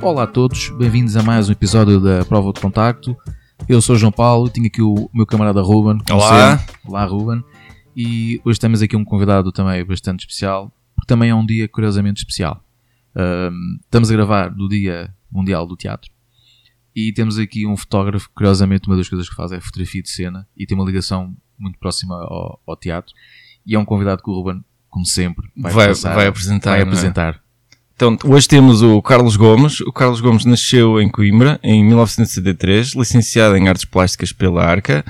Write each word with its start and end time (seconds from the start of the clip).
Olá 0.00 0.22
a 0.24 0.26
todos, 0.26 0.70
bem-vindos 0.70 1.16
a 1.16 1.22
mais 1.22 1.48
um 1.48 1.52
episódio 1.52 2.00
da 2.00 2.24
Prova 2.24 2.52
de 2.52 2.60
Contacto. 2.60 3.16
Eu 3.68 3.80
sou 3.82 3.96
o 3.96 3.98
João 3.98 4.12
Paulo, 4.12 4.48
tenho 4.48 4.66
aqui 4.66 4.80
o 4.82 5.10
meu 5.12 5.26
camarada 5.26 5.60
Ruben. 5.60 6.00
Olá. 6.10 6.58
sempre. 6.58 6.74
Olá, 6.86 7.04
Ruben. 7.04 7.42
E 7.96 8.40
hoje 8.44 8.58
temos 8.60 8.80
aqui 8.80 8.96
um 8.96 9.04
convidado 9.04 9.50
também 9.52 9.84
bastante 9.84 10.20
especial, 10.20 10.72
porque 10.94 11.06
também 11.06 11.30
é 11.30 11.34
um 11.34 11.44
dia 11.44 11.68
curiosamente 11.68 12.20
especial. 12.20 12.62
Ahm, 13.14 13.78
estamos 13.82 14.10
a 14.10 14.14
gravar 14.14 14.54
no 14.54 14.68
Dia 14.68 15.12
Mundial 15.30 15.66
do 15.66 15.76
Teatro 15.76 16.10
e 16.94 17.12
temos 17.12 17.38
aqui 17.38 17.66
um 17.66 17.76
fotógrafo, 17.76 18.30
curiosamente, 18.34 18.88
uma 18.88 18.96
das 18.96 19.08
coisas 19.08 19.28
que 19.28 19.34
faz 19.34 19.50
é 19.52 19.60
fotografia 19.60 20.02
de 20.02 20.10
cena 20.10 20.46
e 20.56 20.66
tem 20.66 20.76
uma 20.78 20.86
ligação 20.86 21.34
muito 21.58 21.78
próxima 21.78 22.14
ao, 22.14 22.60
ao 22.66 22.76
teatro. 22.76 23.12
E 23.66 23.74
é 23.74 23.78
um 23.78 23.84
convidado 23.84 24.22
que 24.22 24.30
o 24.30 24.34
Ruben, 24.34 24.64
como 24.88 25.04
sempre, 25.04 25.50
vai, 25.56 25.72
Vai- 25.72 25.94
vai 25.94 26.26
apresentar, 26.28 26.70
vai 26.70 26.80
é? 26.80 26.82
apresentar. 26.82 27.40
Então, 27.98 28.16
hoje 28.26 28.46
temos 28.46 28.80
o 28.80 29.02
Carlos 29.02 29.34
Gomes. 29.34 29.80
O 29.80 29.90
Carlos 29.90 30.20
Gomes 30.20 30.44
nasceu 30.44 31.00
em 31.00 31.08
Coimbra 31.08 31.58
em 31.64 31.84
1973, 31.84 32.94
licenciado 32.94 33.56
em 33.56 33.68
Artes 33.68 33.84
Plásticas 33.84 34.30
pela 34.30 34.64
ARCA, 34.64 35.04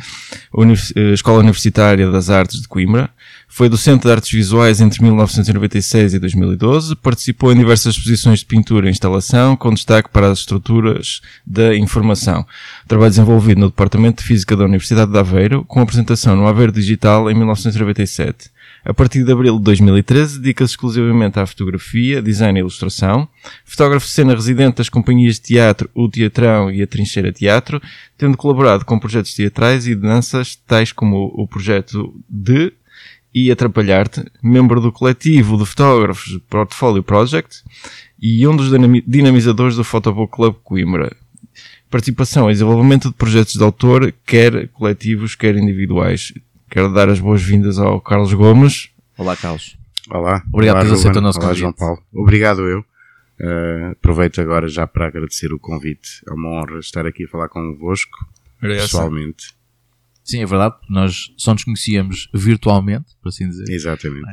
eh, 0.97 1.12
Escola 1.12 1.41
Universitária 1.41 2.11
das 2.11 2.30
Artes 2.30 2.62
de 2.62 2.66
Coimbra. 2.66 3.11
Foi 3.47 3.69
docente 3.69 4.05
de 4.05 4.11
artes 4.11 4.30
visuais 4.30 4.80
entre 4.80 5.02
1996 5.02 6.14
e 6.14 6.19
2012. 6.19 6.97
Participou 6.97 7.52
em 7.52 7.59
diversas 7.59 7.95
exposições 7.95 8.38
de 8.38 8.47
pintura 8.47 8.87
e 8.87 8.91
instalação, 8.91 9.55
com 9.55 9.75
destaque 9.75 10.09
para 10.09 10.31
as 10.31 10.39
estruturas 10.39 11.20
da 11.47 11.77
informação. 11.77 12.47
Trabalho 12.86 13.11
desenvolvido 13.11 13.61
no 13.61 13.69
Departamento 13.69 14.22
de 14.22 14.27
Física 14.27 14.56
da 14.56 14.64
Universidade 14.64 15.12
de 15.12 15.19
Aveiro, 15.19 15.62
com 15.66 15.83
apresentação 15.83 16.34
no 16.34 16.47
Aveiro 16.47 16.72
Digital 16.72 17.31
em 17.31 17.34
1997. 17.34 18.48
A 18.89 18.94
partir 18.94 19.22
de 19.22 19.31
abril 19.31 19.58
de 19.58 19.64
2013, 19.64 20.39
dedica-se 20.39 20.72
exclusivamente 20.72 21.39
à 21.39 21.44
fotografia, 21.44 22.22
design 22.22 22.58
e 22.58 22.62
ilustração. 22.62 23.28
Fotógrafo 23.62 24.06
de 24.06 24.12
cena 24.12 24.34
residente 24.34 24.77
das 24.77 24.89
companhias 24.89 25.34
de 25.34 25.42
teatro 25.42 25.91
O 25.94 26.08
Teatrão 26.08 26.70
e 26.70 26.81
a 26.81 26.86
Trincheira 26.86 27.31
Teatro, 27.31 27.83
tendo 28.16 28.34
colaborado 28.34 28.86
com 28.86 28.98
projetos 28.98 29.34
teatrais 29.34 29.86
e 29.86 29.94
de 29.94 30.00
danças, 30.00 30.56
tais 30.66 30.91
como 30.91 31.31
o 31.34 31.47
projeto 31.47 32.19
de 32.27 32.72
e 33.34 33.50
Atrapalhar-te, 33.50 34.25
membro 34.42 34.81
do 34.81 34.91
coletivo 34.91 35.59
de 35.59 35.66
fotógrafos 35.66 36.41
Portfolio 36.48 37.03
Project 37.03 37.62
e 38.19 38.48
um 38.48 38.56
dos 38.56 38.70
dinami- 38.70 39.05
dinamizadores 39.06 39.77
do 39.77 39.84
Photobook 39.84 40.33
Club 40.34 40.55
Coimbra. 40.64 41.14
Participação 41.91 42.48
e 42.48 42.55
desenvolvimento 42.55 43.09
de 43.09 43.14
projetos 43.14 43.53
de 43.53 43.62
autor, 43.62 44.14
quer 44.25 44.69
coletivos, 44.69 45.34
quer 45.34 45.56
individuais. 45.56 46.33
Quero 46.70 46.92
dar 46.92 47.08
as 47.08 47.19
boas-vindas 47.19 47.78
ao 47.78 47.98
Carlos 48.00 48.34
Gomes. 48.34 48.91
Olá, 49.16 49.34
Carlos. 49.34 49.78
Olá. 50.11 50.42
Obrigado 50.52 50.77
Olá, 50.77 50.84
por 50.84 50.91
Ruben. 50.91 51.00
aceitar 51.00 51.19
o 51.19 51.22
nosso 51.22 51.38
Olá, 51.38 51.48
convite. 51.48 51.60
João 51.60 51.72
Paulo. 51.72 52.02
Obrigado 52.12 52.60
eu. 52.69 52.80
Uh, 53.41 53.92
aproveito 53.92 54.41
agora 54.41 54.69
já 54.69 54.86
para 54.86 55.06
agradecer 55.06 55.50
o 55.52 55.58
convite. 55.58 56.22
É 56.28 56.33
uma 56.33 56.50
honra 56.50 56.78
estar 56.78 57.06
aqui 57.06 57.25
a 57.25 57.28
falar 57.28 57.48
convosco, 57.48 58.19
pessoalmente. 58.60 59.55
Sim, 60.22 60.42
é 60.42 60.47
verdade. 60.47 60.75
Nós 60.91 61.33
só 61.38 61.55
nos 61.55 61.64
conhecíamos 61.64 62.28
virtualmente, 62.34 63.16
por 63.22 63.30
assim 63.30 63.48
dizer. 63.48 63.72
Exatamente. 63.72 64.28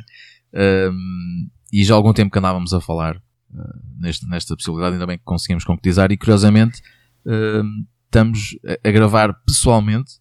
Um, 0.53 1.49
e 1.71 1.85
já 1.85 1.93
há 1.93 1.97
algum 1.97 2.11
tempo 2.11 2.31
que 2.31 2.39
andávamos 2.39 2.73
a 2.73 2.81
falar 2.81 3.15
uh, 3.15 3.81
neste, 3.97 4.27
nesta 4.27 4.57
possibilidade, 4.57 4.95
ainda 4.95 5.07
bem 5.07 5.17
que 5.17 5.23
conseguimos 5.23 5.63
concretizar. 5.63 6.11
E 6.11 6.17
curiosamente, 6.17 6.81
um, 7.25 7.85
estamos 8.05 8.57
a, 8.65 8.89
a 8.89 8.91
gravar 8.91 9.33
pessoalmente, 9.45 10.19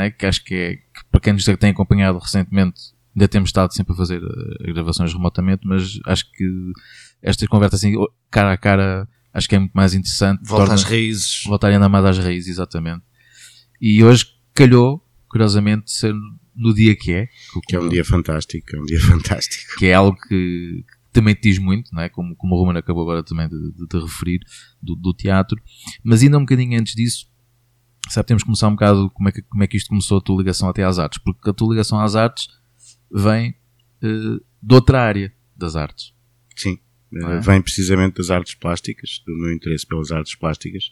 é? 0.00 0.10
que 0.10 0.24
acho 0.26 0.42
que 0.44 0.54
é, 0.54 0.76
que 0.76 1.04
para 1.10 1.20
quem 1.20 1.32
nos 1.32 1.44
tem 1.44 1.70
acompanhado 1.70 2.18
recentemente, 2.18 2.80
ainda 3.14 3.28
temos 3.28 3.48
estado 3.50 3.74
sempre 3.74 3.92
a 3.92 3.96
fazer 3.96 4.22
uh, 4.22 4.72
gravações 4.74 5.12
remotamente, 5.12 5.66
mas 5.66 5.98
acho 6.06 6.30
que 6.32 6.72
esta 7.20 7.46
conversa 7.46 7.76
assim, 7.76 7.94
cara 8.30 8.52
a 8.52 8.56
cara, 8.56 9.08
acho 9.34 9.48
que 9.48 9.54
é 9.54 9.58
muito 9.58 9.72
mais 9.72 9.94
interessante. 9.94 10.40
Volta 10.44 10.62
torna- 10.66 10.74
às 10.74 10.82
raízes. 10.84 11.42
voltar 11.46 11.68
ainda 11.68 11.88
mais 11.88 12.04
às 12.04 12.18
raízes, 12.18 12.48
exatamente. 12.50 13.02
E 13.80 14.02
hoje 14.02 14.26
calhou, 14.54 15.04
curiosamente, 15.28 15.90
ser 15.92 16.14
no 16.54 16.74
dia 16.74 16.94
que 16.94 17.12
é, 17.12 17.28
Que 17.66 17.76
é 17.76 17.80
um 17.80 17.88
dia 17.88 18.04
fantástico. 18.04 18.76
É 18.76 18.80
um 18.80 18.84
dia 18.84 19.00
fantástico. 19.04 19.76
que 19.78 19.86
é 19.86 19.94
algo 19.94 20.16
que, 20.28 20.84
que 20.86 21.10
também 21.12 21.34
te 21.34 21.42
diz 21.50 21.58
muito, 21.58 21.94
não 21.94 22.02
é? 22.02 22.08
como, 22.08 22.34
como 22.36 22.54
o 22.54 22.58
Roman 22.58 22.78
acabou 22.78 23.02
agora 23.02 23.22
também 23.22 23.48
de, 23.48 23.72
de 23.72 23.86
te 23.86 23.98
referir, 23.98 24.40
do, 24.82 24.94
do 24.94 25.12
teatro. 25.14 25.60
Mas 26.04 26.22
ainda 26.22 26.36
um 26.38 26.42
bocadinho 26.42 26.78
antes 26.78 26.94
disso, 26.94 27.26
sabe, 28.08 28.26
temos 28.26 28.42
que 28.42 28.46
começar 28.46 28.68
um 28.68 28.72
bocado 28.72 29.10
como 29.10 29.28
é, 29.28 29.32
que, 29.32 29.42
como 29.42 29.62
é 29.62 29.66
que 29.66 29.76
isto 29.76 29.88
começou 29.88 30.18
a 30.18 30.20
tua 30.20 30.38
ligação 30.38 30.68
até 30.68 30.82
às 30.84 30.98
artes, 30.98 31.20
porque 31.22 31.50
a 31.50 31.52
tua 31.52 31.70
ligação 31.70 32.00
às 32.00 32.16
artes 32.16 32.48
vem 33.10 33.54
eh, 34.02 34.40
de 34.62 34.74
outra 34.74 35.02
área 35.02 35.32
das 35.56 35.76
artes. 35.76 36.12
Sim. 36.56 36.78
Uh, 37.12 37.26
é? 37.26 37.40
Vem 37.40 37.60
precisamente 37.60 38.16
das 38.16 38.30
artes 38.30 38.54
plásticas, 38.54 39.22
do 39.26 39.36
meu 39.36 39.52
interesse 39.52 39.86
pelas 39.86 40.10
artes 40.10 40.34
plásticas. 40.34 40.90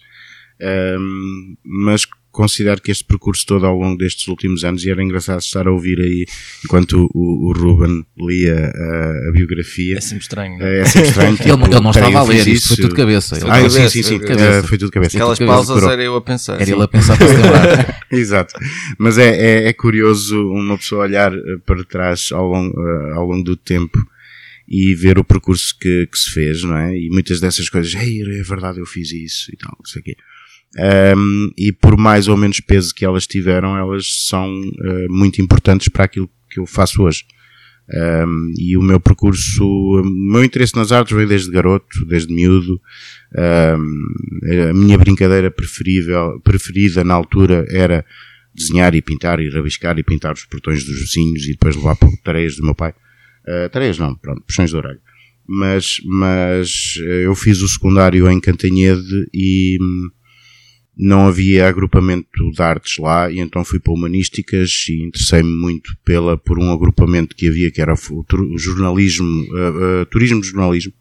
Um, 0.61 1.57
mas 1.65 2.05
considero 2.31 2.81
que 2.81 2.91
este 2.91 3.05
percurso 3.05 3.45
todo 3.47 3.67
ao 3.67 3.77
longo 3.77 3.99
destes 3.99 4.29
últimos 4.29 4.65
anos, 4.65 4.85
e 4.85 4.91
era 4.91 5.03
engraçado 5.03 5.41
estar 5.41 5.67
a 5.67 5.71
ouvir 5.73 5.99
aí, 6.01 6.25
enquanto 6.65 7.09
o, 7.15 7.49
o 7.49 7.53
Ruben 7.53 8.05
lia 8.19 8.71
a, 8.75 9.29
a 9.29 9.33
biografia, 9.33 9.97
É 9.97 10.01
sempre 10.01 10.23
estranho. 10.23 10.59
não 10.59 10.67
é? 10.67 10.79
é, 10.79 10.81
é 10.81 10.85
sempre 10.85 11.09
estranho. 11.09 11.37
Ele, 11.41 11.49
não- 11.49 11.57
tipo, 11.59 11.67
ele 11.75 11.81
não 11.85 11.93
peraí, 11.93 12.09
estava 12.09 12.25
a 12.25 12.29
ler, 12.29 12.37
isto 12.39 12.45
foi 12.47 12.53
isso. 12.55 12.77
tudo 12.77 12.89
de 12.91 12.95
cabeça. 12.97 13.37
Ele- 13.37 13.45
Ah, 13.51 13.57
Cabeça, 13.57 13.89
sim, 13.89 13.89
sim, 13.89 14.03
sim. 14.03 14.19
cabeça. 14.21 14.61
Uh, 14.61 14.67
foi 14.69 14.79
tudo 14.79 14.91
cabeça. 14.93 15.17
Aquelas 15.17 15.39
pausas 15.39 15.83
era 15.83 16.03
eu 16.03 16.15
a 16.17 16.21
pensar. 16.23 16.55
Era 16.55 16.67
sim. 16.67 16.73
ele 16.73 16.83
a 16.83 16.89
pensar 16.89 17.17
para 17.19 17.27
se 17.29 17.35
lembrar. 17.35 18.01
Exato. 18.13 18.55
Mas 18.99 19.19
é, 19.19 19.29
é, 19.65 19.69
é 19.69 19.73
curioso 19.73 20.37
uma 20.53 20.77
pessoa 20.79 21.03
olhar 21.05 21.33
eh, 21.35 21.41
para 21.67 21.83
trás 21.85 22.29
ao 22.33 22.47
longo, 22.47 22.75
eh, 22.81 23.13
ao 23.15 23.27
longo 23.27 23.43
do 23.45 23.57
tempo 23.57 23.99
e 24.69 24.95
ver 24.95 25.19
o 25.19 25.25
percurso 25.25 25.77
que, 25.81 26.07
que 26.07 26.17
se 26.19 26.31
fez, 26.31 26.63
não 26.63 26.77
é? 26.77 26.97
E 26.97 27.09
muitas 27.11 27.41
dessas 27.41 27.69
coisas, 27.69 27.93
Ei, 27.95 28.23
é 28.23 28.43
verdade, 28.45 28.79
eu 28.79 28.87
fiz 28.87 29.11
isso 29.11 29.51
e 29.53 29.57
tal, 29.57 29.75
não 29.79 29.85
sei 29.85 30.01
o 30.01 30.05
quê. 30.05 30.17
Um, 30.79 31.51
e 31.59 31.73
por 31.73 31.97
mais 31.97 32.29
ou 32.29 32.37
menos 32.37 32.61
peso 32.61 32.95
que 32.95 33.05
elas 33.05 33.27
tiveram, 33.27 33.77
elas 33.77 34.29
são 34.29 34.49
eh, 34.85 35.09
muito 35.09 35.43
importantes 35.43 35.89
para 35.89 36.05
aquilo 36.05 36.31
que 36.49 36.61
eu 36.61 36.67
faço 36.67 37.03
hoje. 37.03 37.25
Um, 37.93 38.55
e 38.57 38.77
o 38.77 38.83
meu 38.83 39.01
percurso, 39.01 39.65
o 39.65 40.05
meu 40.05 40.45
interesse 40.45 40.77
nas 40.77 40.93
artes 40.93 41.15
veio 41.15 41.27
desde 41.27 41.51
garoto, 41.51 42.05
desde 42.07 42.33
miúdo. 42.33 42.81
Um, 43.37 44.71
a 44.71 44.73
minha 44.73 44.97
brincadeira 44.97 45.51
preferível, 45.51 46.41
preferida 46.45 47.03
na 47.03 47.15
altura 47.15 47.67
era 47.69 48.05
desenhar 48.55 48.95
e 48.95 49.03
pintar 49.03 49.41
e 49.41 49.49
rabiscar 49.49 49.99
e 49.99 50.05
pintar 50.05 50.35
os 50.35 50.45
portões 50.45 50.85
dos 50.85 51.01
vizinhos 51.01 51.45
e 51.45 51.53
depois 51.53 51.75
levar 51.75 51.97
para 51.97 52.11
tareias 52.23 52.55
do 52.55 52.63
meu 52.63 52.77
pai. 52.77 52.95
Uh, 53.45 53.69
tareias 53.71 53.99
não, 53.99 54.15
pronto, 54.15 54.43
puxões 54.43 54.71
de 54.71 54.77
orelha. 54.77 55.01
Mas, 55.53 56.01
mas 56.05 56.95
eh, 57.01 57.27
eu 57.27 57.35
fiz 57.35 57.61
o 57.61 57.67
secundário 57.67 58.31
em 58.31 58.41
Cantanhede 58.41 59.29
e 59.35 59.79
hum, 59.83 60.09
não 61.03 61.27
havia 61.27 61.69
agrupamento 61.69 62.29
de 62.53 62.63
artes 62.63 62.99
lá 62.99 63.31
e 63.31 63.39
então 63.39 63.65
fui 63.65 63.81
para 63.81 63.93
humanísticas 63.93 64.85
e 64.89 65.03
interessei-me 65.03 65.51
muito 65.51 65.97
pela, 66.05 66.37
por 66.37 66.59
um 66.59 66.71
agrupamento 66.71 67.35
que 67.35 67.49
havia 67.49 67.71
que 67.71 67.81
era 67.81 67.95
o, 67.95 68.59
jornalismo, 68.59 69.43
uh, 69.53 70.03
uh, 70.03 70.07
turismo 70.07 70.43
jornalismo 70.43 70.93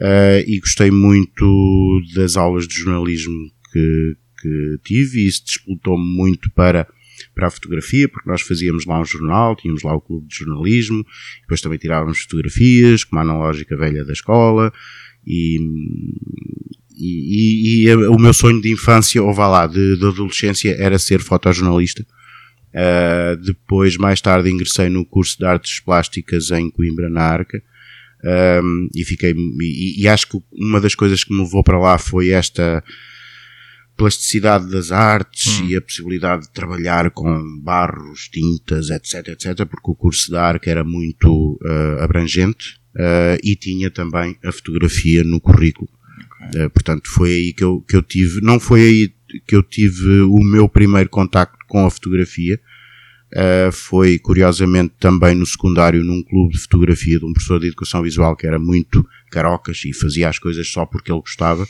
Uh, 0.00 0.40
e 0.46 0.58
gostei 0.60 0.90
muito 0.90 2.00
das 2.14 2.34
aulas 2.34 2.66
de 2.66 2.74
jornalismo 2.74 3.50
que, 3.70 4.16
que 4.40 4.78
tive 4.82 5.18
e 5.18 5.26
isso 5.26 5.44
disputou-me 5.44 6.02
muito 6.16 6.50
para, 6.52 6.88
para 7.34 7.48
a 7.48 7.50
fotografia, 7.50 8.08
porque 8.08 8.26
nós 8.26 8.40
fazíamos 8.40 8.86
lá 8.86 8.98
um 8.98 9.04
jornal, 9.04 9.54
tínhamos 9.54 9.82
lá 9.82 9.94
o 9.94 10.00
clube 10.00 10.26
de 10.26 10.36
jornalismo, 10.36 11.04
depois 11.42 11.60
também 11.60 11.78
tirávamos 11.78 12.20
fotografias, 12.20 13.04
como 13.04 13.18
a 13.18 13.22
analógica 13.24 13.76
velha 13.76 14.02
da 14.02 14.14
escola, 14.14 14.72
e, 15.26 15.58
e, 17.00 17.84
e- 17.84 17.88
e 17.88 17.94
o 17.94 18.18
meu 18.18 18.32
sonho 18.34 18.60
de 18.60 18.70
infância, 18.72 19.22
ou 19.22 19.32
vá 19.32 19.48
lá, 19.48 19.66
de, 19.66 19.96
de 19.96 20.06
adolescência, 20.06 20.76
era 20.78 20.98
ser 20.98 21.20
fotojornalista. 21.20 22.04
Uh, 22.72 23.36
depois, 23.44 23.96
mais 23.96 24.20
tarde, 24.20 24.50
ingressei 24.50 24.88
no 24.88 25.04
curso 25.04 25.36
de 25.38 25.44
artes 25.44 25.80
plásticas 25.80 26.50
em 26.52 26.70
Coimbra, 26.70 27.08
na 27.10 27.22
Arca, 27.22 27.60
um, 28.62 28.88
e 28.94 29.04
fiquei 29.04 29.34
e, 29.60 30.02
e 30.02 30.06
acho 30.06 30.28
que 30.28 30.38
uma 30.52 30.80
das 30.80 30.94
coisas 30.94 31.24
que 31.24 31.32
me 31.32 31.42
levou 31.42 31.64
para 31.64 31.78
lá 31.78 31.96
foi 31.98 32.28
esta 32.28 32.84
plasticidade 33.96 34.70
das 34.70 34.92
artes 34.92 35.60
e 35.66 35.76
a 35.76 35.80
possibilidade 35.80 36.42
de 36.42 36.52
trabalhar 36.52 37.10
com 37.10 37.60
barros, 37.62 38.28
tintas, 38.28 38.88
etc, 38.90 39.28
etc, 39.28 39.66
porque 39.66 39.90
o 39.90 39.94
curso 39.94 40.30
da 40.30 40.42
Arca 40.42 40.70
era 40.70 40.84
muito 40.84 41.58
uh, 41.62 42.02
abrangente 42.02 42.76
uh, 42.96 43.36
e 43.42 43.56
tinha 43.56 43.90
também 43.90 44.38
a 44.44 44.52
fotografia 44.52 45.22
no 45.24 45.40
currículo. 45.40 45.88
Uh, 46.54 46.70
portanto, 46.70 47.08
foi 47.10 47.30
aí 47.30 47.52
que 47.52 47.64
eu, 47.64 47.80
que 47.82 47.96
eu 47.96 48.02
tive, 48.02 48.40
não 48.40 48.58
foi 48.58 48.80
aí 48.80 49.14
que 49.46 49.54
eu 49.54 49.62
tive 49.62 50.22
o 50.22 50.38
meu 50.42 50.68
primeiro 50.68 51.08
contacto 51.08 51.58
com 51.68 51.86
a 51.86 51.90
fotografia, 51.90 52.58
Uh, 53.32 53.70
foi 53.70 54.18
curiosamente 54.18 54.92
também 54.98 55.36
no 55.36 55.46
secundário 55.46 56.02
num 56.02 56.20
clube 56.20 56.52
de 56.52 56.58
fotografia 56.62 57.16
de 57.16 57.24
um 57.24 57.32
professor 57.32 57.60
de 57.60 57.68
educação 57.68 58.02
visual 58.02 58.34
que 58.34 58.44
era 58.44 58.58
muito 58.58 59.06
carocas 59.30 59.84
e 59.84 59.92
fazia 59.92 60.28
as 60.28 60.36
coisas 60.36 60.66
só 60.66 60.84
porque 60.84 61.12
ele 61.12 61.20
gostava 61.20 61.64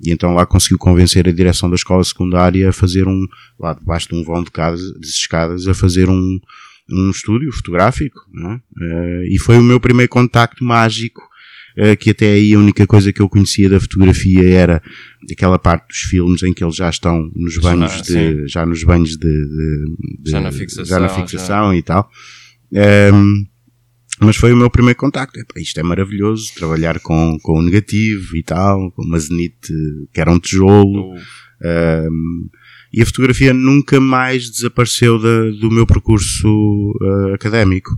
e 0.00 0.10
então 0.10 0.34
lá 0.34 0.46
conseguiu 0.46 0.78
convencer 0.78 1.28
a 1.28 1.32
direção 1.32 1.68
da 1.68 1.76
escola 1.76 2.02
secundária 2.02 2.68
a 2.68 2.72
fazer 2.72 3.06
um, 3.06 3.26
lá 3.58 3.74
debaixo 3.74 4.08
de 4.08 4.14
um 4.14 4.24
vão 4.24 4.42
de, 4.42 4.50
casa, 4.50 4.98
de 4.98 5.06
escadas, 5.06 5.68
a 5.68 5.74
fazer 5.74 6.08
um, 6.08 6.40
um 6.90 7.10
estúdio 7.10 7.52
fotográfico, 7.52 8.20
é? 8.36 8.54
Uh, 8.54 9.24
e 9.30 9.38
foi 9.38 9.58
o 9.58 9.62
meu 9.62 9.78
primeiro 9.78 10.10
contacto 10.10 10.64
mágico 10.64 11.22
que 11.98 12.10
até 12.10 12.32
aí 12.32 12.54
a 12.54 12.58
única 12.58 12.86
coisa 12.86 13.12
que 13.12 13.20
eu 13.20 13.28
conhecia 13.28 13.68
da 13.68 13.80
fotografia 13.80 14.48
era 14.48 14.82
aquela 15.30 15.58
parte 15.58 15.88
dos 15.88 15.98
filmes 15.98 16.42
em 16.42 16.52
que 16.52 16.62
eles 16.62 16.76
já 16.76 16.88
estão 16.88 17.30
nos 17.34 17.54
banhos 17.58 17.92
de, 18.02 18.46
já 18.48 18.64
nos 18.66 18.84
banhos 18.84 19.10
de, 19.10 19.16
de- 19.18 19.96
de- 20.22 20.30
Já 20.30 20.40
na 20.40 20.52
fixação, 20.52 20.84
já 20.84 21.00
na 21.00 21.08
fixação 21.08 21.74
e 21.74 21.82
tal. 21.82 22.08
Um, 23.12 23.44
mas 24.20 24.36
foi 24.36 24.52
o 24.52 24.56
meu 24.56 24.70
primeiro 24.70 24.98
contacto. 24.98 25.38
Epá, 25.40 25.60
isto 25.60 25.78
é 25.80 25.82
maravilhoso, 25.82 26.52
trabalhar 26.54 27.00
com, 27.00 27.36
com 27.42 27.58
o 27.58 27.62
negativo 27.62 28.36
e 28.36 28.42
tal, 28.42 28.90
com 28.92 29.02
uma 29.02 29.18
zenite 29.18 29.72
que 30.12 30.20
era 30.20 30.30
um 30.30 30.38
tijolo. 30.38 31.14
Um, 31.62 32.48
e 32.92 33.02
a 33.02 33.06
fotografia 33.06 33.52
nunca 33.52 33.98
mais 34.00 34.48
desapareceu 34.50 35.18
da- 35.18 35.50
do 35.60 35.68
meu 35.70 35.84
percurso 35.86 36.46
uh, 36.48 37.34
académico. 37.34 37.90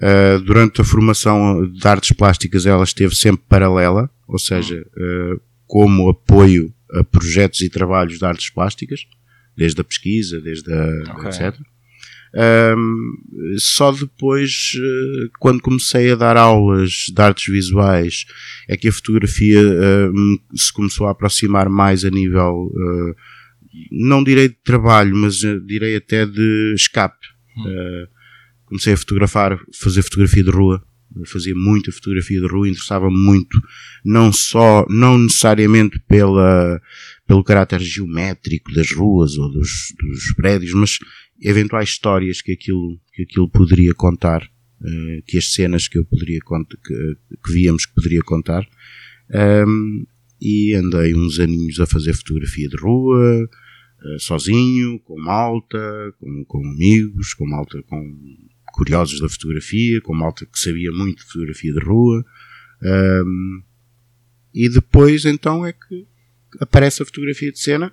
Uh, 0.00 0.40
durante 0.42 0.80
a 0.80 0.84
formação 0.84 1.68
de 1.70 1.86
artes 1.88 2.12
plásticas 2.16 2.64
ela 2.66 2.84
esteve 2.84 3.14
sempre 3.16 3.44
paralela, 3.48 4.08
ou 4.28 4.38
seja, 4.38 4.86
uh, 4.96 5.40
como 5.66 6.08
apoio 6.08 6.72
a 6.92 7.02
projetos 7.02 7.60
e 7.62 7.68
trabalhos 7.68 8.18
de 8.18 8.24
artes 8.24 8.48
plásticas, 8.50 9.00
desde 9.56 9.80
a 9.80 9.84
pesquisa, 9.84 10.40
desde 10.40 10.72
a, 10.72 11.12
Ok. 11.16 11.26
etc. 11.28 11.58
Um, 12.76 13.56
só 13.58 13.90
depois, 13.90 14.72
uh, 14.76 15.30
quando 15.40 15.60
comecei 15.62 16.12
a 16.12 16.14
dar 16.14 16.36
aulas 16.36 17.06
de 17.12 17.20
artes 17.22 17.52
visuais, 17.52 18.24
é 18.68 18.76
que 18.76 18.88
a 18.88 18.92
fotografia 18.92 19.60
me- 20.12 20.40
se 20.54 20.72
começou 20.72 21.06
a 21.06 21.10
aproximar 21.10 21.68
mais 21.68 22.04
a 22.04 22.10
nível, 22.10 22.66
uh, 22.72 23.14
não 23.90 24.22
direi 24.22 24.48
de 24.48 24.56
trabalho, 24.62 25.14
mas 25.16 25.36
direi 25.66 25.96
até 25.96 26.26
de 26.26 26.74
escape. 26.76 27.26
Uh, 27.58 28.17
comecei 28.68 28.92
a 28.92 28.96
fotografar, 28.96 29.58
fazer 29.74 30.02
fotografia 30.02 30.44
de 30.44 30.50
rua. 30.50 30.82
Eu 31.16 31.24
fazia 31.24 31.54
muita 31.54 31.90
fotografia 31.90 32.38
de 32.40 32.46
rua, 32.46 32.68
interessava-me 32.68 33.16
muito, 33.16 33.58
não 34.04 34.30
só, 34.32 34.86
não 34.90 35.18
necessariamente 35.18 35.98
pela, 36.06 36.80
pelo 37.26 37.42
caráter 37.42 37.80
geométrico 37.80 38.72
das 38.72 38.92
ruas 38.92 39.36
ou 39.38 39.50
dos, 39.50 39.94
dos 39.98 40.34
prédios, 40.34 40.74
mas 40.74 40.98
eventuais 41.40 41.88
histórias 41.88 42.42
que 42.42 42.52
aquilo, 42.52 43.00
que 43.14 43.22
aquilo 43.22 43.48
poderia 43.48 43.94
contar, 43.94 44.42
eh, 44.84 45.22
que 45.26 45.38
as 45.38 45.52
cenas 45.52 45.88
que 45.88 45.98
eu 45.98 46.04
poderia 46.04 46.40
que, 46.40 47.16
que 47.44 47.52
víamos 47.52 47.86
que 47.86 47.94
poderia 47.94 48.20
contar. 48.22 48.66
Ahm, 49.32 50.04
e 50.40 50.74
andei 50.74 51.14
uns 51.14 51.40
aninhos 51.40 51.80
a 51.80 51.86
fazer 51.86 52.12
fotografia 52.12 52.68
de 52.68 52.76
rua, 52.76 53.48
eh, 54.04 54.18
sozinho, 54.18 55.00
com 55.00 55.20
malta, 55.20 56.14
com, 56.20 56.44
com 56.44 56.66
amigos, 56.68 57.34
com 57.34 57.46
malta 57.46 57.82
com 57.82 57.98
curiosos 58.78 59.20
da 59.20 59.28
fotografia, 59.28 60.00
com 60.00 60.14
malta 60.14 60.46
que 60.46 60.58
sabia 60.58 60.92
muito 60.92 61.24
de 61.24 61.32
fotografia 61.32 61.72
de 61.72 61.80
rua. 61.80 62.24
Ahm, 62.80 63.62
e 64.54 64.68
depois 64.68 65.24
então 65.24 65.66
é 65.66 65.72
que 65.72 66.06
aparece 66.60 67.02
a 67.02 67.04
fotografia 67.04 67.50
de 67.50 67.58
cena, 67.58 67.92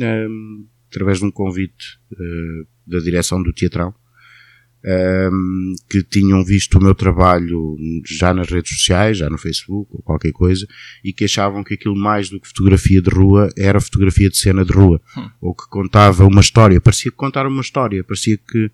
ahm, 0.00 0.66
através 0.88 1.18
de 1.18 1.24
um 1.24 1.32
convite 1.32 1.98
eh, 2.12 2.66
da 2.86 3.00
direção 3.00 3.42
do 3.42 3.52
Teatral, 3.52 3.92
ahm, 4.84 5.74
que 5.90 6.00
tinham 6.04 6.44
visto 6.44 6.78
o 6.78 6.82
meu 6.82 6.94
trabalho 6.94 7.76
já 8.06 8.32
nas 8.32 8.48
redes 8.48 8.78
sociais, 8.78 9.18
já 9.18 9.28
no 9.28 9.36
Facebook 9.36 9.90
ou 9.92 10.02
qualquer 10.02 10.30
coisa, 10.30 10.64
e 11.04 11.12
que 11.12 11.24
achavam 11.24 11.64
que 11.64 11.74
aquilo 11.74 11.96
mais 11.96 12.30
do 12.30 12.40
que 12.40 12.46
fotografia 12.46 13.02
de 13.02 13.10
rua 13.10 13.50
era 13.58 13.80
fotografia 13.80 14.30
de 14.30 14.38
cena 14.38 14.64
de 14.64 14.72
rua, 14.72 15.02
ou 15.40 15.54
que 15.56 15.68
contava 15.68 16.24
uma 16.24 16.40
história, 16.40 16.80
parecia 16.80 17.10
que 17.10 17.16
contar 17.16 17.48
uma 17.48 17.62
história, 17.62 18.04
parecia 18.04 18.38
que 18.38 18.70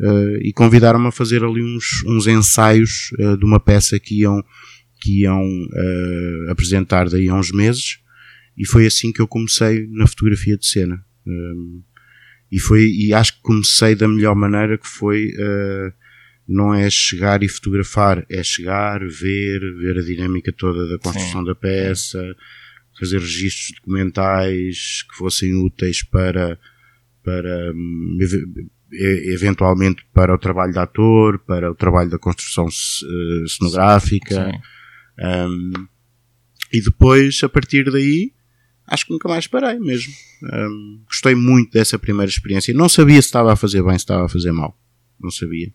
eh, 0.00 0.38
e 0.42 0.52
convidaram-me 0.52 1.08
a 1.08 1.12
fazer 1.12 1.42
ali 1.42 1.62
uns, 1.62 2.04
uns 2.06 2.26
ensaios 2.26 3.10
eh, 3.18 3.36
de 3.36 3.44
uma 3.44 3.58
peça 3.58 3.98
que 3.98 4.20
iam, 4.20 4.42
que 5.00 5.22
iam 5.22 5.42
eh, 5.74 6.50
apresentar 6.50 7.08
daí 7.08 7.28
a 7.28 7.34
uns 7.34 7.50
meses 7.50 7.98
e 8.56 8.66
foi 8.66 8.86
assim 8.86 9.12
que 9.12 9.20
eu 9.20 9.26
comecei 9.26 9.88
na 9.90 10.06
fotografia 10.06 10.56
de 10.56 10.66
cena. 10.66 11.04
Um, 11.26 11.82
e 12.50 12.58
foi, 12.58 12.88
e 12.88 13.12
acho 13.12 13.34
que 13.34 13.42
comecei 13.42 13.94
da 13.94 14.08
melhor 14.08 14.34
maneira 14.34 14.78
que 14.78 14.88
foi, 14.88 15.30
não 16.48 16.74
é 16.74 16.88
chegar 16.88 17.42
e 17.42 17.48
fotografar, 17.48 18.24
é 18.30 18.42
chegar, 18.42 19.00
ver, 19.06 19.60
ver 19.76 19.98
a 19.98 20.02
dinâmica 20.02 20.50
toda 20.50 20.88
da 20.88 20.98
construção 20.98 21.44
da 21.44 21.54
peça, 21.54 22.34
fazer 22.98 23.20
registros 23.20 23.76
documentais 23.76 25.04
que 25.08 25.14
fossem 25.14 25.54
úteis 25.54 26.02
para, 26.02 26.58
para, 27.22 27.72
hum, 27.74 28.16
eventualmente 28.90 30.04
para 30.12 30.34
o 30.34 30.38
trabalho 30.38 30.72
de 30.72 30.78
ator, 30.78 31.38
para 31.40 31.70
o 31.70 31.74
trabalho 31.74 32.10
da 32.10 32.18
construção 32.18 32.66
eh, 32.66 33.48
cenográfica. 33.48 34.50
Sim. 34.50 34.58
Um, 35.20 35.72
e 36.72 36.80
depois, 36.80 37.40
a 37.42 37.48
partir 37.48 37.90
daí, 37.90 38.32
acho 38.86 39.06
que 39.06 39.12
nunca 39.12 39.28
mais 39.28 39.46
parei 39.46 39.78
mesmo. 39.78 40.12
Um, 40.42 41.02
gostei 41.06 41.34
muito 41.34 41.72
dessa 41.72 41.98
primeira 41.98 42.30
experiência. 42.30 42.74
Não 42.74 42.88
sabia 42.88 43.20
se 43.20 43.28
estava 43.28 43.52
a 43.52 43.56
fazer 43.56 43.82
bem, 43.82 43.98
se 43.98 44.04
estava 44.04 44.26
a 44.26 44.28
fazer 44.28 44.52
mal. 44.52 44.78
Não 45.20 45.30
sabia. 45.30 45.72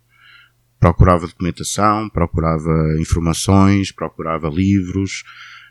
Procurava 0.80 1.27
documentação, 1.27 2.09
procurava 2.09 2.95
informações, 3.00 3.92
procurava 3.92 4.50
livros. 4.50 5.24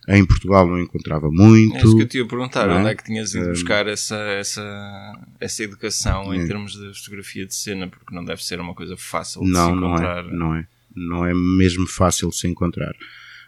Em 0.08 0.26
Portugal 0.26 0.66
não 0.66 0.80
encontrava 0.80 1.30
muito. 1.30 1.76
É 1.76 1.82
isso 1.84 1.96
que 1.96 2.02
eu 2.02 2.08
te 2.08 2.18
ia 2.18 2.26
perguntar, 2.26 2.66
não 2.66 2.74
é? 2.76 2.80
onde 2.80 2.88
é 2.90 2.94
que 2.96 3.04
tinhas 3.04 3.34
ido 3.34 3.48
buscar 3.50 3.86
essa, 3.86 4.16
essa, 4.16 5.12
essa 5.38 5.62
educação 5.62 6.34
em 6.34 6.40
É. 6.40 6.46
termos 6.46 6.72
de 6.72 6.92
fotografia 6.98 7.46
de 7.46 7.54
cena, 7.54 7.86
porque 7.86 8.12
não 8.14 8.24
deve 8.24 8.44
ser 8.44 8.58
uma 8.60 8.74
coisa 8.74 8.96
fácil 8.96 9.42
de 9.42 9.50
Não, 9.50 9.66
se 9.74 9.80
não 9.80 9.88
encontrar. 9.88 10.24
é, 10.26 10.32
não 10.36 10.54
é. 10.56 10.66
Não 10.94 11.24
é 11.26 11.32
mesmo 11.32 11.86
fácil 11.86 12.28
de 12.30 12.36
se 12.36 12.48
encontrar. 12.48 12.92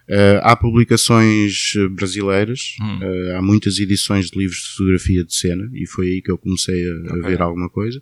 Eh, 0.09 0.39
há 0.43 0.55
publicações 0.57 1.73
eh, 1.77 1.89
brasileiras, 1.89 2.77
Hum. 2.81 3.01
eh, 3.03 3.35
há 3.37 3.43
muitas 3.43 3.79
edições 3.79 4.31
de 4.31 4.39
livros 4.39 4.59
de 4.63 4.69
fotografia 4.71 5.25
de 5.25 5.35
cena 5.35 5.69
e 5.75 5.87
foi 5.87 6.07
aí 6.09 6.23
que 6.23 6.31
eu 6.31 6.39
comecei 6.39 6.87
a, 6.89 6.93
a 7.15 7.19
Ok. 7.19 7.23
ver 7.23 7.43
alguma 7.43 7.69
coisa. 7.69 8.01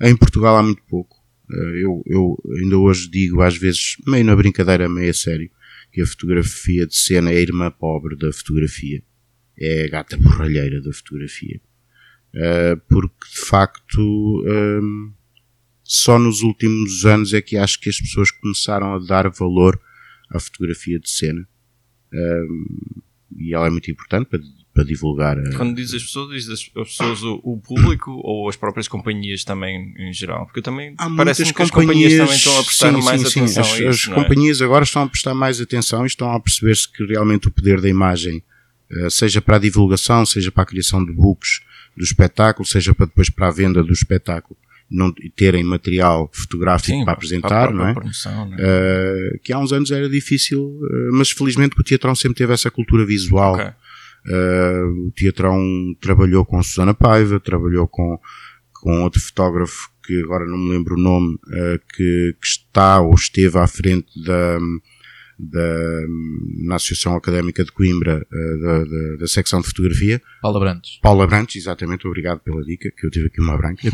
Em 0.00 0.16
Portugal 0.16 0.56
há 0.56 0.62
muito 0.62 0.82
pouco. 0.88 1.16
Eh, 1.50 1.80
eu, 1.84 2.02
eu 2.06 2.36
ainda 2.58 2.78
hoje 2.78 3.08
digo, 3.10 3.42
às 3.42 3.56
vezes, 3.56 3.96
meio 4.06 4.24
na 4.24 4.34
brincadeira, 4.34 4.88
meio 4.88 5.10
a 5.10 5.14
sério, 5.14 5.50
que 5.92 6.00
a 6.00 6.06
fotografia 6.06 6.86
de 6.86 6.96
cena 6.96 7.30
é 7.30 7.36
a 7.36 7.40
irmã 7.40 7.70
pobre 7.70 8.16
da 8.16 8.32
fotografia. 8.32 9.02
É 9.58 9.84
a 9.84 9.88
gata 9.88 10.16
borralheira 10.16 10.80
da 10.80 10.92
fotografia. 10.92 11.60
Eh, 12.34 12.76
porque, 12.88 13.28
de 13.30 13.40
facto, 13.46 14.44
ehm, 14.46 15.12
só 15.84 16.18
nos 16.18 16.40
últimos 16.42 17.04
anos 17.04 17.34
é 17.34 17.42
que 17.42 17.56
acho 17.56 17.78
que 17.78 17.90
as 17.90 18.00
pessoas 18.00 18.30
começaram 18.30 18.94
a 18.94 18.98
dar 18.98 19.28
valor 19.28 19.78
à 20.30 20.40
fotografia 20.40 20.98
de 20.98 21.10
cena. 21.10 21.46
Um, 22.12 23.02
e 23.36 23.54
ela 23.54 23.66
é 23.66 23.70
muito 23.70 23.90
importante 23.90 24.26
para, 24.28 24.40
para 24.74 24.84
divulgar. 24.84 25.38
a- 25.38 25.56
Quando 25.56 25.74
dizes 25.76 25.94
as 25.96 26.02
pessoas, 26.04 26.30
dizes 26.30 26.48
as 26.50 26.70
as 26.82 26.88
pessoas 26.88 27.22
o, 27.22 27.40
o 27.44 27.58
público 27.58 28.10
ou 28.24 28.48
as 28.48 28.56
próprias 28.56 28.88
companhias 28.88 29.44
também 29.44 29.94
em 29.98 30.12
geral? 30.12 30.46
Porque 30.46 30.60
eu 30.60 30.62
também 30.62 30.94
Há 30.98 31.10
parece 31.14 31.52
que 31.52 31.62
as 31.62 31.70
companhias 31.70 32.12
também 32.14 32.34
estão 32.34 32.58
a 32.58 32.62
prestar 32.64 32.92
sim, 32.94 33.02
mais 33.04 33.20
sim, 33.20 33.28
sim. 33.28 33.40
atenção 33.40 33.62
As, 33.62 33.68
a 33.68 33.88
as 33.88 33.96
isso. 33.96 34.10
não 34.10 34.16
é? 34.16 34.22
companhias 34.22 34.62
agora 34.62 34.84
estão 34.84 35.02
a 35.02 35.08
prestar 35.08 35.34
mais 35.34 35.60
atenção 35.60 36.04
e 36.04 36.06
estão 36.06 36.30
a 36.32 36.40
perceber-se 36.40 36.90
que 36.90 37.04
realmente 37.04 37.48
o 37.48 37.50
poder 37.50 37.80
da 37.80 37.88
imagem, 37.88 38.42
eh, 38.90 39.10
seja 39.10 39.42
para 39.42 39.56
a 39.56 39.60
divulgação, 39.60 40.24
seja 40.24 40.50
para 40.50 40.62
a 40.62 40.66
criação 40.66 41.04
de 41.04 41.12
books 41.12 41.60
do 41.96 42.02
espetáculo, 42.04 42.66
seja 42.66 42.94
para 42.94 43.06
depois 43.06 43.28
para 43.28 43.48
a 43.48 43.50
venda 43.50 43.82
do 43.82 43.92
espetáculo, 43.92 44.56
não 44.90 45.12
e 45.20 45.28
terem 45.30 45.62
material 45.64 46.30
fotográfico 46.32 46.96
Sim, 46.96 47.04
para 47.04 47.12
apresentar, 47.14 47.72
não 47.72 47.88
é? 47.88 47.92
promoção, 47.94 48.48
não 48.48 48.56
é? 48.58 49.34
Uh, 49.36 49.38
que 49.42 49.52
há 49.52 49.58
uns 49.58 49.72
anos 49.72 49.90
era 49.90 50.08
difícil, 50.08 50.60
uh, 50.62 51.10
mas 51.12 51.30
felizmente 51.30 51.78
o 51.78 51.82
Teatrão 51.84 52.14
sempre 52.14 52.36
teve 52.38 52.52
essa 52.54 52.70
cultura 52.70 53.04
visual. 53.04 53.54
Ok. 53.54 53.66
Uh, 54.26 55.08
o 55.08 55.12
Teatrão 55.12 55.60
trabalhou 56.00 56.44
com 56.44 56.62
Susana 56.62 56.94
Paiva, 56.94 57.40
trabalhou 57.40 57.88
com, 57.88 58.18
com 58.72 59.02
outro 59.02 59.20
fotógrafo 59.20 59.90
que 60.04 60.20
agora 60.22 60.46
não 60.46 60.58
me 60.58 60.70
lembro 60.70 60.94
o 60.94 61.00
nome, 61.00 61.34
uh, 61.34 61.78
que, 61.94 62.36
que 62.40 62.46
está 62.46 63.00
ou 63.00 63.14
esteve 63.14 63.58
à 63.58 63.66
frente 63.66 64.06
da, 64.24 64.58
da, 65.38 66.06
na 66.64 66.76
Associação 66.76 67.16
Académica 67.16 67.64
de 67.64 67.72
Coimbra, 67.72 68.24
uh, 68.30 68.62
da, 68.62 68.84
da, 68.84 69.16
da 69.20 69.26
secção 69.26 69.60
de 69.60 69.66
fotografia. 69.66 70.20
Paula 70.40 70.60
Brantes. 70.60 70.98
Paula 71.00 71.26
Brantes, 71.26 71.56
exatamente, 71.56 72.06
obrigado 72.06 72.40
pela 72.40 72.62
dica, 72.62 72.90
que 72.96 73.06
eu 73.06 73.10
tive 73.10 73.26
aqui 73.26 73.40
uma 73.40 73.56
branca. 73.56 73.82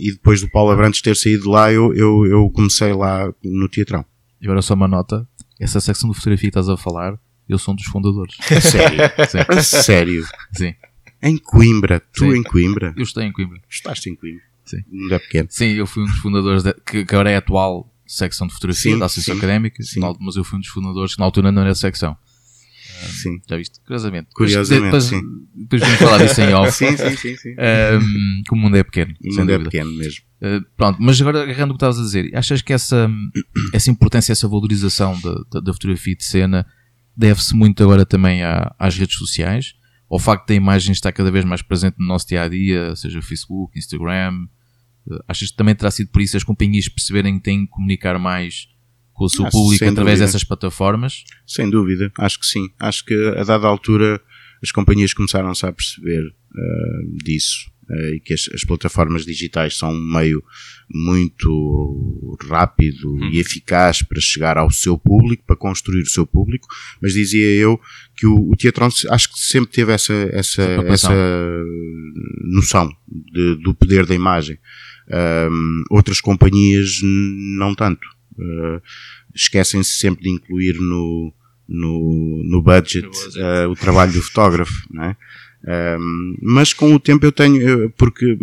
E 0.00 0.12
depois 0.12 0.40
do 0.40 0.50
Paula 0.50 0.76
Brantes 0.76 1.02
ter 1.02 1.16
saído 1.16 1.42
de 1.44 1.48
lá, 1.48 1.72
eu, 1.72 1.94
eu, 1.94 2.26
eu 2.26 2.50
comecei 2.50 2.92
lá 2.92 3.32
no 3.42 3.68
Teatrão. 3.68 4.04
E 4.40 4.46
agora 4.46 4.62
só 4.62 4.74
uma 4.74 4.88
nota. 4.88 5.26
Essa 5.60 5.80
secção 5.80 6.10
de 6.10 6.16
fotografia 6.16 6.50
que 6.50 6.58
estás 6.58 6.68
a 6.68 6.76
falar, 6.76 7.18
eu 7.48 7.58
sou 7.58 7.72
um 7.72 7.76
dos 7.76 7.86
fundadores. 7.86 8.36
A 8.50 8.60
sério? 8.60 9.62
Sim. 9.62 9.82
Sério? 9.82 10.26
Sim. 10.52 10.74
Em 11.22 11.36
Coimbra? 11.36 12.00
Tu 12.00 12.24
Sim. 12.24 12.38
em 12.38 12.42
Coimbra? 12.42 12.94
Eu 12.96 13.02
estou 13.02 13.22
em 13.22 13.32
Coimbra. 13.32 13.60
Estás 13.68 14.06
em 14.06 14.14
Coimbra? 14.14 14.42
Sim. 14.64 14.78
É 15.10 15.18
pequeno. 15.18 15.48
Sim, 15.50 15.72
eu 15.72 15.86
fui 15.86 16.02
um 16.02 16.06
dos 16.06 16.18
fundadores, 16.18 16.62
da, 16.62 16.74
que, 16.74 17.04
que 17.04 17.14
agora 17.14 17.30
é 17.30 17.36
a 17.36 17.38
atual 17.38 17.92
secção 18.06 18.46
de 18.46 18.54
fotografia 18.54 18.92
Sim, 18.92 18.98
da 18.98 19.06
Associação 19.06 19.34
sim, 19.34 19.38
Académica, 19.38 19.82
sim. 19.82 20.00
mas 20.20 20.36
eu 20.36 20.44
fui 20.44 20.56
um 20.58 20.60
dos 20.60 20.70
fundadores 20.70 21.14
que 21.14 21.18
na 21.18 21.24
altura 21.24 21.50
não 21.50 21.62
era 21.62 21.74
secção. 21.74 22.16
Sim. 23.06 23.40
Já 23.48 23.56
viste? 23.56 23.80
Curiosamente. 23.80 24.28
Curiosamente, 24.34 24.84
depois, 24.84 25.04
sim. 25.04 25.22
Depois 25.54 25.82
vamos 25.82 25.98
falar 25.98 26.18
disso 26.18 26.40
em 26.40 26.54
off. 26.54 26.72
Sim, 26.74 26.96
sim, 26.96 27.16
sim. 27.16 27.36
sim. 27.36 27.54
Que 27.54 28.52
o 28.52 28.56
mundo 28.56 28.76
é 28.76 28.82
pequeno. 28.82 29.14
O 29.24 29.36
mundo 29.36 29.52
é 29.52 29.58
pequeno 29.58 29.92
mesmo. 29.92 30.24
Uh, 30.40 30.64
pronto, 30.76 30.98
mas 31.00 31.20
agora 31.20 31.42
agarrando 31.42 31.74
o 31.74 31.74
que 31.74 31.84
estavas 31.84 31.98
a 31.98 32.02
dizer, 32.02 32.30
achas 32.34 32.62
que 32.62 32.72
essa, 32.72 33.10
essa 33.72 33.90
importância, 33.90 34.32
essa 34.32 34.48
valorização 34.48 35.18
da, 35.20 35.34
da, 35.52 35.60
da 35.60 35.72
fotografia 35.72 36.14
de 36.14 36.24
cena 36.24 36.66
deve-se 37.18 37.54
muito 37.54 37.82
agora 37.82 38.06
também 38.06 38.44
à, 38.44 38.72
às 38.78 38.96
redes 38.96 39.18
sociais, 39.18 39.74
ao 40.08 40.20
facto 40.20 40.46
da 40.46 40.54
imagem 40.54 40.92
estar 40.92 41.12
cada 41.12 41.30
vez 41.30 41.44
mais 41.44 41.60
presente 41.60 41.96
no 41.98 42.06
nosso 42.06 42.28
dia 42.28 42.42
a 42.42 42.48
dia, 42.48 42.94
seja 42.94 43.20
Facebook, 43.20 43.76
Instagram. 43.76 44.46
Uh, 45.04 45.18
achas 45.26 45.50
que 45.50 45.56
também 45.56 45.74
terá 45.74 45.90
sido 45.90 46.10
por 46.10 46.22
isso 46.22 46.36
as 46.36 46.44
companhias 46.44 46.88
perceberem 46.88 47.36
que 47.38 47.42
têm 47.42 47.66
que 47.66 47.72
comunicar 47.72 48.18
mais 48.18 48.68
com 49.12 49.24
o 49.24 49.28
seu 49.28 49.46
Ah, 49.46 49.50
público 49.50 49.84
através 49.84 50.18
dúvida. 50.18 50.26
dessas 50.26 50.44
plataformas? 50.44 51.24
Sem 51.44 51.68
dúvida, 51.68 52.12
acho 52.18 52.38
que 52.38 52.46
sim. 52.46 52.68
Acho 52.78 53.04
que 53.04 53.14
a 53.36 53.42
dada 53.42 53.66
altura 53.66 54.20
as 54.62 54.70
companhias 54.70 55.12
começaram-se 55.12 55.66
a 55.66 55.72
perceber 55.72 56.22
ah, 56.54 57.24
disso 57.24 57.70
e 57.90 58.20
que 58.20 58.34
as, 58.34 58.48
as 58.54 58.64
plataformas 58.64 59.24
digitais 59.24 59.76
são 59.78 59.90
um 59.92 60.12
meio 60.12 60.42
muito 60.90 62.36
rápido 62.48 63.18
e 63.32 63.38
eficaz 63.38 64.02
para 64.02 64.20
chegar 64.20 64.56
ao 64.58 64.70
seu 64.70 64.98
público, 64.98 65.44
para 65.46 65.56
construir 65.56 66.02
o 66.02 66.08
seu 66.08 66.26
público, 66.26 66.66
mas 67.00 67.12
dizia 67.12 67.46
eu 67.54 67.80
que 68.16 68.26
o, 68.26 68.50
o 68.50 68.56
Teatron 68.56 68.88
acho 69.10 69.32
que 69.32 69.38
sempre 69.38 69.70
teve 69.72 69.92
essa, 69.92 70.12
essa, 70.32 70.62
essa 70.92 71.12
noção 72.44 72.90
de- 73.08 73.56
do 73.56 73.74
poder 73.74 74.06
da 74.06 74.14
imagem. 74.14 74.58
Outras 75.90 76.20
companhias 76.20 77.00
não 77.02 77.74
tanto. 77.74 78.06
Ah, 78.38 78.80
esquecem-se 79.34 79.92
sempre 79.98 80.22
de 80.24 80.30
incluir 80.30 80.74
no, 80.80 81.32
no, 81.68 82.42
no 82.44 82.62
budget, 82.62 83.08
ah, 83.40 83.68
o 83.68 83.74
trabalho 83.74 84.12
do 84.12 84.22
fotógrafo, 84.22 84.74
não 84.90 85.04
é? 85.04 85.16
Mas 86.40 86.72
com 86.72 86.94
o 86.94 87.00
tempo 87.00 87.26
eu 87.26 87.32
tenho, 87.32 87.90
porque 87.90 88.38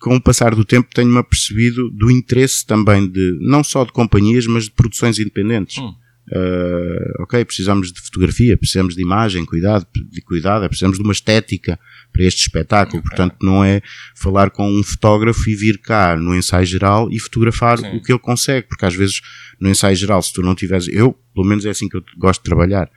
com 0.00 0.16
o 0.16 0.20
passar 0.20 0.54
do 0.54 0.64
tempo 0.64 0.88
tenho-me 0.94 1.18
apercebido 1.18 1.90
do 1.90 2.10
interesse 2.10 2.64
também 2.64 3.08
de, 3.08 3.38
não 3.40 3.64
só 3.64 3.84
de 3.84 3.92
companhias, 3.92 4.46
mas 4.46 4.64
de 4.64 4.70
produções 4.70 5.18
independentes. 5.18 5.78
Hum. 5.78 5.94
Ah, 6.32 7.22
ok, 7.22 7.44
precisamos 7.44 7.92
de 7.92 8.00
fotografia, 8.00 8.56
precisamos 8.56 8.96
de 8.96 9.02
imagem, 9.02 9.44
cuidado, 9.44 9.86
de 9.94 10.20
cuidado, 10.20 10.66
precisamos 10.66 10.98
de 10.98 11.04
uma 11.04 11.12
estética 11.12 11.78
para 12.12 12.24
este 12.24 12.40
espetáculo. 12.40 13.02
Portanto, 13.02 13.36
não 13.42 13.64
é 13.64 13.80
falar 14.14 14.50
com 14.50 14.68
um 14.68 14.82
fotógrafo 14.82 15.48
e 15.48 15.54
vir 15.54 15.78
cá 15.78 16.16
no 16.16 16.34
ensaio 16.34 16.66
geral 16.66 17.08
e 17.10 17.18
fotografar 17.18 17.78
Sim. 17.78 17.96
o 17.96 18.02
que 18.02 18.12
ele 18.12 18.18
consegue, 18.18 18.66
porque 18.66 18.84
às 18.84 18.94
vezes 18.94 19.20
no 19.60 19.68
ensaio 19.68 19.96
geral, 19.96 20.20
se 20.20 20.32
tu 20.32 20.42
não 20.42 20.54
tiveres, 20.54 20.88
eu, 20.88 21.12
pelo 21.34 21.46
menos 21.46 21.64
é 21.64 21.70
assim 21.70 21.88
que 21.88 21.96
eu 21.96 22.04
gosto 22.18 22.40
de 22.40 22.44
trabalhar. 22.44 22.90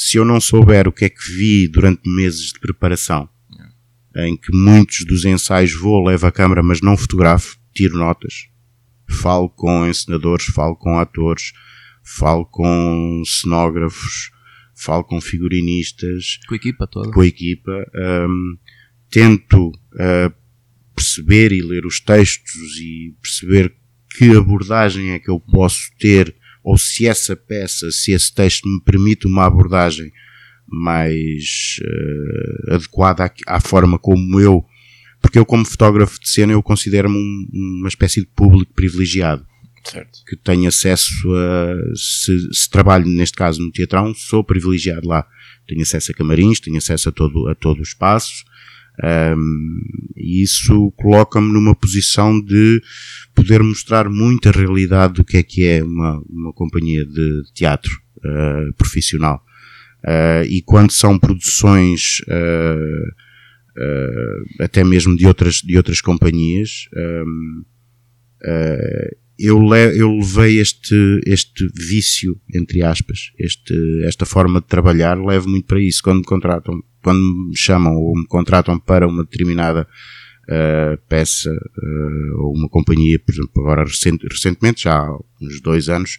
Se 0.00 0.16
eu 0.16 0.24
não 0.24 0.40
souber 0.40 0.86
o 0.86 0.92
que 0.92 1.06
é 1.06 1.10
que 1.10 1.32
vi 1.32 1.66
durante 1.66 2.08
meses 2.08 2.52
de 2.52 2.60
preparação, 2.60 3.28
em 4.16 4.36
que 4.36 4.56
muitos 4.56 5.04
dos 5.04 5.24
ensaios 5.24 5.72
vou, 5.72 6.06
levo 6.06 6.24
a 6.24 6.30
câmera, 6.30 6.62
mas 6.62 6.80
não 6.80 6.96
fotografo, 6.96 7.58
tiro 7.74 7.98
notas, 7.98 8.46
falo 9.10 9.50
com 9.50 9.84
encenadores, 9.88 10.46
falo 10.46 10.76
com 10.76 11.00
atores, 11.00 11.52
falo 12.04 12.46
com 12.46 13.24
cenógrafos, 13.26 14.30
falo 14.72 15.02
com 15.02 15.20
figurinistas, 15.20 16.38
Com 16.46 16.54
a 16.54 16.56
equipa 16.56 16.86
toda? 16.86 17.10
com 17.10 17.20
a 17.20 17.26
equipa, 17.26 17.72
hum, 18.28 18.56
tento 19.10 19.72
ah, 19.98 20.32
perceber 20.94 21.50
e 21.50 21.60
ler 21.60 21.84
os 21.84 21.98
textos 21.98 22.78
e 22.80 23.16
perceber 23.20 23.74
que 24.16 24.30
abordagem 24.30 25.10
é 25.10 25.18
que 25.18 25.28
eu 25.28 25.40
posso 25.40 25.90
ter, 25.98 26.36
ou 26.62 26.76
se 26.78 27.06
essa 27.06 27.36
peça, 27.36 27.90
se 27.90 28.12
esse 28.12 28.32
texto 28.34 28.68
me 28.68 28.80
permite 28.82 29.26
uma 29.26 29.46
abordagem 29.46 30.10
mais 30.66 31.76
ah, 32.70 32.74
adequada 32.76 33.24
à, 33.46 33.56
à 33.56 33.60
forma 33.60 33.98
como 33.98 34.38
eu, 34.40 34.64
porque 35.20 35.38
eu 35.38 35.44
como 35.46 35.64
fotógrafo 35.64 36.20
de 36.20 36.28
cena 36.28 36.52
eu 36.52 36.62
considero-me 36.62 37.16
um- 37.16 37.48
uma 37.80 37.88
espécie 37.88 38.20
de 38.20 38.26
público 38.26 38.72
privilegiado 38.74 39.44
Certo. 39.84 40.18
que 40.26 40.36
tenho 40.36 40.68
acesso 40.68 41.10
a, 41.34 41.74
se, 41.96 42.52
se 42.54 42.68
trabalho 42.70 43.06
neste 43.06 43.36
caso 43.36 43.60
no 43.62 43.72
teatrão, 43.72 44.12
sou 44.14 44.44
privilegiado 44.44 45.08
lá. 45.08 45.26
Tenho 45.66 45.82
acesso 45.82 46.12
a 46.12 46.14
camarins, 46.14 46.60
tenho 46.60 46.76
acesso 46.78 47.08
a 47.08 47.12
todo, 47.12 47.48
a 47.48 47.54
todo 47.54 47.78
o 47.80 47.82
espaço, 47.82 48.44
ahm, 49.02 49.80
e 50.16 50.42
isso 50.42 50.92
coloca-me 50.96 51.52
numa 51.52 51.74
posição 51.74 52.40
de 52.40 52.80
poder 53.34 53.62
mostrar 53.62 54.08
muita 54.10 54.50
realidade 54.50 55.14
do 55.14 55.24
que 55.24 55.36
é 55.36 55.42
que 55.42 55.64
é 55.64 55.82
uma, 55.84 56.20
uma 56.28 56.52
companhia 56.52 57.04
de 57.04 57.42
teatro 57.54 57.92
ah, 58.24 58.64
profissional. 58.76 59.42
Ah, 60.04 60.42
e 60.48 60.62
quando 60.62 60.90
são 60.92 61.18
produções 61.18 62.20
ah, 62.28 63.04
até 64.60 64.82
mesmo 64.84 65.16
de 65.16 65.26
outras, 65.26 65.56
de 65.56 65.76
outras 65.76 66.00
companhias, 66.00 66.88
ah, 68.42 69.10
eu, 69.38 69.58
le- 69.60 69.96
eu 69.96 70.10
levei 70.16 70.58
este, 70.58 71.20
este 71.26 71.68
vício, 71.74 72.40
entre 72.52 72.82
aspas, 72.82 73.30
este, 73.38 73.72
esta 74.04 74.26
forma 74.26 74.60
de 74.60 74.66
trabalhar, 74.66 75.16
levo 75.16 75.48
muito 75.48 75.66
para 75.66 75.80
isso. 75.80 76.02
Quando 76.02 76.18
me 76.18 76.24
contratam, 76.24 76.82
quando 77.02 77.20
me 77.20 77.56
chamam 77.56 77.94
ou 77.94 78.16
me 78.16 78.26
contratam 78.26 78.78
para 78.78 79.06
uma 79.06 79.24
determinada 79.24 79.86
ah, 80.48 80.98
peça 81.08 81.50
ah, 81.50 82.36
ou 82.38 82.54
uma 82.56 82.68
companhia, 82.68 83.18
por 83.18 83.32
exemplo, 83.32 83.62
agora 83.62 83.84
recent- 83.84 84.22
recentemente, 84.30 84.82
já 84.84 84.96
há 84.98 85.18
uns 85.40 85.60
dois 85.60 85.88
anos, 85.88 86.18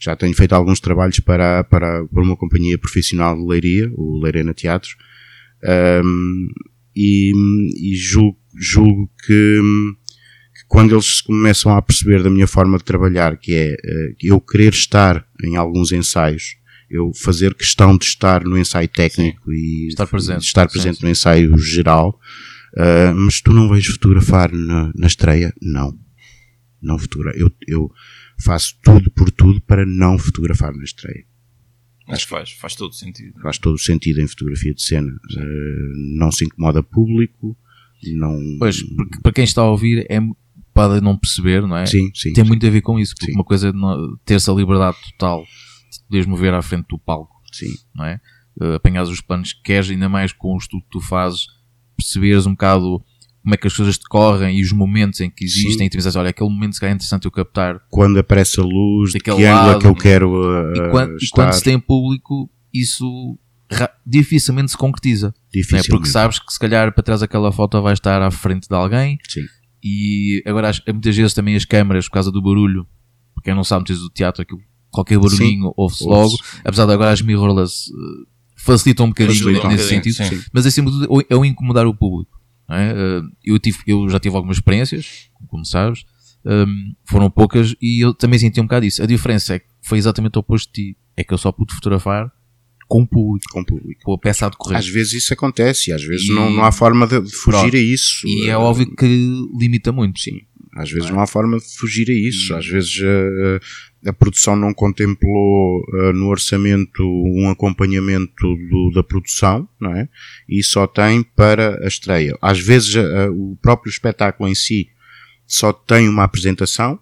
já 0.00 0.14
tenho 0.16 0.34
feito 0.34 0.52
alguns 0.54 0.80
trabalhos 0.80 1.20
para, 1.20 1.64
para, 1.64 2.04
para 2.06 2.22
uma 2.22 2.36
companhia 2.36 2.76
profissional 2.78 3.36
de 3.36 3.46
leiria, 3.46 3.90
o 3.94 4.20
Leirena 4.22 4.52
Teatro, 4.54 4.90
Ahm, 5.66 6.48
e, 6.94 7.32
e 7.92 7.96
julgo, 7.96 8.38
julgo 8.54 9.10
que, 9.26 9.60
que 10.54 10.66
quando 10.68 10.94
eles 10.94 11.22
começam 11.22 11.74
a 11.74 11.80
perceber 11.80 12.22
da 12.22 12.28
minha 12.28 12.46
forma 12.46 12.76
de 12.76 12.84
trabalhar, 12.84 13.38
que 13.38 13.54
é 13.54 13.72
eh, 13.72 14.14
eu 14.22 14.40
querer 14.40 14.72
estar 14.74 15.26
em 15.42 15.56
alguns 15.56 15.90
ensaios, 15.90 16.56
eu 16.94 17.12
fazer 17.14 17.54
questão 17.54 17.96
de 17.96 18.04
estar 18.04 18.44
no 18.44 18.56
ensaio 18.56 18.88
técnico 18.88 19.52
e 19.52 19.88
Estar 19.88 20.06
presente. 20.06 20.40
de 20.40 20.46
estar 20.46 20.68
Sim, 20.68 20.72
presente 20.72 20.98
sim. 20.98 21.04
no 21.04 21.10
ensaio 21.10 21.58
geral, 21.58 22.18
ah, 22.76 23.12
mas 23.14 23.40
tu 23.40 23.52
não 23.52 23.68
vais 23.68 23.84
fotografar 23.86 24.52
na, 24.52 24.92
na 24.94 25.06
estreia? 25.06 25.52
Não. 25.60 25.98
Não 26.80 26.98
fotografo. 26.98 27.38
Eu, 27.38 27.50
eu 27.66 27.90
faço 28.38 28.74
tudo 28.82 29.10
por 29.10 29.30
tudo 29.30 29.60
para 29.62 29.84
não 29.86 30.18
fotografar 30.18 30.72
na 30.74 30.84
estreia. 30.84 31.24
Acho 32.08 32.24
que 32.24 32.30
faz, 32.30 32.50
faz 32.52 32.74
todo 32.74 32.94
sentido. 32.94 33.40
Faz 33.40 33.56
todo 33.58 33.74
o 33.74 33.78
sentido 33.78 34.20
em 34.20 34.26
fotografia 34.28 34.74
de 34.74 34.82
cena. 34.82 35.10
Ah, 35.36 35.42
não 36.18 36.30
se 36.30 36.44
incomoda 36.44 36.82
público, 36.82 37.56
não. 38.14 38.38
Pois, 38.58 38.82
porque 38.82 39.18
para 39.22 39.32
quem 39.32 39.44
está 39.44 39.62
a 39.62 39.70
ouvir, 39.70 40.06
é, 40.10 40.20
pode 40.74 41.00
não 41.00 41.16
perceber, 41.16 41.62
não 41.62 41.76
é? 41.76 41.86
Sim, 41.86 42.10
sim. 42.14 42.32
Tem 42.34 42.44
muito 42.44 42.66
a 42.66 42.70
ver 42.70 42.82
com 42.82 42.98
isso, 42.98 43.14
porque 43.14 43.32
Sim. 43.32 43.38
uma 43.38 43.44
coisa 43.44 43.68
é 43.68 43.72
não- 43.72 44.16
ter-se 44.26 44.50
a 44.50 44.52
liberdade 44.52 44.96
total 45.12 45.44
de 45.98 46.04
poderes 46.06 46.26
mover 46.26 46.52
à 46.54 46.62
frente 46.62 46.86
do 46.88 46.98
palco, 46.98 47.34
Sim. 47.52 47.72
não 47.94 48.04
é? 48.04 48.20
Uh, 48.60 48.74
apanhares 48.74 49.08
os 49.10 49.20
planos 49.20 49.52
que 49.52 49.62
queres, 49.62 49.90
ainda 49.90 50.08
mais 50.08 50.32
com 50.32 50.54
o 50.54 50.58
estudo 50.58 50.82
que 50.84 50.90
tu 50.90 51.00
fazes, 51.00 51.46
perceberes 51.96 52.46
um 52.46 52.52
bocado 52.52 53.02
como 53.42 53.54
é 53.54 53.58
que 53.58 53.66
as 53.66 53.76
coisas 53.76 53.98
decorrem 53.98 54.58
e 54.58 54.62
os 54.62 54.72
momentos 54.72 55.20
em 55.20 55.28
que 55.28 55.44
existem, 55.44 55.78
Sim. 55.78 55.84
e 55.84 55.90
tu 55.90 55.96
pensas, 55.98 56.16
olha, 56.16 56.30
aquele 56.30 56.48
momento 56.48 56.72
se 56.74 56.80
calhar 56.80 56.92
é 56.92 56.96
interessante 56.96 57.26
eu 57.26 57.30
captar. 57.30 57.78
Quando 57.90 58.18
aparece 58.18 58.58
a 58.58 58.62
luz, 58.62 59.12
de 59.12 59.18
que 59.18 59.30
ângulo 59.30 59.46
é 59.46 59.52
lado, 59.52 59.80
que 59.80 59.86
eu 59.86 59.94
quero 59.94 60.34
ah, 60.50 60.72
e, 60.74 60.90
quando, 60.90 61.16
e 61.22 61.28
quando 61.30 61.52
se 61.52 61.62
tem 61.62 61.78
público, 61.78 62.50
isso 62.72 63.38
dificilmente 64.06 64.70
se 64.70 64.78
concretiza. 64.78 65.34
É? 65.52 65.58
Dificilmente. 65.58 65.88
Porque 65.90 66.08
sabes 66.08 66.38
que 66.38 66.52
se 66.52 66.58
calhar 66.58 66.92
para 66.92 67.02
trás 67.02 67.20
daquela 67.20 67.52
foto 67.52 67.80
vai 67.82 67.92
estar 67.92 68.22
à 68.22 68.30
frente 68.30 68.66
de 68.68 68.74
alguém 68.74 69.18
Sim. 69.28 69.44
e 69.82 70.42
agora 70.46 70.70
as- 70.70 70.82
muitas 70.86 71.14
vezes 71.16 71.34
também 71.34 71.54
as 71.54 71.64
câmaras, 71.66 72.06
por 72.08 72.14
causa 72.14 72.32
do 72.32 72.40
barulho, 72.40 72.86
porque 73.34 73.50
quem 73.50 73.54
não 73.54 73.64
sabe 73.64 73.80
muitas 73.80 73.96
vezes 73.96 74.08
do 74.08 74.14
teatro, 74.14 74.40
aquilo, 74.42 74.60
qualquer 74.94 75.18
barulhinho 75.18 75.72
ouve-se 75.76 76.04
logo, 76.04 76.34
apesar 76.64 76.86
de 76.86 76.92
agora 76.92 77.10
as 77.12 77.20
mirrorless 77.22 77.90
eh, 77.90 78.26
facilitam 78.56 79.06
um 79.06 79.08
bocadinho 79.10 79.36
Facilitam 79.38 79.68
um 79.68 79.72
nesse 79.72 79.84
bocadinho, 79.94 80.14
sentido, 80.14 80.40
sim. 80.40 80.48
mas 80.52 80.64
acima 80.66 80.90
de 80.90 80.98
tudo 81.00 81.26
é 81.28 81.36
o 81.36 81.44
incomodar 81.44 81.86
o 81.86 81.94
público. 81.94 82.30
não 82.68 82.76
é? 82.76 82.90
Eh, 82.92 83.22
eu, 83.44 83.58
tive, 83.58 83.78
eu 83.86 84.08
já 84.08 84.18
tive 84.18 84.34
algumas 84.36 84.56
experiências, 84.56 85.28
como 85.48 85.64
sabes, 85.64 86.04
ehm, 86.46 86.92
foram 87.08 87.30
poucas 87.30 87.74
e 87.80 88.04
eu 88.04 88.14
também 88.14 88.38
senti 88.38 88.60
um 88.60 88.64
bocado 88.64 88.86
isso. 88.86 89.02
A 89.02 89.06
diferença 89.06 89.54
é 89.54 89.58
que 89.58 89.66
foi 89.82 89.98
exatamente 89.98 90.36
o 90.36 90.40
oposto 90.40 90.72
de 90.72 90.92
ti, 90.92 90.98
é 91.16 91.22
que 91.24 91.32
eu 91.34 91.38
só 91.38 91.52
pude 91.52 91.74
fotografar 91.74 92.30
com 92.88 93.02
o 93.02 93.06
público, 93.06 93.46
Com 93.52 93.60
o 93.60 93.64
público. 93.66 94.00
com 94.04 94.12
a 94.14 94.18
peça 94.18 94.46
a 94.46 94.48
decorrer. 94.50 94.78
Às 94.78 94.86
vezes 94.88 95.14
isso 95.14 95.32
acontece, 95.32 95.90
às 95.92 96.02
vezes 96.02 96.28
E- 96.28 96.32
não, 96.34 96.50
não 96.50 96.64
há 96.64 96.70
forma 96.72 97.06
de, 97.06 97.16
fugir 97.30 97.58
Pronto. 97.60 97.76
a 97.76 97.80
isso. 97.80 98.26
E 98.26 98.46
é 98.48 98.56
óbvio 98.56 98.94
que 98.94 99.06
limita 99.58 99.90
muito. 99.92 100.20
Sim. 100.20 100.40
Às 100.76 100.90
vezes 100.90 101.08
não 101.08 101.20
há 101.20 101.26
forma 101.26 101.56
de 101.58 101.64
fugir 101.78 102.10
a 102.10 102.12
isso. 102.12 102.52
E- 102.52 102.56
Às 102.56 102.66
vezes 102.66 102.98
eh, 103.02 103.60
a 104.06 104.12
produção 104.12 104.54
não 104.56 104.72
contemplou 104.74 105.82
eh, 105.94 106.12
no 106.12 106.26
orçamento 106.28 107.02
um 107.02 107.48
acompanhamento 107.50 108.54
do- 108.70 108.90
da 108.94 109.02
produção, 109.02 109.68
não 109.80 109.94
é? 109.96 110.08
E 110.48 110.62
só 110.62 110.86
tem 110.86 111.22
para 111.22 111.78
a 111.84 111.88
estreia. 111.88 112.36
Às 112.42 112.58
vezes 112.60 112.94
eh, 112.96 113.28
o 113.30 113.56
próprio 113.62 113.90
espetáculo 113.90 114.48
em 114.48 114.54
si 114.54 114.88
só 115.46 115.72
tem 115.72 116.08
uma 116.08 116.24
apresentação 116.24 116.98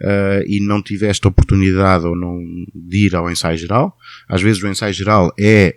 eh, 0.00 0.44
e 0.46 0.60
não 0.66 0.82
tiveste 0.82 1.26
a 1.26 1.30
oportunidade 1.30 2.06
ou 2.06 2.16
não 2.16 2.38
de 2.74 3.06
ir 3.06 3.14
ao 3.14 3.30
ensaio 3.30 3.58
geral. 3.58 3.96
Às 4.28 4.40
vezes 4.42 4.62
o 4.62 4.68
ensaio 4.68 4.92
geral 4.94 5.32
é 5.38 5.74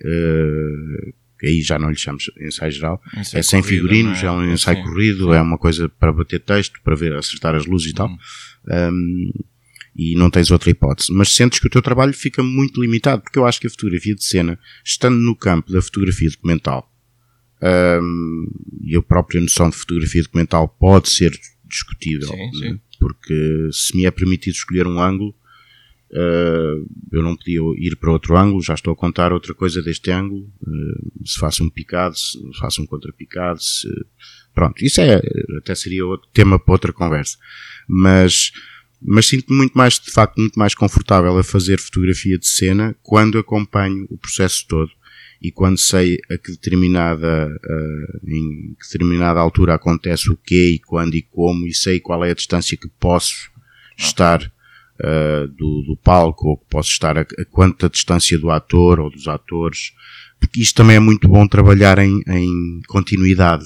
aí 1.43 1.61
já 1.61 1.77
não 1.77 1.89
lhe 1.89 1.97
chamamos 1.97 2.31
ensaio 2.41 2.71
geral, 2.71 2.99
Ensaio 3.15 3.39
é 3.39 3.43
sem 3.43 3.61
corrido, 3.61 3.75
figurinos, 3.81 4.23
não 4.23 4.41
é 4.41 4.47
um 4.47 4.53
ensaio 4.53 4.77
Sim. 4.77 4.83
corrido, 4.83 5.33
é 5.33 5.41
uma 5.41 5.57
coisa 5.59 5.87
para 5.89 6.11
bater 6.11 6.39
texto, 6.39 6.79
para 6.83 6.95
ver, 6.95 7.13
acertar 7.15 7.53
as 7.53 7.65
luzes 7.67 7.91
e 7.91 7.93
tal. 7.93 8.07
Hum. 8.07 8.17
Um, 8.67 9.31
e 9.95 10.15
não 10.15 10.29
tens 10.29 10.51
outra 10.51 10.69
hipótese. 10.69 11.13
Mas 11.13 11.33
sentes 11.33 11.59
que 11.59 11.67
o 11.67 11.69
teu 11.69 11.81
trabalho 11.81 12.13
fica 12.13 12.43
muito 12.43 12.81
limitado, 12.81 13.21
porque 13.21 13.39
eu 13.39 13.45
acho 13.45 13.59
que 13.59 13.67
a 13.67 13.69
fotografia 13.69 14.15
de 14.15 14.23
cena, 14.23 14.59
estando 14.83 15.17
no 15.17 15.35
campo 15.35 15.71
da 15.71 15.81
fotografia 15.81 16.29
documental, 16.29 16.91
um, 17.61 18.47
e 18.81 18.95
a 18.95 19.01
própria 19.01 19.41
noção 19.41 19.69
de 19.69 19.75
fotografia 19.75 20.21
documental 20.21 20.67
pode 20.67 21.09
ser 21.09 21.31
discutível, 21.67 22.27
Sim, 22.27 22.51
sim. 22.53 22.79
porque 22.99 23.69
se 23.71 23.95
me 23.95 24.05
é 24.05 24.11
permitido 24.11 24.53
escolher 24.53 24.85
um 24.85 25.01
ângulo, 25.01 25.33
uh, 26.11 26.87
eu 27.11 27.23
não 27.23 27.35
podia 27.35 27.59
ir 27.77 27.95
para 27.95 28.11
outro 28.11 28.37
ângulo, 28.37 28.61
já 28.61 28.73
estou 28.73 28.93
a 28.93 28.95
contar 28.95 29.33
outra 29.33 29.53
coisa 29.53 29.81
deste 29.81 30.11
ângulo, 30.11 30.47
uh, 30.61 31.27
se 31.27 31.39
faço 31.39 31.63
um 31.63 31.69
picado, 31.69 32.15
se 32.17 32.39
faço 32.59 32.81
um 32.81 32.85
contrapicado, 32.85 33.61
se... 33.61 33.87
pronto, 34.53 34.83
isso 34.83 35.01
é, 35.01 35.21
até 35.57 35.73
seria 35.73 36.05
outro 36.05 36.29
tema 36.33 36.59
para 36.59 36.73
outra 36.73 36.93
conversa, 36.93 37.37
mas, 37.87 38.51
mas 39.01 39.27
sinto-me 39.27 39.57
muito 39.57 39.73
mais, 39.73 39.99
de 39.99 40.11
facto, 40.11 40.37
muito 40.39 40.57
mais 40.57 40.73
confortável 40.73 41.37
a 41.37 41.43
fazer 41.43 41.79
fotografia 41.79 42.37
de 42.37 42.47
cena 42.47 42.95
quando 43.01 43.37
acompanho 43.37 44.05
o 44.09 44.17
processo 44.17 44.65
todo 44.67 44.91
e 45.41 45.51
quando 45.51 45.77
sei 45.77 46.17
a 46.31 46.37
que 46.37 46.51
determinada, 46.51 47.47
uh, 47.47 48.29
em 48.29 48.75
que 48.79 48.87
determinada 48.91 49.39
altura 49.39 49.75
acontece 49.75 50.31
o 50.31 50.37
quê 50.37 50.71
e 50.75 50.79
quando 50.79 51.15
e 51.15 51.21
como 51.21 51.67
e 51.67 51.73
sei 51.73 51.99
qual 51.99 52.23
é 52.23 52.31
a 52.31 52.35
distância 52.35 52.77
que 52.77 52.87
posso 52.99 53.51
estar 53.97 54.41
uh, 54.41 55.47
do, 55.49 55.83
do 55.83 55.97
palco 55.97 56.47
ou 56.47 56.57
que 56.57 56.65
posso 56.69 56.89
estar 56.89 57.17
a, 57.17 57.21
a 57.21 57.45
quanta 57.51 57.89
distância 57.89 58.39
do 58.39 58.49
ator 58.49 58.99
ou 58.99 59.09
dos 59.09 59.27
atores, 59.27 59.91
porque 60.39 60.61
isto 60.61 60.75
também 60.75 60.95
é 60.95 60.99
muito 60.99 61.27
bom 61.27 61.47
trabalhar 61.47 61.99
em, 61.99 62.21
em 62.27 62.81
continuidade. 62.87 63.65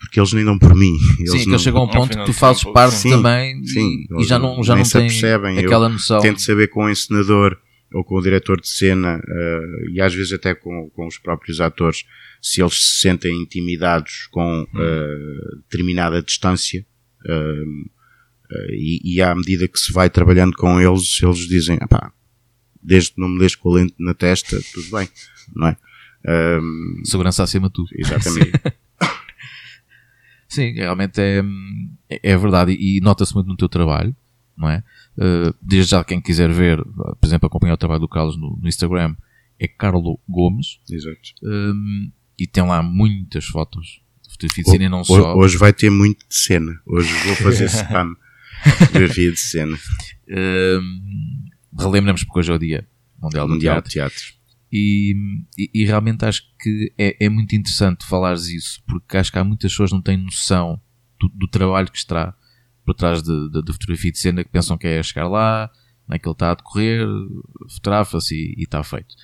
Porque 0.00 0.18
eles 0.18 0.32
nem 0.32 0.44
dão 0.44 0.58
por 0.58 0.74
mim. 0.74 0.96
Eles 1.18 1.30
Sim, 1.30 1.38
que 1.40 1.46
não, 1.46 1.52
eles 1.52 1.62
chegam 1.62 1.82
a 1.82 1.84
um 1.84 1.88
ponto 1.88 2.18
que 2.18 2.24
tu 2.24 2.32
fazes 2.32 2.64
parte 2.64 2.96
sim. 2.96 3.10
também 3.10 3.62
Sim, 3.66 4.06
e, 4.10 4.22
e 4.22 4.24
já 4.24 4.38
não, 4.38 4.62
já 4.64 4.74
não 4.74 4.84
se 4.84 4.92
tem 4.92 5.02
apercebem. 5.02 5.56
Eu 5.58 5.66
aquela 5.66 5.88
noção. 5.90 6.20
tento 6.20 6.40
saber 6.40 6.68
com 6.68 6.84
o 6.84 6.90
encenador 6.90 7.56
ou 7.92 8.04
com 8.04 8.16
o 8.16 8.22
diretor 8.22 8.60
de 8.60 8.68
cena 8.68 9.18
uh, 9.18 9.90
e 9.90 10.00
às 10.00 10.14
vezes 10.14 10.32
até 10.32 10.54
com, 10.54 10.88
com 10.90 11.06
os 11.06 11.18
próprios 11.18 11.60
atores 11.60 12.04
se 12.40 12.62
eles 12.62 12.74
se 12.74 13.00
sentem 13.00 13.42
intimidados 13.42 14.28
com 14.30 14.62
uh, 14.62 15.56
determinada 15.68 16.22
distância 16.22 16.86
uh, 17.26 17.62
uh, 17.62 18.70
e, 18.70 19.16
e 19.16 19.20
à 19.20 19.34
medida 19.34 19.66
que 19.66 19.78
se 19.78 19.92
vai 19.92 20.08
trabalhando 20.08 20.56
com 20.56 20.80
eles 20.80 21.20
eles 21.20 21.48
dizem 21.48 21.78
pá, 21.88 22.12
desde 22.80 23.12
que 23.12 23.20
não 23.20 23.28
me 23.28 23.40
deixes 23.40 23.56
com 23.56 23.72
a 23.72 23.74
lente 23.74 23.94
na 23.98 24.14
testa 24.14 24.60
tudo 24.72 24.88
bem 24.96 25.08
não 25.54 25.66
é? 25.66 25.76
Um, 26.22 27.02
Segurança 27.04 27.42
acima 27.42 27.68
de 27.68 27.74
tudo. 27.74 27.88
exatamente 27.94 28.52
Sim, 30.50 30.72
realmente 30.72 31.20
é, 31.20 31.42
é 32.10 32.36
verdade. 32.36 32.72
E 32.72 33.00
nota-se 33.00 33.32
muito 33.32 33.46
no 33.46 33.56
teu 33.56 33.68
trabalho, 33.68 34.14
não 34.56 34.68
é? 34.68 34.82
Uh, 35.16 35.54
desde 35.62 35.92
já 35.92 36.02
quem 36.02 36.20
quiser 36.20 36.50
ver, 36.50 36.84
por 36.84 37.24
exemplo, 37.24 37.46
acompanhar 37.46 37.74
o 37.74 37.78
trabalho 37.78 38.00
do 38.00 38.08
Carlos 38.08 38.36
no, 38.36 38.58
no 38.60 38.68
Instagram, 38.68 39.14
é 39.60 39.68
Carlo 39.68 40.18
Gomes. 40.28 40.80
Exato. 40.90 41.18
Um, 41.42 42.10
e 42.36 42.48
tem 42.48 42.64
lá 42.66 42.82
muitas 42.82 43.44
fotos 43.46 44.02
de 44.24 44.30
fotografia 44.32 44.64
de 44.64 44.70
cena 44.70 44.84
e 44.84 44.88
não 44.88 45.04
só. 45.04 45.36
hoje 45.36 45.56
vai 45.56 45.72
ter 45.72 45.88
muito 45.88 46.26
de 46.28 46.36
cena. 46.36 46.80
Hoje 46.84 47.12
vou 47.26 47.36
fazer 47.36 47.66
spam. 47.70 48.16
Fotografia 48.78 49.30
de 49.30 49.38
cena. 49.38 49.78
Um, 50.28 51.44
relembramos 51.78 52.24
porque 52.24 52.40
hoje 52.40 52.50
é 52.50 52.54
o 52.54 52.58
dia 52.58 52.86
Mundial 53.22 53.46
do 53.46 53.52
mundial 53.52 53.74
Teatro. 53.82 53.88
de 53.88 53.92
teatro 53.92 54.39
e, 54.72 55.14
e, 55.58 55.70
e 55.74 55.84
realmente 55.84 56.24
acho 56.24 56.42
que 56.60 56.92
é, 56.96 57.24
é 57.24 57.28
muito 57.28 57.54
interessante 57.56 58.06
falares 58.06 58.46
isso 58.46 58.82
porque 58.86 59.16
acho 59.16 59.32
que 59.32 59.38
há 59.38 59.44
muitas 59.44 59.72
pessoas 59.72 59.90
que 59.90 59.96
não 59.96 60.02
têm 60.02 60.16
noção 60.16 60.80
do, 61.18 61.28
do 61.28 61.48
trabalho 61.48 61.90
que 61.90 61.98
está 61.98 62.34
por 62.84 62.94
trás 62.94 63.22
de 63.22 63.72
fotografia 63.72 64.10
de 64.10 64.18
cena 64.18 64.44
que 64.44 64.50
pensam 64.50 64.78
que 64.78 64.86
é 64.86 65.02
chegar 65.02 65.28
lá, 65.28 65.70
não 66.08 66.16
é 66.16 66.18
que 66.18 66.26
ele 66.26 66.32
está 66.32 66.50
a 66.50 66.54
decorrer, 66.54 67.06
fotografa-se 67.68 68.34
e, 68.34 68.54
e 68.58 68.62
está 68.64 68.82
feito. 68.82 69.14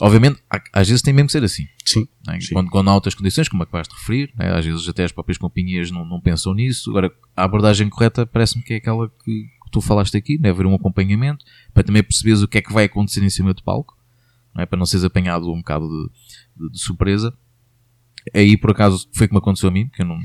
Obviamente, 0.00 0.42
às 0.72 0.86
vezes 0.88 1.00
tem 1.00 1.14
mesmo 1.14 1.26
que 1.26 1.32
ser 1.32 1.42
assim. 1.42 1.66
sim 1.84 2.06
não 2.26 2.34
é? 2.34 2.40
Sim. 2.40 2.52
Quando, 2.52 2.70
quando 2.70 2.90
há 2.90 2.94
outras 2.94 3.14
condições, 3.14 3.48
como 3.48 3.62
acabaste 3.62 3.94
de 3.94 4.00
referir, 4.00 4.32
não 4.36 4.44
é? 4.44 4.58
às 4.58 4.64
vezes 4.64 4.86
até 4.88 5.04
as 5.04 5.12
próprias 5.12 5.38
companhias 5.38 5.90
não, 5.90 6.04
não 6.04 6.20
pensam 6.20 6.52
nisso. 6.52 6.90
Agora, 6.90 7.10
a 7.34 7.44
abordagem 7.44 7.88
correta 7.88 8.26
parece-me 8.26 8.62
que 8.62 8.74
é 8.74 8.76
aquela 8.76 9.08
que, 9.08 9.24
que 9.24 9.70
tu 9.72 9.80
falaste 9.80 10.16
aqui, 10.16 10.38
não 10.38 10.48
é? 10.48 10.50
haver 10.50 10.66
um 10.66 10.74
acompanhamento, 10.74 11.44
para 11.72 11.82
também 11.82 12.02
perceberes 12.02 12.42
o 12.42 12.48
que 12.48 12.58
é 12.58 12.62
que 12.62 12.72
vai 12.72 12.84
acontecer 12.84 13.24
em 13.24 13.30
cima 13.30 13.54
do 13.54 13.62
palco, 13.62 13.95
não 14.56 14.62
é? 14.62 14.66
para 14.66 14.78
não 14.78 14.86
seres 14.86 15.04
apanhado 15.04 15.52
um 15.52 15.58
bocado 15.58 15.86
de, 15.88 16.64
de- 16.66 16.72
de 16.72 16.78
surpresa. 16.80 17.32
Aí, 18.34 18.56
por 18.56 18.70
acaso, 18.72 19.08
foi 19.14 19.28
como 19.28 19.38
aconteceu 19.38 19.68
a 19.68 19.72
mim, 19.72 19.88
que 19.88 20.02
eu 20.02 20.06
não, 20.06 20.18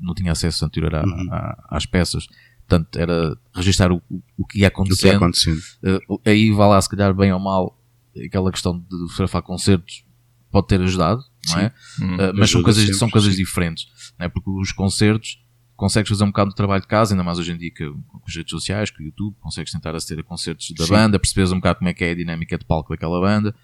não, 0.00 0.14
tinha 0.14 0.32
acesso 0.32 0.64
anterior 0.64 0.92
à- 0.94 1.04
Uhum. 1.04 1.28
à- 1.32 1.66
às 1.70 1.86
peças. 1.86 2.26
Portanto, 2.66 2.98
era 2.98 3.36
registrar 3.54 3.92
o, 3.92 4.02
o- 4.10 4.46
que 4.46 4.60
ia 4.60 4.68
acontecendo. 4.68 5.16
acontecendo 5.16 5.60
Uh, 6.08 6.20
aí 6.24 6.50
vai 6.50 6.68
lá, 6.68 6.80
se 6.80 6.88
calhar, 6.88 7.14
bem 7.14 7.32
ou 7.32 7.38
mal, 7.38 7.78
aquela 8.26 8.50
questão 8.50 8.78
de 8.78 9.08
fotografar 9.10 9.42
concertos 9.42 10.04
pode 10.50 10.66
ter 10.68 10.80
ajudado, 10.80 11.22
não 11.48 11.58
é? 11.58 11.72
Hum. 12.00 12.14
Uh, 12.14 12.32
mas 12.34 12.50
são 12.50 12.62
coisas, 12.62 12.82
sempre, 12.82 12.98
são 12.98 13.10
coisas 13.10 13.32
sim. 13.34 13.38
diferentes, 13.44 13.86
não 14.18 14.26
é? 14.26 14.28
Porque 14.28 14.48
os 14.50 14.72
concertos 14.72 15.38
consegues 15.84 16.08
fazer 16.08 16.24
um 16.24 16.28
bocado 16.28 16.48
do 16.48 16.56
trabalho 16.56 16.80
de 16.80 16.88
casa, 16.88 17.12
ainda 17.12 17.22
mais 17.22 17.38
hoje 17.38 17.52
em 17.52 17.58
dia 17.58 17.70
que, 17.70 17.86
com 17.86 18.22
as 18.26 18.34
redes 18.34 18.50
sociais, 18.50 18.90
com 18.90 19.02
o 19.02 19.04
YouTube, 19.04 19.36
consegues 19.38 19.70
tentar 19.70 19.94
aceder 19.94 20.24
a 20.24 20.26
concertos 20.26 20.70
da 20.70 20.86
Sim. 20.86 20.90
banda, 20.90 21.18
percebes 21.18 21.52
um 21.52 21.56
bocado 21.56 21.80
como 21.80 21.90
é 21.90 21.92
que 21.92 22.02
é 22.02 22.12
a 22.12 22.14
dinâmica 22.14 22.56
de 22.56 22.64
palco 22.64 22.88
daquela 22.94 23.20
banda. 23.20 23.54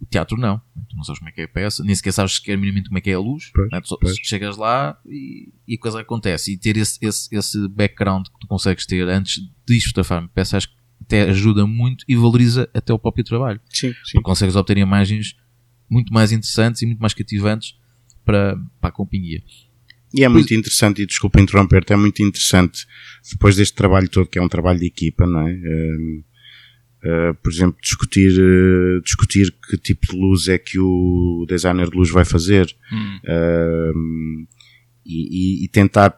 O 0.00 0.04
teatro 0.04 0.36
não, 0.36 0.58
tu 0.88 0.96
não 0.96 1.04
sabes 1.04 1.20
como 1.20 1.28
é 1.28 1.32
que 1.32 1.42
é 1.42 1.44
a 1.44 1.48
peça, 1.48 1.84
nem 1.84 1.94
sequer 1.94 2.10
sabes 2.10 2.34
sequer 2.34 2.58
minimamente 2.58 2.88
como 2.88 2.98
é 2.98 3.00
que 3.00 3.08
é 3.08 3.14
a 3.14 3.20
luz, 3.20 3.52
Pois, 3.54 3.68
não 3.70 3.78
é? 3.78 3.80
Tu 3.80 3.96
pois. 4.00 4.16
chegas 4.24 4.56
lá 4.56 4.98
e, 5.06 5.52
e 5.68 5.76
a 5.76 5.78
coisa 5.78 6.00
acontece. 6.00 6.52
E 6.54 6.58
ter 6.58 6.76
esse, 6.76 6.98
esse, 7.00 7.32
esse 7.32 7.68
background 7.68 8.26
que 8.26 8.38
tu 8.40 8.48
consegues 8.48 8.84
ter 8.84 9.08
antes 9.08 9.40
de 9.64 9.80
fotografar 9.80 10.22
uma 10.22 10.28
peça, 10.28 10.56
acho 10.56 10.66
que 10.68 10.74
até 11.02 11.22
ajuda 11.30 11.68
muito 11.68 12.04
e 12.08 12.16
valoriza 12.16 12.68
até 12.74 12.92
o 12.92 12.98
próprio 12.98 13.22
trabalho. 13.22 13.60
sim, 13.70 13.92
sim. 13.92 13.96
Porque 14.14 14.22
consegues 14.22 14.56
obter 14.56 14.76
imagens 14.76 15.36
muito 15.88 16.12
mais 16.12 16.32
interessantes 16.32 16.82
e 16.82 16.86
muito 16.86 16.98
mais 16.98 17.14
cativantes 17.14 17.78
para, 18.24 18.56
para 18.80 18.88
a 18.88 18.92
companhia. 18.92 19.40
E 20.16 20.22
é 20.22 20.28
muito 20.28 20.54
interessante, 20.54 21.02
e 21.02 21.06
desculpa 21.06 21.40
interromper-te, 21.40 21.92
é 21.92 21.96
muito 21.96 22.22
interessante, 22.22 22.86
depois 23.32 23.56
deste 23.56 23.74
trabalho 23.74 24.08
todo, 24.08 24.28
que 24.28 24.38
é 24.38 24.42
um 24.42 24.48
trabalho 24.48 24.78
de 24.78 24.86
equipa, 24.86 25.26
não 25.26 25.40
é? 25.40 25.52
Um, 25.52 26.22
uh, 27.04 27.34
por 27.42 27.50
exemplo, 27.52 27.76
discutir, 27.82 28.30
uh, 28.40 29.02
discutir 29.02 29.52
que 29.68 29.76
tipo 29.76 30.06
de 30.06 30.16
luz 30.16 30.46
é 30.46 30.56
que 30.56 30.78
o 30.78 31.44
designer 31.48 31.90
de 31.90 31.96
luz 31.96 32.10
vai 32.10 32.24
fazer 32.24 32.66
Hum. 32.92 33.18
um, 33.96 34.46
e, 35.04 35.64
e- 35.64 35.68
tentar 35.68 36.16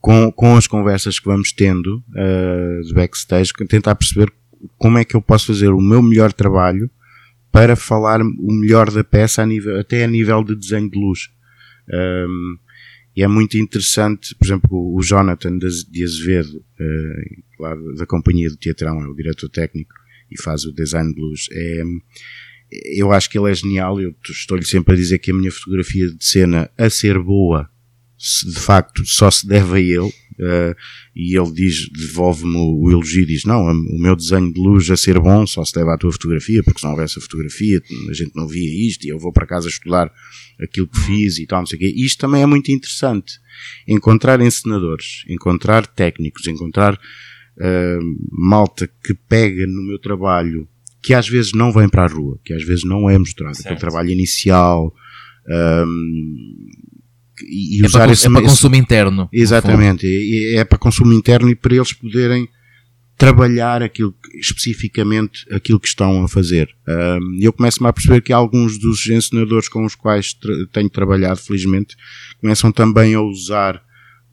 com, 0.00 0.32
com 0.32 0.56
as 0.56 0.66
conversas 0.66 1.18
que 1.20 1.26
vamos 1.26 1.52
tendo 1.52 2.02
uh, 2.10 2.82
de 2.82 2.94
backstage, 2.94 3.52
tentar 3.68 3.94
perceber 3.94 4.32
como 4.78 4.96
é 4.98 5.04
que 5.04 5.14
eu 5.14 5.20
posso 5.22 5.48
fazer 5.48 5.68
o 5.68 5.80
meu 5.80 6.02
melhor 6.02 6.32
trabalho 6.32 6.90
para 7.52 7.76
falar 7.76 8.20
o 8.22 8.52
melhor 8.52 8.90
da 8.90 9.04
peça 9.04 9.42
a 9.42 9.46
nível, 9.46 9.78
até 9.78 10.02
a 10.04 10.06
nível 10.08 10.42
de 10.42 10.54
desenho 10.56 10.90
de 10.90 10.98
luz. 10.98 11.28
Um, 11.92 12.58
e 13.16 13.22
é 13.22 13.28
muito 13.28 13.58
interessante, 13.58 14.34
por 14.36 14.46
exemplo, 14.46 14.94
o 14.94 15.02
Jonathan 15.02 15.58
de 15.58 16.04
Azevedo, 16.04 16.64
uh, 16.80 17.62
lá 17.62 17.74
da 17.96 18.06
companhia 18.06 18.48
do 18.48 18.56
Teatrão, 18.56 19.02
é 19.02 19.08
o 19.08 19.14
diretor 19.14 19.48
técnico 19.48 19.92
e 20.30 20.40
faz 20.40 20.64
o 20.64 20.72
design 20.72 21.12
de 21.12 21.20
luz. 21.20 21.48
É, 21.50 21.82
eu 22.94 23.12
acho 23.12 23.28
que 23.30 23.38
ele 23.38 23.50
é 23.50 23.54
genial. 23.54 24.00
Eu 24.00 24.14
estou-lhe 24.28 24.64
sempre 24.64 24.94
a 24.94 24.96
dizer 24.96 25.18
que 25.18 25.30
a 25.30 25.34
minha 25.34 25.50
fotografia 25.50 26.08
de 26.08 26.24
cena, 26.24 26.70
a 26.76 26.88
ser 26.90 27.18
boa, 27.18 27.68
de 28.18 28.60
facto 28.60 29.04
só 29.04 29.30
se 29.30 29.46
deve 29.46 29.76
a 29.76 29.80
ele. 29.80 30.12
Uh, 30.40 30.74
e 31.14 31.36
ele 31.36 31.52
diz, 31.52 31.88
devolve-me 31.90 32.56
o, 32.56 32.82
o 32.82 32.90
elogio 32.90 33.22
e 33.22 33.26
diz: 33.26 33.44
Não, 33.44 33.62
o 33.62 33.98
meu 33.98 34.16
desenho 34.16 34.52
de 34.52 34.60
luz 34.60 34.90
a 34.90 34.96
ser 34.96 35.18
bom 35.18 35.46
só 35.46 35.64
se 35.64 35.72
deve 35.72 35.90
à 35.90 35.96
tua 35.96 36.12
fotografia, 36.12 36.62
porque 36.62 36.80
se 36.80 36.84
não 36.84 36.92
houvesse 36.92 37.18
a 37.18 37.22
fotografia, 37.22 37.82
a 38.10 38.12
gente 38.12 38.32
não 38.34 38.46
via 38.46 38.88
isto. 38.88 39.04
E 39.04 39.08
eu 39.08 39.18
vou 39.18 39.32
para 39.32 39.46
casa 39.46 39.68
estudar 39.68 40.12
aquilo 40.60 40.88
que 40.88 40.98
fiz 41.00 41.38
e 41.38 41.46
tal, 41.46 41.60
não 41.60 41.66
sei 41.66 41.76
o 41.76 41.80
quê. 41.80 41.92
Isto 41.96 42.18
também 42.20 42.42
é 42.42 42.46
muito 42.46 42.70
interessante. 42.70 43.34
Encontrar 43.86 44.40
encenadores, 44.40 45.24
encontrar 45.28 45.86
técnicos, 45.86 46.46
encontrar 46.46 46.94
uh, 46.94 48.00
malta 48.30 48.88
que 49.04 49.14
pega 49.14 49.66
no 49.66 49.82
meu 49.82 49.98
trabalho 49.98 50.68
que 51.00 51.14
às 51.14 51.28
vezes 51.28 51.52
não 51.52 51.72
vem 51.72 51.88
para 51.88 52.04
a 52.04 52.08
rua, 52.08 52.38
que 52.44 52.52
às 52.52 52.64
vezes 52.64 52.84
não 52.84 53.08
é 53.08 53.16
mostrado, 53.16 53.52
aquele 53.52 53.68
Certo. 53.68 53.80
trabalho 53.80 54.10
inicial 54.10 54.92
um, 55.48 56.36
e, 57.42 57.78
e 57.78 57.82
É 57.82 57.86
usar 57.86 58.00
para, 58.00 58.12
esse, 58.12 58.26
é 58.26 58.30
para 58.30 58.40
esse- 58.40 58.48
consumo 58.50 58.76
interno. 58.76 59.10
no 59.10 59.22
fundo. 59.24 59.28
Exatamente, 59.32 60.06
e 60.06 60.56
é 60.56 60.64
para 60.64 60.78
consumo 60.78 61.12
interno 61.12 61.48
e 61.50 61.54
para 61.54 61.74
eles 61.74 61.92
poderem 61.92 62.48
trabalhar 63.16 63.82
aquilo 63.82 64.14
especificamente 64.40 65.44
aquilo 65.50 65.80
que 65.80 65.88
estão 65.88 66.22
a 66.24 66.28
fazer. 66.28 66.68
Um, 66.86 67.38
eu 67.40 67.52
começo-me 67.52 67.88
a 67.88 67.92
perceber 67.92 68.20
que 68.22 68.32
alguns 68.32 68.78
dos 68.78 69.06
encenadores 69.08 69.68
com 69.68 69.84
os 69.84 69.94
quais 69.94 70.32
tra- 70.34 70.54
tenho 70.72 70.88
trabalhado, 70.88 71.40
felizmente, 71.40 71.96
começam 72.40 72.70
também 72.70 73.14
a 73.14 73.20
usar 73.20 73.82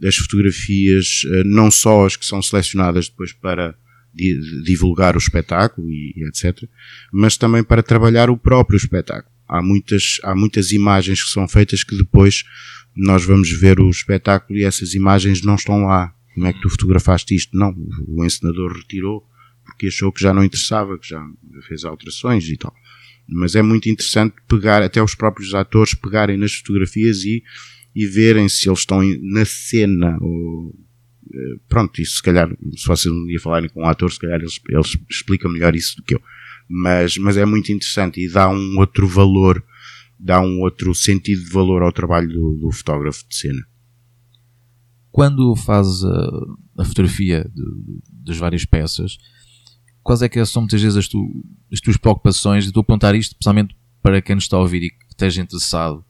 as 0.05 0.15
fotografias, 0.17 1.21
eh, 1.31 1.43
não 1.45 1.71
só 1.71 2.05
as 2.05 2.15
que 2.17 2.25
são 2.25 2.41
selecionadas 2.41 3.07
depois 3.07 3.31
para 3.31 3.73
di- 4.13 4.61
divulgar 4.63 5.15
o 5.15 5.19
espetáculo 5.19 5.89
e, 5.89 6.13
e 6.17 6.27
etc, 6.27 6.67
mas 7.13 7.37
também 7.37 7.63
para 7.63 7.81
trabalhar 7.81 8.29
o 8.29 8.37
próprio 8.37 8.77
espetáculo. 8.77 9.33
Há 9.47 9.61
muitas, 9.63 10.17
há 10.23 10.35
muitas 10.35 10.71
imagens 10.71 11.23
que 11.23 11.29
são 11.29 11.47
feitas 11.47 11.83
que 11.83 11.95
depois 11.97 12.43
nós 12.95 13.25
vamos 13.25 13.51
ver 13.51 13.79
o 13.79 13.89
espetáculo 13.89 14.57
e 14.57 14.63
essas 14.63 14.93
imagens 14.93 15.41
não 15.41 15.55
estão 15.55 15.85
lá. 15.85 16.13
como 16.33 16.47
é 16.47 16.53
que 16.53 16.61
tu 16.61 16.69
fotografaste 16.69 17.35
isto? 17.35 17.57
Não, 17.57 17.75
o 18.07 18.23
encenador 18.23 18.73
retirou 18.73 19.23
porque 19.65 19.87
achou 19.87 20.11
que 20.11 20.21
já 20.21 20.33
não 20.33 20.43
interessava, 20.43 20.97
que 20.97 21.09
já 21.09 21.25
fez 21.67 21.83
alterações 21.83 22.47
e 22.47 22.55
tal. 22.55 22.73
Mas 23.27 23.55
é 23.55 23.61
muito 23.61 23.89
interessante 23.89 24.35
pegar, 24.47 24.83
até 24.83 25.01
os 25.01 25.15
próprios 25.15 25.53
atores 25.55 25.95
pegarem 25.95 26.37
nas 26.37 26.53
fotografias 26.53 27.23
e, 27.23 27.43
e 27.95 28.05
verem 28.05 28.47
se 28.47 28.69
eles 28.69 28.79
estão 28.79 29.01
na 29.21 29.43
cena 29.43 30.17
ou, 30.21 30.75
eh, 31.33 31.55
pronto, 31.67 31.99
isso 31.99 32.17
se 32.17 32.23
calhar, 32.23 32.47
se 32.49 32.85
vocês 32.85 33.13
um 33.13 33.25
dia 33.25 33.39
falarem 33.39 33.69
com 33.69 33.81
um 33.81 33.87
ator, 33.87 34.11
se 34.11 34.19
calhar 34.19 34.39
eles, 34.39 34.59
eles 34.69 34.97
explicam 35.09 35.51
melhor 35.51 35.75
isso 35.75 35.97
do 35.97 36.03
que 36.03 36.13
eu. 36.13 36.21
Mas, 36.69 37.17
mas 37.17 37.35
é 37.35 37.45
muito 37.45 37.71
interessante 37.71 38.21
e 38.21 38.29
dá 38.29 38.47
um 38.49 38.77
outro 38.77 39.07
valor, 39.07 39.63
dá 40.25 40.41
um 40.41 40.61
outro 40.61 40.95
sentido 40.95 41.43
de 41.43 41.51
valor 41.51 41.83
ao 41.83 41.91
trabalho 41.91 42.27
do, 42.27 42.57
do 42.59 42.71
fotógrafo 42.71 43.23
de 43.29 43.35
cena. 43.35 43.63
Quando 45.11 45.55
fazes 45.55 46.03
a, 46.03 46.29
a 46.79 46.83
fotografia 46.83 47.43
de, 47.53 47.63
das 48.25 48.35
várias 48.35 48.65
peças, 48.65 49.19
quais 50.01 50.23
é 50.23 50.27
que 50.27 50.43
são 50.43 50.63
muitas 50.63 50.81
vezes 50.81 50.97
as, 50.97 51.07
tu, 51.07 51.23
as 51.71 51.79
tuas 51.79 51.95
preocupações? 51.95 52.65
Estou 52.65 52.81
a 52.81 52.83
apontar 52.83 53.13
isto, 53.13 53.33
especialmente 53.33 53.77
para 54.01 54.19
quem 54.19 54.33
nos 54.33 54.45
está 54.45 54.57
a 54.57 54.61
ouvir 54.61 54.81
e 54.81 54.89
que 54.89 55.05
esteja 55.11 55.43
interessado, 55.43 56.03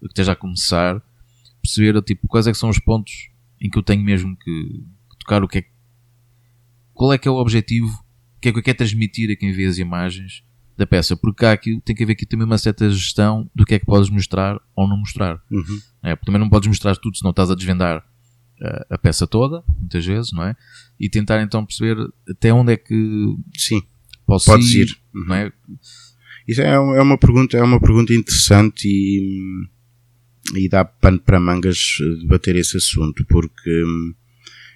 que 0.00 0.06
esteja 0.08 0.32
a 0.32 0.36
começar, 0.36 1.00
perceber 1.62 2.02
tipo, 2.02 2.26
quais 2.26 2.48
é 2.48 2.52
que 2.52 2.58
são 2.58 2.70
os 2.70 2.80
pontos 2.80 3.30
em 3.60 3.70
que 3.70 3.78
eu 3.78 3.84
tenho 3.84 4.02
mesmo 4.02 4.36
que, 4.36 4.84
tocar 5.20 5.44
o 5.44 5.48
que 5.48 5.58
é 5.58 5.64
qual 6.92 7.12
é 7.12 7.18
que 7.18 7.28
é 7.28 7.30
o 7.30 7.36
objetivo, 7.36 7.88
o 8.36 8.40
que 8.40 8.48
é 8.48 8.52
que 8.52 8.58
eu 8.58 8.62
quero 8.62 8.78
transmitir 8.78 9.30
a 9.30 9.36
quem 9.36 9.52
vê 9.52 9.64
as 9.64 9.78
imagens 9.78 10.42
da 10.80 10.86
peça, 10.86 11.14
porque 11.14 11.44
há 11.44 11.52
aqui, 11.52 11.78
tem 11.84 11.94
que 11.94 12.02
haver 12.02 12.14
aqui 12.14 12.24
também 12.24 12.46
uma 12.46 12.56
certa 12.56 12.88
gestão 12.88 13.48
do 13.54 13.66
que 13.66 13.74
é 13.74 13.78
que 13.78 13.84
podes 13.84 14.08
mostrar 14.08 14.58
ou 14.74 14.88
não 14.88 14.96
mostrar. 14.96 15.38
Uhum. 15.50 15.78
É, 16.02 16.16
porque 16.16 16.24
também 16.24 16.40
não 16.40 16.48
podes 16.48 16.68
mostrar 16.68 16.96
tudo 16.96 17.18
se 17.18 17.22
não 17.22 17.32
estás 17.32 17.50
a 17.50 17.54
desvendar 17.54 17.98
uh, 17.98 18.94
a 18.94 18.96
peça 18.96 19.26
toda, 19.26 19.62
muitas 19.78 20.06
vezes, 20.06 20.32
não 20.32 20.42
é? 20.42 20.56
E 20.98 21.10
tentar 21.10 21.42
então 21.42 21.66
perceber 21.66 21.98
até 22.26 22.50
onde 22.50 22.72
é 22.72 22.76
que 22.78 22.94
Sim, 23.54 23.82
posso 24.26 24.46
podes 24.46 24.70
ir, 24.72 24.88
ir. 24.88 24.96
não 25.12 25.34
é? 25.34 25.52
Isso 26.48 26.62
é, 26.62 26.70
é 26.70 27.02
uma 27.02 27.18
pergunta, 27.18 27.58
é 27.58 27.62
uma 27.62 27.78
pergunta 27.78 28.14
interessante 28.14 28.88
e, 28.88 29.66
e 30.56 30.66
dá 30.66 30.82
pano 30.82 31.20
para 31.20 31.38
mangas 31.38 31.98
eh, 32.00 32.20
debater 32.22 32.56
esse 32.56 32.78
assunto, 32.78 33.22
porque 33.26 33.84
hum, 33.84 34.14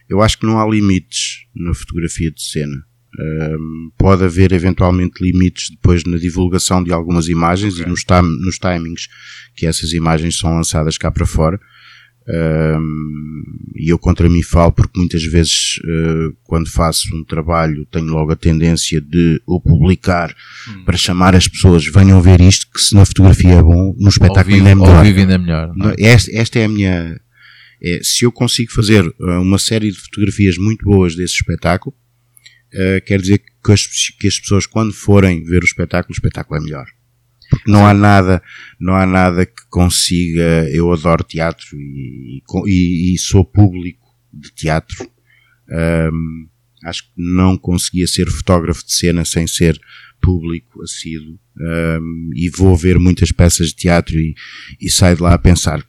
eu 0.06 0.20
acho 0.20 0.38
que 0.38 0.44
não 0.44 0.60
há 0.60 0.68
limites 0.68 1.46
na 1.54 1.72
fotografia 1.72 2.30
de 2.30 2.42
cena. 2.42 2.84
Hum, 3.18 3.90
pode 3.96 4.24
haver 4.24 4.50
eventualmente 4.52 5.22
limites 5.22 5.70
depois 5.70 6.02
na 6.04 6.16
divulgação 6.16 6.82
de 6.82 6.92
algumas 6.92 7.28
imagens 7.28 7.74
Ok. 7.74 7.86
e 7.86 7.88
nos, 7.88 8.02
tam- 8.02 8.22
nos 8.44 8.58
timings 8.58 9.06
que 9.54 9.66
essas 9.66 9.92
imagens 9.92 10.36
são 10.36 10.52
lançadas 10.54 10.98
cá 10.98 11.10
para 11.12 11.24
fora. 11.26 11.60
Hum, 12.26 13.42
e 13.76 13.90
eu 13.92 13.98
contra 13.98 14.28
mim 14.28 14.42
falo 14.42 14.72
porque 14.72 14.98
muitas 14.98 15.22
vezes 15.24 15.78
eh, 15.86 16.28
quando 16.44 16.70
faço 16.70 17.14
um 17.14 17.22
trabalho 17.22 17.86
tenho 17.90 18.06
logo 18.06 18.32
a 18.32 18.36
tendência 18.36 18.98
de 19.00 19.40
o 19.46 19.60
publicar 19.60 20.34
para 20.86 20.96
chamar 20.96 21.34
as 21.36 21.46
pessoas 21.46 21.84
venham 21.86 22.20
ver 22.22 22.40
isto 22.40 22.66
que 22.72 22.80
se 22.80 22.94
na 22.94 23.04
fotografia 23.04 23.52
é 23.52 23.62
bom 23.62 23.94
no 23.98 24.08
espetáculo 24.08 24.56
vivo, 24.56 24.66
ainda 24.66 24.70
é 24.70 24.74
melhor. 24.74 24.96
ao 24.96 25.04
vivo 25.04 25.18
ainda 25.20 25.34
é 25.34 25.38
melhor. 25.38 25.72
é? 25.98 26.02
Esta, 26.06 26.30
esta 26.34 26.58
é 26.60 26.64
a 26.64 26.68
minha. 26.68 27.20
é, 27.82 28.00
se 28.02 28.24
eu 28.24 28.32
consigo 28.32 28.72
fazer 28.72 29.04
uh, 29.06 29.40
uma 29.42 29.58
série 29.58 29.90
de 29.90 29.98
fotografias 29.98 30.56
muito 30.56 30.84
boas 30.84 31.14
desse 31.14 31.34
espetáculo, 31.34 31.94
uh, 32.74 33.04
quer 33.04 33.20
dizer 33.20 33.38
que 33.38 33.72
as, 33.72 33.86
que 33.86 34.26
as 34.26 34.38
pessoas, 34.38 34.66
quando 34.66 34.92
forem 34.92 35.42
ver 35.44 35.62
o 35.62 35.66
espetáculo, 35.66 36.12
o 36.12 36.16
espetáculo 36.16 36.60
é 36.60 36.64
melhor. 36.64 36.86
Porque 37.50 37.70
não 37.70 37.86
há 37.86 37.94
nada, 37.94 38.42
não 38.80 38.94
há 38.94 39.06
nada 39.06 39.46
que 39.46 39.62
consiga. 39.68 40.68
Eu 40.70 40.92
adoro 40.92 41.22
teatro 41.24 41.66
e, 41.74 42.42
e, 42.66 43.14
e 43.14 43.18
sou 43.18 43.44
público 43.44 44.08
de 44.32 44.50
teatro. 44.50 45.08
Um, 45.68 46.48
acho 46.84 47.04
que 47.04 47.12
não 47.16 47.56
conseguia 47.56 48.06
ser 48.06 48.28
fotógrafo 48.28 48.84
de 48.84 48.92
cena 48.92 49.24
sem 49.24 49.46
ser 49.46 49.80
público 50.20 50.82
assíduo. 50.82 51.38
Um, 51.56 52.30
e 52.34 52.48
vou 52.50 52.76
ver 52.76 52.98
muitas 52.98 53.30
peças 53.30 53.68
de 53.68 53.76
teatro 53.76 54.18
e, 54.18 54.34
e 54.80 54.90
saio 54.90 55.16
de 55.16 55.22
lá 55.22 55.34
a 55.34 55.38
pensar 55.38 55.86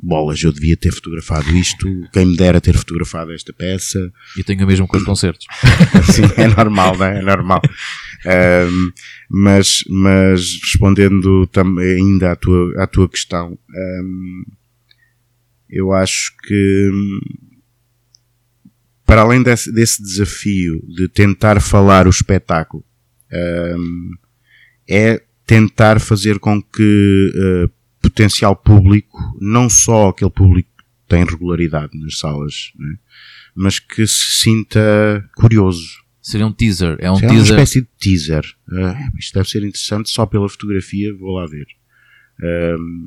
bolas, 0.00 0.42
eu 0.42 0.52
devia 0.52 0.76
ter 0.76 0.92
fotografado 0.92 1.50
isto, 1.56 1.86
quem 2.12 2.26
me 2.26 2.36
dera 2.36 2.60
ter 2.60 2.76
fotografado 2.76 3.32
esta 3.32 3.52
peça. 3.52 3.98
E 4.36 4.44
tenho 4.44 4.64
o 4.64 4.66
mesmo 4.66 4.86
com 4.86 4.96
os 4.96 5.02
concertos. 5.04 5.46
Sim, 6.12 6.22
é 6.36 6.46
normal, 6.46 6.96
não 6.96 7.06
é? 7.06 7.18
É 7.18 7.22
normal. 7.22 7.60
Um, 8.26 8.92
mas, 9.30 9.84
mas 9.88 10.58
respondendo 10.62 11.46
tam- 11.48 11.78
ainda 11.78 12.32
à 12.32 12.36
tua, 12.36 12.82
à 12.82 12.86
tua 12.86 13.08
questão, 13.08 13.58
um, 14.02 14.44
eu 15.68 15.92
acho 15.92 16.32
que 16.46 16.90
para 19.06 19.22
além 19.22 19.42
desse, 19.42 19.72
desse 19.72 20.02
desafio 20.02 20.82
de 20.86 21.08
tentar 21.08 21.60
falar 21.62 22.06
o 22.06 22.10
espetáculo, 22.10 22.84
um, 23.32 24.10
é 24.88 25.22
tentar 25.46 25.98
fazer 25.98 26.38
com 26.38 26.62
que 26.62 27.32
uh, 27.34 27.70
potencial 28.00 28.54
público, 28.56 29.18
não 29.40 29.68
só 29.68 30.08
aquele 30.08 30.30
público 30.30 30.68
que 30.78 30.84
tem 31.08 31.24
regularidade 31.24 31.98
nas 31.98 32.18
salas, 32.18 32.72
né, 32.78 32.96
mas 33.54 33.78
que 33.78 34.06
se 34.06 34.42
sinta 34.42 35.28
curioso. 35.36 35.86
Seria 36.20 36.46
um 36.46 36.52
teaser. 36.52 36.96
É 37.00 37.10
um 37.10 37.14
uma 37.14 37.20
teaser. 37.20 37.58
espécie 37.58 37.80
de 37.80 37.88
teaser. 37.98 38.44
Ah, 38.70 39.10
isto 39.18 39.34
deve 39.34 39.48
ser 39.48 39.62
interessante 39.62 40.10
só 40.10 40.26
pela 40.26 40.48
fotografia, 40.48 41.14
vou 41.14 41.36
lá 41.36 41.46
ver. 41.46 41.66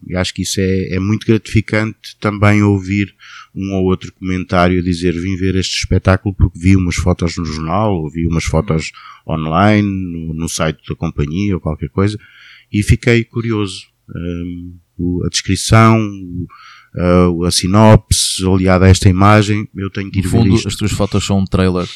E 0.08 0.16
acho 0.16 0.34
que 0.34 0.42
isso 0.42 0.60
é, 0.60 0.96
é 0.96 1.00
muito 1.00 1.26
gratificante 1.26 2.18
também 2.20 2.62
ouvir 2.62 3.16
um 3.56 3.74
ou 3.76 3.86
outro 3.86 4.12
comentário 4.14 4.80
a 4.80 4.84
dizer 4.84 5.14
vim 5.14 5.38
ver 5.38 5.56
este 5.56 5.78
espetáculo 5.78 6.36
porque 6.36 6.60
vi 6.60 6.76
umas 6.76 6.96
fotos 6.96 7.38
no 7.38 7.46
jornal 7.46 7.94
ou 7.94 8.10
vi 8.10 8.28
umas 8.28 8.44
fotos 8.44 8.92
online 9.26 9.88
no, 9.88 10.34
no 10.34 10.50
site 10.50 10.82
da 10.88 10.96
companhia 10.96 11.56
ou 11.56 11.62
qualquer 11.62 11.90
coisa 11.90 12.20
e 12.72 12.84
fiquei 12.84 13.24
curioso. 13.24 13.91
Um, 14.16 14.80
a 15.26 15.30
descrição, 15.30 15.98
a, 16.96 17.48
a 17.48 17.52
sinopse 17.52 18.46
aliada 18.46 18.86
a 18.86 18.90
esta 18.90 19.08
imagem, 19.10 19.68
eu 19.76 19.90
tenho 19.90 20.12
que 20.12 20.20
ir 20.20 20.24
No 20.26 20.30
ver 20.30 20.38
fundo, 20.40 20.56
isto. 20.56 20.68
as 20.68 20.76
tuas 20.76 20.92
fotos 20.92 21.26
são 21.26 21.40
um 21.40 21.46
trailer. 21.46 21.88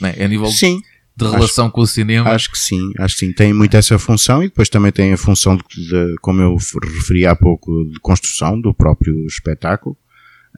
Não 0.00 0.08
é? 0.08 0.14
É 0.18 0.24
a 0.24 0.28
nível 0.28 0.46
Sim, 0.48 0.80
de 1.16 1.24
relação 1.24 1.70
com 1.70 1.82
o 1.82 1.86
cinema. 1.86 2.30
Acho 2.30 2.50
que 2.50 2.58
sim, 2.58 2.90
acho 2.98 3.14
que 3.14 3.26
sim. 3.26 3.32
Tem 3.32 3.52
muito 3.52 3.76
essa 3.76 3.98
função 3.98 4.42
e 4.42 4.48
depois 4.48 4.68
também 4.68 4.90
tem 4.90 5.12
a 5.12 5.16
função 5.16 5.56
de, 5.56 5.62
de- 5.88 6.14
como 6.20 6.40
eu 6.40 6.56
referi 6.82 7.26
há 7.26 7.36
pouco, 7.36 7.84
de 7.92 8.00
construção 8.00 8.60
do 8.60 8.74
próprio 8.74 9.24
espetáculo. 9.26 9.96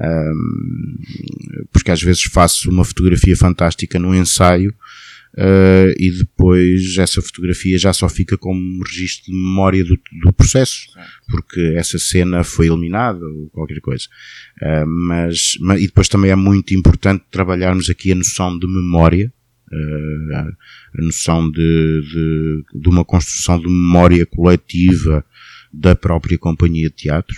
Ahm, 0.01 0.99
porque 1.73 1.91
às 1.91 2.03
vezes 2.03 2.23
faço 2.25 2.69
uma 2.71 2.85
fotografia 2.85 3.37
fantástica 3.37 3.99
num 3.99 4.15
ensaio 4.15 4.75
ah, 5.37 5.93
e 5.99 6.11
depois 6.11 6.97
essa 6.99 7.21
fotografia 7.21 7.77
já 7.79 7.93
só 7.93 8.09
fica 8.09 8.37
como 8.39 8.61
um 8.61 8.81
registro 8.87 9.27
de 9.33 9.39
memória 9.39 9.85
do, 9.85 9.99
do 10.23 10.33
processo, 10.33 10.87
porque 11.29 11.61
essa 11.77 11.99
cena 11.99 12.45
foi 12.45 12.67
eliminada 12.69 13.25
ou 13.25 13.49
qualquer 13.51 13.81
coisa. 13.81 14.05
Ah, 14.63 14.85
mas, 14.87 15.55
mas- 15.61 15.81
e 15.83 15.87
depois 15.87 16.09
também 16.09 16.31
é 16.31 16.37
muito 16.37 16.75
importante 16.75 17.25
trabalharmos 17.31 17.91
aqui 17.91 18.13
a 18.13 18.15
noção 18.15 18.59
de 18.59 18.67
memória, 18.67 19.33
ah, 19.73 20.51
a 20.99 21.03
noção 21.03 21.51
de, 21.51 22.01
de, 22.03 22.81
de 22.81 22.89
uma 22.89 23.05
construção 23.05 23.59
de 23.59 23.67
memória 23.67 24.25
coletiva 24.27 25.25
da 25.73 25.97
própria 25.97 26.39
companhia 26.39 26.89
de 26.89 26.95
teatro, 26.95 27.35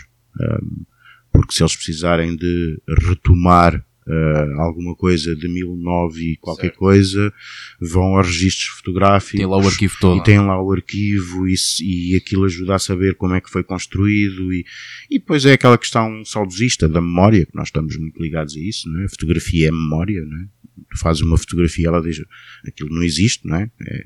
porque 1.32 1.54
se 1.54 1.62
eles 1.62 1.74
precisarem 1.74 2.37
de 2.37 2.78
retomar 3.09 3.82
uh, 4.07 4.61
alguma 4.61 4.95
coisa 4.95 5.35
de 5.37 5.49
1009 5.49 6.33
e 6.33 6.37
qualquer 6.37 6.66
Certo. 6.69 6.79
coisa, 6.79 7.33
vão 7.81 8.16
aos 8.16 8.27
registros 8.27 8.69
fotográficos 8.79 9.38
Tem 9.38 9.47
lá 9.47 9.57
o 9.57 9.66
arquivo 9.66 9.95
todo. 10.01 10.21
e 10.21 10.23
tem 10.25 10.38
lá 10.38 10.61
o 10.62 10.73
arquivo 10.73 11.47
e, 11.49 11.55
e 11.83 12.16
aquilo 12.16 12.45
ajuda 12.45 12.75
a 12.75 12.79
saber 12.79 13.14
como 13.16 13.35
é 13.35 13.40
que 13.40 13.51
foi 13.51 13.62
construído 13.64 14.53
e, 14.53 14.64
e 15.11 15.19
depois 15.19 15.45
é 15.45 15.53
aquela 15.55 15.77
questão 15.79 16.25
saudosista 16.25 16.88
da 16.88 17.01
memória, 17.01 17.45
que 17.47 17.55
nós 17.55 17.69
estamos 17.69 17.97
muito 17.97 18.23
ligados 18.23 18.57
a 18.57 18.61
isso, 18.61 18.88
não 18.90 19.01
é? 19.01 19.05
A 19.05 19.09
fotografia 19.09 19.69
é 19.69 19.71
memória, 19.71 20.25
não 20.25 20.38
é? 20.42 20.49
Tu 20.90 20.99
fazes 20.99 21.23
uma 21.23 21.38
fotografia, 21.38 21.88
ela 21.88 22.01
diz, 22.03 22.23
aquilo 22.66 22.90
não 22.95 23.03
existe, 23.03 23.47
não 23.47 23.57
é? 23.57 23.71
É, 23.81 24.05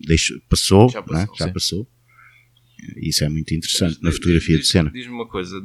deixa, 0.00 0.34
passou, 0.48 0.88
Já 0.88 1.00
não 1.06 1.18
é? 1.18 1.26
passou, 1.26 1.36
Já 1.36 1.46
sim. 1.46 1.52
passou. 1.52 1.88
Isso 2.96 3.24
é 3.24 3.28
muito 3.28 3.52
interessante 3.52 3.94
Mas 3.94 4.00
na 4.02 4.12
fotografia 4.12 4.56
diz- 4.56 4.66
de 4.66 4.70
cena. 4.72 4.90
Diz-me 4.90 5.12
uma 5.12 5.26
coisa: 5.26 5.60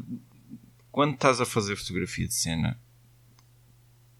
quando 0.94 1.16
estás 1.16 1.42
a 1.42 1.46
fazer 1.46 1.76
fotografia 1.76 2.28
de 2.28 2.36
cena, 2.36 2.80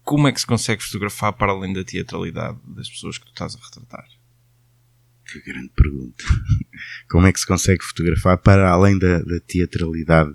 como 0.02 0.26
é 0.26 0.32
que 0.32 0.40
se 0.40 0.46
consegue 0.46 0.82
fotografar 0.82 1.32
para 1.32 1.52
além 1.52 1.72
da 1.72 1.84
teatralidade 1.84 2.58
das 2.66 2.90
pessoas 2.90 3.16
que 3.16 3.24
tu 3.24 3.30
estás 3.30 3.54
a 3.54 3.64
retratar? 3.64 4.04
Que 5.24 5.40
grande 5.40 5.70
pergunta. 5.70 6.24
Como 7.08 7.26
é 7.26 7.32
que 7.32 7.38
se 7.40 7.46
consegue 7.46 7.82
fotografar 7.82 8.36
para 8.38 8.68
além 8.68 8.98
da, 8.98 9.20
da 9.20 9.40
teatralidade 9.40 10.34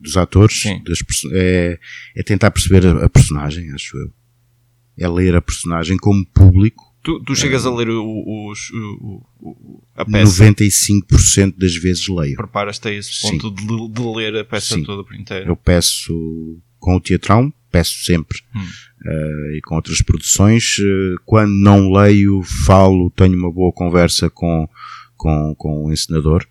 dos 0.00 0.16
atores? 0.16 0.62
Das 0.82 0.98
é, 1.32 1.78
é 2.16 2.22
tentar 2.22 2.50
perceber 2.50 2.84
a, 2.86 3.04
a 3.04 3.08
personagem, 3.08 3.70
acho 3.72 3.96
eu. 3.98 4.12
É 4.98 5.06
ler 5.06 5.36
a 5.36 5.42
personagem 5.42 5.98
como 5.98 6.26
público. 6.26 6.85
Tu, 7.06 7.20
tu 7.24 7.36
chegas 7.36 7.64
a 7.64 7.72
ler 7.72 7.88
o, 7.88 8.02
o- 8.04 8.50
os- 8.50 8.72
a 9.94 10.04
peça, 10.04 10.42
95% 10.44 11.56
das 11.56 11.76
vezes 11.76 12.08
leio. 12.08 12.34
preparas-te 12.36 12.88
a 12.88 12.92
esse 12.92 13.20
ponto 13.22 13.48
de, 13.52 13.64
de 13.92 14.02
ler 14.02 14.36
a 14.38 14.44
peça 14.44 14.74
Sim. 14.74 14.82
toda 14.82 15.04
por 15.04 15.14
inteiro. 15.14 15.48
Eu 15.48 15.56
peço 15.56 16.60
com 16.80 16.96
o 16.96 17.00
teatrão, 17.00 17.52
peço 17.70 18.02
sempre. 18.04 18.38
Uh, 18.56 19.54
e 19.56 19.60
com 19.64 19.76
outras 19.76 20.02
produções. 20.02 20.78
Uh, 20.78 21.14
quando 21.24 21.52
não 21.52 21.92
leio, 21.92 22.42
falo, 22.42 23.08
tenho 23.10 23.38
uma 23.38 23.52
boa 23.52 23.72
conversa 23.72 24.28
com, 24.28 24.68
com, 25.16 25.54
com 25.56 25.84
o 25.84 25.92
encenador, 25.92 26.44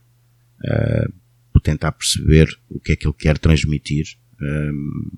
uh, 0.63 1.59
tentar 1.61 1.91
perceber 1.91 2.47
o 2.69 2.79
que 2.79 2.93
é 2.93 2.95
que 2.95 3.05
ele 3.05 3.15
quer 3.17 3.37
transmitir. 3.37 4.05
Um, 4.41 5.11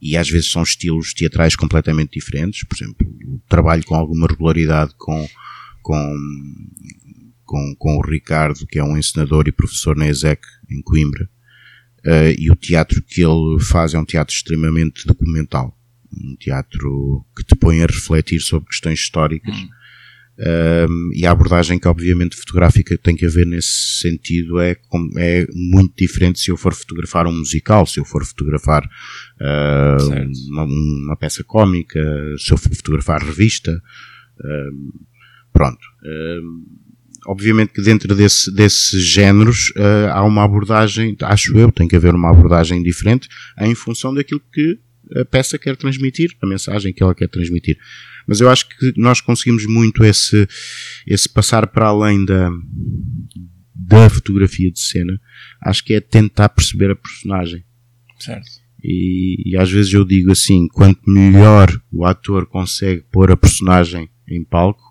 e 0.00 0.16
às 0.16 0.28
vezes 0.28 0.50
são 0.50 0.62
estilos 0.62 1.12
teatrais 1.12 1.56
completamente 1.56 2.18
diferentes. 2.18 2.64
Por 2.64 2.76
exemplo, 2.76 3.06
trabalho 3.48 3.84
com 3.84 3.94
alguma 3.94 4.26
regularidade 4.26 4.94
com, 4.96 5.28
com, 5.82 6.16
com, 7.44 7.74
com 7.76 7.96
o 7.96 8.02
Ricardo, 8.02 8.66
que 8.66 8.78
é 8.78 8.84
um 8.84 8.96
encenador 8.96 9.48
e 9.48 9.52
professor 9.52 9.96
na 9.96 10.08
ESEC, 10.08 10.42
em 10.70 10.80
Coimbra. 10.82 11.28
Uh, 12.06 12.32
e 12.38 12.50
o 12.50 12.54
teatro 12.54 13.02
que 13.02 13.22
ele 13.22 13.60
faz 13.60 13.92
é 13.92 13.98
um 13.98 14.04
teatro 14.04 14.34
extremamente 14.34 15.04
documental 15.04 15.78
um 16.12 16.36
teatro 16.36 17.24
que 17.36 17.44
te 17.44 17.54
põe 17.54 17.82
a 17.82 17.86
refletir 17.86 18.40
sobre 18.40 18.68
questões 18.68 19.00
históricas. 19.00 19.54
Hum. 19.54 19.68
Um, 20.40 21.10
e 21.12 21.26
a 21.26 21.32
abordagem 21.32 21.80
que 21.80 21.88
obviamente 21.88 22.36
fotográfica 22.36 22.96
tem 22.96 23.16
que 23.16 23.26
haver 23.26 23.44
nesse 23.44 23.98
sentido 24.00 24.60
é, 24.60 24.76
é 25.16 25.46
muito 25.52 25.94
diferente 25.96 26.38
se 26.38 26.52
eu 26.52 26.56
for 26.56 26.72
fotografar 26.72 27.26
um 27.26 27.36
musical, 27.36 27.84
se 27.84 27.98
eu 27.98 28.04
for 28.04 28.24
fotografar 28.24 28.84
uh, 28.84 30.50
uma, 30.50 30.62
uma, 30.62 31.16
peça 31.16 31.42
cómica, 31.42 32.00
se 32.38 32.52
eu 32.52 32.56
for 32.56 32.72
fotografar 32.72 33.20
revista. 33.20 33.82
Um, 34.44 34.92
pronto. 35.52 35.84
Um, 36.04 36.66
obviamente 37.26 37.72
que 37.72 37.82
dentro 37.82 38.14
desse, 38.14 38.54
desses 38.54 39.04
géneros 39.04 39.70
uh, 39.70 40.12
há 40.12 40.22
uma 40.22 40.44
abordagem, 40.44 41.16
acho 41.20 41.58
eu, 41.58 41.72
tem 41.72 41.88
que 41.88 41.96
haver 41.96 42.14
uma 42.14 42.30
abordagem 42.30 42.80
diferente 42.80 43.28
em 43.60 43.74
função 43.74 44.14
daquilo 44.14 44.40
que 44.52 44.78
a 45.16 45.24
peça 45.24 45.58
quer 45.58 45.76
transmitir, 45.76 46.30
a 46.40 46.46
mensagem 46.46 46.92
que 46.92 47.02
ela 47.02 47.14
quer 47.14 47.28
transmitir. 47.28 47.76
Mas 48.28 48.40
eu 48.42 48.50
acho 48.50 48.68
que 48.68 48.92
nós 48.94 49.22
conseguimos 49.22 49.64
muito 49.64 50.04
esse, 50.04 50.46
esse 51.06 51.26
passar 51.26 51.66
para 51.66 51.86
além 51.86 52.26
da, 52.26 52.50
da 53.74 54.10
fotografia 54.10 54.70
de 54.70 54.78
cena. 54.78 55.18
Acho 55.62 55.82
que 55.82 55.94
é 55.94 56.00
tentar 56.00 56.50
perceber 56.50 56.90
a 56.90 56.96
personagem. 56.96 57.64
Certo. 58.20 58.46
E, 58.84 59.50
e 59.50 59.56
às 59.56 59.70
vezes 59.70 59.92
eu 59.94 60.04
digo 60.04 60.30
assim, 60.30 60.68
quanto 60.68 61.00
melhor 61.10 61.68
o 61.90 62.04
ator 62.04 62.46
consegue 62.46 63.02
pôr 63.10 63.30
a 63.32 63.36
personagem 63.36 64.10
em 64.28 64.44
palco, 64.44 64.82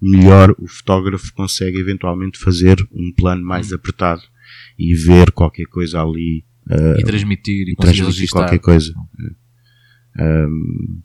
melhor 0.00 0.54
o 0.58 0.68
fotógrafo 0.68 1.32
consegue 1.32 1.78
eventualmente 1.78 2.38
fazer 2.38 2.76
um 2.92 3.10
plano 3.10 3.42
mais 3.42 3.72
apertado 3.72 4.22
e 4.78 4.94
ver 4.94 5.32
qualquer 5.32 5.64
coisa 5.64 6.02
ali. 6.02 6.44
Uh, 6.70 7.00
e 7.00 7.04
transmitir 7.04 7.68
e, 7.68 7.72
e 7.72 7.76
transmitir 7.76 8.28
qualquer 8.28 8.58
coisa. 8.58 8.94
Um, 10.18 11.02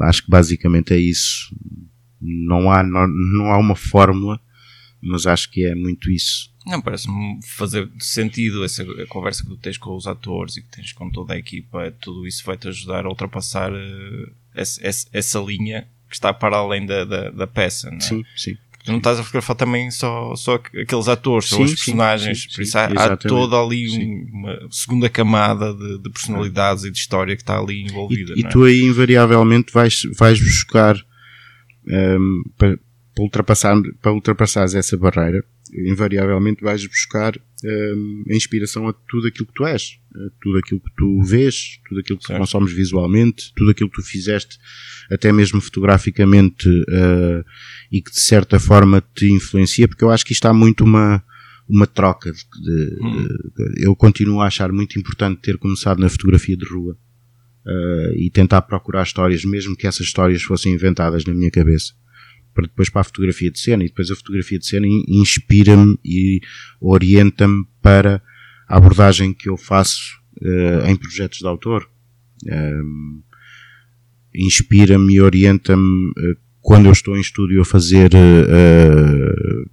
acho 0.00 0.24
que 0.24 0.30
basicamente 0.30 0.92
é 0.92 0.98
isso. 0.98 1.54
Não 2.20 2.70
há, 2.70 2.82
não, 2.82 3.06
não 3.06 3.52
há 3.52 3.58
uma 3.58 3.76
fórmula, 3.76 4.40
mas 5.00 5.26
acho 5.26 5.50
que 5.50 5.64
é 5.64 5.74
muito 5.74 6.10
isso. 6.10 6.52
Não, 6.66 6.80
parece-me 6.80 7.38
fazer 7.44 7.90
sentido 7.98 8.64
essa 8.64 8.84
conversa 9.06 9.42
que 9.42 9.50
tu 9.50 9.56
tens 9.58 9.76
com 9.76 9.94
os 9.94 10.06
atores 10.06 10.56
e 10.56 10.62
que 10.62 10.68
tens 10.68 10.92
com 10.92 11.10
toda 11.10 11.34
a 11.34 11.38
equipa. 11.38 11.90
Tudo 12.00 12.26
isso 12.26 12.42
vai-te 12.44 12.68
ajudar 12.68 13.04
a 13.04 13.08
ultrapassar 13.08 13.70
essa, 14.54 14.80
essa, 14.86 15.06
essa, 15.12 15.38
linha 15.40 15.86
que 16.08 16.14
está 16.14 16.32
para 16.32 16.56
além 16.56 16.86
da, 16.86 17.04
da, 17.04 17.30
da 17.30 17.46
peça, 17.46 17.90
não 17.90 17.98
é? 17.98 18.00
Sim, 18.00 18.24
sim. 18.34 18.56
Tu 18.84 18.90
não 18.90 18.98
estás 18.98 19.18
a 19.18 19.22
fotografar 19.22 19.56
também 19.56 19.90
só, 19.90 20.36
só 20.36 20.56
aqueles 20.56 21.08
atores, 21.08 21.48
são 21.48 21.62
os 21.62 21.74
personagens, 21.74 22.42
sim, 22.42 22.48
sim, 22.50 22.54
por 22.54 22.62
isso 22.62 22.78
há, 22.78 22.84
há 22.84 23.16
toda 23.16 23.56
ali 23.56 23.88
uma 24.30 24.58
segunda 24.70 25.08
camada 25.08 25.72
de, 25.72 26.02
de, 26.02 26.10
personalidades 26.10 26.84
e 26.84 26.90
de 26.90 26.98
história 26.98 27.34
que 27.34 27.40
está 27.40 27.58
ali 27.58 27.82
envolvida. 27.82 28.34
E, 28.36 28.42
e 28.42 28.44
é? 28.44 28.48
tu 28.50 28.62
aí 28.62 28.82
invariavelmente 28.82 29.72
vais, 29.72 30.02
vais 30.18 30.38
buscar 30.38 30.96
um, 31.88 32.42
para, 32.58 32.76
para, 33.14 33.24
ultrapassar, 33.24 33.74
para 34.02 34.12
ultrapassares 34.12 34.74
essa 34.74 34.98
barreira, 34.98 35.42
invariavelmente 35.74 36.62
vais 36.62 36.86
buscar 36.86 37.36
um, 37.64 38.24
a 38.30 38.34
inspiração 38.34 38.86
a 38.88 38.92
tudo 38.92 39.26
aquilo 39.26 39.46
que 39.46 39.54
tu 39.54 39.66
és, 39.66 39.98
tudo 40.40 40.58
aquilo 40.58 40.80
que 40.80 40.94
tu 40.96 41.22
vês, 41.22 41.80
tudo 41.88 42.00
aquilo 42.00 42.18
que 42.18 42.26
certo. 42.26 42.38
consomes 42.38 42.72
visualmente, 42.72 43.52
tudo 43.56 43.70
aquilo 43.70 43.90
que 43.90 43.96
tu 43.96 44.06
fizeste, 44.06 44.58
até 45.10 45.32
mesmo 45.32 45.60
fotograficamente, 45.60 46.68
uh, 46.68 47.44
e 47.90 48.00
que 48.00 48.10
de 48.10 48.20
certa 48.20 48.60
forma 48.60 49.02
te 49.14 49.26
influencia, 49.32 49.88
porque 49.88 50.04
eu 50.04 50.10
acho 50.10 50.24
que 50.24 50.32
isto 50.32 50.46
há 50.46 50.54
muito 50.54 50.84
uma, 50.84 51.22
uma 51.68 51.86
troca 51.86 52.30
de, 52.32 52.38
de, 52.38 52.98
hum. 53.02 53.26
de, 53.56 53.84
eu 53.84 53.96
continuo 53.96 54.40
a 54.40 54.46
achar 54.46 54.70
muito 54.70 54.98
importante 54.98 55.40
ter 55.40 55.58
começado 55.58 55.98
na 55.98 56.08
fotografia 56.08 56.56
de 56.56 56.66
rua 56.66 56.96
uh, 57.66 58.12
e 58.16 58.30
tentar 58.30 58.62
procurar 58.62 59.02
histórias, 59.02 59.44
mesmo 59.44 59.76
que 59.76 59.86
essas 59.86 60.06
histórias 60.06 60.42
fossem 60.42 60.72
inventadas 60.72 61.24
na 61.24 61.34
minha 61.34 61.50
cabeça 61.50 61.92
para 62.54 62.66
depois 62.66 62.88
para 62.88 63.00
a 63.00 63.04
fotografia 63.04 63.50
de 63.50 63.58
cena 63.58 63.82
e 63.82 63.88
depois 63.88 64.10
a 64.10 64.16
fotografia 64.16 64.58
de 64.58 64.66
cena 64.66 64.86
inspira-me 65.08 65.98
e 66.04 66.40
orienta-me 66.80 67.66
para 67.82 68.22
a 68.68 68.76
abordagem 68.76 69.34
que 69.34 69.48
eu 69.48 69.56
faço 69.56 70.18
uh, 70.40 70.86
em 70.86 70.96
projetos 70.96 71.38
de 71.38 71.46
autor. 71.46 71.88
Um, 72.46 73.22
inspira-me 74.34 75.14
e 75.14 75.20
orienta-me 75.20 76.10
uh, 76.10 76.36
quando 76.60 76.86
eu 76.86 76.92
estou 76.92 77.16
em 77.16 77.20
estúdio 77.20 77.60
a 77.60 77.64
fazer 77.64 78.10
uh, 78.14 79.70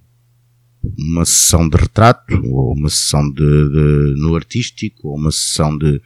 uma 0.98 1.24
sessão 1.24 1.68
de 1.68 1.76
retrato, 1.76 2.34
ou 2.44 2.74
uma 2.74 2.90
sessão 2.90 3.30
de, 3.30 3.40
de, 3.40 4.20
no 4.20 4.34
artístico, 4.34 5.08
ou 5.08 5.16
uma 5.16 5.30
sessão 5.30 5.76
de 5.78 6.00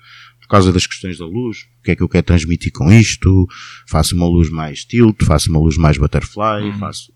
por 0.46 0.50
causa 0.50 0.72
das 0.72 0.86
questões 0.86 1.18
da 1.18 1.26
luz, 1.26 1.66
o 1.80 1.82
que 1.82 1.90
é 1.90 1.96
que 1.96 2.02
eu 2.02 2.08
quero 2.08 2.24
transmitir 2.24 2.72
com 2.72 2.90
isto, 2.92 3.46
faço 3.88 4.14
uma 4.14 4.26
luz 4.26 4.48
mais 4.48 4.84
tilt, 4.84 5.24
faço 5.24 5.50
uma 5.50 5.58
luz 5.58 5.76
mais 5.76 5.98
butterfly, 5.98 6.62
uhum. 6.62 6.78
faço. 6.78 7.12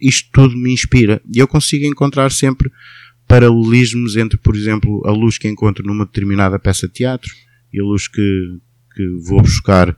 Isto 0.00 0.28
tudo 0.32 0.56
me 0.56 0.72
inspira. 0.72 1.22
E 1.32 1.38
eu 1.38 1.46
consigo 1.46 1.86
encontrar 1.86 2.30
sempre 2.32 2.70
paralelismos 3.28 4.16
entre, 4.16 4.36
por 4.36 4.56
exemplo, 4.56 5.00
a 5.06 5.12
luz 5.12 5.38
que 5.38 5.48
encontro 5.48 5.86
numa 5.86 6.04
determinada 6.04 6.58
peça 6.58 6.88
de 6.88 6.94
teatro 6.94 7.32
e 7.72 7.80
a 7.80 7.84
luz 7.84 8.08
que, 8.08 8.58
que 8.94 9.06
vou 9.24 9.40
buscar 9.40 9.96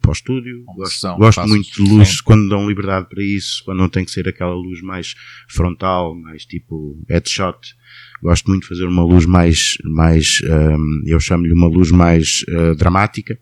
para 0.00 0.10
o 0.10 0.12
estúdio. 0.12 0.64
Gosto, 0.76 1.16
gosto 1.16 1.46
muito 1.46 1.70
de 1.70 1.82
luz 1.82 2.22
quando 2.22 2.48
dão 2.48 2.66
liberdade 2.66 3.06
para 3.08 3.22
isso, 3.22 3.62
quando 3.64 3.78
não 3.78 3.88
tem 3.88 4.04
que 4.04 4.10
ser 4.10 4.26
aquela 4.26 4.54
luz 4.54 4.80
mais 4.80 5.14
frontal, 5.46 6.14
mais 6.14 6.46
tipo 6.46 6.98
headshot. 7.08 7.76
Gosto 8.22 8.48
muito 8.48 8.62
de 8.62 8.68
fazer 8.68 8.86
uma 8.86 9.04
luz 9.04 9.26
mais, 9.26 9.76
mais 9.84 10.40
um, 10.44 11.02
eu 11.06 11.20
chamo-lhe 11.20 11.52
uma 11.52 11.68
luz 11.68 11.90
mais 11.90 12.44
uh, 12.48 12.74
dramática, 12.74 13.38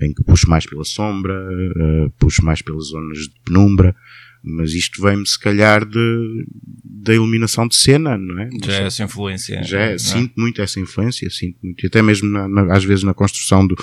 em 0.00 0.12
que 0.12 0.22
puxo 0.24 0.48
mais 0.48 0.66
pela 0.66 0.84
sombra, 0.84 1.34
uh, 1.34 2.10
puxo 2.18 2.44
mais 2.44 2.60
pelas 2.60 2.88
zonas 2.88 3.18
de 3.18 3.34
penumbra, 3.44 3.94
mas 4.42 4.72
isto 4.72 5.02
vem-me 5.02 5.26
se 5.26 5.38
calhar 5.38 5.84
de, 5.84 6.46
da 6.84 7.14
iluminação 7.14 7.68
de 7.68 7.76
cena, 7.76 8.16
não 8.16 8.38
é? 8.38 8.48
Já 8.64 8.72
é 8.72 8.86
essa 8.86 9.02
influência. 9.02 9.62
Já 9.62 9.80
é, 9.80 9.94
é? 9.94 9.98
sinto 9.98 10.34
muito 10.36 10.62
essa 10.62 10.80
influência, 10.80 11.28
sinto 11.30 11.58
muito, 11.62 11.86
até 11.86 12.00
mesmo 12.02 12.28
na, 12.28 12.48
na, 12.48 12.74
às 12.74 12.84
vezes 12.84 13.04
na 13.04 13.14
construção 13.14 13.66
do, 13.66 13.76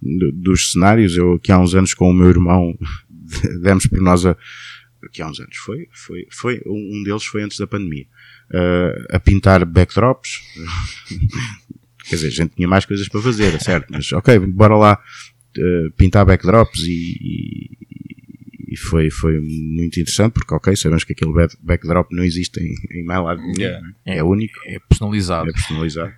do, 0.00 0.32
dos 0.32 0.72
cenários, 0.72 1.16
eu 1.16 1.34
aqui 1.34 1.52
há 1.52 1.58
uns 1.58 1.74
anos 1.74 1.92
com 1.94 2.10
o 2.10 2.14
meu 2.14 2.28
irmão 2.28 2.76
demos 3.62 3.86
por 3.86 4.00
nós 4.00 4.24
a, 4.24 4.36
aqui 5.04 5.20
há 5.20 5.28
uns 5.28 5.40
anos, 5.40 5.56
foi, 5.56 5.88
foi, 5.92 6.26
foi, 6.30 6.62
um 6.66 7.02
deles 7.04 7.24
foi 7.24 7.42
antes 7.42 7.58
da 7.58 7.66
pandemia, 7.66 8.06
uh, 8.52 9.16
a 9.16 9.20
pintar 9.20 9.64
backdrops. 9.64 10.40
Quer 12.08 12.14
dizer, 12.14 12.28
a 12.28 12.30
gente 12.30 12.54
tinha 12.56 12.68
mais 12.68 12.86
coisas 12.86 13.08
para 13.08 13.20
fazer, 13.20 13.54
é 13.54 13.58
certo? 13.58 13.88
Mas 13.90 14.10
ok, 14.12 14.38
bora 14.38 14.76
lá 14.76 14.98
uh, 15.58 15.92
pintar 15.92 16.24
backdrops 16.24 16.80
e, 16.80 17.18
e, 17.20 18.72
e, 18.72 18.76
foi, 18.76 19.10
foi 19.10 19.38
muito 19.40 20.00
interessante 20.00 20.32
porque 20.32 20.54
ok, 20.54 20.74
sabemos 20.74 21.04
que 21.04 21.12
aquele 21.12 21.32
backdrop 21.60 22.10
não 22.12 22.24
existe 22.24 22.60
em, 22.60 23.00
em 23.00 23.04
mais 23.04 23.22
lado 23.22 23.42
nenhum, 23.42 23.58
yeah. 23.58 23.86
é, 24.06 24.18
é 24.18 24.24
único. 24.24 24.58
É 24.64 24.78
personalizado. 24.88 25.50
É 25.50 25.52
personalizado. 25.52 26.12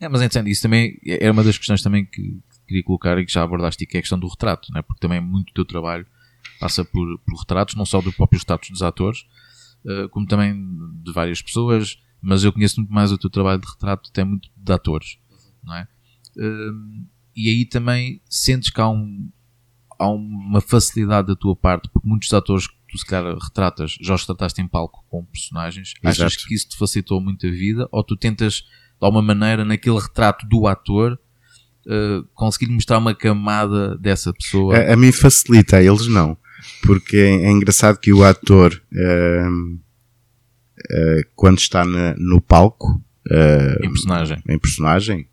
É, 0.00 0.08
mas 0.08 0.22
entendo, 0.22 0.48
isso 0.48 0.62
também 0.62 0.98
é 1.04 1.30
uma 1.30 1.44
das 1.44 1.58
questões 1.58 1.82
também 1.82 2.06
que 2.06 2.38
queria 2.66 2.84
colocar 2.84 3.18
e 3.18 3.26
que 3.26 3.32
já 3.32 3.42
abordaste, 3.42 3.84
que 3.84 3.96
é 3.96 3.98
a 3.98 4.02
questão 4.02 4.18
do 4.18 4.28
retrato, 4.28 4.72
né? 4.72 4.80
porque 4.80 5.00
também 5.00 5.20
muito 5.20 5.48
do 5.48 5.52
teu 5.52 5.64
trabalho 5.64 6.06
passa 6.60 6.84
por, 6.84 7.18
por 7.18 7.40
retratos, 7.40 7.74
não 7.74 7.84
só 7.84 8.00
do 8.00 8.12
próprio 8.12 8.38
status 8.38 8.70
dos 8.70 8.82
atores, 8.82 9.26
como 10.10 10.26
também 10.26 10.54
de 11.02 11.12
várias 11.12 11.40
pessoas, 11.40 11.98
mas 12.20 12.44
eu 12.44 12.52
conheço 12.52 12.80
muito 12.80 12.92
mais 12.92 13.12
o 13.12 13.18
teu 13.18 13.30
trabalho 13.30 13.60
de 13.60 13.68
retrato, 13.68 14.10
até 14.10 14.22
muito 14.24 14.48
de 14.56 14.72
atores, 14.72 15.18
não 15.62 15.74
é? 15.74 15.88
Uh, 16.36 17.06
e 17.34 17.48
aí 17.48 17.64
também 17.64 18.20
sentes 18.28 18.70
que 18.70 18.80
há, 18.80 18.88
um, 18.88 19.30
há 19.98 20.08
uma 20.08 20.60
facilidade 20.60 21.28
da 21.28 21.36
tua 21.36 21.56
parte, 21.56 21.88
porque 21.92 22.06
muitos 22.06 22.32
atores 22.34 22.66
que 22.66 22.74
tu 22.88 22.98
se 22.98 23.06
calhar 23.06 23.36
retratas, 23.38 23.96
já 24.00 24.14
os 24.14 24.20
retrataste 24.20 24.60
em 24.60 24.68
palco 24.68 25.04
com 25.08 25.24
personagens, 25.24 25.94
Exato. 26.02 26.26
achas 26.26 26.44
que 26.44 26.54
isso 26.54 26.68
te 26.68 26.76
facilitou 26.76 27.20
muito 27.20 27.46
a 27.46 27.50
vida, 27.50 27.88
ou 27.90 28.04
tu 28.04 28.16
tentas 28.16 28.54
de 28.54 29.06
alguma 29.06 29.22
maneira, 29.22 29.64
naquele 29.64 29.98
retrato 29.98 30.46
do 30.46 30.66
ator, 30.66 31.18
uh, 31.86 32.22
conseguir 32.34 32.70
mostrar 32.70 32.98
uma 32.98 33.14
camada 33.14 33.96
dessa 33.96 34.32
pessoa. 34.32 34.76
A, 34.76 34.92
a 34.92 34.96
mim 34.96 35.12
facilita, 35.12 35.78
a 35.78 35.82
eles 35.82 36.06
não. 36.06 36.36
Porque 36.82 37.16
é, 37.16 37.46
é 37.46 37.50
engraçado 37.50 37.98
que 37.98 38.12
o 38.12 38.24
ator, 38.24 38.80
uh, 38.92 39.74
uh, 39.74 41.24
quando 41.34 41.58
está 41.58 41.84
na, 41.84 42.14
no 42.16 42.40
palco, 42.40 43.02
em 43.82 43.90
personagem, 43.90 44.42
em 44.48 44.58
personagem, 44.58 45.28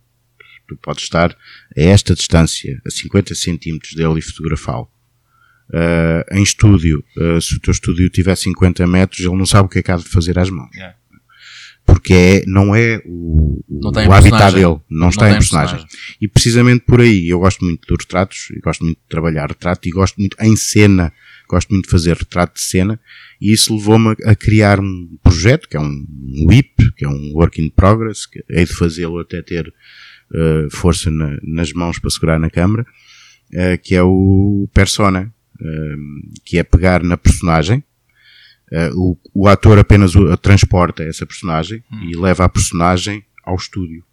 Tu 0.68 0.76
podes 0.76 1.04
estar 1.04 1.32
a 1.32 1.82
esta 1.82 2.14
distância, 2.14 2.80
a 2.86 2.92
50 2.92 3.34
centímetros 3.34 3.94
dele 3.94 4.20
e 4.20 4.22
fotografá-lo. 4.22 4.90
Uh, 5.70 6.24
em 6.36 6.44
estúdio, 6.44 7.04
uh, 7.18 7.42
se 7.42 7.56
o 7.56 7.60
teu 7.60 7.72
estúdio 7.72 8.10
tiver 8.10 8.36
50 8.36 8.86
metros, 8.86 9.22
ele 9.22 9.36
não 9.36 9.46
sabe 9.46 9.66
o 9.66 9.70
que 9.70 9.80
é 9.80 9.84
que 9.84 9.92
há 9.92 9.96
de 9.96 10.04
fazer 10.04 10.38
às 10.38 10.50
mãos. 10.50 10.74
Yeah. 10.76 10.96
Porque 11.88 12.14
é, 12.14 12.44
não 12.46 12.76
é 12.76 13.02
o, 13.06 13.64
Não 13.68 13.90
o 13.92 13.98
habitat 14.12 14.22
personagem. 14.22 14.60
dele, 14.62 14.80
não, 14.90 15.10
está 15.10 15.30
em 15.30 15.34
personagem. 15.34 15.86
E 16.22 16.28
precisamente 16.28 16.84
por 16.86 17.00
aí, 17.02 17.28
eu 17.30 17.40
gosto 17.40 17.64
muito 17.66 17.88
dos 17.88 18.04
retratos, 18.04 18.50
e 18.56 18.60
gosto 18.60 18.84
muito 18.84 18.98
de 18.98 19.08
trabalhar 19.10 19.48
retrato, 19.50 19.88
e 19.88 19.92
gosto 19.92 20.18
muito 20.18 20.36
em 20.40 20.56
cena, 20.56 21.12
gosto 21.50 21.70
muito 21.70 21.86
de 21.86 21.92
fazer 21.92 22.16
retrato 22.18 22.56
de 22.56 22.62
cena, 22.62 23.00
e 23.42 23.52
isso 23.54 23.74
levou-me 23.76 24.10
a, 24.26 24.32
a 24.32 24.36
criar 24.36 24.80
um 24.80 25.18
projeto, 25.24 25.68
que 25.68 25.76
é 25.78 25.80
um, 25.80 26.06
WIP, 26.48 26.92
que 26.96 27.06
é 27.06 27.10
um 27.10 27.32
Work 27.34 27.60
in 27.62 27.70
Progress, 27.70 28.28
que 28.30 28.44
hei 28.50 28.66
de 28.66 28.74
fazê-lo 28.74 29.20
até 29.20 29.42
ter 29.42 29.74
eh, 30.36 30.68
força 30.70 31.10
na- 31.10 31.38
nas 31.42 31.72
mãos 31.72 31.98
para 32.00 32.10
segurar 32.10 32.38
na 32.38 32.50
câmara, 32.50 32.86
eh, 33.54 33.78
que 33.78 33.96
é 33.96 34.04
o 34.04 34.68
Persona, 34.74 35.34
eh, 35.62 35.96
que 36.44 36.58
é 36.58 36.64
pegar 36.64 37.02
na 37.02 37.16
personagem, 37.16 37.82
eh, 38.72 38.92
o, 38.94 39.18
o 39.34 39.48
ator 39.48 39.80
apenas 39.80 40.16
o, 40.16 40.36
transporta 40.38 41.04
essa 41.04 41.26
personagem 41.26 41.84
e 42.04 42.16
leva 42.16 42.46
a 42.46 42.50
personagem 42.50 43.24
ao 43.44 43.56
estúdio. 43.56 44.04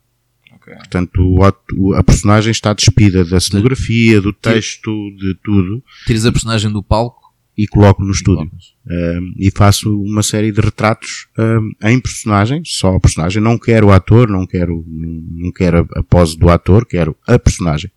Ok. 0.53 0.75
Portanto, 0.75 1.21
o 1.21 1.95
a 1.95 2.03
personagem 2.03 2.51
está 2.51 2.73
despida 2.73 3.25
da 3.25 3.41
cenografia, 3.41 4.21
do 4.21 4.33
texto, 4.33 4.91
de 5.17 5.35
tudo, 5.43 5.83
Tiras 6.07 6.25
a 6.25 6.33
personagem 6.33 6.71
do 6.71 6.83
palco 6.83 7.25
e 7.57 7.67
coloco 7.67 8.03
no 8.03 8.11
estúdio. 8.11 8.49
colocas. 8.49 8.75
Um, 8.87 9.35
e 9.39 9.51
faço 9.51 10.03
uma 10.03 10.23
série 10.23 10.51
de 10.51 10.61
retratos 10.61 11.29
um, 11.39 11.73
em 11.89 12.01
personagem, 12.01 12.63
só 12.65 12.95
a 12.95 13.01
personagem. 13.01 13.43
Não 13.43 13.59
quero 13.59 13.89
o 13.89 13.93
ator, 13.93 14.29
não 14.29 14.47
quero, 14.47 14.85
não 14.89 15.53
quero 15.53 15.79
a, 15.79 16.01
a 16.01 16.03
pose 16.03 16.37
do 16.37 16.49
ator, 16.49 16.85
quero 16.85 17.17
a 17.27 17.39
personagem. 17.39 17.91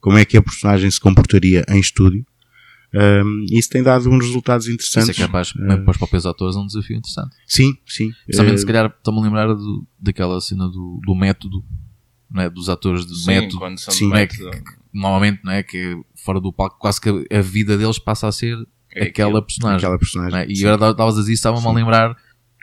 Como 0.00 0.18
é 0.18 0.24
que 0.24 0.36
a 0.36 0.42
personagem 0.42 0.90
se 0.90 1.00
comportaria 1.00 1.64
em 1.68 1.80
estúdio? 1.80 2.26
Um, 2.96 3.44
isso 3.50 3.68
tem 3.70 3.82
dado 3.82 4.08
uns 4.08 4.24
resultados 4.24 4.66
Isso 4.66 4.74
interessantes. 4.74 5.18
é 5.18 5.26
capaz, 5.26 5.52
mesmo 5.54 5.82
para 5.84 5.90
os 5.90 5.96
próprios 5.96 6.24
atores, 6.26 6.54
é 6.54 6.58
um 6.60 6.66
desafio 6.66 6.96
interessante. 6.96 7.34
Sim, 7.46 7.76
sim. 7.86 8.12
Principalmente, 8.24 8.54
Eh, 8.54 8.58
se 8.58 8.66
calhar, 8.66 8.86
estou-me 8.96 9.20
a 9.20 9.22
lembrar 9.24 9.46
do, 9.52 9.84
daquela 9.98 10.40
cena 10.40 10.68
do, 10.68 11.00
do 11.04 11.14
método, 11.14 11.64
não 12.30 12.42
é? 12.42 12.48
dos 12.50 12.68
atores 12.68 13.04
de 13.04 13.16
Sim, 13.18 13.26
método. 13.26 13.58
quando 13.58 13.78
são 13.80 13.92
Sim. 13.92 14.06
de 14.08 14.12
método, 14.12 14.50
Normalmente, 14.92 15.40
não 15.42 15.50
é? 15.50 15.62
Que 15.64 15.76
é 15.76 15.96
fora 16.24 16.40
do 16.40 16.52
palco, 16.52 16.78
quase 16.78 17.00
que 17.00 17.08
a, 17.08 17.38
a 17.38 17.42
vida 17.42 17.76
deles 17.76 17.98
passa 17.98 18.28
a 18.28 18.32
ser 18.32 18.56
É 18.94 19.06
aquela 19.06 19.42
personagem. 19.42 19.78
aquela 19.78 19.98
personagem. 19.98 20.38
é? 20.38 20.46
E 20.48 20.54
sim. 20.54 20.66
agora 20.68 20.92
estavas 20.92 21.16
a 21.16 21.20
dizer 21.20 21.32
isso, 21.32 21.40
estava-me 21.40 21.66
a 21.66 21.72
lembrar 21.72 22.16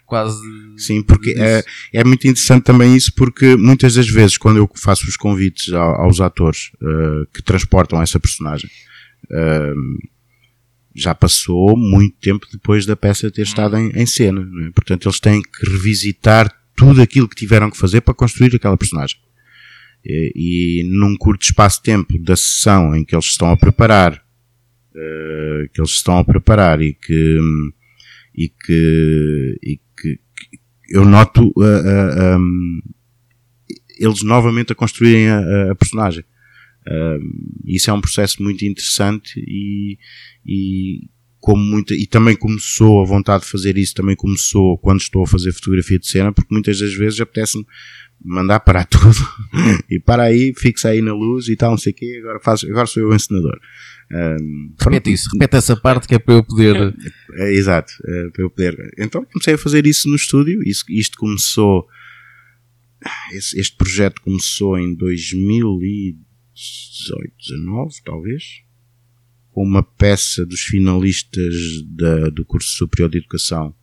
quase. 0.06 0.40
Sim, 0.78 1.04
porque 1.04 1.34
é, 1.38 1.62
é 1.94 2.04
muito 2.06 2.26
interessante 2.26 2.64
também 2.64 2.96
isso, 2.96 3.12
porque 3.16 3.58
muitas 3.58 3.96
das 3.96 4.08
vezes, 4.08 4.38
quando 4.38 4.58
eu 4.58 4.70
faço 4.76 5.06
os 5.10 5.18
convites 5.18 5.74
ao- 5.74 6.02
aos 6.04 6.22
atores 6.22 6.72
eh, 6.82 7.26
que 7.34 7.42
transportam 7.44 8.02
essa 8.02 8.18
personagem, 8.18 8.70
eh, 9.30 9.74
já 10.96 11.16
passou 11.16 11.78
muito 11.78 12.18
tempo 12.20 12.46
depois 12.52 12.86
da 12.86 12.96
peça 12.96 13.32
ter 13.32 13.44
estado 13.44 13.78
em, 13.78 13.92
em 13.96 14.06
cena. 14.06 14.42
é? 14.68 14.72
Portanto, 14.72 15.08
eles 15.08 15.20
têm 15.20 15.42
que 15.42 15.70
revisitar 15.70 16.52
tudo 16.76 17.02
aquilo 17.02 17.28
que 17.30 17.36
tiveram 17.36 17.70
que 17.72 17.78
fazer 17.78 18.02
para 18.02 18.14
construir 18.14 18.56
aquela 18.56 18.78
personagem. 18.78 19.18
E, 20.04 20.82
e 20.82 20.84
num 20.84 21.16
curto 21.16 21.44
espaço 21.44 21.78
de 21.78 21.84
tempo 21.84 22.18
da 22.20 22.36
sessão 22.36 22.96
em 22.96 23.06
que 23.06 23.16
eles 23.16 23.26
estão 23.26 23.52
a 23.52 23.58
preparar, 23.58 24.22
eh, 24.96 25.70
que 25.74 25.80
eles 25.80 25.92
estão 25.92 26.18
a 26.18 26.26
preparar 26.26 26.82
e 26.82 26.94
que, 26.94 27.40
e 28.36 28.50
que, 28.50 29.60
e 29.62 29.78
que, 29.96 30.16
que 30.18 30.60
eu 30.98 31.06
noto 31.06 31.48
uh, 31.56 31.62
uh, 31.62 32.38
um, 32.40 32.82
eles 34.00 34.24
novamente 34.24 34.72
a 34.74 34.76
construírem 34.76 35.30
a- 35.30 35.72
a 35.72 35.76
personagem. 35.76 36.24
Isso 37.66 37.90
é 37.90 37.94
um 37.94 38.02
processo 38.02 38.42
muito 38.42 38.66
interessante 38.66 39.40
e, 39.40 39.98
e 40.46 41.10
como 41.40 41.62
muita, 41.62 41.94
e 41.94 42.06
também 42.06 42.36
começou 42.36 43.02
a 43.02 43.06
vontade 43.06 43.44
de 43.44 43.50
fazer 43.50 43.78
isso, 43.78 43.96
também 43.96 44.16
começou 44.16 44.78
quando 44.78 45.02
estou 45.02 45.24
a 45.24 45.28
fazer 45.28 45.52
fotografia 45.52 46.00
de 46.00 46.08
cena, 46.08 46.32
porque 46.32 46.54
muitas 46.54 46.80
das 46.80 46.94
vezes 46.94 47.20
apetece-me 47.20 47.66
mandar 48.24 48.60
parar 48.60 48.86
tudo 48.90 49.18
e 49.90 50.00
para 50.00 50.24
aí, 50.24 50.54
fixa 50.56 50.90
aí 50.90 51.02
na 51.02 51.14
luz 51.14 51.48
e 51.48 51.56
tal, 51.56 51.72
não 51.72 51.78
sei 51.78 51.92
o 51.92 51.96
quê, 51.96 52.20
agora, 52.22 52.40
faz, 52.40 52.64
agora 52.64 52.86
sou 52.86 53.02
eu 53.02 53.10
o 53.10 53.16
encenador. 53.16 53.60
Um. 54.12 54.74
Repete 54.80 55.14
isso, 55.14 55.30
repete 55.34 55.56
essa 55.56 55.76
parte 55.76 56.08
que 56.08 56.16
é 56.16 56.20
para 56.20 56.36
eu 56.36 56.44
poder. 56.44 56.94
É, 57.36 57.54
exato, 57.54 57.92
é, 58.06 58.30
para 58.30 58.44
eu 58.44 58.50
poder. 58.50 58.94
Então 58.98 59.26
comecei 59.26 59.54
a 59.54 59.58
fazer 59.58 59.88
isso 59.88 60.10
no 60.10 60.16
estúdio. 60.16 60.62
Isso, 60.64 60.84
isto 60.90 61.18
começou. 61.18 61.88
Esse, 63.32 63.60
este 63.60 63.76
projeto 63.78 64.22
começou 64.22 64.78
em 64.78 64.94
2018, 66.54 67.34
19, 67.38 67.94
talvez, 68.04 68.44
com 69.52 69.64
uma 69.64 69.84
peça 69.84 70.46
dos 70.46 70.62
finalistas 70.62 71.54
da- 71.88 72.30
do 72.30 72.46
curso 72.46 72.70
superior 72.78 73.10
de 73.10 73.18
educação, 73.20 73.74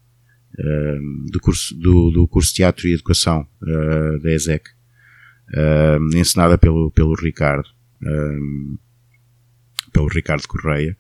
ehm, 0.58 1.26
do, 1.30 1.40
curso, 1.40 1.74
do, 1.78 2.10
do 2.10 2.26
curso 2.28 2.54
teatro 2.54 2.86
e 2.88 2.94
educação 2.94 3.46
eh, 3.66 4.18
da 4.22 4.32
ESEC, 4.32 4.68
ehm, 5.54 6.16
ensinada 6.16 6.56
pelo, 6.58 6.90
pelo 6.90 7.14
Ricardo, 7.14 7.68
pelo 9.92 10.06
Ricardo 10.08 10.46
Correia 10.46 10.96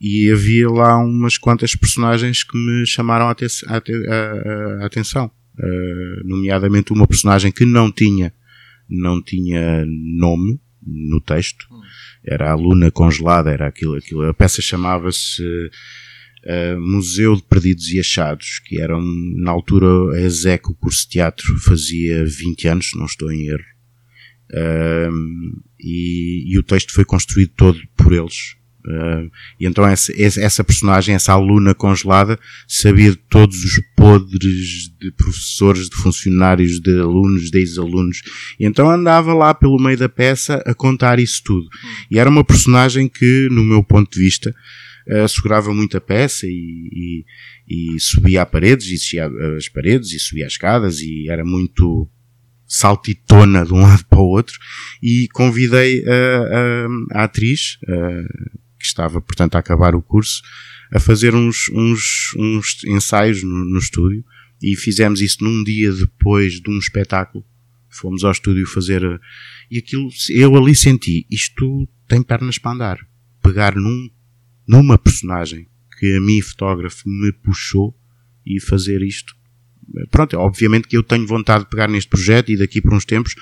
e 0.00 0.28
havia 0.30 0.68
lá 0.68 0.98
umas 0.98 1.38
quantas 1.38 1.76
personagens 1.76 2.42
que 2.42 2.56
me 2.58 2.84
chamaram 2.86 3.26
a, 3.28 3.30
a 3.30 3.76
a- 3.76 4.82
a 4.82 4.86
atenção. 4.86 5.30
Uh, 5.56 6.26
nomeadamente 6.26 6.92
uma 6.92 7.06
personagem 7.06 7.52
que 7.52 7.64
não 7.64 7.92
tinha, 7.92 8.34
não 8.88 9.22
tinha 9.22 9.84
nome 9.86 10.60
no 10.86 11.20
texto. 11.20 11.66
Era 12.24 12.50
a 12.50 12.54
Luna 12.54 12.90
congelada, 12.90 13.50
era 13.50 13.66
aquilo, 13.66 13.96
aquilo. 13.96 14.22
A 14.22 14.34
peça 14.34 14.62
chamava-se 14.62 15.42
uh, 15.42 16.80
Museu 16.80 17.36
de 17.36 17.42
Perdidos 17.42 17.88
e 17.90 18.00
Achados, 18.00 18.60
que 18.64 18.80
era 18.80 18.96
um, 18.96 19.34
na 19.36 19.50
altura 19.50 20.16
a 20.16 20.20
ESEC, 20.20 20.70
o 20.70 20.74
curso 20.74 21.04
de 21.04 21.10
teatro, 21.10 21.58
fazia 21.60 22.24
20 22.24 22.68
anos, 22.68 22.90
não 22.94 23.06
estou 23.06 23.30
em 23.32 23.48
erro. 23.48 23.64
Um, 24.52 25.60
e, 25.80 26.52
e 26.52 26.58
o 26.58 26.62
texto 26.62 26.92
foi 26.92 27.04
construído 27.04 27.52
todo 27.56 27.80
por 27.96 28.12
eles. 28.12 28.56
Uh, 28.86 29.30
e 29.58 29.66
então 29.66 29.86
essa 29.86 30.12
essa 30.20 30.62
personagem, 30.62 31.14
essa 31.14 31.32
aluna 31.32 31.74
congelada, 31.74 32.38
sabia 32.68 33.12
de 33.12 33.16
todos 33.16 33.64
os 33.64 33.80
podres 34.04 34.90
de 35.00 35.10
professores, 35.12 35.88
de 35.88 35.96
funcionários, 35.96 36.78
de 36.78 37.00
alunos, 37.00 37.50
de 37.50 37.58
ex-alunos. 37.58 38.20
Então 38.60 38.90
andava 38.90 39.32
lá 39.32 39.54
pelo 39.54 39.80
meio 39.80 39.96
da 39.96 40.10
peça 40.10 40.62
a 40.66 40.74
contar 40.74 41.18
isso 41.18 41.40
tudo. 41.42 41.66
E 42.10 42.18
era 42.18 42.28
uma 42.28 42.44
personagem 42.44 43.08
que, 43.08 43.48
no 43.50 43.64
meu 43.64 43.82
ponto 43.82 44.12
de 44.12 44.22
vista, 44.22 44.54
uh, 45.08 45.26
segurava 45.26 45.72
muito 45.72 45.96
a 45.96 46.02
peça 46.02 46.46
e, 46.46 47.24
e, 47.66 47.94
e 47.94 47.98
subia 47.98 48.42
a 48.42 48.46
paredes, 48.46 48.88
e 48.88 48.90
descia 48.90 49.26
as 49.56 49.70
paredes, 49.70 50.12
e 50.12 50.18
subia 50.18 50.44
as 50.44 50.52
escadas, 50.52 51.00
e 51.00 51.30
era 51.30 51.42
muito 51.42 52.06
saltitona 52.66 53.64
de 53.64 53.72
um 53.72 53.80
lado 53.88 54.04
para 54.04 54.20
o 54.20 54.28
outro. 54.28 54.58
E 55.02 55.28
convidei 55.32 56.04
a, 56.06 56.10
a, 56.10 57.20
a 57.20 57.24
atriz, 57.24 57.78
uh, 57.84 58.52
que 58.78 58.84
estava, 58.84 59.18
portanto, 59.22 59.54
a 59.54 59.60
acabar 59.60 59.94
o 59.94 60.02
curso, 60.02 60.42
a 60.92 61.00
fazer 61.00 61.34
uns, 61.34 61.68
uns, 61.70 62.34
uns 62.36 62.84
ensaios 62.84 63.42
no, 63.42 63.64
no 63.64 63.78
estúdio 63.78 64.24
e 64.62 64.76
fizemos 64.76 65.20
isso 65.20 65.42
num 65.42 65.62
dia 65.62 65.92
depois 65.92 66.60
de 66.60 66.70
um 66.70 66.78
espetáculo. 66.78 67.44
Fomos 67.90 68.24
ao 68.24 68.32
estúdio 68.32 68.66
fazer 68.66 69.04
uh, 69.04 69.20
e 69.70 69.78
aquilo, 69.78 70.08
eu 70.30 70.56
ali 70.56 70.74
senti, 70.74 71.26
isto 71.30 71.88
tem 72.08 72.22
pernas 72.22 72.58
para 72.58 72.72
andar. 72.72 72.98
Pegar 73.42 73.76
num, 73.76 74.10
numa 74.66 74.98
personagem 74.98 75.68
que 75.98 76.16
a 76.16 76.20
mim, 76.20 76.40
fotógrafo, 76.40 77.08
me 77.08 77.32
puxou 77.32 77.96
e 78.44 78.60
fazer 78.60 79.02
isto. 79.02 79.34
Pronto, 80.10 80.36
obviamente 80.38 80.88
que 80.88 80.96
eu 80.96 81.02
tenho 81.02 81.26
vontade 81.26 81.64
de 81.64 81.70
pegar 81.70 81.88
neste 81.88 82.08
projeto 82.08 82.50
e 82.50 82.56
daqui 82.56 82.80
por 82.80 82.94
uns 82.94 83.04
tempos 83.04 83.34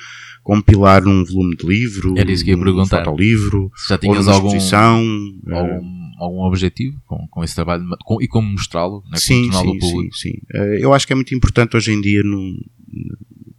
compilar 0.42 1.06
um 1.06 1.24
volume 1.24 1.56
de 1.56 1.66
livro, 1.66 2.14
Era 2.18 2.30
isso 2.30 2.44
que 2.44 2.50
ia 2.50 2.56
um 2.56 2.62
perguntar. 2.62 3.04
fotolivro, 3.04 3.70
Se 3.76 3.88
já 3.90 3.98
tinhas 3.98 4.26
algum, 4.28 4.48
exposição. 4.48 5.00
eh, 5.48 5.54
algum, 5.54 6.12
algum 6.18 6.40
objetivo 6.40 7.00
com, 7.06 7.26
com 7.30 7.44
esse 7.44 7.54
trabalho 7.54 7.84
com- 8.04 8.20
e 8.20 8.26
como 8.26 8.48
mostrá-lo, 8.50 9.02
né, 9.10 9.18
sim, 9.18 9.44
sim, 9.52 9.52
sim, 9.52 9.78
público. 9.78 10.16
sim. 10.16 10.32
Eh, 10.52 10.78
eu 10.80 10.92
acho 10.92 11.06
que 11.06 11.12
é 11.12 11.16
muito 11.16 11.34
importante 11.34 11.76
hoje 11.76 11.92
em 11.92 12.00
dia 12.00 12.22
no, 12.24 12.38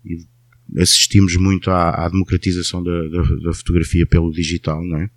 e 0.05 0.81
assistimos 0.81 1.35
muito 1.37 1.69
à, 1.71 2.05
à 2.05 2.09
democratização 2.09 2.83
da, 2.83 3.07
da, 3.07 3.21
da 3.21 3.53
fotografia 3.53 4.05
pelo 4.05 4.31
digital, 4.31 4.83
não 4.83 4.97
é? 4.97 5.09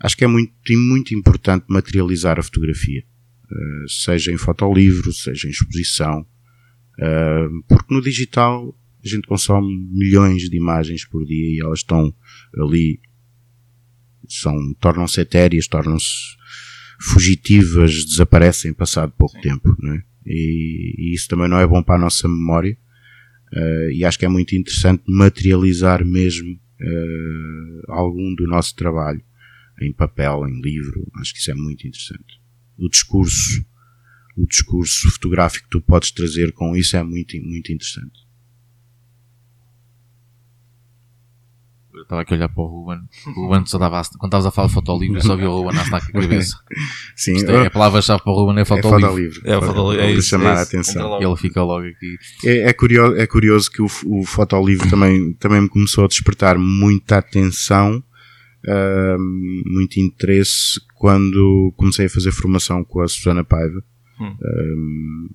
Acho 0.00 0.16
que 0.16 0.24
é 0.24 0.28
muito, 0.28 0.52
muito 0.76 1.14
importante 1.14 1.64
materializar 1.68 2.38
a 2.38 2.42
fotografia, 2.42 3.00
eh, 3.50 3.84
seja 3.88 4.30
em 4.30 4.36
fotolivro, 4.36 5.12
seja 5.12 5.48
em 5.48 5.50
exposição, 5.50 6.24
eh, 7.00 7.48
porque 7.68 7.94
no 7.94 8.00
digital 8.02 8.74
a 9.12 9.16
gente 9.16 9.26
consome 9.26 9.88
milhões 9.90 10.48
de 10.48 10.56
imagens 10.56 11.04
por 11.04 11.24
dia 11.24 11.56
e 11.56 11.60
elas 11.60 11.80
estão 11.80 12.14
ali, 12.56 13.00
são, 14.28 14.74
tornam-se 14.74 15.20
etéreas, 15.20 15.66
tornam-se 15.66 16.36
fugitivas, 17.00 18.04
desaparecem 18.04 18.72
passado 18.72 19.12
pouco 19.16 19.40
tempo, 19.40 19.74
não 19.78 19.94
é? 19.94 20.02
E, 20.26 20.94
e 20.98 21.14
isso 21.14 21.28
também 21.28 21.48
não 21.48 21.58
é 21.58 21.66
bom 21.66 21.82
para 21.82 21.96
a 21.96 22.00
nossa 22.00 22.28
memória. 22.28 22.76
eh, 23.54 23.90
e 23.94 24.04
acho 24.04 24.18
que 24.18 24.26
é 24.26 24.28
muito 24.28 24.54
interessante 24.54 25.02
materializar 25.06 26.04
mesmo 26.04 26.52
uh, 26.52 27.92
algum 27.92 28.34
do 28.34 28.46
nosso 28.46 28.74
trabalho 28.74 29.22
em 29.80 29.92
papel, 29.92 30.46
em 30.46 30.60
livro. 30.60 31.06
Acho 31.20 31.32
que 31.32 31.38
isso 31.40 31.50
é 31.50 31.54
muito 31.54 31.86
interessante. 31.86 32.40
O 32.76 32.88
discurso, 32.88 33.64
o 34.36 34.46
discurso 34.46 35.10
fotográfico 35.10 35.64
que 35.64 35.70
tu 35.70 35.80
podes 35.80 36.10
trazer 36.10 36.52
com 36.52 36.76
isso 36.76 36.96
é 36.96 37.02
muito, 37.02 37.36
muito 37.40 37.72
interessante. 37.72 38.27
Eu 41.98 42.02
estava 42.02 42.22
aqui 42.22 42.32
a 42.32 42.36
olhar 42.36 42.48
para 42.48 42.62
o 42.62 42.66
Ruben. 42.66 43.00
O 43.26 43.46
Ruben 43.46 43.66
só 43.66 43.76
dava, 43.76 44.00
quando 44.18 44.30
estavas 44.30 44.46
a 44.46 44.50
falar 44.52 44.68
de 44.68 44.74
fotolivro, 44.74 45.20
só 45.20 45.34
viu 45.34 45.50
o 45.50 45.62
Ruben 45.62 45.78
a 45.78 45.82
estar 45.82 46.00
com 46.00 46.18
a 46.18 46.22
cabeça. 46.22 46.56
Sim, 47.16 47.34
Isto 47.34 47.50
é, 47.50 47.66
a 47.66 47.70
palavra-chave 47.70 48.22
para 48.22 48.32
o 48.32 48.36
Ruben 48.36 48.58
é 48.58 48.60
é 48.60 48.64
fotolivro. 48.64 49.00
fotolivro. 49.00 49.40
É 49.44 49.56
o 49.58 49.62
fotolivro, 49.62 50.04
é 50.04 50.12
isso, 50.12 50.28
chamar 50.28 50.54
é 50.54 50.58
a 50.58 50.62
atenção. 50.62 51.20
E 51.20 51.24
ele 51.24 51.36
fica 51.36 51.62
logo 51.62 51.86
aqui. 51.86 52.16
É, 52.44 52.68
é 52.68 52.72
curioso, 52.72 53.16
é 53.16 53.26
curioso 53.26 53.70
que 53.70 53.82
o, 53.82 53.86
o 54.06 54.24
fotolivro 54.24 54.88
também, 54.88 55.32
também 55.34 55.60
me 55.62 55.68
começou 55.68 56.04
a 56.04 56.08
despertar 56.08 56.56
muita 56.56 57.18
atenção, 57.18 58.02
ahm, 58.66 59.62
muito 59.66 59.98
interesse 59.98 60.80
quando 60.94 61.72
comecei 61.76 62.06
a 62.06 62.10
fazer 62.10 62.30
formação 62.30 62.84
com 62.84 63.00
a 63.00 63.08
Susana 63.08 63.42
Paiva. 63.42 63.82
Hum. 64.20 64.36
Ahm, 64.42 65.28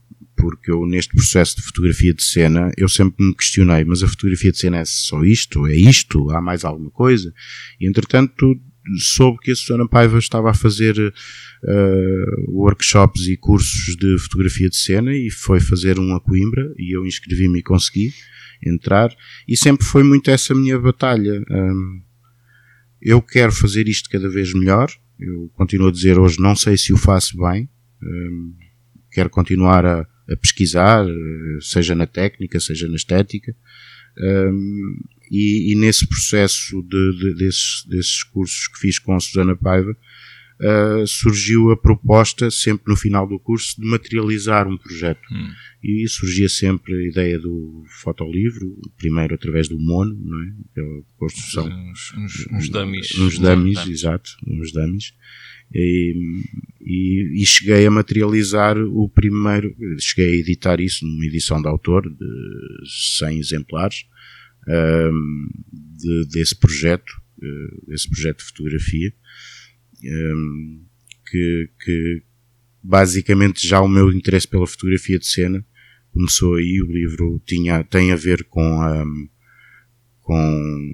porque 0.44 0.70
eu 0.70 0.86
neste 0.86 1.16
processo 1.16 1.56
de 1.56 1.62
fotografia 1.62 2.14
de 2.14 2.22
cena, 2.22 2.70
eu 2.76 2.90
sempre 2.90 3.26
me 3.26 3.34
questionei, 3.34 3.86
mas 3.86 4.04
a 4.04 4.08
fotografia 4.10 4.52
de 4.52 4.58
cena 4.58 4.80
é 4.80 4.86
só 4.86 5.24
isto? 5.24 5.66
É 5.68 5.74
isto? 5.74 6.30
Há 6.32 6.42
mais 6.42 6.66
alguma 6.66 6.92
coisa? 6.92 7.34
E 7.80 7.88
entretanto 7.88 8.60
soube 8.98 9.38
que 9.40 9.52
a 9.52 9.56
Susana 9.56 9.88
Paiva 9.88 10.20
estava 10.20 10.52
a 10.52 10.54
fazer 10.54 10.98
eh, 11.00 12.26
workshops 12.50 13.26
e 13.28 13.38
cursos 13.38 13.96
de 13.96 14.18
fotografia 14.20 14.70
de 14.70 14.76
cena 14.76 15.16
e 15.16 15.32
foi 15.32 15.62
fazer 15.62 15.98
um 15.98 16.14
a 16.14 16.20
Coimbra 16.20 16.74
e 16.78 16.94
eu 16.94 17.06
inscrevi-me 17.06 17.60
e 17.60 17.64
consegui 17.64 18.12
entrar 18.62 19.16
e 19.48 19.56
sempre 19.56 19.86
foi 19.86 20.04
muito 20.04 20.30
essa 20.30 20.54
minha 20.54 20.78
batalha. 20.78 21.42
Ahm, 21.50 22.02
eu 23.02 23.22
quero 23.22 23.54
fazer 23.54 23.88
isto 23.88 24.10
cada 24.10 24.28
vez 24.28 24.54
melhor. 24.54 24.92
Eu 25.18 25.50
continuo 25.54 25.88
a 25.88 25.92
dizer 25.92 26.20
hoje, 26.20 26.38
não 26.42 26.54
sei 26.54 26.76
se 26.76 26.92
o 26.92 26.98
faço 26.98 27.38
bem. 27.38 27.70
Ahm, 28.04 28.52
quero 29.10 29.30
continuar 29.30 29.86
a, 29.86 30.06
a 30.30 30.36
pesquisar, 30.38 31.06
seja 31.62 31.94
na 31.96 32.06
técnica, 32.08 32.60
seja 32.60 32.88
na 32.88 32.96
estética. 32.96 33.56
Ahm, 34.18 34.98
e, 35.32 35.72
e 35.72 35.76
nesse 35.76 36.08
processo 36.08 36.82
de, 36.84 37.18
de- 37.18 37.34
desses, 37.36 37.86
desses 37.88 38.24
cursos 38.24 38.68
que 38.68 38.80
fiz 38.80 39.00
com 39.00 39.16
a 39.16 39.20
Susana 39.20 39.56
Paiva, 39.56 39.96
ah, 40.62 41.04
surgiu 41.08 41.72
a 41.72 41.78
proposta, 41.78 42.52
sempre 42.52 42.86
no 42.88 42.96
final 42.96 43.28
do 43.28 43.40
curso, 43.40 43.82
de 43.82 43.88
materializar 43.88 44.68
um 44.68 44.78
projeto. 44.78 45.22
Hum. 45.32 45.52
E 45.84 46.08
surgia 46.08 46.48
sempre 46.48 46.94
a 46.94 47.08
ideia 47.10 47.40
do 47.40 47.84
fotolivro, 48.02 48.80
primeiro 48.98 49.34
através 49.34 49.68
do 49.68 49.78
mono, 49.80 50.16
não 50.24 50.42
é? 50.44 50.54
Aquela 50.72 51.02
construção 51.18 51.68
Uns, 51.68 52.14
uns, 52.16 52.48
uns 52.52 52.70
dummies. 52.70 53.18
uns 53.18 53.40
dummies, 53.40 53.88
exato, 53.88 54.30
uns 54.48 54.72
dummies. 54.72 55.14
E, 55.74 56.14
e, 56.82 57.42
e 57.42 57.46
cheguei 57.46 57.86
a 57.86 57.92
materializar 57.92 58.78
o 58.78 59.10
primeiro, 59.10 59.76
cheguei 60.00 60.36
a 60.36 60.40
editar 60.40 60.80
isso 60.80 61.06
numa 61.06 61.26
edição 61.26 61.62
de 61.62 61.68
autor 61.68 62.04
de 62.08 63.18
100 63.18 63.40
exemplares 63.40 64.06
ahm, 64.68 65.48
de- 65.72 66.28
desse 66.30 66.56
projeto, 66.56 67.12
eh, 67.42 67.88
desse 67.88 68.08
projeto 68.10 68.38
de 68.40 68.44
fotografia, 68.46 69.14
ahm, 70.06 70.84
que, 71.30 71.70
que 71.84 72.24
basicamente 72.84 73.68
já 73.68 73.82
o 73.82 73.88
meu 73.88 74.12
interesse 74.12 74.48
pela 74.48 74.68
fotografia 74.68 75.18
de 75.18 75.26
cena 75.26 75.66
começou 76.12 76.56
aí, 76.56 76.82
o 76.82 76.92
livro 76.92 77.42
tinha, 77.46 77.84
tem 77.84 78.12
a 78.12 78.16
ver 78.16 78.44
com, 78.44 78.82
ahm, 78.82 79.28
com 80.22 80.94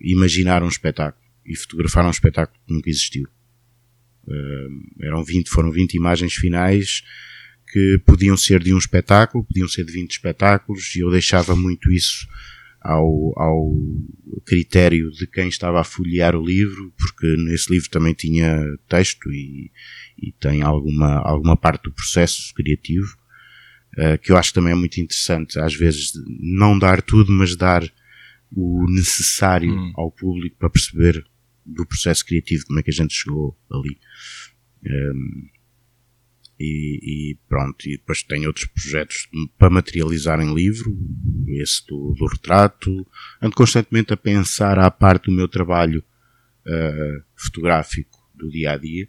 imaginar 0.00 0.62
um 0.64 0.68
espetáculo 0.68 1.22
e 1.46 1.54
fotografar 1.56 2.04
um 2.04 2.10
espetáculo 2.10 2.58
que 2.66 2.72
nunca 2.74 2.90
existiu. 2.90 3.28
Um, 4.26 4.82
eram 5.02 5.24
20, 5.24 5.50
foram 5.50 5.70
20 5.70 5.94
imagens 5.94 6.34
finais 6.34 7.02
que 7.72 7.98
podiam 8.04 8.36
ser 8.36 8.62
de 8.62 8.74
um 8.74 8.78
espetáculo, 8.78 9.44
podiam 9.44 9.66
ser 9.66 9.84
de 9.84 9.92
20 9.92 10.10
espetáculos, 10.10 10.94
e 10.94 11.00
eu 11.00 11.10
deixava 11.10 11.56
muito 11.56 11.90
isso 11.90 12.26
ao, 12.82 13.32
ao 13.38 13.72
critério 14.44 15.10
de 15.10 15.26
quem 15.26 15.48
estava 15.48 15.80
a 15.80 15.84
folhear 15.84 16.36
o 16.36 16.44
livro, 16.44 16.92
porque 16.98 17.26
nesse 17.38 17.72
livro 17.72 17.88
também 17.88 18.12
tinha 18.12 18.62
texto 18.88 19.32
e, 19.32 19.70
e 20.18 20.32
tem 20.32 20.62
alguma, 20.62 21.18
alguma 21.20 21.56
parte 21.56 21.84
do 21.84 21.92
processo 21.92 22.52
criativo, 22.54 23.16
uh, 23.96 24.18
que 24.18 24.32
eu 24.32 24.36
acho 24.36 24.50
que 24.50 24.54
também 24.54 24.72
é 24.72 24.76
muito 24.76 25.00
interessante, 25.00 25.58
às 25.58 25.74
vezes 25.74 26.12
não 26.40 26.78
dar 26.78 27.00
tudo, 27.00 27.32
mas 27.32 27.56
dar 27.56 27.82
o 28.54 28.84
necessário 28.90 29.72
Hum. 29.72 29.92
ao 29.96 30.10
público 30.10 30.56
para 30.58 30.68
perceber 30.68 31.24
do 31.64 31.86
processo 31.86 32.24
criativo 32.24 32.66
como 32.66 32.80
é 32.80 32.82
que 32.82 32.90
a 32.90 32.94
gente 32.94 33.14
chegou 33.14 33.56
ali. 33.70 33.98
Um, 34.84 35.48
e, 36.58 37.32
e 37.32 37.38
pronto, 37.48 37.88
e 37.88 37.96
depois 37.96 38.22
tem 38.22 38.46
outros 38.46 38.66
projetos 38.66 39.28
para 39.58 39.68
materializar 39.68 40.38
em 40.40 40.54
livro, 40.54 40.96
esse 41.48 41.84
do, 41.86 42.14
do 42.16 42.26
retrato. 42.26 43.04
Ando 43.40 43.56
constantemente 43.56 44.12
a 44.12 44.16
pensar 44.16 44.78
à 44.78 44.90
parte 44.90 45.24
do 45.24 45.32
meu 45.32 45.48
trabalho 45.48 46.04
uh, 46.66 47.24
fotográfico 47.34 48.16
do 48.34 48.48
dia 48.48 48.72
a 48.72 48.78
dia. 48.78 49.08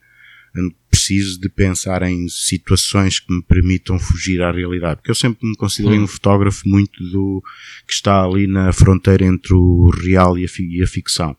Ando 0.56 0.76
preciso 0.90 1.40
de 1.40 1.50
pensar 1.50 2.02
em 2.04 2.28
situações 2.28 3.20
que 3.20 3.34
me 3.34 3.44
permitam 3.44 4.00
fugir 4.00 4.42
à 4.42 4.52
realidade, 4.52 4.98
porque 4.98 5.12
eu 5.12 5.16
sempre 5.16 5.48
me 5.48 5.56
considerei 5.56 6.00
Hum. 6.00 6.04
um 6.04 6.08
fotógrafo 6.08 6.68
muito 6.68 7.04
do 7.12 7.44
que 7.88 7.94
está 7.94 8.24
ali 8.24 8.48
na 8.48 8.72
fronteira 8.72 9.26
entre 9.26 9.54
o 9.54 9.90
real 9.90 10.38
e 10.38 10.46
a, 10.46 10.48
e 10.60 10.82
a 10.82 10.88
ficção. 10.88 11.36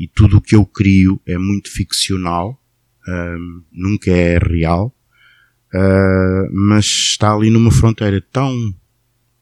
E 0.00 0.08
tudo 0.08 0.38
o 0.38 0.40
que 0.40 0.56
eu 0.56 0.64
crio 0.64 1.20
é 1.26 1.36
muito 1.36 1.70
ficcional, 1.70 2.58
um, 3.06 3.62
nunca 3.70 4.10
é 4.10 4.38
real, 4.38 4.96
uh, 5.74 6.50
mas 6.50 6.86
está 6.86 7.34
ali 7.34 7.50
numa 7.50 7.70
fronteira 7.70 8.18
tão 8.32 8.74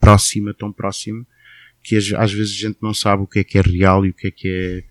próxima, 0.01 0.53
tão 0.53 0.73
próxima, 0.73 1.25
que 1.81 1.97
às, 1.97 2.33
vezes 2.33 2.57
a 2.57 2.67
gente 2.67 2.79
não 2.83 2.93
sabe 2.93 3.23
o 3.23 3.27
que 3.29 3.39
é 3.39 3.45
que 3.45 3.57
é 3.57 3.61
real 3.61 4.05
e 4.05 4.11
o 4.11 4.15
que 4.15 4.27
é 4.27 4.31
que 4.33 4.49
é 4.49 4.85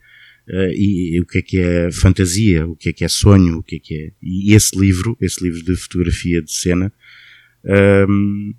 uh, 0.53 0.71
e, 0.73 1.17
e 1.17 1.21
o 1.21 1.25
que 1.25 1.39
é 1.39 1.41
que 1.41 1.59
é 1.59 1.91
fantasia, 1.91 2.65
o 2.65 2.73
que 2.73 2.87
é 2.87 2.93
que 2.93 3.03
é 3.03 3.09
sonho, 3.09 3.57
o 3.57 3.63
que 3.63 3.75
é 3.75 3.79
que 3.79 3.93
é. 3.93 4.11
E 4.23 4.53
esse 4.53 4.73
livro, 4.79 5.17
esse 5.19 5.43
livro 5.43 5.61
de 5.65 5.75
fotografia 5.75 6.41
de 6.41 6.53
cena, 6.53 6.93
um, 8.07 8.53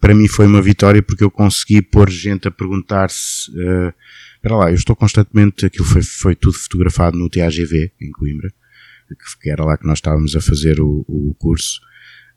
para 0.00 0.16
mim 0.16 0.26
foi 0.26 0.46
uma 0.46 0.60
vitória 0.60 1.00
porque 1.00 1.22
eu 1.22 1.30
consegui 1.30 1.80
pôr 1.80 2.10
gente 2.10 2.48
a 2.48 2.50
perguntar-se, 2.50 3.52
uh, 3.52 3.94
espera 4.40 4.56
lá, 4.56 4.70
eu 4.70 4.74
estou 4.74 4.96
constantemente, 4.96 5.66
aquilo 5.66 5.84
foi, 5.84 6.02
foi 6.02 6.34
tudo 6.34 6.54
fotografado 6.58 7.18
no 7.18 7.28
TAGV, 7.28 7.92
em 8.00 8.10
Coimbra, 8.10 8.50
que- 9.40 9.50
era 9.50 9.64
lá 9.64 9.76
que 9.76 9.86
nós 9.86 9.98
estávamos 9.98 10.34
a 10.34 10.40
fazer 10.40 10.80
o, 10.80 11.04
o 11.06 11.34
curso. 11.38 11.80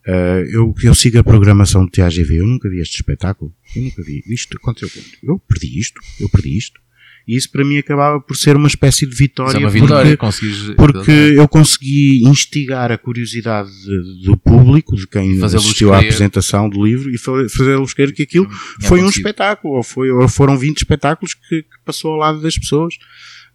Uh, 0.05 0.43
eu, 0.51 0.75
eu 0.83 0.93
sigo 0.93 1.17
a 1.17 1.23
programação 1.23 1.85
do 1.85 1.89
TAGV, 1.91 2.39
eu 2.39 2.45
nunca 2.45 2.69
vi 2.69 2.79
este 2.81 2.97
espetáculo, 2.97 3.55
eu 3.73 3.83
nunca 3.83 4.03
vi 4.03 4.21
isto, 4.27 4.57
aconteceu, 4.57 4.89
eu 5.23 5.39
perdi 5.39 5.79
isto, 5.79 6.01
eu 6.19 6.27
perdi 6.27 6.57
isto. 6.57 6.81
E 7.27 7.37
isso 7.37 7.49
para 7.51 7.63
mim 7.63 7.77
acabava 7.77 8.19
por 8.19 8.35
ser 8.35 8.55
uma 8.57 8.67
espécie 8.67 9.05
de 9.05 9.13
Isso 9.13 9.23
vitória, 9.23 9.55
é 9.55 9.59
uma 9.59 9.67
porque- 9.67 9.79
vitória, 9.81 10.17
conseguires. 10.17 10.75
porque 10.75 11.11
eu 11.11 11.47
consegui 11.47 12.21
instigar 12.27 12.91
a 12.91 12.97
curiosidade 12.97 13.69
de- 13.71 14.23
do 14.25 14.35
público, 14.35 14.95
de 14.95 15.07
quem 15.07 15.41
assistiu 15.43 15.93
à 15.93 15.99
apresentação 15.99 16.69
do 16.69 16.83
livro 16.85 17.09
e 17.09 17.17
fa- 17.17 17.47
fazê-los 17.49 17.93
crer 17.93 18.11
que 18.13 18.23
aquilo 18.23 18.49
foi 18.81 19.01
um 19.01 19.07
espetáculo, 19.09 19.75
ou, 19.75 19.83
foi, 19.83 20.11
ou 20.11 20.27
foram 20.27 20.57
20 20.57 20.79
espetáculos 20.79 21.33
que, 21.33 21.63
que 21.63 21.79
passou 21.85 22.11
ao 22.11 22.17
lado 22.17 22.41
das 22.41 22.57
pessoas. 22.57 22.95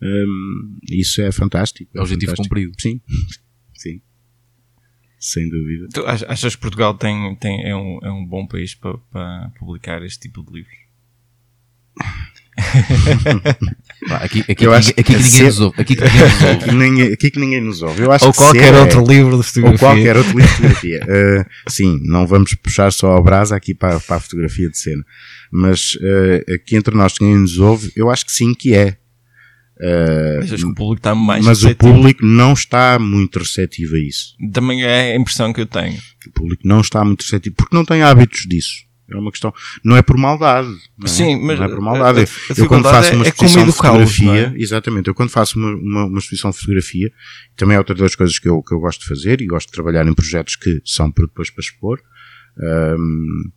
Hum, 0.02 0.78
isso 0.90 1.20
é 1.20 1.30
fantástico. 1.30 1.90
É 1.94 2.00
objetivo 2.00 2.30
fantástico. 2.30 2.54
cumprido. 2.54 2.72
Sim, 2.80 3.00
sim. 3.76 4.00
Sem 5.20 5.48
dúvida. 5.50 5.88
Tu 5.92 6.06
ach- 6.06 6.24
achas 6.28 6.54
que 6.54 6.62
Portugal 6.62 6.94
tem, 6.94 7.34
tem, 7.36 7.64
é, 7.68 7.74
um, 7.76 7.98
é 8.02 8.10
um 8.10 8.24
bom 8.24 8.46
país 8.46 8.74
para, 8.74 8.96
para 9.10 9.50
publicar 9.58 10.00
este 10.04 10.20
tipo 10.20 10.42
de 10.44 10.52
livros? 10.58 10.74
Aqui, 14.20 14.44
aqui, 14.48 14.64
Eu 14.64 14.72
acho 14.72 14.90
aqui, 14.90 15.00
aqui 15.00 15.12
que 15.14 15.18
que 15.18 15.22
ninguém 15.22 15.30
ser- 15.38 15.44
nos 15.44 15.60
ouve. 15.60 15.80
Aqui 15.80 15.96
que 15.96 16.02
ninguém 16.04 16.20
nos 16.20 16.42
ouve. 16.42 16.52
Aqui, 16.64 16.74
ninguém, 16.74 17.12
aqui 17.12 17.30
que 17.30 17.40
ninguém 17.40 17.60
nos 17.60 17.82
ouve. 17.82 18.02
Eu 18.02 18.12
acho 18.12 18.24
Ou 18.26 18.32
que 18.32 18.38
qualquer 18.38 18.64
ser 18.64 18.74
é- 18.74 18.80
outro 18.80 19.00
livro 19.04 19.30
de 19.30 19.36
Ou 19.36 19.42
fotografia. 19.42 19.78
qualquer 19.78 20.16
outro 20.16 20.32
livro 20.38 20.46
de 20.46 20.54
fotografia. 20.56 21.00
Uh, 21.04 21.44
sim, 21.70 22.00
não 22.04 22.26
vamos 22.26 22.54
puxar 22.54 22.92
só 22.92 23.16
a 23.16 23.20
brasa 23.20 23.56
aqui 23.56 23.74
para, 23.74 23.98
para 24.00 24.16
a 24.16 24.20
fotografia 24.20 24.68
de 24.70 24.78
cena. 24.78 25.02
Mas 25.50 25.94
uh, 25.94 26.54
aqui 26.54 26.76
entre 26.76 26.94
nós, 26.94 27.16
quem 27.18 27.36
nos 27.36 27.58
ouve, 27.58 27.92
eu 27.96 28.10
acho 28.10 28.24
que 28.26 28.32
sim 28.32 28.54
que 28.54 28.74
é. 28.74 28.96
Uh, 29.80 30.42
Achas 30.42 30.60
que 30.60 30.66
o 30.66 30.74
público 30.74 30.98
está 31.00 31.14
mais 31.14 31.44
mas 31.44 31.62
o 31.62 31.66
receptivo? 31.66 31.94
público 31.94 32.26
não 32.26 32.52
está 32.52 32.98
muito 32.98 33.38
receptivo 33.38 33.94
a 33.94 33.98
isso. 34.00 34.34
Também 34.52 34.82
é 34.82 35.12
a 35.12 35.16
impressão 35.16 35.52
que 35.52 35.60
eu 35.60 35.66
tenho. 35.66 35.96
O 36.26 36.30
público 36.32 36.62
não 36.66 36.80
está 36.80 37.04
muito 37.04 37.22
receptivo 37.22 37.54
porque 37.56 37.76
não 37.76 37.84
tem 37.84 38.02
hábitos 38.02 38.44
disso. 38.48 38.87
É 39.10 39.16
uma 39.16 39.30
questão. 39.30 39.54
Não 39.82 39.96
é 39.96 40.02
por 40.02 40.16
maldade. 40.18 40.68
não 40.68 41.04
é? 41.04 41.08
Sim, 41.08 41.40
mas 41.40 41.58
não 41.58 41.66
é 41.66 41.68
por 41.68 41.80
maldade. 41.80 42.20
a- 42.20 42.22
a 42.22 42.58
eu 42.58 42.66
quando 42.68 42.84
faço 42.84 43.14
uma 43.14 43.24
é- 43.24 43.26
é 43.26 43.30
exposição 43.30 43.62
de 43.64 43.68
educá-los, 43.70 44.10
fotografia, 44.16 44.52
é? 44.54 44.60
exatamente, 44.62 45.08
eu 45.08 45.14
quando 45.14 45.30
faço 45.30 45.58
uma, 45.58 45.74
uma, 45.74 46.04
uma 46.06 46.18
exposição 46.18 46.50
de 46.50 46.58
fotografia, 46.58 47.10
também 47.56 47.74
é 47.76 47.78
outra 47.78 47.94
das 47.94 48.14
coisas 48.14 48.38
que 48.38 48.48
eu, 48.48 48.62
que 48.62 48.74
eu 48.74 48.80
gosto 48.80 49.00
de 49.00 49.06
fazer 49.08 49.40
e 49.40 49.46
gosto 49.46 49.68
de 49.68 49.72
trabalhar 49.72 50.06
em 50.06 50.12
projetos 50.14 50.56
que 50.56 50.80
são 50.84 51.10
para 51.10 51.24
depois 51.26 51.50
para 51.50 51.62
expor. 51.62 52.00
hum, 52.58 53.50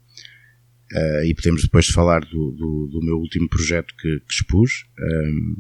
Uh, 0.94 1.24
e 1.24 1.34
podemos 1.34 1.62
depois 1.62 1.88
falar 1.88 2.20
do, 2.26 2.52
do, 2.52 2.90
do 2.92 3.00
meu 3.02 3.16
último 3.18 3.48
projeto 3.48 3.94
que, 3.96 4.20
que 4.28 4.34
expus, 4.34 4.84
um, 5.00 5.56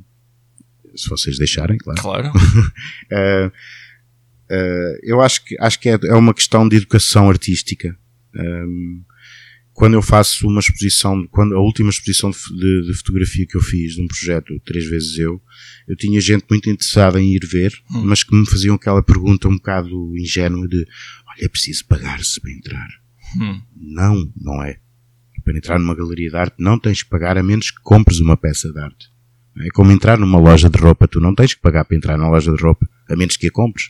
se 0.94 1.08
vocês 1.10 1.38
deixarem, 1.38 1.78
claro. 1.78 2.02
Claro. 2.02 2.28
uh, 2.28 3.48
uh, 4.52 5.00
eu 5.04 5.22
acho 5.22 5.46
que, 5.46 5.56
acho 5.58 5.80
que 5.80 5.88
é, 5.88 5.98
é 6.04 6.16
uma 6.16 6.34
questão 6.34 6.68
de 6.68 6.76
educação 6.76 7.30
artística. 7.30 7.98
Um, 8.36 9.06
quando 9.74 9.94
eu 9.94 10.02
faço 10.02 10.48
uma 10.48 10.60
exposição, 10.60 11.26
quando 11.28 11.56
a 11.56 11.60
última 11.60 11.90
exposição 11.90 12.30
de, 12.30 12.88
de, 12.88 12.94
fotografia 12.94 13.46
que 13.48 13.56
eu 13.56 13.62
fiz 13.62 13.96
de 13.96 14.02
um 14.02 14.08
projeto, 14.08 14.60
três 14.66 14.86
vezes 14.90 15.18
eu, 15.18 15.42
eu 15.88 15.96
tinha 15.96 16.20
gente 16.20 16.46
muito 16.50 16.70
interessada 16.70 17.22
em 17.22 17.34
ir 17.34 17.46
ver, 17.46 17.74
hum. 17.90 18.04
mas 18.06 18.24
que 18.24 18.36
me 18.36 18.46
faziam 18.46 18.76
aquela 18.76 19.02
pergunta 19.02 19.48
um 19.48 19.56
bocado 19.56 20.14
ingênua 20.18 20.68
de, 20.68 20.78
olha, 20.78 21.46
é 21.46 21.48
preciso 21.48 21.86
pagar-se 21.88 22.40
para 22.40 22.52
entrar. 22.52 22.88
Hum. 23.38 23.62
Não, 23.76 24.32
não 24.36 24.64
é. 24.64 24.80
Para 25.44 25.58
entrar 25.58 25.80
numa 25.80 25.96
galeria 25.96 26.30
de 26.30 26.36
arte 26.36 26.56
não 26.60 26.78
tens 26.78 27.02
que 27.02 27.10
pagar 27.10 27.38
a 27.38 27.44
menos 27.44 27.72
que 27.72 27.82
compres 27.82 28.20
uma 28.20 28.38
peça 28.38 28.72
de 28.72 28.80
arte. 28.80 29.10
É 29.58 29.70
como 29.74 29.92
entrar 29.92 30.18
numa 30.18 30.40
loja 30.40 30.70
de 30.70 30.78
roupa, 30.78 31.08
tu 31.08 31.20
não 31.20 31.34
tens 31.34 31.54
que 31.54 31.62
pagar 31.62 31.86
para 31.86 31.98
entrar 31.98 32.18
numa 32.18 32.30
loja 32.30 32.54
de 32.54 32.62
roupa, 32.62 32.88
a 33.10 33.16
menos 33.16 33.36
que 33.38 33.48
a 33.48 33.52
compres. 33.52 33.90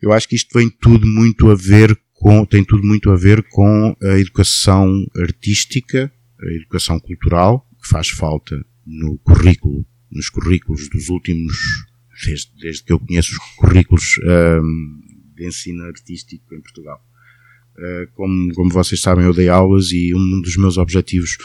Eu 0.00 0.12
acho 0.12 0.28
que 0.28 0.36
isto 0.36 0.58
vem 0.58 0.68
tudo 0.68 1.06
muito 1.06 1.50
a 1.50 1.54
ver 1.54 1.96
com, 2.16 2.44
tem 2.44 2.64
tudo 2.64 2.82
muito 2.82 3.10
a 3.10 3.16
ver 3.16 3.42
com 3.50 3.96
a 4.02 4.18
educação 4.18 5.06
artística, 5.16 6.10
a 6.40 6.52
educação 6.54 6.98
cultural, 6.98 7.66
que 7.82 7.88
faz 7.88 8.08
falta 8.08 8.64
no 8.84 9.18
currículo, 9.18 9.86
nos 10.10 10.30
currículos 10.30 10.88
dos 10.88 11.08
últimos, 11.08 11.54
desde, 12.24 12.50
desde 12.58 12.84
que 12.84 12.92
eu 12.92 12.98
conheço 12.98 13.32
os 13.32 13.38
currículos 13.56 14.18
um, 14.24 15.00
de 15.36 15.46
ensino 15.46 15.84
artístico 15.84 16.54
em 16.54 16.60
Portugal. 16.60 17.00
Uh, 17.76 18.10
como, 18.14 18.54
como 18.54 18.70
vocês 18.70 19.00
sabem, 19.00 19.26
eu 19.26 19.34
dei 19.34 19.50
aulas 19.50 19.92
e 19.92 20.14
um 20.14 20.40
dos 20.40 20.56
meus 20.56 20.78
objetivos 20.78 21.36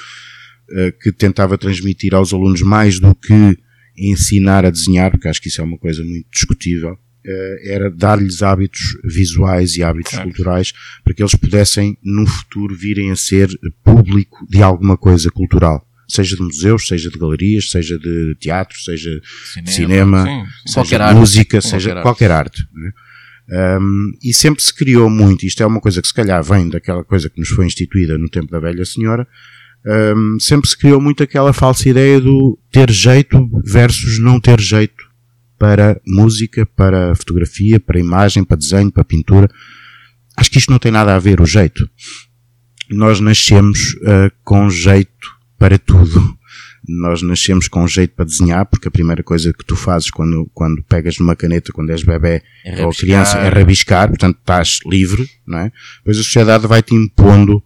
uh, 0.69 0.97
que 1.01 1.11
tentava 1.11 1.57
transmitir 1.57 2.15
aos 2.15 2.33
alunos 2.33 2.61
mais 2.61 2.99
do 2.99 3.13
que 3.13 3.57
ensinar 3.97 4.65
a 4.65 4.69
desenhar, 4.69 5.11
porque 5.11 5.27
acho 5.27 5.41
que 5.41 5.49
isso 5.49 5.59
é 5.59 5.63
uma 5.63 5.77
coisa 5.77 6.01
muito 6.03 6.29
discutível, 6.31 6.97
era 7.63 7.89
dar-lhes 7.89 8.41
hábitos 8.41 8.81
visuais 9.03 9.75
e 9.75 9.83
hábitos 9.83 10.11
claro. 10.11 10.27
culturais 10.27 10.73
para 11.03 11.13
que 11.13 11.21
eles 11.21 11.35
pudessem, 11.35 11.97
no 12.03 12.25
futuro, 12.25 12.75
virem 12.75 13.11
a 13.11 13.15
ser 13.15 13.49
público 13.83 14.45
de 14.49 14.61
alguma 14.61 14.97
coisa 14.97 15.29
cultural 15.29 15.85
seja 16.11 16.35
de 16.35 16.41
museus, 16.41 16.87
seja 16.87 17.09
de 17.09 17.17
galerias, 17.17 17.69
seja 17.69 17.97
de 17.97 18.35
teatro, 18.37 18.77
seja 18.77 19.09
cinema, 19.53 19.63
de 19.63 19.71
cinema 19.71 20.25
sim, 20.25 20.45
seja 20.65 20.73
qualquer 20.73 20.97
de 20.97 21.03
arte, 21.03 21.17
música, 21.17 21.61
seja 21.61 21.89
qualquer, 21.89 22.01
qualquer 22.01 22.31
arte. 22.31 22.67
Né? 22.73 22.91
Um, 23.79 24.11
e 24.21 24.33
sempre 24.33 24.61
se 24.61 24.73
criou 24.73 25.09
muito, 25.09 25.45
isto 25.45 25.63
é 25.63 25.65
uma 25.65 25.79
coisa 25.79 26.01
que 26.01 26.07
se 26.07 26.13
calhar 26.13 26.43
vem 26.43 26.69
daquela 26.69 27.03
coisa 27.03 27.29
que 27.29 27.39
nos 27.39 27.49
foi 27.49 27.65
instituída 27.65 28.17
no 28.17 28.29
tempo 28.29 28.51
da 28.51 28.59
velha 28.59 28.85
senhora, 28.85 29.27
um, 30.15 30.39
sempre 30.39 30.69
se 30.69 30.77
criou 30.77 31.01
muito 31.01 31.23
aquela 31.23 31.53
falsa 31.53 31.89
ideia 31.89 32.19
do 32.19 32.57
ter 32.71 32.91
jeito 32.91 33.49
versus 33.65 34.19
não 34.19 34.39
ter 34.39 34.59
jeito 34.59 35.00
para 35.61 36.01
música, 36.07 36.65
para 36.65 37.13
fotografia, 37.13 37.79
para 37.79 37.99
imagem, 37.99 38.43
para 38.43 38.57
desenho, 38.57 38.91
para 38.91 39.03
pintura. 39.03 39.47
Acho 40.35 40.49
que 40.49 40.57
isto 40.57 40.71
não 40.71 40.79
tem 40.79 40.91
nada 40.91 41.15
a 41.15 41.19
ver, 41.19 41.39
o 41.39 41.45
jeito. 41.45 41.87
Nós 42.89 43.19
nascemos 43.19 43.93
uh, 43.97 44.31
com 44.43 44.71
jeito 44.71 45.29
para 45.59 45.77
tudo 45.77 46.35
nós 46.87 47.21
nascemos 47.21 47.67
com 47.67 47.87
jeito 47.87 48.15
para 48.15 48.25
desenhar, 48.25 48.65
porque 48.65 48.87
a 48.87 48.91
primeira 48.91 49.21
coisa 49.21 49.53
que 49.53 49.63
tu 49.63 49.75
fazes 49.75 50.09
quando, 50.09 50.49
quando 50.51 50.83
pegas 50.83 51.19
numa 51.19 51.35
caneta, 51.35 51.71
quando 51.71 51.91
és 51.91 52.01
bebê 52.01 52.41
é 52.65 52.83
ou 52.83 52.91
criança, 52.91 53.37
é 53.37 53.49
rabiscar, 53.49 54.07
portanto 54.07 54.39
estás 54.39 54.79
livre, 54.87 55.29
não 55.45 55.59
é? 55.59 55.71
Depois 55.97 56.17
a 56.17 56.23
sociedade 56.23 56.65
vai-te 56.65 56.95
impondo 56.95 57.63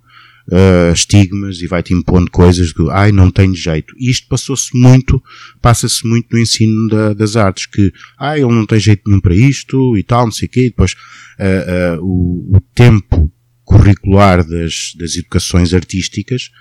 uh, 0.51 0.93
estigmas 0.93 1.61
e 1.61 1.67
vai-te 1.67 1.93
impondo 1.93 2.29
coisas 2.31 2.71
que, 2.71 2.83
ai, 2.91 3.11
não 3.11 3.31
tenho 3.31 3.55
jeito. 3.55 3.93
E 3.97 4.09
isto 4.09 4.27
passou-se 4.27 4.75
muito, 4.75 5.21
passa-se 5.61 6.05
muito 6.07 6.27
no 6.31 6.39
ensino 6.39 6.87
da, 6.87 7.13
das 7.13 7.35
artes, 7.35 7.65
que, 7.65 7.91
ai, 8.19 8.41
ele 8.41 8.53
não 8.53 8.65
tem 8.65 8.79
jeito 8.79 9.03
nenhum 9.05 9.21
para 9.21 9.35
isto 9.35 9.97
e 9.97 10.03
tal, 10.03 10.25
não 10.25 10.31
sei 10.31 10.47
o 10.47 10.51
quê, 10.51 10.61
e 10.61 10.69
depois 10.69 10.93
uh, 11.39 11.99
uh, 11.99 12.03
o, 12.03 12.57
o 12.57 12.61
tempo 12.73 13.31
curricular 13.63 14.47
das, 14.47 14.93
das 14.97 15.15
educações 15.15 15.73
artísticas 15.73 16.51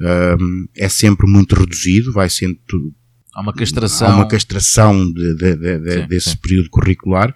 um, 0.00 0.66
é 0.76 0.88
sempre 0.88 1.26
muito 1.28 1.54
reduzido, 1.54 2.12
vai 2.12 2.28
sendo 2.28 2.58
Há 3.34 3.40
uma 3.40 3.52
castração. 3.52 4.08
Há 4.08 4.14
uma 4.16 4.26
castração 4.26 5.12
de, 5.12 5.34
de, 5.36 5.56
de, 5.56 5.92
sim, 5.92 6.06
desse 6.08 6.30
sim. 6.30 6.36
período 6.38 6.70
curricular 6.70 7.32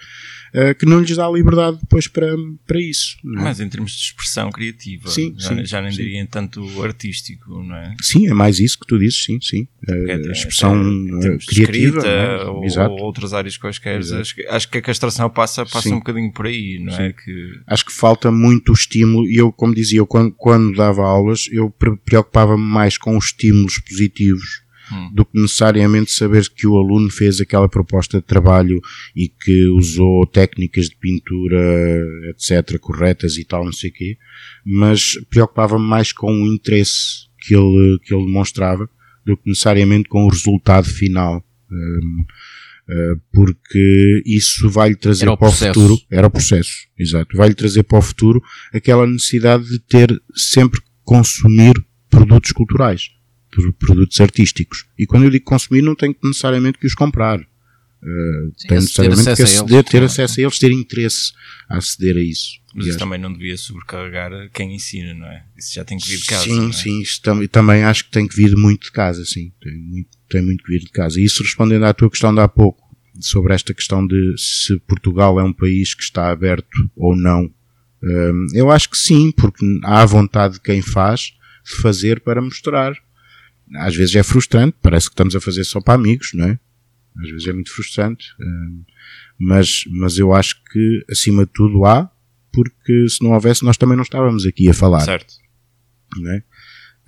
uh, 0.54 0.74
que 0.74 0.86
não 0.86 1.00
lhes 1.00 1.16
dá 1.16 1.28
liberdade 1.28 1.78
depois 1.80 2.06
para, 2.06 2.28
para 2.66 2.80
isso. 2.80 3.16
É? 3.18 3.42
Mas 3.42 3.60
em 3.60 3.68
termos 3.68 3.92
de 3.92 4.04
expressão 4.04 4.50
criativa, 4.50 5.08
sim, 5.08 5.34
já, 5.36 5.48
sim, 5.48 5.64
já 5.64 5.82
nem 5.82 5.90
diria 5.90 6.20
em 6.20 6.26
tanto 6.26 6.82
artístico, 6.82 7.62
não 7.62 7.76
é? 7.76 7.94
Sim, 8.00 8.28
é 8.28 8.34
mais 8.34 8.58
isso 8.58 8.78
que 8.78 8.86
tu 8.86 8.98
dizes, 8.98 9.24
sim, 9.24 9.38
sim. 9.40 9.68
Uh, 9.88 10.28
a 10.28 10.32
expressão 10.32 10.74
é, 11.18 11.38
criativa. 11.38 11.98
Escrita, 11.98 12.06
é? 12.06 12.44
ou, 12.44 12.62
ou, 12.90 13.02
outras 13.02 13.32
áreas 13.32 13.56
quaisquer. 13.56 13.98
Acho, 14.00 14.34
acho, 14.48 14.68
que 14.68 14.78
a 14.78 14.82
castração 14.82 15.28
passa, 15.28 15.64
passa 15.66 15.88
um 15.88 15.98
bocadinho 15.98 16.32
por 16.32 16.46
aí, 16.46 16.78
não 16.78 16.94
é? 16.94 17.12
Que... 17.12 17.60
Acho 17.66 17.84
que 17.86 17.92
falta 17.92 18.30
muito 18.30 18.72
estímulo 18.72 19.28
e 19.28 19.36
eu, 19.36 19.52
como 19.52 19.74
dizia, 19.74 19.98
eu, 19.98 20.06
quando, 20.06 20.32
quando 20.32 20.76
dava 20.76 21.02
aulas, 21.02 21.46
eu 21.50 21.70
preocupava-me 22.04 22.62
mais 22.62 22.96
com 22.96 23.16
os 23.16 23.26
estímulos 23.26 23.78
positivos 23.78 24.61
hum. 24.92 25.10
do 25.12 25.24
que 25.24 25.40
necessariamente 25.40 26.12
saber 26.12 26.48
que 26.50 26.66
o 26.66 26.76
aluno 26.76 27.10
fez 27.10 27.40
aquela 27.40 27.68
proposta 27.68 28.18
de 28.18 28.24
trabalho 28.24 28.80
e 29.16 29.28
que 29.28 29.66
usou 29.68 30.26
técnicas 30.26 30.88
de 30.88 30.96
pintura, 30.96 32.04
etc., 32.30 32.78
corretas 32.78 33.36
e 33.36 33.44
tal, 33.44 33.64
não 33.64 33.72
sei 33.72 33.90
o 33.90 33.92
quê, 33.92 34.18
mas 34.64 35.14
preocupava-me 35.30 35.84
mais 35.84 36.12
com 36.12 36.30
o 36.30 36.46
interesse 36.46 37.26
que 37.38 37.54
ele, 37.54 37.98
que 38.04 38.14
ele 38.14 38.26
demonstrava 38.26 38.88
do 39.24 39.36
que 39.36 39.48
necessariamente 39.48 40.08
com 40.08 40.24
o 40.24 40.28
resultado 40.28 40.88
final. 40.88 41.44
Um, 41.70 42.24
Uh, 42.82 43.16
porque 43.32 44.22
isso 44.26 44.68
vai-lhe 44.68 44.96
trazer 44.96 45.24
para 45.36 45.48
o 45.48 45.52
futuro, 45.52 45.96
era 46.10 46.26
o 46.26 46.30
processo, 46.30 46.88
exato, 46.98 47.36
vai-lhe 47.36 47.54
trazer 47.54 47.84
para 47.84 47.98
o 47.98 48.02
futuro 48.02 48.42
aquela 48.74 49.06
necessidade 49.06 49.68
de 49.68 49.78
ter 49.78 50.20
sempre 50.34 50.80
consumir 51.04 51.74
produtos 52.10 52.50
culturais 52.50 53.08
produtos 53.78 54.20
artísticos. 54.20 54.86
E 54.98 55.06
quando 55.06 55.24
eu 55.24 55.30
digo 55.30 55.44
consumir, 55.44 55.82
não 55.82 55.94
tenho 55.94 56.16
necessariamente 56.22 56.78
que 56.78 56.86
os 56.86 56.94
comprar. 56.94 57.40
Uh, 57.40 58.52
Sim, 58.56 58.68
tenho 58.68 58.80
necessariamente 58.80 59.24
que 59.24 59.42
aceder, 59.42 59.74
eles, 59.74 59.90
ter 59.90 60.02
acesso 60.02 60.40
a 60.40 60.42
eles, 60.42 60.58
ter 60.58 60.72
interesse 60.72 61.32
a 61.68 61.76
aceder 61.76 62.16
a 62.16 62.20
isso. 62.20 62.60
Mas 62.74 62.86
isso 62.86 62.98
também 62.98 63.18
não 63.18 63.32
devia 63.32 63.56
sobrecarregar 63.56 64.30
quem 64.52 64.74
ensina, 64.74 65.14
não 65.14 65.26
é? 65.26 65.44
Isso 65.56 65.74
já 65.74 65.84
tem 65.84 65.98
que 65.98 66.08
vir 66.08 66.18
de 66.18 66.24
casa. 66.24 66.44
Sim, 66.44 66.68
é? 66.68 66.72
sim, 66.72 67.00
isso 67.00 67.20
tam 67.20 67.46
também 67.46 67.84
acho 67.84 68.06
que 68.06 68.10
tem 68.10 68.26
que 68.26 68.34
vir 68.34 68.56
muito 68.56 68.84
de 68.84 68.92
casa, 68.92 69.24
sim. 69.24 69.52
Tem 69.60 69.76
muito, 69.76 70.08
tem 70.28 70.42
muito 70.42 70.64
que 70.64 70.72
vir 70.72 70.80
de 70.80 70.90
casa. 70.90 71.20
E 71.20 71.24
isso 71.24 71.42
respondendo 71.42 71.84
à 71.84 71.92
tua 71.92 72.10
questão 72.10 72.34
de 72.34 72.40
há 72.40 72.48
pouco, 72.48 72.82
sobre 73.20 73.54
esta 73.54 73.74
questão 73.74 74.06
de 74.06 74.34
se 74.36 74.78
Portugal 74.80 75.38
é 75.38 75.44
um 75.44 75.52
país 75.52 75.94
que 75.94 76.02
está 76.02 76.30
aberto 76.30 76.90
ou 76.96 77.14
não. 77.14 77.50
Um, 78.02 78.46
eu 78.54 78.70
acho 78.70 78.90
que 78.90 78.96
sim, 78.96 79.30
porque 79.30 79.64
há 79.84 80.04
vontade 80.04 80.54
de 80.54 80.60
quem 80.60 80.82
faz 80.82 81.32
de 81.64 81.76
fazer 81.80 82.20
para 82.20 82.42
mostrar 82.42 82.94
às 83.76 83.94
vezes 83.94 84.14
é 84.16 84.22
frustrante, 84.22 84.76
parece 84.82 85.06
que 85.06 85.14
estamos 85.14 85.34
a 85.34 85.40
fazer 85.40 85.64
só 85.64 85.80
para 85.80 85.94
amigos, 85.94 86.30
não 86.34 86.46
é? 86.46 86.58
Às 87.16 87.30
vezes 87.30 87.46
é 87.46 87.52
muito 87.52 87.72
frustrante, 87.72 88.26
eh, 88.40 88.92
mas, 89.38 89.84
mas 89.90 90.18
eu 90.18 90.32
acho 90.32 90.62
que 90.64 91.04
acima 91.10 91.44
de 91.44 91.52
tudo 91.52 91.84
há, 91.84 92.10
porque 92.52 93.08
se 93.08 93.22
não 93.22 93.32
houvesse 93.32 93.64
nós 93.64 93.76
também 93.76 93.96
não 93.96 94.02
estávamos 94.02 94.46
aqui 94.46 94.68
a 94.68 94.74
falar. 94.74 95.00
Certo. 95.00 95.34
Não 96.16 96.30
é? 96.30 96.42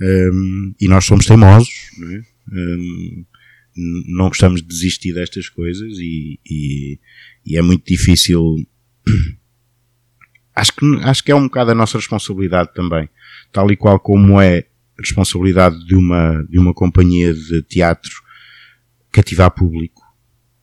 Um, 0.01 0.75
e 0.81 0.89
nós 0.89 1.05
somos 1.05 1.27
teimosos, 1.27 1.91
não 1.99 2.11
é? 2.11 2.23
Um, 2.53 3.25
não 3.77 4.29
gostamos 4.29 4.61
de 4.63 4.69
desistir 4.69 5.13
destas 5.13 5.49
coisas 5.49 5.99
e, 5.99 6.39
e, 6.49 6.99
e, 7.45 7.57
é 7.57 7.63
muito 7.63 7.85
difícil. 7.87 8.57
Acho 10.57 10.73
que, 10.73 10.87
acho 11.03 11.25
que 11.25 11.33
é 11.33 11.35
um 11.35 11.49
bocado 11.49 11.73
a 11.73 11.75
nossa 11.75 11.99
responsabilidade 11.99 12.73
também. 12.75 13.09
Tal 13.51 13.69
e 13.73 13.77
qual 13.77 13.99
como 13.99 14.41
é 14.41 14.65
responsabilidade 14.99 15.85
de 15.87 15.95
uma, 15.95 16.43
de 16.49 16.59
uma 16.59 16.73
companhia 16.73 17.33
de 17.33 17.63
teatro 17.63 18.13
cativar 19.11 19.51
público, 19.51 20.03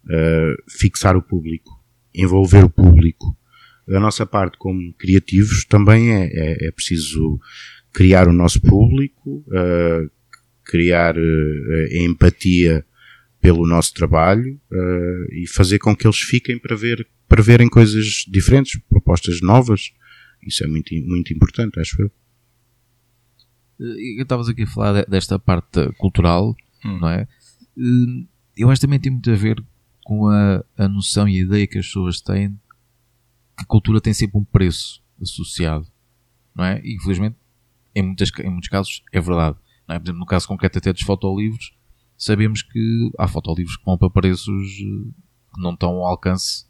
uh, 0.05 0.71
fixar 0.71 1.15
o 1.15 1.21
público, 1.21 1.71
envolver 2.13 2.63
o 2.63 2.69
público. 2.69 3.37
Da 3.87 3.99
nossa 3.99 4.25
parte, 4.25 4.57
como 4.57 4.93
criativos, 4.93 5.65
também 5.65 6.11
é, 6.11 6.29
é, 6.33 6.67
é 6.67 6.71
preciso 6.71 7.39
criar 7.93 8.27
o 8.27 8.33
nosso 8.33 8.61
público, 8.61 9.43
uh, 9.47 10.09
criar 10.63 11.17
uh, 11.17 11.97
empatia 12.03 12.85
pelo 13.41 13.65
nosso 13.65 13.91
trabalho 13.95 14.61
e 15.31 15.47
fazer 15.47 15.79
com 15.79 15.95
que 15.95 16.05
eles 16.05 16.19
fiquem 16.19 16.59
para 16.59 16.75
ver 16.75 17.07
para 17.31 17.41
verem 17.41 17.69
coisas 17.69 18.25
diferentes, 18.27 18.77
propostas 18.89 19.39
novas. 19.39 19.93
Isso 20.45 20.65
é 20.65 20.67
muito, 20.67 20.93
muito 20.93 21.33
importante, 21.33 21.79
acho 21.79 22.01
eu. 22.01 22.11
Eh, 23.81 24.21
estavas 24.21 24.47
aqui 24.47 24.63
a 24.63 24.67
falar 24.67 25.05
desta 25.05 25.39
parte 25.39 25.91
cultural, 25.97 26.55
hum. 26.85 26.99
não 26.99 27.09
é? 27.09 27.27
Eh, 27.77 28.27
eu 28.57 28.69
acho 28.69 28.79
que 28.79 28.87
também 28.87 28.99
tem 28.99 29.11
muito 29.11 29.31
a 29.31 29.35
ver 29.35 29.63
com 30.03 30.27
a, 30.27 30.63
a 30.77 30.87
noção 30.87 31.27
e 31.27 31.37
a 31.37 31.41
ideia 31.41 31.67
que 31.67 31.79
as 31.79 31.87
pessoas 31.87 32.21
têm 32.21 32.59
que 33.57 33.63
a 33.63 33.65
cultura 33.65 34.01
tem 34.01 34.13
sempre 34.13 34.39
um 34.39 34.43
preço 34.43 35.03
associado, 35.21 35.87
não 36.55 36.63
é? 36.63 36.81
E 36.83 36.95
infelizmente 36.95 37.35
em, 37.95 38.03
muitas, 38.03 38.31
em 38.39 38.49
muitos 38.49 38.69
casos 38.69 39.03
é 39.11 39.19
verdade. 39.19 39.57
Não 39.87 39.95
é? 39.95 39.99
Por 39.99 40.05
exemplo, 40.05 40.19
no 40.19 40.25
caso 40.25 40.47
concreto 40.47 40.77
até 40.77 40.93
dos 40.93 41.01
fotolivros, 41.01 41.73
sabemos 42.17 42.61
que 42.61 43.11
há 43.17 43.27
fotolivros 43.27 43.77
que 43.77 43.85
vão 43.85 43.97
para 43.97 44.09
preços 44.09 44.71
eh, 44.79 45.11
que 45.53 45.61
não 45.61 45.73
estão 45.73 45.89
ao 45.89 46.07
alcance 46.07 46.65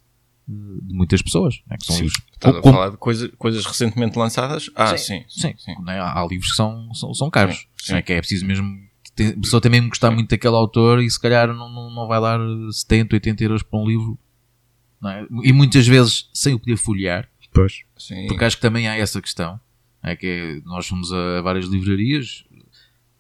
de 0.48 0.94
muitas 0.94 1.22
pessoas. 1.22 1.62
Não 1.68 1.76
é? 1.76 1.78
que 1.78 1.86
são 1.86 1.96
Sim, 1.96 2.04
livros 2.04 2.22
Estás 2.34 2.56
a 2.56 2.62
falar 2.62 2.90
de 2.90 2.98
coisa- 2.98 3.30
coisas 3.38 3.66
recentemente 3.66 4.18
lançadas? 4.18 4.70
Ah, 4.76 4.98
sim. 4.98 5.24
Sim, 5.30 5.54
não 5.84 5.94
é? 5.94 6.00
há, 6.00 6.20
há 6.22 6.26
livros 6.28 6.50
que 6.52 6.56
são, 6.58 6.94
são, 6.94 7.14
são 7.14 7.30
caros. 7.30 7.68
Sim, 7.78 7.94
é? 7.94 7.98
sim. 7.98 8.02
Que 8.04 8.14
é 8.14 8.18
preciso 8.20 8.46
mesmo. 8.46 8.68
ter- 9.16 9.34
A 9.38 9.42
pessoa 9.42 9.62
também 9.62 9.88
gostar 9.88 10.12
muito 10.12 10.30
daquele 10.30 10.56
autor 10.56 11.02
e 11.02 11.10
se 11.10 11.20
calhar 11.20 11.48
não, 11.54 11.70
não, 11.70 11.90
não 11.94 12.08
vai 12.08 12.20
dar 12.20 12.40
70, 12.72 13.16
80 13.16 13.44
euros 13.44 13.64
por 13.64 13.82
um 13.82 13.88
livro. 13.88 14.20
não 15.02 15.10
é? 15.10 15.26
E 15.44 15.54
muitas 15.54 15.88
vezes 15.88 16.30
sem 16.34 16.54
o 16.54 16.60
poder 16.60 16.78
folhear, 16.78 17.30
Pois. 17.54 17.82
sim. 17.98 18.28
porque 18.28 18.44
acho 18.44 18.56
que 18.58 18.62
também 18.62 18.88
há 18.88 18.96
essa 18.98 19.22
questão. 19.22 19.60
É 20.04 20.16
que 20.16 20.62
nós 20.66 20.88
fomos 20.88 21.12
a 21.14 21.42
várias 21.42 21.66
livrarias, 21.66 22.44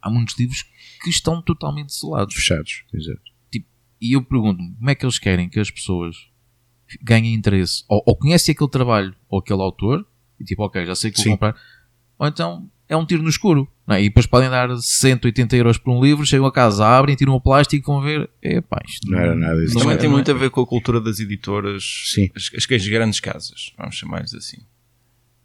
há 0.01 0.09
muitos 0.09 0.37
livros 0.39 0.63
que 1.03 1.09
estão 1.11 1.39
totalmente 1.41 1.93
selados. 1.93 2.33
Fechados. 2.35 2.83
Exato. 2.93 3.21
E 4.03 4.13
eu 4.13 4.23
pergunto-me 4.23 4.73
como 4.75 4.89
é 4.89 4.95
que 4.95 5.05
eles 5.05 5.19
querem 5.19 5.47
que 5.47 5.59
as 5.59 5.69
pessoas 5.69 6.15
ganhem 7.01 7.33
interesse 7.33 7.83
ou, 7.87 8.01
ou 8.05 8.15
conhecem 8.15 8.53
aquele 8.53 8.69
trabalho 8.69 9.15
ou 9.29 9.39
aquele 9.39 9.61
autor 9.61 10.05
e 10.39 10.43
tipo, 10.43 10.63
ok, 10.63 10.85
já 10.85 10.95
sei 10.95 11.11
que 11.11 11.17
vou 11.17 11.23
Sim. 11.23 11.31
comprar, 11.31 11.55
ou 12.17 12.27
então 12.27 12.69
é 12.89 12.97
um 12.97 13.05
tiro 13.05 13.23
no 13.23 13.29
escuro. 13.29 13.67
não 13.87 13.95
é? 13.95 14.01
E 14.03 14.09
depois 14.09 14.25
podem 14.25 14.49
dar 14.49 14.69
180 14.75 15.55
euros 15.55 15.77
por 15.77 15.93
um 15.95 16.03
livro, 16.03 16.25
chegam 16.25 16.45
a 16.45 16.51
casa, 16.51 16.85
abrem, 16.85 17.15
tiram 17.15 17.33
o 17.33 17.39
plástico, 17.39 17.89
vão 17.89 18.01
ver, 18.01 18.29
epá, 18.41 18.81
isto 18.85 19.09
Não 19.09 19.17
era 19.17 19.33
nada 19.33 19.61
disso. 19.61 19.75
não 19.75 19.81
Também 19.83 19.97
tem 19.97 20.09
não 20.09 20.15
muito 20.15 20.29
a 20.29 20.33
ver 20.33 20.49
com 20.49 20.59
a 20.61 20.67
cultura 20.67 20.99
das 20.99 21.19
editoras, 21.19 21.83
Sim. 22.13 22.29
as, 22.35 22.49
as, 22.53 22.87
grandes 22.87 23.21
casas, 23.21 23.73
vamos 23.77 23.95
chamar-lhes 23.95 24.33
assim. 24.33 24.57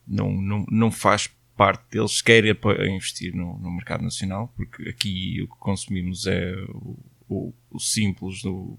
Não, 0.07 0.32
não, 0.32 0.66
não 0.68 0.90
faz 0.90 1.30
parte 1.57 1.84
deles 1.92 2.20
querem 2.20 2.51
apo- 2.51 2.72
investir 2.72 3.34
no, 3.34 3.59
no 3.59 3.70
mercado 3.70 4.03
nacional, 4.03 4.53
porque 4.57 4.88
aqui 4.88 5.40
o 5.42 5.49
que 5.49 5.59
consumimos 5.61 6.26
é 6.26 6.53
o, 6.68 6.99
o, 7.28 7.55
o 7.70 7.78
simples, 7.78 8.44
o, 8.44 8.51
o 8.51 8.78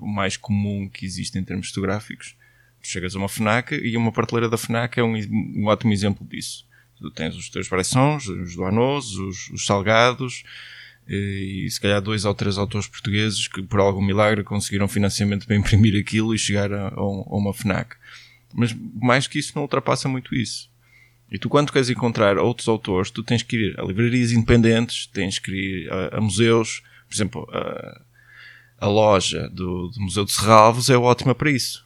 mais 0.00 0.36
comum 0.36 0.88
que 0.88 1.06
existe 1.06 1.38
em 1.38 1.44
termos 1.44 1.68
fotográficos. 1.68 2.34
Tu 2.82 2.88
chegas 2.88 3.14
a 3.14 3.18
uma 3.18 3.28
FNAC 3.28 3.74
e 3.74 3.96
uma 3.96 4.12
prateleira 4.12 4.48
da 4.48 4.58
FNAC 4.58 4.98
é 4.98 5.02
um, 5.02 5.16
um 5.56 5.66
ótimo 5.66 5.92
exemplo 5.92 6.26
disso. 6.26 6.66
Tu 6.98 7.10
tens 7.10 7.34
os 7.36 7.48
teus 7.50 7.68
pressões, 7.68 8.26
os 8.26 8.56
doanos, 8.56 9.16
os, 9.16 9.50
os 9.50 9.66
salgados, 9.66 10.44
e 11.08 11.68
se 11.70 11.80
calhar 11.80 12.00
dois 12.00 12.24
ou 12.24 12.34
três 12.34 12.58
autores 12.58 12.88
portugueses 12.88 13.46
que 13.46 13.62
por 13.62 13.78
algum 13.78 14.02
milagre 14.02 14.42
conseguiram 14.42 14.88
financiamento 14.88 15.46
para 15.46 15.56
imprimir 15.56 15.98
aquilo 16.00 16.34
e 16.34 16.38
chegar 16.38 16.72
a, 16.72 16.88
a 16.88 17.36
uma 17.36 17.54
FNAC. 17.54 17.96
Mas 18.52 18.74
mais 18.94 19.26
que 19.26 19.38
isso 19.38 19.52
não 19.54 19.62
ultrapassa 19.62 20.08
muito 20.08 20.34
isso. 20.34 20.68
E 21.30 21.38
tu 21.38 21.48
quando 21.48 21.72
queres 21.72 21.90
encontrar 21.90 22.38
outros 22.38 22.68
autores, 22.68 23.10
tu 23.10 23.22
tens 23.22 23.42
que 23.42 23.56
ir 23.56 23.80
a 23.80 23.84
livrarias 23.84 24.32
independentes, 24.32 25.06
tens 25.06 25.38
que 25.38 25.50
ir 25.50 25.92
a, 25.92 26.18
a 26.18 26.20
museus, 26.20 26.82
por 27.08 27.14
exemplo, 27.14 27.48
a, 27.52 28.00
a 28.78 28.86
loja 28.86 29.48
do, 29.50 29.88
do 29.88 30.00
Museu 30.00 30.24
de 30.24 30.32
Serralvos 30.32 30.90
é 30.90 30.96
ótima 30.96 31.34
para 31.34 31.50
isso. 31.50 31.84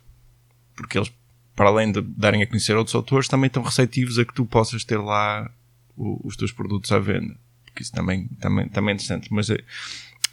Porque 0.74 0.98
eles, 0.98 1.10
para 1.54 1.68
além 1.68 1.92
de 1.92 2.00
darem 2.00 2.42
a 2.42 2.46
conhecer 2.46 2.76
outros 2.76 2.94
autores, 2.94 3.28
também 3.28 3.46
estão 3.48 3.62
receptivos 3.62 4.18
a 4.18 4.24
que 4.24 4.34
tu 4.34 4.44
possas 4.44 4.84
ter 4.84 4.98
lá 4.98 5.50
o- 5.96 6.20
os 6.26 6.36
teus 6.36 6.52
produtos 6.52 6.90
à 6.92 6.98
venda. 6.98 7.36
Porque 7.64 7.82
isso 7.82 7.92
também, 7.92 8.26
também, 8.40 8.68
também 8.68 8.92
é 8.92 8.94
interessante. 8.94 9.28
Mas 9.32 9.50
eh, 9.50 9.62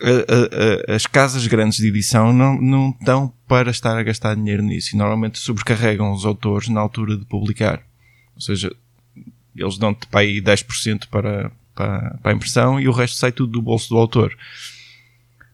a- 0.01 0.07
a- 0.09 0.93
a- 0.93 0.95
as 0.95 1.05
casas 1.05 1.45
grandes 1.47 1.77
de 1.79 1.87
edição 1.87 2.31
não, 2.33 2.59
não 2.61 2.89
estão 2.89 3.31
para 3.47 3.69
estar 3.71 3.97
a 3.97 4.03
gastar 4.03 4.35
dinheiro 4.35 4.63
nisso. 4.63 4.95
E 4.95 4.97
normalmente 4.97 5.37
sobrecarregam 5.39 6.11
os 6.11 6.25
autores 6.25 6.69
na 6.69 6.79
altura 6.79 7.17
de 7.17 7.25
publicar. 7.25 7.83
Ou 8.35 8.41
seja, 8.41 8.73
eles 9.55 9.77
dão-te 9.77 10.07
para 10.07 10.21
aí 10.21 10.39
10% 10.41 11.07
para, 11.09 11.51
para, 11.75 12.17
para 12.21 12.31
a 12.31 12.35
impressão 12.35 12.79
e 12.79 12.87
o 12.87 12.91
resto 12.91 13.17
sai 13.17 13.31
tudo 13.31 13.51
do 13.53 13.61
bolso 13.61 13.89
do 13.89 13.97
autor. 13.97 14.35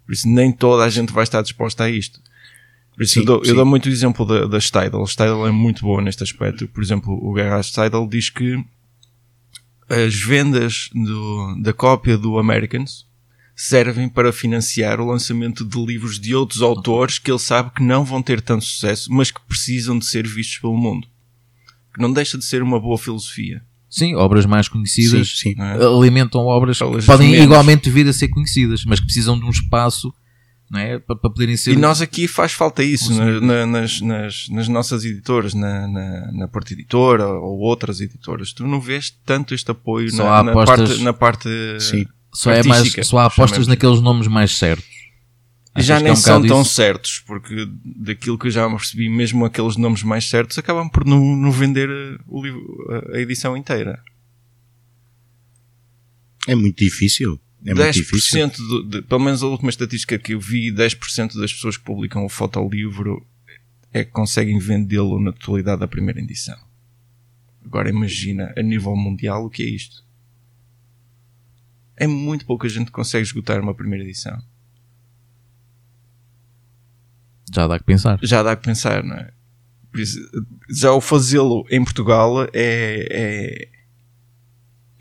Por 0.06 0.14
isso 0.14 0.28
nem 0.28 0.52
toda 0.52 0.84
a 0.84 0.90
gente 0.90 1.12
vai 1.14 1.24
estar 1.24 1.42
disposta 1.42 1.84
a 1.86 1.90
isto. 1.90 2.20
Por 2.96 3.04
isso 3.04 3.14
Sim, 3.16 3.20
eu, 3.22 3.26
dou, 3.26 3.42
eu 3.44 3.56
dou 3.56 3.66
muito 3.66 3.88
o 3.88 3.90
exemplo 3.92 4.26
da, 4.26 4.46
da 4.46 4.60
Steidl. 4.60 5.04
É 5.48 5.52
muito 5.52 5.82
boa 5.82 6.02
neste 6.02 6.24
aspecto. 6.24 6.68
Por 6.68 6.84
exemplo, 6.84 7.14
o 7.14 7.34
Garage 7.34 7.70
Steidl 7.70 8.06
diz 8.08 8.30
que 8.30 8.64
as 9.90 10.14
vendas 10.16 10.90
do- 10.94 11.62
da 11.62 11.74
cópia 11.74 12.18
do 12.18 12.38
Americans 12.38 13.06
servem 13.56 14.10
para 14.10 14.32
financiar 14.34 15.00
o 15.00 15.06
lançamento 15.08 15.64
de 15.64 15.86
livros 15.86 16.20
de 16.20 16.34
outros 16.36 16.62
autores 16.62 17.20
que 17.20 17.32
ele 17.32 17.40
sabe 17.40 17.72
que 17.72 17.84
não 17.84 18.04
vão 18.04 18.22
ter 18.22 18.42
tanto 18.42 18.64
sucesso, 18.66 19.12
mas 19.12 19.30
que 19.32 19.40
precisam 19.48 19.98
de 20.00 20.06
ser 20.06 20.28
vistos 20.28 20.58
pelo 20.58 20.78
mundo. 20.78 21.08
Que 21.94 22.02
não 22.02 22.12
deixa 22.12 22.38
de 22.38 22.46
ser 22.46 22.64
uma 22.64 22.80
boa 22.80 22.98
filosofia. 22.98 23.64
Sim, 23.96 24.16
obras 24.16 24.46
mais 24.48 24.68
conhecidas 24.68 25.38
Sim, 25.38 25.54
sim. 25.54 25.56
é? 25.62 25.74
alimentam 25.86 26.42
obras 26.48 26.80
que 26.80 27.06
podem 27.06 27.30
menos. 27.30 27.46
igualmente 27.46 27.92
vir 27.92 28.08
a 28.08 28.14
ser 28.14 28.28
conhecidas, 28.30 28.84
mas 28.86 29.00
que 29.00 29.06
precisam 29.06 29.38
de 29.38 29.46
um 29.46 29.52
espaço 29.52 30.12
não 30.72 30.80
é? 30.80 30.98
para, 30.98 31.16
para 31.16 31.30
poderem 31.30 31.56
ser. 31.56 31.74
E 31.74 31.76
nós 31.76 32.02
aqui 32.02 32.28
faz 32.28 32.54
falta 32.54 32.84
isso 32.84 33.14
na- 33.14 33.40
na- 33.40 33.66
nas, 33.68 34.02
nas, 34.02 34.48
nas 34.50 34.68
nossas 34.68 35.06
editoras, 35.06 35.54
na, 35.54 35.88
na, 35.88 36.32
na 36.32 36.48
Porta 36.48 36.74
Editora 36.74 37.28
ou 37.28 37.60
outras 37.60 38.02
editoras. 38.02 38.52
Tu 38.52 38.66
não 38.66 38.82
vês 38.82 39.12
tanto 39.24 39.54
este 39.54 39.70
apoio 39.70 40.12
na, 40.16 40.24
há 40.40 40.44
na 40.44 40.52
apostas- 40.54 40.90
parte, 40.90 41.04
na 41.04 41.14
parte 41.14 41.50
Sim. 41.80 42.06
só, 42.34 42.52
é 42.52 42.64
mais, 42.64 42.92
só 43.04 43.20
há 43.20 43.26
apostas 43.26 43.68
naqueles 43.68 44.02
nomes 44.02 44.26
mais 44.28 44.58
certos. 44.58 45.03
E 45.76 45.82
já 45.82 45.96
Achas 45.96 45.98
que 45.98 46.04
nem 46.04 46.10
é 46.10 46.14
um 46.14 46.16
são 46.16 46.46
tão 46.48 46.62
isso? 46.62 46.74
certos, 46.76 47.20
porque 47.26 47.68
daquilo 47.84 48.38
que 48.38 48.46
eu 48.48 48.52
já 48.52 48.70
percebi, 48.70 49.10
mesmo 49.10 49.44
aqueles 49.44 49.76
nomes 49.76 50.04
mais 50.04 50.30
certos 50.30 50.58
acabam 50.60 50.88
por 50.88 51.04
não, 51.04 51.36
não 51.36 51.52
vender 51.52 51.90
eh, 51.90 52.20
o 52.28 52.44
livro, 52.44 52.88
a- 53.12 53.18
a 53.18 53.20
edição 53.20 53.58
inteira. 53.58 54.00
É 56.48 56.56
muito 56.56 56.78
difícil. 56.84 57.40
É 57.66 57.74
muito 57.74 57.92
difícil. 57.94 58.48
10% 58.48 58.58
do, 58.58 58.84
de, 58.84 59.02
pelo 59.02 59.22
menos 59.22 59.42
a 59.42 59.48
última 59.48 59.70
estatística 59.70 60.20
que 60.20 60.34
eu 60.34 60.40
vi, 60.40 60.72
10% 60.72 61.40
das 61.40 61.52
pessoas 61.54 61.78
que 61.78 61.84
publicam 61.84 62.26
o 62.26 62.30
fotolivro 62.30 63.26
é 63.92 64.04
que 64.04 64.12
conseguem 64.12 64.60
vendê-lo 64.60 65.20
na 65.20 65.32
totalidade 65.32 65.80
da 65.80 65.88
primeira 65.88 66.20
edição. 66.20 66.58
Agora 67.66 67.90
imagina 67.90 68.54
a 68.58 68.62
nível 68.62 68.96
mundial 68.96 69.46
o 69.46 69.50
que 69.50 69.64
é 69.64 69.70
isto. 69.70 70.04
É 71.96 72.06
muito 72.06 72.46
pouca 72.46 72.68
gente 72.68 72.88
que 72.88 72.92
consegue 72.92 73.24
esgotar 73.26 73.62
uma 73.62 73.74
primeira 73.74 74.04
edição. 74.04 74.38
Já 77.54 77.68
dá 77.68 77.78
que 77.80 77.86
pensar. 77.86 78.20
Já 78.24 78.44
dá 78.44 78.56
que 78.56 78.64
pensar, 78.64 79.04
não 79.04 79.16
é? 79.16 79.32
Isso, 79.96 80.20
já 80.76 80.92
o 80.92 81.00
fazê-lo 81.00 81.66
em 81.70 81.84
Portugal 81.84 82.44
é, 82.46 82.50
é, 83.12 83.68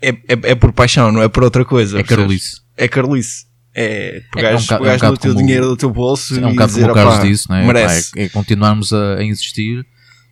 é, 0.01 0.09
é, 0.09 0.51
é 0.51 0.55
por 0.55 0.71
paixão, 0.71 1.11
não 1.11 1.21
é 1.21 1.27
por 1.27 1.43
outra 1.43 1.65
coisa. 1.65 1.99
É 1.99 2.03
carolice. 2.03 2.61
É 2.77 2.87
carolice. 2.87 3.45
É 3.75 4.21
pegares, 4.31 4.61
um 4.61 4.65
bocado- 4.65 4.73
é 4.73 4.77
um 4.77 4.79
pegares 4.83 5.01
bocado 5.01 5.13
no 5.13 5.17
teu 5.19 5.33
dinheiro 5.33 5.65
do 5.67 5.75
teu 5.77 5.89
bolso 5.89 6.35
É 6.39 6.45
um 6.45 6.49
e 6.49 6.51
bocado 6.51 6.67
dizer, 6.73 6.81
como 6.81 6.91
o 6.91 6.95
Carlos 6.95 7.15
"Opá, 7.15 7.23
disse, 7.25 7.49
não 7.49 7.55
é? 7.55 7.65
merece. 7.65 8.11
Pá, 8.11 8.19
é, 8.19 8.23
é 8.25 8.29
continuarmos 8.29 8.93
a, 8.93 9.15
a 9.15 9.23
insistir 9.23 9.83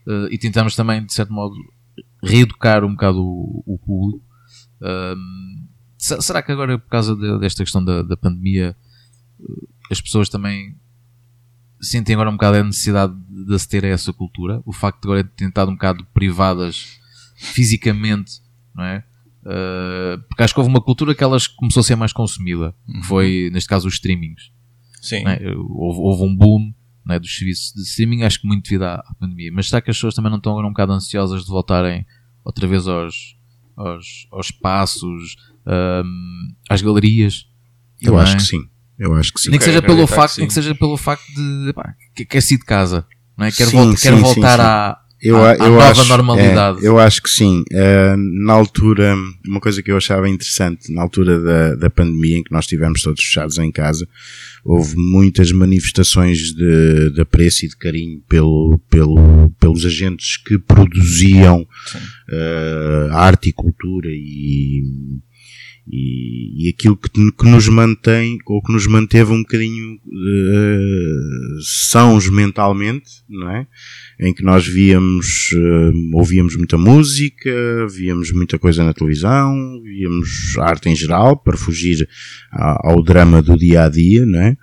eh, 0.07 0.27
e 0.29 0.37
tentamos 0.37 0.75
também, 0.75 1.03
de 1.03 1.11
certo 1.11 1.33
modo, 1.33 1.55
reeducar 2.23 2.83
um 2.85 2.91
bocado 2.91 3.19
o, 3.19 3.63
o 3.65 3.79
público. 3.79 4.23
Se- 5.97 6.21
será 6.21 6.41
que 6.41 6.51
agora, 6.51 6.77
por 6.77 6.89
causa 6.89 7.15
de- 7.15 7.39
desta 7.39 7.63
questão 7.63 7.83
da, 7.83 8.01
da 8.03 8.15
pandemia, 8.17 8.75
eh, 9.39 9.65
as 9.91 9.99
pessoas 9.99 10.29
também 10.29 10.75
sentem 11.81 12.13
agora 12.13 12.29
um 12.29 12.33
bocado 12.33 12.57
a 12.57 12.63
necessidade 12.63 13.13
de 13.29 13.55
aceder 13.55 13.85
a 13.85 13.93
essa 13.93 14.13
cultura? 14.13 14.61
O 14.65 14.71
facto 14.71 15.01
de 15.01 15.07
agora 15.07 15.23
terem 15.23 15.49
estado 15.49 15.71
um 15.71 15.75
bocado 15.75 16.05
privadas 16.13 16.99
fisicamente, 17.35 18.41
não 18.75 18.83
é? 18.83 19.03
Uh, 19.43 20.21
porque 20.29 20.43
acho 20.43 20.53
que 20.53 20.59
houve 20.59 20.69
uma 20.69 20.81
cultura 20.81 21.15
que 21.15 21.23
elas 21.23 21.47
começou 21.47 21.81
a 21.81 21.83
ser 21.83 21.95
mais 21.95 22.13
consumida, 22.13 22.75
que 22.85 23.07
foi, 23.07 23.49
neste 23.51 23.67
caso, 23.67 23.87
os 23.87 23.95
streamings. 23.95 24.51
Sim. 25.01 25.23
é? 25.25 25.39
houve, 25.57 25.99
houve 25.99 26.23
um 26.23 26.35
boom 26.35 26.71
é, 27.09 27.19
dos 27.19 27.35
serviços 27.35 27.73
de 27.73 27.81
streaming, 27.81 28.23
acho 28.23 28.39
que 28.39 28.47
muito 28.47 28.63
devido 28.63 28.83
à, 28.83 28.95
à 28.95 29.15
pandemia. 29.19 29.51
Mas 29.51 29.67
será 29.67 29.81
que 29.81 29.89
as 29.89 29.97
pessoas 29.97 30.13
também 30.13 30.29
não 30.29 30.37
estão 30.37 30.51
agora 30.53 30.67
um 30.67 30.71
bocado 30.71 30.93
ansiosas 30.93 31.43
de 31.43 31.49
voltarem 31.49 32.05
outra 32.43 32.67
vez 32.67 32.87
aos, 32.87 33.35
aos, 33.75 34.27
aos 34.31 34.45
espaços, 34.47 35.35
ahm, 35.65 36.53
às 36.69 36.81
galerias? 36.81 37.47
Eu 37.99 38.13
também? 38.13 38.21
acho 38.21 38.37
que 38.37 38.43
sim. 38.43 38.69
Eu 39.03 39.15
acho 39.15 39.33
que 39.33 39.41
sim. 39.41 39.49
Nem 39.49 39.57
que, 39.57 39.65
seja 39.65 39.81
pelo 39.81 40.05
facto, 40.05 40.33
que 40.35 40.39
nem 40.41 40.47
que 40.47 40.53
seja 40.53 40.75
pelo 40.75 40.95
facto 40.95 41.25
de 41.33 41.73
pá, 41.73 41.95
que 42.15 42.23
quer 42.23 42.41
sair 42.41 42.59
de 42.59 42.65
casa, 42.65 43.03
não 43.37 43.45
é? 43.47 43.51
Quer, 43.51 43.65
Sim, 43.65 43.77
volta- 43.77 43.99
quer 44.01 44.13
sim, 44.15 44.21
voltar 44.21 44.57
sim, 44.59 44.63
à, 44.65 44.97
Eu, 45.23 45.37
à- 45.37 45.49
a- 45.49 45.53
à 45.53 45.55
eu 45.57 45.71
nova 45.71 45.89
acho, 45.91 46.05
normalidade. 46.05 46.85
é, 46.85 46.87
eu 46.87 46.99
acho 46.99 47.21
que 47.23 47.29
sim. 47.29 47.63
Eh, 47.71 48.15
na 48.45 48.53
altura, 48.53 49.15
uma 49.47 49.59
coisa 49.59 49.81
que 49.81 49.91
eu 49.91 49.97
achava 49.97 50.29
interessante, 50.29 50.93
na 50.93 51.01
altura 51.01 51.39
da, 51.41 51.75
da 51.75 51.89
pandemia, 51.89 52.37
em 52.37 52.43
que 52.43 52.51
nós 52.51 52.65
estivemos 52.65 53.01
todos 53.01 53.23
fechados 53.23 53.57
em 53.57 53.71
casa, 53.71 54.07
houve 54.63 54.95
muitas 54.95 55.51
manifestações 55.51 56.53
de, 56.53 57.09
de 57.11 57.21
apreço 57.21 57.65
e 57.65 57.69
de 57.69 57.77
carinho 57.77 58.21
pelo, 58.29 58.79
pelo, 58.89 59.49
pelos 59.59 59.83
agentes 59.85 60.37
que 60.37 60.59
produziam 60.59 61.65
eh, 62.31 63.07
arte 63.11 63.49
e 63.49 63.53
cultura 63.53 64.09
e, 64.11 64.83
E, 65.93 66.67
e 66.67 66.69
aquilo 66.69 66.95
que, 66.95 67.09
que, 67.09 67.49
nos 67.49 67.67
mantém, 67.67 68.37
ou 68.45 68.63
que 68.63 68.71
nos 68.71 68.87
manteve 68.87 69.33
um 69.33 69.41
bocadinho 69.41 69.95
uh, 69.95 71.61
sãos 71.89 72.29
mentalmente, 72.29 73.09
não 73.27 73.49
é? 73.49 73.67
Em 74.17 74.33
que 74.33 74.41
nós 74.41 74.65
víamos, 74.65 75.51
uh, 75.51 76.17
ouvíamos 76.17 76.55
muita 76.55 76.77
música, 76.77 77.51
víamos 77.89 78.31
muita 78.31 78.57
coisa 78.57 78.85
na 78.85 78.93
televisão, 78.93 79.81
víamos 79.83 80.57
arte 80.59 80.87
em 80.87 80.95
geral, 80.95 81.35
para 81.35 81.57
fugir 81.57 82.07
ao, 82.53 82.91
ao 82.91 83.03
drama 83.03 83.41
do 83.41 83.57
dia 83.57 83.83
a 83.83 83.89
dia, 83.89 84.25
não 84.25 84.39
é? 84.39 84.57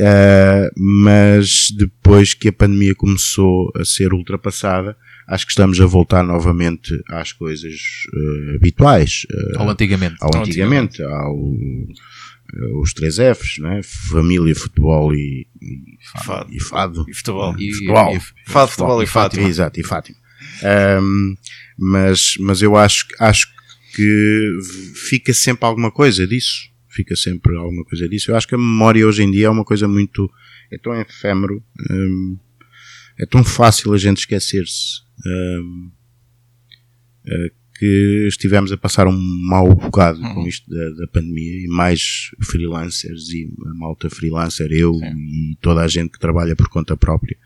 Uh, 0.00 0.70
mas 0.74 1.68
depois 1.76 2.32
que 2.32 2.48
a 2.48 2.52
pandemia 2.52 2.94
começou 2.94 3.70
a 3.76 3.84
ser 3.84 4.14
ultrapassada, 4.14 4.96
acho 5.26 5.46
que 5.46 5.52
estamos 5.52 5.80
a 5.80 5.86
voltar 5.86 6.22
novamente 6.22 6.92
às 7.08 7.32
coisas 7.32 7.74
uh, 8.14 8.56
habituais. 8.56 9.26
Uh, 9.30 9.60
ao 9.60 9.70
antigamente. 9.70 10.16
Ao 10.20 10.36
antigamente, 10.36 11.02
ao, 11.02 11.36
os 12.80 12.92
três 12.92 13.16
Fs, 13.16 13.58
né? 13.58 13.80
Família, 13.82 14.54
futebol 14.54 15.14
e, 15.14 15.46
e, 15.60 15.96
fado. 16.24 16.52
e 16.52 16.60
fado. 16.60 17.04
E 17.08 17.14
futebol. 17.14 17.56
E, 17.58 17.72
futebol. 17.72 18.16
E, 18.16 18.50
fado, 18.50 18.70
futebol 18.70 19.02
e, 19.02 19.06
Fátima. 19.06 19.48
Exato, 19.48 19.80
e 19.80 19.84
Fátima. 19.84 20.18
Um, 21.02 21.34
mas, 21.78 22.34
mas 22.38 22.62
eu 22.62 22.76
acho, 22.76 23.06
acho 23.18 23.48
que 23.94 24.58
fica 25.08 25.34
sempre 25.34 25.66
alguma 25.66 25.90
coisa 25.90 26.26
disso 26.26 26.74
fica 26.96 27.14
sempre 27.14 27.54
alguma 27.56 27.84
coisa 27.84 28.08
disso. 28.08 28.30
Eu 28.30 28.36
acho 28.36 28.48
que 28.48 28.54
a 28.54 28.58
memória 28.58 29.06
hoje 29.06 29.22
em 29.22 29.30
dia 29.30 29.46
é 29.46 29.50
uma 29.50 29.64
coisa 29.64 29.86
muito, 29.86 30.30
é 30.72 30.78
tão 30.78 30.98
efêmero, 30.98 31.62
hum, 31.90 32.38
é 33.18 33.26
tão 33.26 33.44
fácil 33.44 33.92
a 33.92 33.98
gente 33.98 34.18
esquecer-se, 34.18 35.02
que 37.78 38.26
estivemos 38.26 38.72
a 38.72 38.76
passar 38.76 39.06
um 39.06 39.18
mau 39.48 39.74
bocado 39.74 40.20
uhum. 40.20 40.34
com 40.34 40.46
isto 40.46 40.68
da, 40.70 40.90
da, 40.90 41.06
pandemia 41.08 41.64
e 41.64 41.66
mais 41.68 42.30
freelancers 42.42 43.28
e 43.30 43.52
a 43.66 43.74
malta 43.74 44.08
freelancer, 44.08 44.70
eu 44.72 44.94
Sim. 44.94 45.06
e 45.06 45.58
toda 45.60 45.82
a 45.82 45.88
gente 45.88 46.12
que 46.12 46.18
trabalha 46.18 46.56
por 46.56 46.68
conta 46.68 46.96
própria, 46.96 47.36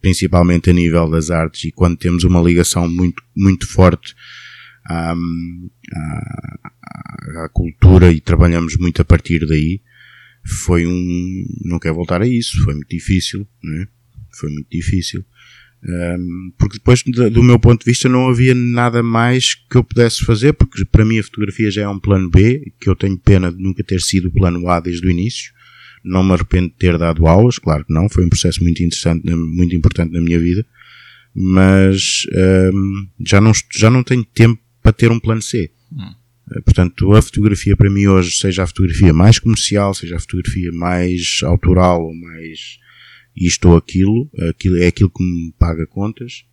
principalmente 0.00 0.70
a 0.70 0.72
nível 0.72 1.08
das 1.08 1.30
artes 1.30 1.64
e 1.64 1.72
quando 1.72 1.96
temos 1.96 2.24
uma 2.24 2.40
ligação 2.40 2.88
muito, 2.88 3.22
muito 3.36 3.68
forte 3.68 4.14
à, 4.84 5.12
à, 5.12 6.72
à, 7.44 7.48
cultura 7.52 8.12
e 8.12 8.20
trabalhamos 8.20 8.76
muito 8.76 9.00
a 9.00 9.04
partir 9.04 9.46
daí, 9.46 9.80
foi 10.44 10.86
um, 10.86 11.44
não 11.64 11.78
quero 11.78 11.94
voltar 11.94 12.22
a 12.22 12.26
isso, 12.26 12.62
foi 12.64 12.74
muito 12.74 12.88
difícil, 12.88 13.46
né? 13.62 13.86
Foi 14.38 14.50
muito 14.50 14.68
difícil. 14.70 15.24
Um, 15.84 16.52
porque 16.58 16.78
depois, 16.78 17.02
do 17.04 17.42
meu 17.42 17.58
ponto 17.58 17.84
de 17.84 17.90
vista, 17.90 18.08
não 18.08 18.28
havia 18.28 18.54
nada 18.54 19.02
mais 19.02 19.54
que 19.54 19.76
eu 19.76 19.84
pudesse 19.84 20.24
fazer, 20.24 20.52
porque 20.52 20.84
para 20.84 21.04
mim 21.04 21.18
a 21.18 21.22
fotografia 21.22 21.70
já 21.70 21.82
é 21.82 21.88
um 21.88 22.00
plano 22.00 22.28
B, 22.28 22.72
que 22.80 22.88
eu 22.88 22.96
tenho 22.96 23.16
pena 23.16 23.52
de 23.52 23.62
nunca 23.62 23.84
ter 23.84 24.00
sido 24.00 24.28
o 24.28 24.32
plano 24.32 24.68
A 24.68 24.80
desde 24.80 25.06
o 25.06 25.10
início. 25.10 25.52
Não 26.04 26.24
me 26.24 26.32
arrependo 26.32 26.68
de 26.68 26.74
ter 26.74 26.98
dado 26.98 27.26
aulas, 27.26 27.58
claro 27.58 27.84
que 27.84 27.92
não, 27.92 28.08
foi 28.08 28.24
um 28.24 28.28
processo 28.28 28.62
muito 28.62 28.82
interessante, 28.82 29.28
muito 29.34 29.74
importante 29.74 30.12
na 30.12 30.20
minha 30.20 30.38
vida, 30.38 30.64
mas 31.34 32.26
um, 32.72 33.08
já, 33.24 33.40
não, 33.40 33.52
já 33.72 33.90
não 33.90 34.02
tenho 34.02 34.24
tempo 34.24 34.60
para 34.82 34.92
ter 34.92 35.10
um 35.12 35.20
plano 35.20 35.42
C. 35.42 35.70
Hum. 35.92 36.14
Eh, 36.52 36.60
portanto, 36.62 37.12
a 37.14 37.22
fotografia 37.22 37.76
para 37.76 37.90
mim 37.90 38.06
hoje, 38.06 38.36
seja 38.36 38.62
a 38.62 38.66
fotografia 38.66 39.12
mais 39.12 39.38
comercial, 39.38 39.94
seja 39.94 40.16
a 40.16 40.20
fotografia 40.20 40.72
mais 40.72 41.40
autoral 41.42 42.02
ou 42.02 42.14
mais 42.14 42.78
isto 43.40 43.68
ou 43.68 43.76
aquilo, 43.76 44.30
aquilo 44.48 44.76
é 44.78 44.86
aquilo 44.88 45.10
que 45.10 45.22
me 45.22 45.52
paga 45.58 45.86
contas, 45.86 46.44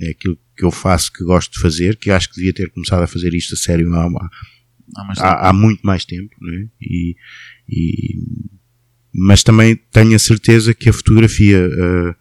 é 0.00 0.10
aquilo 0.10 0.38
que 0.56 0.64
eu 0.64 0.70
faço 0.70 1.12
que 1.12 1.24
gosto 1.24 1.52
de 1.54 1.60
fazer, 1.60 1.96
que 1.96 2.10
acho 2.10 2.28
que 2.28 2.36
devia 2.36 2.52
ter 2.52 2.70
começado 2.70 3.02
a 3.02 3.06
fazer 3.06 3.34
isto 3.34 3.54
a 3.54 3.56
sério 3.56 3.92
há, 3.94 4.06
há, 4.06 5.12
há, 5.18 5.48
há 5.48 5.52
muito 5.52 5.82
mais 5.82 6.04
tempo, 6.04 6.34
né? 6.40 6.68
e, 6.80 7.16
e, 7.68 8.18
mas 9.12 9.42
também 9.42 9.76
tenho 9.92 10.16
a 10.16 10.18
certeza 10.18 10.74
que 10.74 10.88
a 10.88 10.92
fotografia 10.92 11.68
uh, 11.68 12.14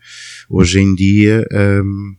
hoje 0.50 0.80
em 0.80 0.94
dia, 0.94 1.44
um, 1.84 2.16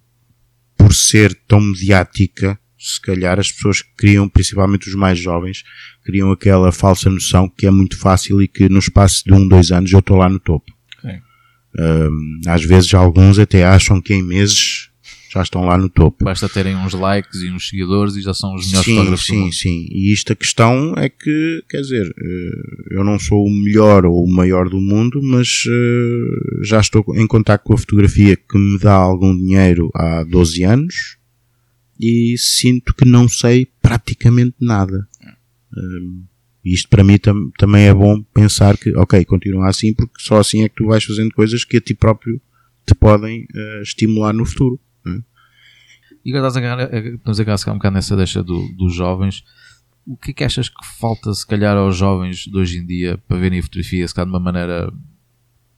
por 0.77 0.93
ser 0.93 1.33
tão 1.47 1.61
mediática, 1.61 2.59
se 2.77 3.01
calhar 3.01 3.39
as 3.39 3.51
pessoas 3.51 3.83
criam, 3.97 4.29
principalmente 4.29 4.89
os 4.89 4.95
mais 4.95 5.19
jovens, 5.19 5.63
criam 6.05 6.33
aquela 6.33 6.73
falsa 6.73 7.09
noção 7.09 7.49
que 7.49 7.67
é 7.67 7.71
muito 7.71 7.97
fácil 7.97 8.43
e 8.43 8.49
que 8.49 8.69
no 8.69 8.81
espaço 8.81 9.25
de 9.25 9.33
um, 9.33 9.47
dois 9.47 9.71
anos 9.71 9.91
eu 9.93 10.01
estou 10.01 10.17
lá 10.17 10.29
no 10.29 10.41
topo. 10.41 10.74
Um, 11.79 12.41
às 12.47 12.65
vezes 12.65 12.95
alguns 12.95 13.39
até 13.39 13.65
acham 13.65 14.01
que 14.01 14.15
em 14.15 14.23
meses 14.23 14.91
já 15.35 15.43
estão 15.43 15.65
lá 15.65 15.77
no 15.77 15.89
topo. 15.89 16.25
Basta 16.25 16.49
terem 16.49 16.77
uns 16.77 16.95
likes 16.95 17.43
e 17.43 17.51
uns 17.51 17.69
seguidores 17.69 18.15
e 18.15 18.23
já 18.23 18.33
são 18.33 18.55
os 18.55 18.67
melhores 18.67 18.85
sim, 18.85 18.97
fotógrafos 18.97 19.27
Sim, 19.27 19.51
sim. 19.51 19.89
E 19.91 20.13
isto 20.13 20.33
a 20.33 20.37
questão 20.37 20.95
é 20.97 21.09
que, 21.09 21.65
quer 21.69 21.81
dizer, 21.81 22.07
eh, 22.07 22.95
eu 22.97 23.03
não 23.03 23.19
sou 23.19 23.45
o 23.45 23.51
melhor 23.51 24.07
ou 24.07 24.25
o 24.25 24.31
maior 24.31 24.69
do 24.71 24.81
mundo, 24.81 25.21
mas 25.21 25.65
uh, 25.67 26.65
já 26.65 26.79
estou 26.79 27.05
em 27.17 27.27
contato 27.27 27.65
com 27.65 27.75
a 27.75 27.79
fotografia 27.79 28.37
que 28.37 28.57
me 28.57 28.79
dá 28.79 28.95
algum 28.95 29.37
dinheiro 29.37 29.91
há 29.93 30.23
12 30.23 30.63
anos 30.63 31.17
e 32.01 32.37
sinto 32.39 32.95
que 32.95 33.05
não 33.05 33.29
sei 33.29 33.67
praticamente 33.83 34.55
nada. 34.61 35.09
Um, 35.77 36.23
isto 36.65 36.89
para 36.89 37.05
mim 37.05 37.19
tam, 37.19 37.51
também 37.59 37.87
é 37.87 37.95
bom 37.95 38.23
pensar 38.23 38.77
que, 38.79 38.97
ok, 38.97 39.25
continua 39.25 39.69
assim 39.69 39.93
porque 39.93 40.15
só 40.19 40.39
assim 40.39 40.63
é 40.63 40.69
que 40.69 40.77
tu 40.77 40.87
vais 40.87 41.05
fazendo 41.05 41.33
coisas 41.35 41.65
que 41.65 41.77
a 41.77 41.81
ti 41.81 41.95
próprio 41.95 42.41
te 42.87 42.95
podem 42.95 43.47
uh, 43.55 43.83
estimular 43.83 44.33
no 44.33 44.47
futuro. 44.47 44.81
Né? 45.05 45.23
E 46.25 46.31
agora 46.31 46.49
estás 46.49 46.57
a 46.57 46.61
ganhar, 46.61 47.15
estamos 47.15 47.41
a 47.41 47.45
ganhar 47.45 47.59
um 47.69 47.75
bocado 47.75 47.95
nessa 47.95 48.17
deixa 48.17 48.43
do, 48.43 48.67
dos 48.77 48.95
jovens. 48.95 49.45
O 50.07 50.17
que 50.17 50.31
é 50.31 50.35
que 50.35 50.45
achas 50.45 50.69
que 50.69 50.87
falta, 50.99 51.33
se 51.33 51.47
calhar, 51.47 51.77
aos 51.77 51.97
jovens 51.97 52.45
de 52.45 52.57
hoje 52.57 52.79
em 52.79 52.87
dia 52.87 53.19
para 53.29 53.39
verem 53.39 53.59
a 53.59 53.63
fotografia, 53.63 54.07
se 54.07 54.15
calhar 54.15 54.27
de 54.27 54.33
uma 54.33 54.41
maneira, 54.41 54.93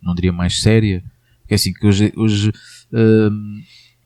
não 0.03 0.15
diria 0.15 0.33
mais 0.33 0.61
séria? 0.61 1.03
Porque 1.41 1.55
é 1.55 1.57
assim, 1.57 1.73
que 1.73 1.87
hoje, 1.87 2.13
hoje 2.17 2.51
uh, 2.51 3.31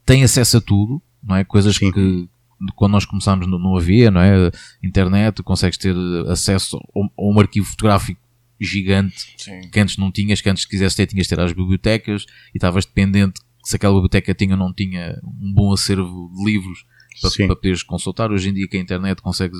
têm 0.04 0.22
acesso 0.22 0.58
a 0.58 0.60
tudo, 0.60 1.02
não 1.22 1.36
é? 1.36 1.44
Coisas 1.44 1.76
Sim. 1.76 1.90
que 1.90 2.28
quando 2.74 2.92
nós 2.92 3.04
começámos 3.04 3.46
não, 3.46 3.58
não 3.58 3.76
havia, 3.76 4.10
não 4.10 4.20
é? 4.20 4.50
Internet, 4.82 5.42
consegues 5.42 5.78
ter 5.78 5.94
acesso 6.28 6.76
a 6.76 7.22
um 7.22 7.38
arquivo 7.40 7.66
fotográfico 7.66 8.20
gigante 8.60 9.34
Sim. 9.38 9.62
que 9.70 9.80
antes 9.80 9.96
não 9.96 10.12
tinhas, 10.12 10.40
que 10.40 10.50
antes 10.50 10.66
quisesse 10.66 10.96
ter, 10.96 11.06
tinhas 11.06 11.26
de 11.26 11.34
ter 11.34 11.40
às 11.40 11.52
bibliotecas 11.52 12.26
e 12.54 12.58
estavas 12.58 12.84
dependente 12.84 13.40
se 13.64 13.76
aquela 13.76 13.94
biblioteca 13.94 14.34
tinha 14.34 14.52
ou 14.52 14.58
não 14.58 14.72
tinha 14.72 15.18
um 15.24 15.52
bom 15.52 15.72
acervo 15.72 16.30
de 16.34 16.44
livros 16.44 16.84
para, 17.20 17.30
para 17.46 17.56
poderes 17.56 17.82
consultar. 17.82 18.30
Hoje 18.30 18.50
em 18.50 18.54
dia 18.54 18.68
que 18.68 18.76
a 18.76 18.80
internet 18.80 19.20
consegues 19.22 19.58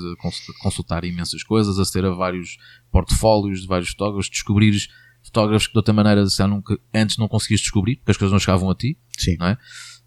consultar 0.61 1.03
imensas 1.03 1.43
coisas, 1.43 1.79
aceder 1.79 2.09
a 2.09 2.13
vários 2.13 2.57
portfólios 2.91 3.61
de 3.61 3.67
vários 3.67 3.89
fotógrafos, 3.89 4.29
descobrires 4.29 4.87
fotógrafos 5.23 5.67
que 5.67 5.73
de 5.73 5.79
outra 5.79 5.93
maneira 5.93 6.23
nunca, 6.47 6.79
antes 6.93 7.17
não 7.17 7.27
conseguias 7.27 7.61
descobrir, 7.61 7.97
porque 7.97 8.11
as 8.11 8.17
coisas 8.17 8.31
não 8.31 8.39
chegavam 8.39 8.69
a 8.69 8.75
ti. 8.75 8.97
Sim. 9.17 9.37
Não 9.37 9.47
é? 9.47 9.57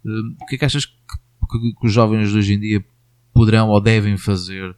Hum, 0.05 0.35
o 0.41 0.45
que 0.45 0.55
é 0.55 0.57
que 0.57 0.65
achas 0.65 0.85
que, 1.47 1.73
que, 1.73 1.85
os 1.87 1.93
jovens 1.93 2.29
de 2.29 2.37
hoje 2.37 2.53
em 2.53 2.59
dia 2.59 2.85
poderão 3.33 3.69
ou 3.69 3.81
devem 3.81 4.17
fazer 4.17 4.75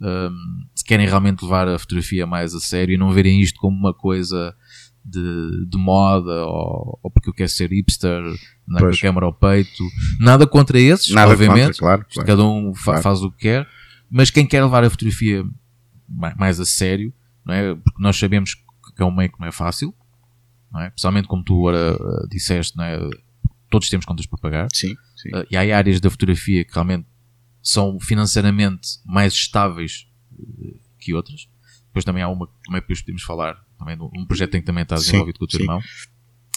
um, 0.00 0.64
se 0.74 0.84
querem 0.84 1.06
realmente 1.06 1.42
levar 1.42 1.68
a 1.68 1.78
fotografia 1.78 2.26
mais 2.26 2.54
a 2.54 2.60
sério 2.60 2.94
e 2.94 2.98
não 2.98 3.12
verem 3.12 3.40
isto 3.40 3.58
como 3.58 3.76
uma 3.76 3.92
coisa 3.92 4.54
de, 5.04 5.66
de 5.66 5.78
moda 5.78 6.44
ou, 6.44 6.98
ou, 7.02 7.10
porque 7.10 7.28
eu 7.28 7.34
quero 7.34 7.48
ser 7.48 7.70
hipster, 7.70 8.22
na 8.66 8.78
com 8.78 8.86
a 8.86 8.98
câmera 8.98 9.26
ao 9.26 9.32
peito. 9.32 9.82
Nada 10.20 10.46
contra 10.46 10.78
esses, 10.78 11.10
Nada 11.10 11.32
obviamente. 11.32 11.78
Contra, 11.78 11.78
claro, 11.78 12.06
claro, 12.12 12.26
Cada 12.26 12.44
um 12.44 12.74
fa 12.74 12.84
claro. 12.84 13.02
faz 13.02 13.22
o 13.22 13.30
que 13.30 13.38
quer. 13.38 13.68
Mas 14.10 14.30
quem 14.30 14.46
quer 14.46 14.62
levar 14.62 14.84
a 14.84 14.90
fotografia 14.90 15.44
mais, 16.08 16.58
a 16.58 16.64
sério, 16.64 17.12
não 17.44 17.54
é? 17.54 17.74
Porque 17.74 18.02
nós 18.02 18.16
sabemos 18.16 18.54
que 18.54 19.02
é 19.02 19.04
um 19.04 19.14
meio 19.14 19.30
que 19.30 19.38
não 19.38 19.46
é 19.46 19.52
fácil, 19.52 19.94
não 20.72 20.80
é? 20.80 20.90
Principalmente 20.90 21.28
como 21.28 21.42
tu 21.42 21.68
agora 21.68 21.94
uh, 21.94 22.28
disseste, 22.28 22.76
não 22.76 22.84
é? 22.84 22.98
Todos 23.70 23.90
temos 23.90 24.06
contas 24.06 24.26
para 24.26 24.38
pagar. 24.38 24.68
Sim. 24.72 24.96
Uh, 25.26 25.46
e 25.50 25.56
há 25.56 25.76
áreas 25.76 26.00
da 26.00 26.10
fotografia 26.10 26.64
que 26.64 26.72
realmente 26.72 27.06
são 27.62 27.98
financeiramente 28.00 28.98
mais 29.04 29.32
estáveis 29.32 30.06
uh, 30.32 30.78
que 30.98 31.14
outras. 31.14 31.48
Depois 31.86 32.04
também 32.04 32.22
há 32.22 32.28
uma 32.28 32.46
que 32.46 32.52
também 32.64 32.80
depois 32.80 33.00
podemos 33.00 33.22
falar, 33.22 33.58
também 33.78 33.96
um 34.00 34.26
projeto 34.26 34.54
em 34.54 34.60
que 34.60 34.66
também 34.66 34.82
está 34.82 34.96
desenvolvido 34.96 35.38
com 35.38 35.44
o 35.44 35.48
teu 35.48 35.58
sim. 35.58 35.64
irmão. 35.64 35.80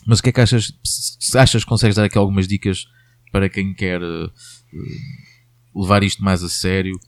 Mas 0.05 0.19
o 0.19 0.23
que 0.23 0.29
é 0.29 0.31
que 0.31 0.41
achas? 0.41 0.73
Se 0.83 1.37
achas 1.37 1.63
que 1.63 1.69
consegues 1.69 1.95
dar 1.95 2.05
aqui 2.05 2.17
algumas 2.17 2.47
dicas 2.47 2.85
para 3.31 3.49
quem 3.49 3.73
quer 3.73 4.01
uh, 4.01 4.31
levar 5.75 6.03
isto 6.03 6.23
mais 6.23 6.43
a 6.43 6.49
sério? 6.49 6.99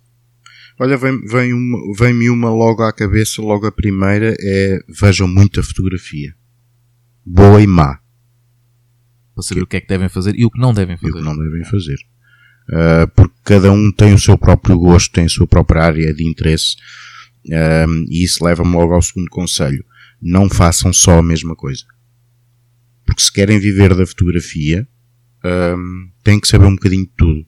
Olha, 0.80 0.97
vem-me 0.97 1.28
vem 1.28 1.54
uma, 1.54 1.78
vem 1.95 2.30
uma 2.30 2.49
logo 2.49 2.82
à 2.82 2.91
cabeça, 2.91 3.41
logo 3.41 3.68
a 3.68 3.72
primeira 3.72 4.36
é 4.39 4.80
vejam 4.88 5.28
muita 5.28 5.62
fotografia. 5.62 6.34
Boa 7.26 7.62
e 7.62 7.68
má. 7.68 8.03
Para 9.34 9.44
saber 9.44 9.62
que, 9.62 9.64
o 9.64 9.68
que 9.68 9.78
é 9.78 9.82
que 9.82 9.88
devem 9.88 10.10
fazer 10.10 10.36
e 10.38 10.46
o 10.46 10.52
que 10.52 10.60
não 10.60 10.74
devem 10.74 10.98
fazer. 10.98 11.08
E 11.08 11.12
o 11.12 11.18
que 11.18 11.22
não 11.24 11.38
devem 11.38 11.64
fazer. 11.66 11.98
Uh, 12.70 13.08
porque 13.16 13.36
cada 13.44 13.72
um 13.72 13.92
tem 13.92 14.14
o 14.14 14.20
seu 14.20 14.38
próprio 14.38 14.78
gosto, 14.78 15.12
tem 15.12 15.26
a 15.26 15.30
sua 15.30 15.48
própria 15.48 15.84
área 15.84 16.14
de 16.14 16.26
interesse. 16.26 16.76
Uh, 17.46 18.06
e 18.10 18.24
isso 18.24 18.44
leva-me 18.44 18.72
logo 18.72 18.94
ao 18.94 19.02
segundo 19.02 19.30
conselho. 19.30 19.84
Não 20.22 20.50
façam 20.50 20.94
só 20.94 21.20
a 21.20 21.24
mesma 21.24 21.56
coisa. 21.56 21.84
Porque 23.06 23.22
se 23.22 23.34
querem 23.34 23.60
viver 23.60 23.94
da 23.94 24.06
fotografia, 24.06 24.88
um, 25.44 26.10
têm 26.24 26.40
que 26.40 26.48
saber 26.48 26.66
um 26.66 26.76
bocadinho 26.76 27.06
de 27.06 27.12
tudo. 27.18 27.46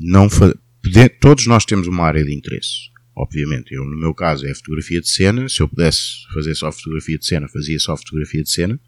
Não 0.00 0.28
todos 1.20 1.46
nós 1.46 1.64
temos 1.64 1.88
uma 1.88 2.04
área 2.04 2.24
de 2.24 2.32
interesse. 2.32 2.90
obviamente. 3.16 3.72
Eu, 3.74 3.84
no 3.84 3.96
meu 3.96 4.14
caso, 4.14 4.46
é 4.46 4.50
a 4.50 4.54
fotografia 4.54 5.00
de 5.00 5.08
cena. 5.08 5.48
Se 5.48 5.60
eu 5.60 5.68
pudesse 5.68 6.00
fazer 6.32 6.54
só 6.54 6.70
fotografia 6.70 7.18
de 7.18 7.26
cena, 7.26 7.48
fazia 7.48 7.78
só 7.78 7.96
fotografia 7.96 8.42
de 8.42 8.50
cena. 8.50 8.80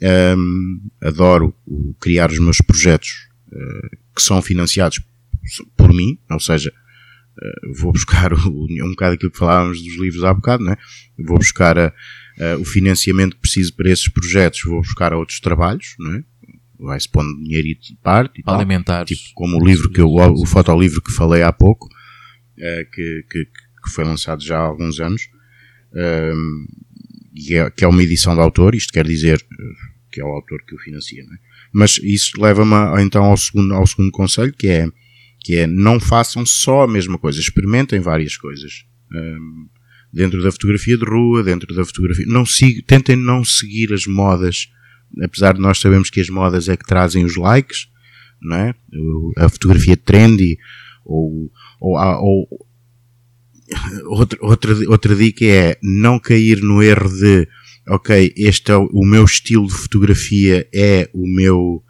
Um, 0.00 0.80
adoro 1.00 1.54
criar 2.00 2.30
os 2.30 2.38
meus 2.38 2.58
projetos 2.58 3.28
uh, 3.52 3.96
que 4.14 4.22
são 4.22 4.42
financiados 4.42 5.00
por 5.76 5.92
mim, 5.92 6.18
ou 6.30 6.40
seja, 6.40 6.72
uh, 6.72 7.74
vou 7.74 7.92
buscar 7.92 8.32
o, 8.34 8.66
um 8.70 8.90
bocado 8.90 9.14
aquilo 9.14 9.30
que 9.30 9.38
falávamos 9.38 9.80
dos 9.80 9.96
livros 9.96 10.24
há 10.24 10.34
bocado, 10.34 10.64
né? 10.64 10.76
vou 11.18 11.38
buscar 11.38 11.78
a, 11.78 11.86
a, 12.40 12.58
o 12.58 12.64
financiamento 12.64 13.36
que 13.36 13.42
preciso 13.42 13.74
para 13.74 13.90
esses 13.90 14.08
projetos, 14.08 14.62
vou 14.64 14.80
buscar 14.80 15.12
outros 15.12 15.40
trabalhos, 15.40 15.94
né? 15.98 16.24
vai-se 16.78 17.08
pondo 17.08 17.40
dinheiro 17.40 17.68
de 17.80 17.96
parte 18.02 18.40
e 18.40 18.42
tal. 18.42 18.54
Tipo, 19.14 19.34
como 19.34 19.56
o 19.56 19.64
livro 19.64 19.90
que 19.90 20.00
eu, 20.00 20.08
o 20.08 20.46
fotolivro 20.46 21.00
que 21.00 21.12
falei 21.12 21.42
há 21.42 21.52
pouco, 21.52 21.86
uh, 21.86 22.90
que, 22.92 23.24
que, 23.30 23.44
que, 23.44 23.90
foi 23.90 24.04
lançado 24.04 24.42
já 24.42 24.58
há 24.58 24.62
alguns 24.62 24.98
anos, 24.98 25.28
é, 27.50 27.70
que 27.70 27.84
é 27.84 27.88
uma 27.88 28.02
edição 28.02 28.34
de 28.34 28.40
autor, 28.40 28.74
isto 28.74 28.92
quer 28.92 29.06
dizer 29.06 29.44
que 30.10 30.20
é 30.20 30.24
o 30.24 30.28
autor 30.28 30.62
que 30.66 30.74
o 30.74 30.78
financia, 30.78 31.22
é? 31.22 31.52
Mas 31.72 31.98
isso 32.02 32.40
leva-me 32.40 33.02
então 33.02 33.24
ao 33.24 33.36
segundo, 33.36 33.72
ao 33.72 33.86
segundo 33.86 34.10
conselho, 34.10 34.52
que 34.52 34.68
é, 34.68 34.86
que 35.40 35.56
é 35.56 35.66
não 35.66 35.98
façam 35.98 36.44
só 36.44 36.82
a 36.82 36.88
mesma 36.88 37.18
coisa, 37.18 37.40
experimentem 37.40 37.98
várias 37.98 38.36
coisas. 38.36 38.84
Um, 39.10 39.68
dentro 40.12 40.42
da 40.42 40.52
fotografia 40.52 40.98
de 40.98 41.04
rua, 41.04 41.42
dentro 41.42 41.74
da 41.74 41.84
fotografia, 41.84 42.26
não 42.28 42.44
siga, 42.44 42.82
tentem 42.86 43.16
não 43.16 43.42
seguir 43.42 43.92
as 43.94 44.06
modas, 44.06 44.68
apesar 45.22 45.54
de 45.54 45.60
nós 45.60 45.80
sabemos 45.80 46.10
que 46.10 46.20
as 46.20 46.28
modas 46.28 46.68
é 46.68 46.76
que 46.76 46.84
trazem 46.84 47.24
os 47.24 47.36
likes, 47.36 47.88
não 48.40 48.56
é? 48.56 48.74
A 49.38 49.48
fotografia 49.48 49.96
trendy, 49.96 50.58
ou, 51.04 51.50
ou, 51.80 51.96
ou 51.96 52.66
outra, 54.06 54.38
outra, 54.42 54.90
outra 54.90 55.14
dica 55.16 55.44
é 55.44 55.78
não 55.82 56.18
cair 56.18 56.62
no 56.62 56.82
erro 56.82 57.08
de 57.08 57.48
ok, 57.88 58.32
este 58.36 58.70
é 58.70 58.76
o, 58.76 58.88
o 58.92 59.04
meu 59.04 59.24
estilo 59.24 59.66
de 59.66 59.74
fotografia 59.74 60.66
é 60.72 61.08
o 61.12 61.26
meu 61.26 61.82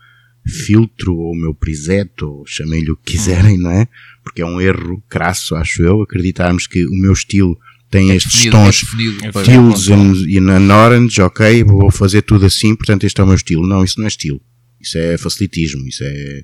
filtro 0.46 1.14
ou 1.16 1.32
o 1.32 1.36
meu 1.36 1.54
preset, 1.54 2.10
ou 2.22 2.44
chamem-lhe 2.46 2.90
o 2.90 2.96
que 2.96 3.12
quiserem, 3.12 3.58
não 3.58 3.70
é? 3.70 3.86
Porque 4.22 4.42
é 4.42 4.46
um 4.46 4.60
erro 4.60 5.02
crasso, 5.08 5.54
acho 5.54 5.82
eu, 5.82 6.02
acreditarmos 6.02 6.66
que 6.66 6.84
o 6.86 6.94
meu 6.94 7.12
estilo 7.12 7.58
tem 7.90 8.10
é 8.10 8.16
estes 8.16 8.32
definido, 8.32 8.56
tons, 8.56 9.88
é 9.88 10.30
e 10.30 10.40
na 10.40 10.84
orange, 10.84 11.20
ok, 11.20 11.62
vou 11.62 11.90
fazer 11.90 12.22
tudo 12.22 12.46
assim, 12.46 12.74
portanto 12.74 13.04
este 13.04 13.20
é 13.20 13.24
o 13.24 13.26
meu 13.26 13.36
estilo. 13.36 13.66
Não, 13.66 13.84
isso 13.84 13.98
não 13.98 14.06
é 14.06 14.08
estilo. 14.08 14.40
Isso 14.80 14.98
é 14.98 15.16
facilitismo, 15.18 15.86
isso 15.86 16.02
é... 16.02 16.42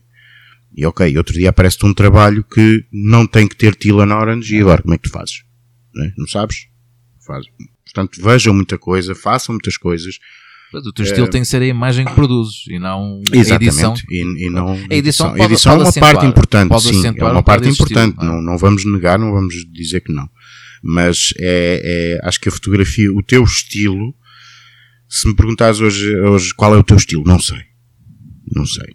E 0.74 0.86
ok, 0.86 1.16
outro 1.16 1.34
dia 1.34 1.50
aparece-te 1.50 1.86
um 1.86 1.94
trabalho 1.94 2.44
que 2.44 2.84
não 2.92 3.26
tem 3.26 3.48
que 3.48 3.56
ter 3.56 3.74
Tilan 3.74 4.14
Orange 4.14 4.56
e 4.56 4.60
agora 4.60 4.82
como 4.82 4.94
é 4.94 4.98
que 4.98 5.08
tu 5.08 5.10
fazes? 5.10 5.42
Não, 5.94 6.04
é? 6.04 6.12
não 6.16 6.26
sabes? 6.26 6.68
Faz. 7.26 7.46
Portanto, 7.84 8.22
vejam 8.22 8.54
muita 8.54 8.78
coisa, 8.78 9.14
façam 9.14 9.54
muitas 9.54 9.76
coisas. 9.76 10.18
Mas 10.72 10.86
o 10.86 10.92
teu 10.92 11.04
estilo 11.04 11.26
é... 11.26 11.30
tem 11.30 11.40
que 11.40 11.48
ser 11.48 11.62
a 11.62 11.66
imagem 11.66 12.04
que 12.04 12.14
produzes 12.14 12.66
e 12.68 12.78
não 12.78 13.22
Exatamente. 13.32 13.52
a 13.52 13.72
edição. 13.72 13.94
E, 14.10 14.46
e 14.46 14.50
não, 14.50 14.72
a 14.72 14.94
edição, 14.94 15.30
pode, 15.30 15.42
edição 15.42 15.72
pode 15.72 15.80
é 15.80 15.84
uma 15.84 15.88
acentuar, 15.88 16.14
parte 16.14 16.26
importante, 16.26 16.80
sim. 16.80 17.06
É 17.06 17.24
uma 17.24 17.42
parte 17.42 17.68
importante. 17.68 18.14
Estilo, 18.14 18.32
não, 18.32 18.42
não 18.42 18.58
vamos 18.58 18.84
negar, 18.84 19.18
não 19.18 19.32
vamos 19.32 19.54
dizer 19.72 20.00
que 20.02 20.12
não. 20.12 20.28
Mas 20.82 21.32
é, 21.38 22.18
é, 22.22 22.28
acho 22.28 22.38
que 22.38 22.48
a 22.48 22.52
fotografia, 22.52 23.12
o 23.12 23.22
teu 23.22 23.42
estilo, 23.42 24.14
se 25.08 25.26
me 25.26 25.34
perguntares 25.34 25.80
hoje, 25.80 26.14
hoje 26.20 26.54
qual 26.54 26.74
é 26.74 26.78
o 26.78 26.84
teu 26.84 26.96
estilo, 26.96 27.24
não 27.24 27.40
sei. 27.40 27.60
Não 28.54 28.66
sei. 28.66 28.94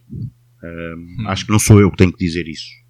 Hum. 0.64 1.26
Acho 1.28 1.46
que 1.46 1.52
não 1.52 1.60
sou 1.60 1.80
eu 1.80 1.92
que 1.92 1.98
tenho 1.98 2.12
que 2.12 2.26
dizer 2.26 2.48
isso 2.48 2.84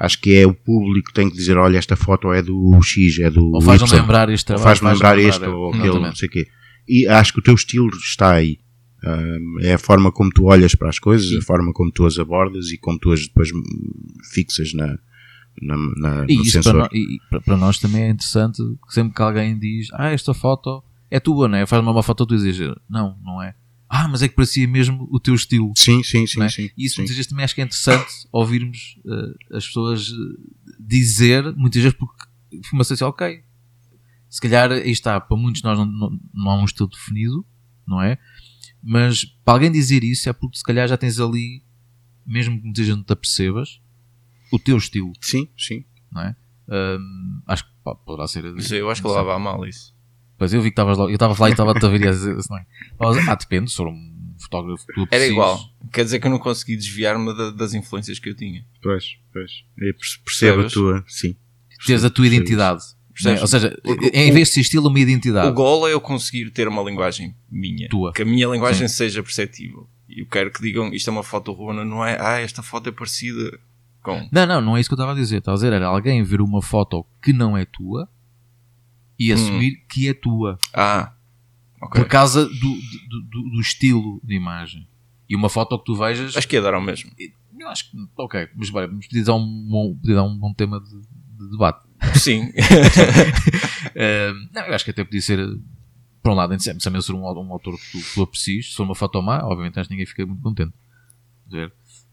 acho 0.00 0.18
que 0.18 0.34
é 0.34 0.46
o 0.46 0.54
público 0.54 1.08
que 1.08 1.12
tem 1.12 1.28
que 1.28 1.36
dizer, 1.36 1.58
olha, 1.58 1.76
esta 1.76 1.94
foto 1.94 2.32
é 2.32 2.42
do 2.42 2.80
X, 2.82 3.18
é 3.18 3.30
do 3.30 3.52
Ou 3.52 3.60
faz-me 3.60 3.90
lembrar 3.90 4.30
isto, 4.30 4.58
faz-me 4.58 4.90
lembrar 4.90 5.18
este, 5.18 5.44
ou 5.44 5.74
aquele, 5.74 6.00
não 6.00 6.14
sei 6.14 6.26
o 6.26 6.32
quê. 6.32 6.48
E 6.88 7.06
acho 7.06 7.34
que 7.34 7.38
o 7.38 7.42
teu 7.42 7.54
estilo 7.54 7.90
está 7.90 8.32
aí. 8.32 8.58
Um, 9.04 9.58
é 9.60 9.74
a 9.74 9.78
forma 9.78 10.10
como 10.10 10.30
tu 10.30 10.44
olhas 10.44 10.74
para 10.74 10.88
as 10.88 10.98
coisas, 10.98 11.28
Sim. 11.28 11.38
a 11.38 11.42
forma 11.42 11.72
como 11.72 11.92
tu 11.92 12.06
as 12.06 12.18
abordas 12.18 12.70
e 12.70 12.78
como 12.78 12.98
tu 12.98 13.12
as 13.12 13.26
depois 13.26 13.50
fixas 14.32 14.72
na, 14.74 14.98
na, 15.60 15.76
na 15.96 16.26
e 16.28 16.34
isso 16.34 16.62
para, 16.62 16.78
no, 16.78 16.88
e 16.92 17.18
para, 17.44 17.56
nós 17.56 17.78
também 17.78 18.02
é 18.02 18.10
interessante 18.10 18.62
que 18.86 18.92
sempre 18.92 19.14
que 19.14 19.22
alguém 19.22 19.58
diz, 19.58 19.88
ah, 19.92 20.10
esta 20.10 20.34
foto 20.34 20.82
é 21.10 21.20
tua, 21.20 21.48
não 21.48 21.56
é? 21.56 21.66
Faz-me 21.66 21.88
uma 21.88 22.02
foto 22.02 22.26
tu 22.26 22.36
dizes, 22.36 22.58
não, 22.88 23.16
não 23.22 23.42
é 23.42 23.54
ah, 23.92 24.06
mas 24.06 24.22
é 24.22 24.28
que 24.28 24.36
parecia 24.36 24.68
mesmo 24.68 25.08
o 25.10 25.18
teu 25.18 25.34
estilo. 25.34 25.72
Sim, 25.76 26.00
sim, 26.04 26.24
sim. 26.24 26.40
É? 26.40 26.48
sim 26.48 26.70
e 26.78 26.86
isso 26.86 26.94
sim. 26.94 27.00
muitas 27.02 27.16
vezes 27.16 27.28
também 27.28 27.44
acho 27.44 27.56
que 27.56 27.60
é 27.60 27.64
interessante 27.64 28.12
ouvirmos 28.30 28.96
uh, 29.04 29.56
as 29.56 29.66
pessoas 29.66 30.12
eh, 30.12 30.72
dizer, 30.78 31.52
muitas 31.56 31.82
vezes 31.82 31.98
porque 31.98 32.24
uma-se 32.72 32.92
assim, 32.92 33.02
ok, 33.02 33.42
se 34.28 34.40
calhar 34.40 34.70
aí 34.70 34.92
está, 34.92 35.20
para 35.20 35.36
muitos 35.36 35.60
nós 35.62 35.76
não, 35.76 35.84
não, 35.84 36.20
não 36.32 36.50
há 36.52 36.62
um 36.62 36.64
estilo 36.64 36.88
definido, 36.88 37.44
não 37.84 38.00
é? 38.00 38.16
Mas 38.80 39.24
para 39.24 39.54
alguém 39.54 39.72
dizer 39.72 40.04
isso 40.04 40.28
é 40.28 40.32
porque 40.32 40.56
se 40.56 40.62
calhar 40.62 40.86
já 40.86 40.96
tens 40.96 41.18
ali, 41.18 41.64
mesmo 42.24 42.58
que 42.58 42.64
muita 42.64 42.84
gente 42.84 42.96
não 42.96 43.02
te 43.02 43.12
apercebas, 43.12 43.80
o 44.52 44.58
teu 44.60 44.76
estilo. 44.76 45.12
Sim, 45.20 45.48
sim. 45.58 45.84
Não 46.12 46.22
é? 46.22 46.36
Um, 46.68 47.42
acho 47.44 47.64
que 47.64 47.70
poderá 48.06 48.28
ser. 48.28 48.44
eu 48.44 48.88
acho 48.88 49.02
que 49.02 49.08
leva 49.08 49.34
a 49.34 49.38
mal 49.38 49.66
isso. 49.66 49.92
Pois 50.40 50.54
eu 50.54 50.62
vi 50.62 50.70
que 50.70 50.72
estavas 50.72 50.96
lá, 50.96 51.04
eu 51.04 51.12
estava 51.12 51.36
lá 51.38 51.50
e 51.50 51.52
estava-te 51.52 51.84
a 51.84 51.88
ver 51.90 52.00
e 52.00 52.08
a 52.08 52.12
dizer 52.12 52.34
assim, 52.34 52.54
ah, 53.28 53.34
depende, 53.34 53.70
sou 53.70 53.90
um 53.90 54.34
fotógrafo 54.38 54.86
tu 54.94 55.06
Era 55.10 55.26
igual. 55.26 55.60
Quer 55.92 56.02
dizer 56.02 56.18
que 56.18 56.26
eu 56.26 56.30
não 56.30 56.38
consegui 56.38 56.78
desviar-me 56.78 57.36
da, 57.36 57.50
das 57.50 57.74
influências 57.74 58.18
que 58.18 58.30
eu 58.30 58.34
tinha. 58.34 58.64
Pois, 58.82 59.18
pois. 59.34 59.50
Eu 59.76 59.92
percebo 60.24 60.62
a 60.62 60.66
tua, 60.66 61.04
sim. 61.06 61.36
Tens 61.86 62.04
a 62.04 62.08
tua 62.08 62.26
identidade. 62.26 62.82
Né? 63.22 63.38
Ou 63.38 63.46
seja, 63.46 63.78
em 64.14 64.32
vez 64.32 64.48
de 64.48 64.54
ser 64.54 64.60
estilo, 64.62 64.88
uma 64.88 64.98
identidade. 64.98 65.46
O 65.46 65.52
gol 65.52 65.86
é 65.86 65.92
eu 65.92 66.00
conseguir 66.00 66.50
ter 66.52 66.66
uma 66.66 66.82
linguagem 66.82 67.36
minha. 67.50 67.86
Tua. 67.90 68.14
Que 68.14 68.22
a 68.22 68.24
minha 68.24 68.46
linguagem 68.46 68.88
sim. 68.88 68.94
seja 68.94 69.22
perceptível. 69.22 69.90
E 70.08 70.22
eu 70.22 70.26
quero 70.26 70.50
que 70.50 70.62
digam, 70.62 70.90
isto 70.90 71.10
é 71.10 71.12
uma 71.12 71.22
foto 71.22 71.52
ruana, 71.52 71.84
não 71.84 72.02
é, 72.02 72.16
ah, 72.18 72.40
esta 72.40 72.62
foto 72.62 72.88
é 72.88 72.92
parecida 72.92 73.60
com... 74.02 74.26
Não, 74.32 74.46
não, 74.46 74.62
não 74.62 74.76
é 74.78 74.80
isso 74.80 74.88
que 74.88 74.94
eu 74.94 74.96
estava 74.96 75.12
a 75.12 75.14
dizer. 75.14 75.36
Estava 75.36 75.56
a 75.56 75.58
dizer, 75.58 75.74
era 75.74 75.86
alguém 75.86 76.22
ver 76.22 76.40
uma 76.40 76.62
foto 76.62 77.04
que 77.22 77.34
não 77.34 77.58
é 77.58 77.66
tua 77.66 78.08
e 79.20 79.30
hum. 79.30 79.34
assumir 79.34 79.74
hum. 79.74 79.84
que 79.86 80.08
é 80.08 80.14
tua. 80.14 80.58
Ah, 80.72 81.12
okay. 81.82 82.00
Por 82.00 82.08
causa 82.08 82.46
do, 82.46 82.52
do, 82.54 83.22
do, 83.30 83.50
do, 83.50 83.60
estilo 83.60 84.18
de 84.24 84.34
imagem. 84.34 84.88
E 85.28 85.36
uma 85.36 85.50
foto 85.50 85.78
que 85.78 85.84
tu 85.84 85.94
vejas. 85.94 86.34
Acho 86.34 86.48
que 86.48 86.56
ia 86.56 86.62
dar 86.62 86.72
ao 86.72 86.80
mesmo. 86.80 87.12
Eu 87.58 87.68
acho 87.68 87.90
que, 87.90 87.96
ok, 88.16 88.48
mas 88.56 88.70
bem, 88.70 88.86
vamos 88.86 89.06
pedir 89.06 89.22
dar 89.22 89.34
um 89.34 89.68
bom, 89.68 89.94
dar 90.02 90.24
um 90.24 90.38
bom 90.38 90.54
tema 90.54 90.80
de, 90.80 90.88
de 90.90 91.50
debate. 91.50 91.86
Sim. 92.18 92.44
uh, 92.46 92.52
não, 94.50 94.62
eu 94.62 94.74
acho 94.74 94.84
que 94.86 94.90
até 94.90 95.04
podia 95.04 95.20
ser. 95.20 95.38
Por 96.22 96.32
um 96.32 96.34
lado, 96.34 96.58
sempre, 96.60 96.82
também 96.82 97.00
ser 97.00 97.12
um, 97.12 97.22
um 97.22 97.52
autor 97.52 97.78
que 97.78 97.92
tu, 97.92 98.14
tu 98.14 98.22
aprecies. 98.22 98.70
Se 98.70 98.76
for 98.76 98.84
uma 98.84 98.94
foto 98.94 99.20
má, 99.22 99.44
obviamente 99.44 99.78
acho 99.78 99.88
que 99.88 99.94
ninguém 99.94 100.06
fica 100.06 100.24
muito 100.24 100.42
contente. 100.42 100.72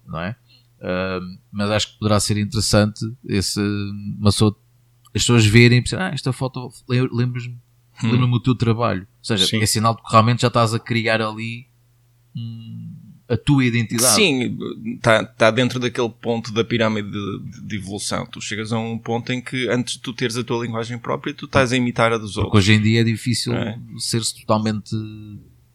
Não 0.05 0.19
é? 0.19 0.35
Uh, 0.79 1.39
mas 1.51 1.71
acho 1.71 1.93
que 1.93 1.99
poderá 1.99 2.19
ser 2.19 2.37
interessante 2.37 2.99
esse, 3.25 3.59
uma 3.59 4.29
pessoa 4.29 4.55
as 5.17 5.23
pessoas 5.23 5.45
verem 5.45 5.79
e 5.79 5.81
pensar, 5.81 6.01
ah, 6.01 6.13
esta 6.13 6.31
foto 6.31 6.71
lembras-me 6.87 7.57
hum. 8.03 8.11
lembra-me 8.11 8.35
o 8.35 8.39
teu 8.39 8.55
trabalho. 8.55 9.01
Ou 9.01 9.25
seja, 9.25 9.45
Sim. 9.45 9.61
é 9.61 9.65
sinal 9.65 9.95
de 9.95 10.03
que 10.03 10.11
realmente 10.11 10.41
já 10.41 10.47
estás 10.47 10.73
a 10.73 10.79
criar 10.79 11.21
ali 11.21 11.67
hum, 12.35 12.93
a 13.29 13.35
tua 13.35 13.65
identidade. 13.65 14.13
Sim, 14.13 14.57
está 14.95 15.23
tá 15.25 15.51
dentro 15.51 15.79
daquele 15.79 16.09
ponto 16.09 16.53
da 16.53 16.63
pirâmide 16.63 17.09
de, 17.09 17.67
de, 17.67 17.75
evolução. 17.75 18.25
Tu 18.25 18.39
chegas 18.41 18.71
a 18.71 18.79
um 18.79 18.97
ponto 18.97 19.31
em 19.31 19.41
que 19.41 19.67
antes 19.69 19.95
de 19.95 20.01
tu 20.01 20.13
teres 20.13 20.37
a 20.37 20.43
tua 20.43 20.63
linguagem 20.65 20.97
própria, 20.97 21.33
tu 21.33 21.45
estás 21.45 21.73
a 21.73 21.77
imitar 21.77 22.13
a 22.13 22.17
dos 22.17 22.33
Porque 22.33 22.45
outros. 22.45 22.63
hoje 22.63 22.73
em 22.73 22.81
dia 22.81 23.01
é 23.01 23.03
difícil 23.03 23.53
é. 23.53 23.77
ser-se 23.97 24.39
totalmente 24.39 24.95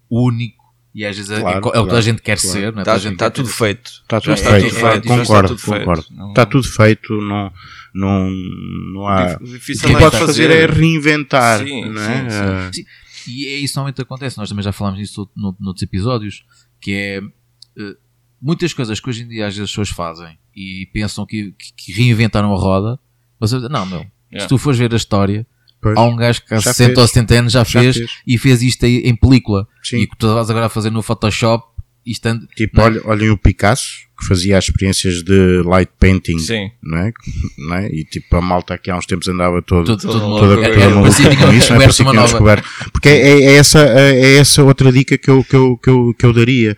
único 0.08 0.62
e 0.94 1.06
às 1.06 1.16
vezes 1.16 1.30
é, 1.30 1.40
claro, 1.40 1.70
é, 1.72 1.76
é, 1.78 1.80
o 1.80 1.86
que 1.86 1.94
a 1.94 2.00
gente 2.02 2.20
quer 2.20 2.38
claro. 2.38 2.52
ser. 2.52 2.78
Está, 2.78 2.96
está 2.96 3.30
tudo 3.30 3.48
feito. 3.48 3.90
Está 4.02 4.20
tudo 4.20 4.36
feito. 4.36 4.66
Está 4.66 4.68
tudo 4.68 4.90
feito. 4.90 5.08
Concordo, 5.08 5.58
concordo. 5.58 6.06
Está 6.28 6.46
tudo 6.46 6.68
feito. 6.68 7.14
Não 7.14 7.50
não, 7.94 8.30
não 8.30 9.06
há. 9.06 9.34
Difícil 9.34 9.88
o 9.88 9.92
que 9.92 9.98
podes 9.98 10.18
fazer 10.18 10.50
é 10.50 10.66
reinventar. 10.66 11.64
Sim, 11.64 11.84
não 11.86 12.02
é? 12.02 12.30
Sim, 12.30 12.72
sim. 12.72 12.82
sim. 12.82 13.30
E 13.30 13.46
é 13.46 13.56
isso 13.56 13.76
normalmente 13.76 14.00
acontece. 14.00 14.38
Nós 14.38 14.48
também 14.48 14.62
já 14.64 14.72
falámos 14.72 14.98
disso 14.98 15.28
no, 15.36 15.56
noutros 15.60 15.82
episódios. 15.82 16.44
Que 16.80 16.92
é 16.92 17.20
uh, 17.20 17.96
muitas 18.40 18.72
coisas 18.72 18.98
que 18.98 19.08
hoje 19.08 19.22
em 19.22 19.28
dia 19.28 19.46
as 19.46 19.56
pessoas 19.56 19.88
fazem 19.88 20.38
e 20.54 20.88
pensam 20.92 21.24
que, 21.24 21.52
que, 21.52 21.72
que 21.76 21.92
reinventaram 21.92 22.52
a 22.52 22.58
roda. 22.58 22.98
Você, 23.38 23.58
não, 23.68 23.86
meu. 23.86 23.98
Yeah. 23.98 24.40
Se 24.40 24.48
tu 24.48 24.58
fores 24.58 24.78
ver 24.78 24.92
a 24.92 24.96
história, 24.96 25.46
Pois. 25.82 25.98
Há 25.98 26.04
um 26.04 26.14
gajo 26.14 26.42
que 26.46 26.54
há 26.54 26.60
60 26.60 26.84
fez. 26.90 26.98
ou 26.98 27.08
70 27.08 27.34
anos 27.34 27.52
já, 27.52 27.64
já 27.64 27.80
fez, 27.80 27.96
fez, 27.96 28.10
e 28.24 28.38
fez 28.38 28.62
isto 28.62 28.86
aí 28.86 28.98
em 28.98 29.16
película. 29.16 29.66
Sim. 29.82 29.96
E 29.96 30.06
que 30.06 30.16
tu 30.16 30.28
estás 30.28 30.48
agora 30.48 30.66
a 30.66 30.68
fazer 30.68 30.90
no 30.90 31.02
Photoshop 31.02 31.71
Estando, 32.04 32.46
tipo, 32.56 32.80
é? 32.80 32.84
olhem, 32.84 33.00
olhem 33.04 33.30
o 33.30 33.38
Picasso, 33.38 34.08
que 34.18 34.26
fazia 34.26 34.58
as 34.58 34.64
experiências 34.64 35.22
de 35.22 35.62
light 35.64 35.90
painting, 35.98 36.38
Sim. 36.38 36.70
Não, 36.82 36.98
é? 36.98 37.12
não 37.58 37.74
é? 37.76 37.88
E 37.88 38.04
tipo, 38.04 38.36
a 38.36 38.40
malta 38.40 38.74
aqui 38.74 38.90
há 38.90 38.96
uns 38.96 39.06
tempos 39.06 39.28
andava 39.28 39.62
todo, 39.62 39.86
todo, 39.86 40.00
todo 40.00 40.20
toda, 40.20 40.56
toda, 40.56 40.68
toda 40.68 40.90
maluca 40.90 41.36
com 41.36 41.52
isso, 41.52 41.72
não 41.72 41.80
é? 41.80 41.84
Parecia 41.84 42.04
que 42.04 42.16
descoberto. 42.16 42.68
Porque 42.92 43.08
é, 43.08 43.12
é, 43.12 43.42
é, 43.42 43.54
essa, 43.54 43.80
é 43.80 44.36
essa 44.36 44.62
outra 44.62 44.90
dica 44.90 45.16
que 45.16 45.30
eu, 45.30 45.44
que 45.44 45.54
eu, 45.54 45.76
que 45.76 45.90
eu, 45.90 46.14
que 46.18 46.26
eu 46.26 46.32
daria. 46.32 46.76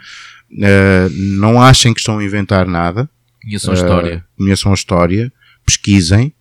Uh, 0.53 1.11
não 1.39 1.61
achem 1.61 1.93
que 1.93 2.01
estão 2.01 2.18
a 2.18 2.25
inventar 2.25 2.66
nada. 2.66 3.09
Conheçam 3.43 3.72
a 3.72 3.75
história. 3.75 4.16
Uh, 4.18 4.39
conheçam 4.39 4.70
a 4.70 4.75
história, 4.75 5.33
pesquisem, 5.66 6.33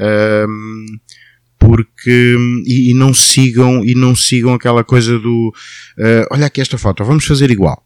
Um, 0.00 0.86
porque 1.56 2.36
e, 2.66 2.90
e, 2.90 2.94
não 2.94 3.14
sigam 3.14 3.84
e 3.84 3.94
não 3.94 4.14
sigam 4.14 4.52
aquela 4.52 4.84
coisa 4.84 5.18
do 5.18 5.54
uh, 5.98 6.26
olha 6.30 6.46
aqui 6.46 6.60
esta 6.60 6.76
foto, 6.76 7.04
vamos 7.04 7.24
fazer 7.24 7.50
igual. 7.50 7.82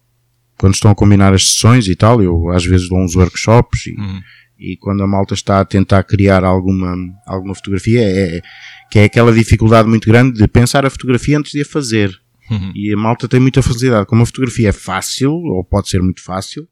Quando 0.58 0.74
estão 0.74 0.90
a 0.90 0.94
combinar 0.94 1.32
as 1.32 1.48
sessões 1.48 1.86
e 1.88 1.94
tal, 1.94 2.22
eu 2.22 2.50
às 2.50 2.64
vezes 2.64 2.88
dou 2.88 2.98
uns 2.98 3.14
workshops 3.14 3.86
e, 3.86 3.94
uhum. 3.98 4.20
e 4.58 4.76
quando 4.76 5.02
a 5.02 5.06
malta 5.06 5.34
está 5.34 5.60
a 5.60 5.64
tentar 5.64 6.02
criar 6.02 6.44
alguma, 6.44 6.96
alguma 7.26 7.54
fotografia, 7.54 8.00
é, 8.00 8.36
é, 8.36 8.42
que 8.90 8.98
é 8.98 9.04
aquela 9.04 9.32
dificuldade 9.32 9.88
muito 9.88 10.08
grande 10.08 10.38
de 10.38 10.48
pensar 10.48 10.84
a 10.84 10.90
fotografia 10.90 11.38
antes 11.38 11.52
de 11.52 11.60
a 11.60 11.64
fazer. 11.64 12.10
Uhum. 12.50 12.72
E 12.74 12.92
a 12.92 12.96
malta 12.96 13.28
tem 13.28 13.38
muita 13.38 13.62
facilidade. 13.62 14.06
Como 14.06 14.22
a 14.22 14.26
fotografia 14.26 14.70
é 14.70 14.72
fácil, 14.72 15.32
ou 15.32 15.62
pode 15.62 15.88
ser 15.88 16.02
muito 16.02 16.22
fácil, 16.22 16.66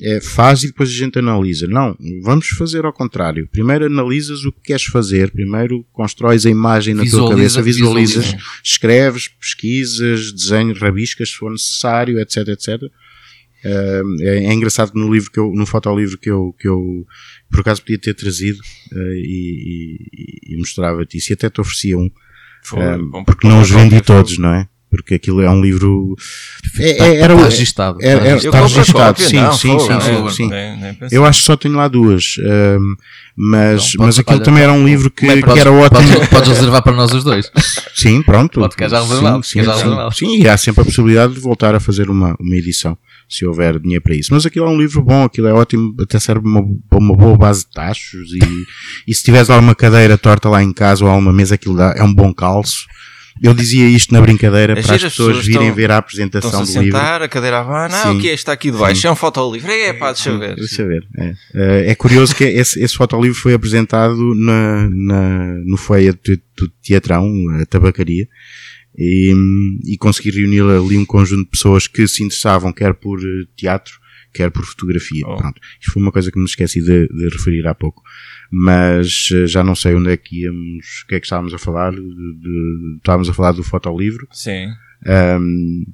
é, 0.00 0.20
faz 0.20 0.64
e 0.64 0.68
depois 0.68 0.88
a 0.88 0.92
gente 0.92 1.18
analisa. 1.18 1.66
Não, 1.68 1.96
vamos 2.22 2.48
fazer 2.48 2.84
ao 2.84 2.92
contrário. 2.92 3.48
Primeiro 3.50 3.86
analisas 3.86 4.44
o 4.44 4.52
que 4.52 4.60
queres 4.64 4.84
fazer, 4.84 5.30
primeiro 5.30 5.84
constróis 5.92 6.44
a 6.44 6.50
imagem 6.50 6.94
na 6.94 7.02
Visualiza, 7.02 7.28
tua 7.28 7.36
cabeça, 7.36 7.62
visualizas, 7.62 8.24
visualiza. 8.24 8.50
escreves, 8.64 9.28
pesquisas, 9.28 10.32
desenhos, 10.32 10.80
rabiscas 10.80 11.30
se 11.30 11.36
for 11.36 11.52
necessário, 11.52 12.18
etc, 12.18 12.48
etc. 12.48 12.82
Uh, 13.64 14.22
é, 14.22 14.44
é, 14.44 14.52
engraçado 14.52 14.92
que 14.92 14.98
no 14.98 15.12
livro 15.12 15.30
que 15.30 15.38
eu, 15.38 15.52
no 15.54 15.64
fotolivro 15.64 16.18
que 16.18 16.30
eu, 16.30 16.54
que 16.58 16.66
eu 16.66 17.06
por 17.50 17.60
acaso 17.60 17.80
podia 17.82 17.98
ter 17.98 18.14
trazido 18.14 18.58
uh, 18.92 19.12
e, 19.14 19.98
e, 20.12 20.54
e 20.54 20.56
mostrava-te 20.58 21.18
isso 21.18 21.32
e 21.32 21.34
até 21.34 21.48
te 21.48 21.60
oferecia 21.60 21.96
um. 21.96 22.10
Foi, 22.64 22.80
uh, 22.80 23.24
porque 23.24 23.46
não 23.46 23.60
os 23.60 23.70
vendi 23.70 24.00
todos, 24.00 24.38
não 24.38 24.52
é? 24.54 24.68
porque 24.92 25.14
aquilo 25.14 25.40
é 25.40 25.50
um 25.50 25.62
livro. 25.62 26.14
É, 26.78 26.90
é, 26.90 27.16
era, 27.20 27.32
está 27.32 27.44
registado. 27.46 27.98
Era, 28.02 28.26
era, 28.26 28.36
está 28.36 28.60
registado, 28.60 29.22
sim, 29.22 29.36
não, 29.36 29.52
sim, 29.54 29.78
sim, 29.78 30.00
sim, 30.00 30.28
sim. 30.28 30.48
Nem, 30.50 30.76
nem 30.76 30.96
eu 31.10 31.24
acho 31.24 31.40
que 31.40 31.46
só 31.46 31.56
tenho 31.56 31.76
lá 31.76 31.88
duas. 31.88 32.36
Um, 32.38 32.94
mas, 33.34 33.94
então, 33.94 34.04
mas 34.04 34.18
aquilo 34.18 34.40
também 34.40 34.62
era 34.62 34.72
um 34.72 34.84
livro 34.84 35.10
que, 35.10 35.26
que 35.26 35.58
era 35.58 35.72
ótimo. 35.72 36.12
Podes, 36.12 36.28
podes, 36.28 36.48
reservar 36.50 36.82
para 36.82 36.92
nós 36.92 37.10
os 37.10 37.24
dois. 37.24 37.50
Sim, 37.96 38.22
pronto. 38.22 38.60
Pode 38.60 38.72
ficar 38.72 38.90
já 38.90 39.00
reservado. 39.00 39.42
Sim, 39.42 39.62
sim, 39.62 39.70
reservado. 39.70 40.14
sim, 40.14 40.42
e 40.42 40.46
há 40.46 40.58
sempre 40.58 40.82
a 40.82 40.84
possibilidade 40.84 41.32
de 41.32 41.40
voltar 41.40 41.74
a 41.74 41.80
fazer 41.80 42.10
uma, 42.10 42.36
uma 42.38 42.54
edição, 42.54 42.98
se 43.32 43.46
houver 43.46 43.78
dinheiro 43.78 44.04
para 44.04 44.14
isso. 44.14 44.32
Mas 44.32 44.44
aquilo 44.44 44.66
é 44.66 44.68
um 44.68 44.78
livro 44.78 45.02
bom, 45.02 45.24
aquilo 45.24 45.46
é 45.46 45.54
ótimo, 45.54 45.94
até 45.98 46.20
serve 46.20 46.46
uma, 46.46 46.62
para 46.88 46.98
uma 46.98 47.16
boa 47.16 47.36
base 47.36 47.64
de 47.64 47.70
tachos. 47.70 48.30
E, 48.32 48.66
e 49.08 49.14
se 49.14 49.22
tiveres 49.22 49.48
lá 49.48 49.58
uma 49.58 49.74
cadeira 49.74 50.18
torta 50.18 50.50
lá 50.50 50.62
em 50.62 50.72
casa 50.72 51.04
ou 51.04 51.10
alguma 51.10 51.32
mesa, 51.32 51.54
aquilo 51.54 51.74
dá, 51.74 51.94
é 51.96 52.02
um 52.02 52.12
bom 52.12 52.32
calço. 52.34 52.86
Eu 53.42 53.54
dizia 53.54 53.88
isto 53.88 54.12
na 54.12 54.20
brincadeira 54.20 54.74
para 54.74 54.94
as 54.94 55.02
pessoas 55.02 55.38
virem 55.46 55.62
estão, 55.62 55.74
ver 55.74 55.90
a 55.90 55.96
apresentação 55.96 56.50
do 56.50 56.56
a 56.56 56.82
livro. 56.82 56.98
sentar, 56.98 57.22
a 57.22 57.28
cadeira 57.28 57.60
avana, 57.60 57.96
ah, 57.96 58.12
o 58.12 58.20
que 58.20 58.28
é? 58.28 58.34
Está 58.34 58.52
aqui 58.52 58.70
de 58.70 58.76
baixo, 58.76 59.00
sim. 59.00 59.06
é 59.06 59.10
um 59.10 59.16
fotolivro. 59.16 59.70
É, 59.70 59.94
pá, 59.94 60.12
deixa 60.12 60.36
ver. 60.36 60.54
Deixa 60.54 60.86
ver. 60.86 61.08
É, 61.18 61.34
eh, 61.54 61.90
é 61.90 61.94
curioso 61.94 62.34
que 62.34 62.44
esse, 62.44 62.80
esse 62.80 62.94
fotolivro 62.94 63.36
foi 63.36 63.54
apresentado 63.54 64.34
na, 64.34 64.88
na, 64.90 65.54
no 65.64 65.78
feia 65.78 66.12
do, 66.12 66.36
do 66.56 66.68
Teatrão, 66.82 67.26
a 67.60 67.64
tabacaria, 67.64 68.28
e, 68.96 69.32
e 69.84 69.96
consegui 69.98 70.30
reunir 70.30 70.62
ali 70.62 70.98
um 70.98 71.04
conjunto 71.04 71.44
de 71.44 71.50
pessoas 71.50 71.86
que 71.86 72.06
se 72.06 72.22
interessavam 72.22 72.72
quer 72.72 72.94
por 72.94 73.20
eh, 73.20 73.46
teatro, 73.56 73.98
quer 74.32 74.50
por 74.50 74.64
fotografia. 74.64 75.24
Oh. 75.26 75.36
Pronto. 75.36 75.60
Isto 75.80 75.92
foi 75.92 76.02
uma 76.02 76.12
coisa 76.12 76.30
que 76.30 76.38
me 76.38 76.44
esqueci 76.44 76.80
de, 76.80 77.08
de 77.08 77.28
referir 77.28 77.66
há 77.66 77.74
pouco 77.74 78.02
mas 78.54 79.30
eh, 79.32 79.46
já 79.46 79.64
não 79.64 79.74
sei 79.74 79.94
onde 79.94 80.10
é 80.10 80.16
que 80.16 80.42
íamos, 80.42 81.04
o 81.04 81.06
que 81.06 81.14
é 81.14 81.20
que 81.20 81.24
estávamos 81.24 81.54
a 81.54 81.58
falar, 81.58 81.90
de, 81.90 82.02
de, 82.02 82.96
estávamos 82.98 83.30
a 83.30 83.32
falar 83.32 83.52
do 83.52 83.62
fotolivro. 83.62 84.28
Sim. 84.30 84.66
Um, 85.06 85.84
uh, 85.88 85.92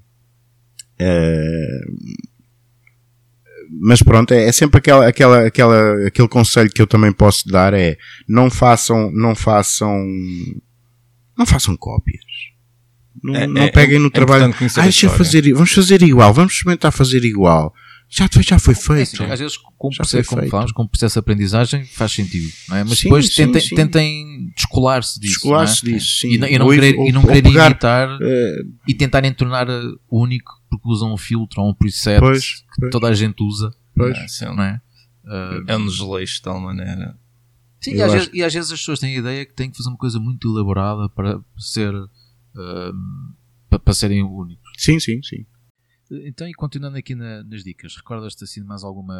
eh, 0.99 1.84
mas 3.80 4.03
pronto, 4.03 4.34
é, 4.34 4.49
é, 4.49 4.53
sempre 4.53 4.78
aquela, 4.78 5.07
aquela, 5.07 5.46
aquela, 5.46 6.09
aquele 6.09 6.26
conselho 6.26 6.68
que 6.68 6.82
eu 6.82 6.86
também 6.86 7.12
posso 7.12 7.49
dar 7.49 7.72
é 7.72 7.96
não 8.28 8.51
façam, 8.51 9.12
não 9.12 9.36
façam, 9.36 10.05
não 11.38 11.46
façam 11.46 11.76
cópias. 11.76 12.24
Não, 13.23 13.35
é, 13.35 13.47
não 13.47 13.69
peguem 13.71 13.99
no 13.99 14.09
é 14.09 14.11
trabalho. 14.11 14.55
Ah, 14.77 14.83
deixa 14.83 15.09
fazer, 15.09 15.53
vamos 15.53 15.73
fazer 15.73 16.03
igual, 16.03 16.33
vamos 16.33 16.53
experimentar 16.53 16.93
fazer 16.93 17.25
igual 17.25 17.75
já, 18.09 18.27
já 18.41 18.59
foi 18.59 18.75
feito. 18.75 19.23
É, 19.23 19.33
às 19.33 19.39
vezes, 19.39 19.57
como, 19.57 19.95
processo, 19.95 20.29
como 20.29 20.49
falamos, 20.49 20.73
como 20.73 20.89
processo 20.89 21.14
de 21.14 21.19
aprendizagem, 21.19 21.85
faz 21.85 22.12
sentido, 22.12 22.51
não 22.69 22.77
é? 22.77 22.85
Mas 22.85 22.99
sim, 22.99 23.05
depois 23.05 23.29
sim, 23.29 23.35
tentem, 23.35 23.61
sim. 23.61 23.75
tentem 23.75 24.53
descolar-se 24.57 25.21
disso. 25.21 25.35
Descolar-se 25.35 25.87
é? 25.87 25.93
disso, 25.93 26.21
sim. 26.21 26.29
E, 26.29 26.35
e, 26.35 26.59
não 26.59 26.69
querer, 26.71 26.97
ou, 26.97 27.07
e 27.07 27.12
não 27.12 27.23
querer 27.23 27.43
pegar, 27.43 27.66
imitar 27.66 28.09
uh, 28.16 28.73
e 28.87 28.95
tentarem 28.95 29.33
tornar 29.33 29.66
único 30.11 30.59
porque 30.71 30.89
usam 30.89 31.12
um 31.12 31.16
filtro 31.16 31.62
ou 31.62 31.71
um 31.71 31.75
preset 31.75 32.21
pois, 32.21 32.55
que 32.55 32.81
pois. 32.81 32.91
toda 32.91 33.09
a 33.09 33.14
gente 33.14 33.43
usa. 33.43 33.75
Pois. 33.95 34.16
Não 34.41 34.62
é? 34.62 34.81
Uh, 35.25 35.64
é 35.66 35.77
um 35.77 35.87
desleixo 35.87 36.37
de 36.37 36.43
tal 36.43 36.59
maneira. 36.59 37.14
Sim, 37.81 37.95
e 37.95 38.03
às, 38.03 38.12
vezes, 38.12 38.31
e 38.33 38.43
às, 38.43 38.53
vezes, 38.53 38.73
as 38.73 38.79
pessoas 38.81 38.99
têm 38.99 39.14
a 39.14 39.19
ideia 39.19 39.47
que 39.47 39.55
têm 39.55 39.71
que 39.71 39.77
fazer 39.77 39.89
uma 39.89 39.99
coisa 39.99 40.19
muito 40.19 40.51
elaborada 40.53 41.09
para 41.11 41.41
ser 41.57 41.93
para, 43.69 43.79
para 43.79 43.95
serem 43.95 44.23
únicos. 44.23 44.71
Sim, 44.77 44.99
sim, 44.99 45.23
sim. 45.23 45.47
Então, 46.11 46.49
e 46.49 46.55
continuando 46.55 46.97
aqui 46.97 47.15
na, 47.15 47.43
nas 47.45 47.63
dicas, 47.63 47.97
recordas-te 47.97 48.45
assim 48.45 48.63
mais 48.63 48.83
alguma 48.83 49.15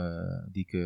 dica 0.51 0.78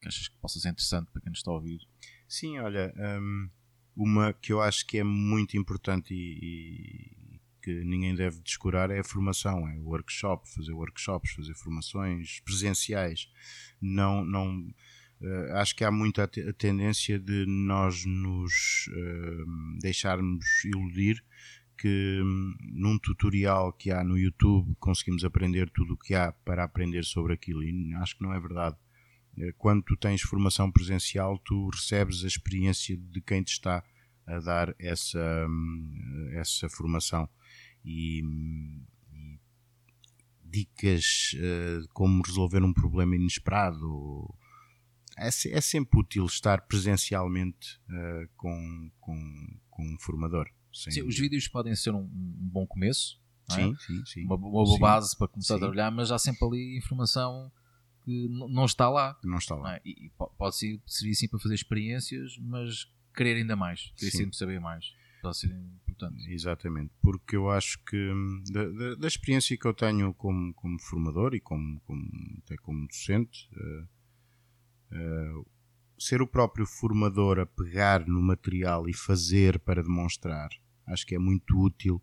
que 0.00 0.08
achas 0.08 0.28
que 0.28 0.36
possa 0.38 0.58
ser 0.58 0.70
interessante 0.70 1.10
para 1.10 1.20
quem 1.20 1.30
nos 1.30 1.38
está 1.38 1.50
a 1.50 1.54
ouvir? 1.54 1.80
Sim, 2.26 2.58
olha, 2.58 2.92
um, 3.20 3.50
uma 3.96 4.32
que 4.32 4.52
eu 4.52 4.60
acho 4.60 4.86
que 4.86 4.98
é 4.98 5.04
muito 5.04 5.56
importante 5.56 6.14
e, 6.14 6.38
e, 6.42 7.40
que 7.62 7.84
ninguém 7.84 8.14
deve 8.14 8.40
descurar 8.40 8.90
é 8.90 9.00
a 9.00 9.04
formação, 9.04 9.68
é 9.68 9.78
o 9.78 9.88
workshop, 9.88 10.48
fazer 10.50 10.72
workshops, 10.72 11.32
fazer 11.32 11.54
formações 11.54 12.40
presenciais. 12.40 13.30
Não, 13.80 14.24
não, 14.24 14.60
uh, 15.20 15.52
acho 15.54 15.76
que 15.76 15.84
há 15.84 15.90
muita 15.90 16.26
tendência 16.56 17.18
de 17.18 17.44
nós 17.46 18.04
nos 18.06 18.86
uh, 18.88 19.78
deixarmos 19.80 20.64
iludir 20.64 21.22
que 21.76 22.20
num 22.72 22.98
tutorial 22.98 23.72
que 23.72 23.90
há 23.90 24.02
no 24.04 24.18
YouTube 24.18 24.74
conseguimos 24.78 25.24
aprender 25.24 25.70
tudo 25.70 25.94
o 25.94 25.96
que 25.96 26.14
há 26.14 26.32
para 26.32 26.64
aprender 26.64 27.04
sobre 27.04 27.34
aquilo 27.34 27.62
e 27.62 27.94
acho 27.94 28.16
que 28.16 28.22
não 28.22 28.32
é 28.32 28.40
verdade. 28.40 28.76
Eh, 29.36 29.52
quando 29.58 29.82
tu 29.82 29.96
tens 29.96 30.22
formação 30.22 30.70
presencial, 30.70 31.38
tu 31.38 31.68
recebes 31.70 32.24
a 32.24 32.26
experiência 32.26 32.96
de 32.96 33.20
quem 33.20 33.42
te 33.42 33.52
está 33.52 33.82
a 34.26 34.38
dar 34.38 34.74
essa, 34.78 35.46
hum, 35.48 36.30
essa 36.32 36.68
formação 36.68 37.28
e, 37.84 38.22
e 39.12 39.38
dicas 40.42 41.34
uh, 41.34 41.82
de 41.82 41.88
como 41.88 42.22
resolver 42.22 42.62
um 42.62 42.72
problema 42.72 43.16
inesperado. 43.16 44.32
É, 45.18 45.28
é 45.28 45.60
sempre 45.60 46.00
útil 46.00 46.24
estar 46.26 46.62
presencialmente 46.62 47.78
uh, 47.88 48.28
com, 48.36 48.90
com, 49.00 49.60
com 49.70 49.82
um 49.84 49.98
formador. 49.98 50.48
Sim, 50.74 51.02
os 51.02 51.18
vídeos 51.18 51.46
podem 51.48 51.74
ser 51.74 51.94
um, 51.94 52.02
um 52.02 52.48
bom 52.52 52.66
começo, 52.66 53.20
é? 53.50 53.54
sim, 53.54 53.76
sim, 53.86 54.06
sim, 54.06 54.24
uma, 54.24 54.34
uma 54.34 54.50
boa 54.50 54.66
sim, 54.66 54.80
base 54.80 55.16
para 55.16 55.28
começar 55.28 55.54
sim. 55.54 55.58
a 55.58 55.60
trabalhar, 55.60 55.90
mas 55.90 56.10
há 56.10 56.18
sempre 56.18 56.44
ali 56.46 56.76
informação 56.76 57.50
que 58.04 58.28
não 58.28 58.64
está 58.64 58.88
lá. 58.88 59.18
Não 59.24 59.38
está 59.38 59.54
lá. 59.54 59.62
Não 59.62 59.70
é? 59.70 59.80
E 59.84 60.10
pode 60.36 60.56
ser, 60.56 60.80
servir 60.86 61.14
sim 61.14 61.28
para 61.28 61.38
fazer 61.38 61.54
experiências, 61.54 62.36
mas 62.38 62.86
querer 63.14 63.36
ainda 63.36 63.56
mais, 63.56 63.92
querer 63.96 64.10
sempre 64.10 64.36
saber 64.36 64.60
mais. 64.60 64.92
Pode 65.22 65.38
ser 65.38 65.50
importante. 65.88 66.30
Exatamente, 66.30 66.92
porque 67.00 67.34
eu 67.34 67.50
acho 67.50 67.82
que 67.84 67.96
hum, 67.96 68.42
da, 68.52 68.68
da, 68.68 68.94
da 68.96 69.08
experiência 69.08 69.56
que 69.56 69.66
eu 69.66 69.72
tenho 69.72 70.12
como, 70.12 70.52
como 70.52 70.78
formador 70.78 71.34
e 71.34 71.40
como, 71.40 71.80
como, 71.80 72.04
até 72.44 72.56
como 72.58 72.86
docente, 72.86 73.48
uh, 73.52 73.88
ser 76.04 76.22
o 76.22 76.26
próprio 76.26 76.66
formador 76.66 77.38
a 77.38 77.46
pegar 77.46 78.06
no 78.06 78.20
material 78.20 78.88
e 78.88 78.94
fazer 78.94 79.58
para 79.58 79.82
demonstrar 79.82 80.50
acho 80.86 81.06
que 81.06 81.14
é 81.14 81.18
muito 81.18 81.58
útil. 81.58 82.02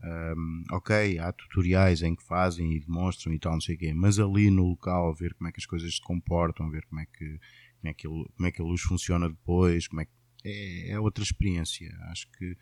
Um, 0.00 0.64
ok, 0.70 1.18
há 1.18 1.32
tutoriais 1.32 2.02
em 2.02 2.14
que 2.14 2.22
fazem 2.22 2.72
e 2.72 2.78
demonstram 2.78 3.32
e 3.32 3.38
tal, 3.38 3.54
não 3.54 3.60
sei 3.60 3.74
o 3.74 3.78
quê, 3.78 3.92
mas 3.92 4.18
ali 4.20 4.48
no 4.48 4.68
local, 4.68 5.12
ver 5.12 5.34
como 5.34 5.48
é 5.48 5.52
que 5.52 5.58
as 5.58 5.66
coisas 5.66 5.96
se 5.96 6.00
comportam, 6.00 6.70
ver 6.70 6.86
como 6.86 7.00
é 7.00 7.06
que, 7.06 7.40
como 7.80 7.90
é 7.90 7.94
que, 7.94 8.08
como 8.08 8.46
é 8.46 8.52
que 8.52 8.62
a 8.62 8.64
luz 8.64 8.80
funciona 8.82 9.28
depois, 9.28 9.88
como 9.88 10.02
é 10.02 10.04
que 10.04 10.12
é, 10.44 10.92
é, 10.92 11.00
outra 11.00 11.24
experiência. 11.24 11.92
Acho 12.10 12.30
que 12.30 12.56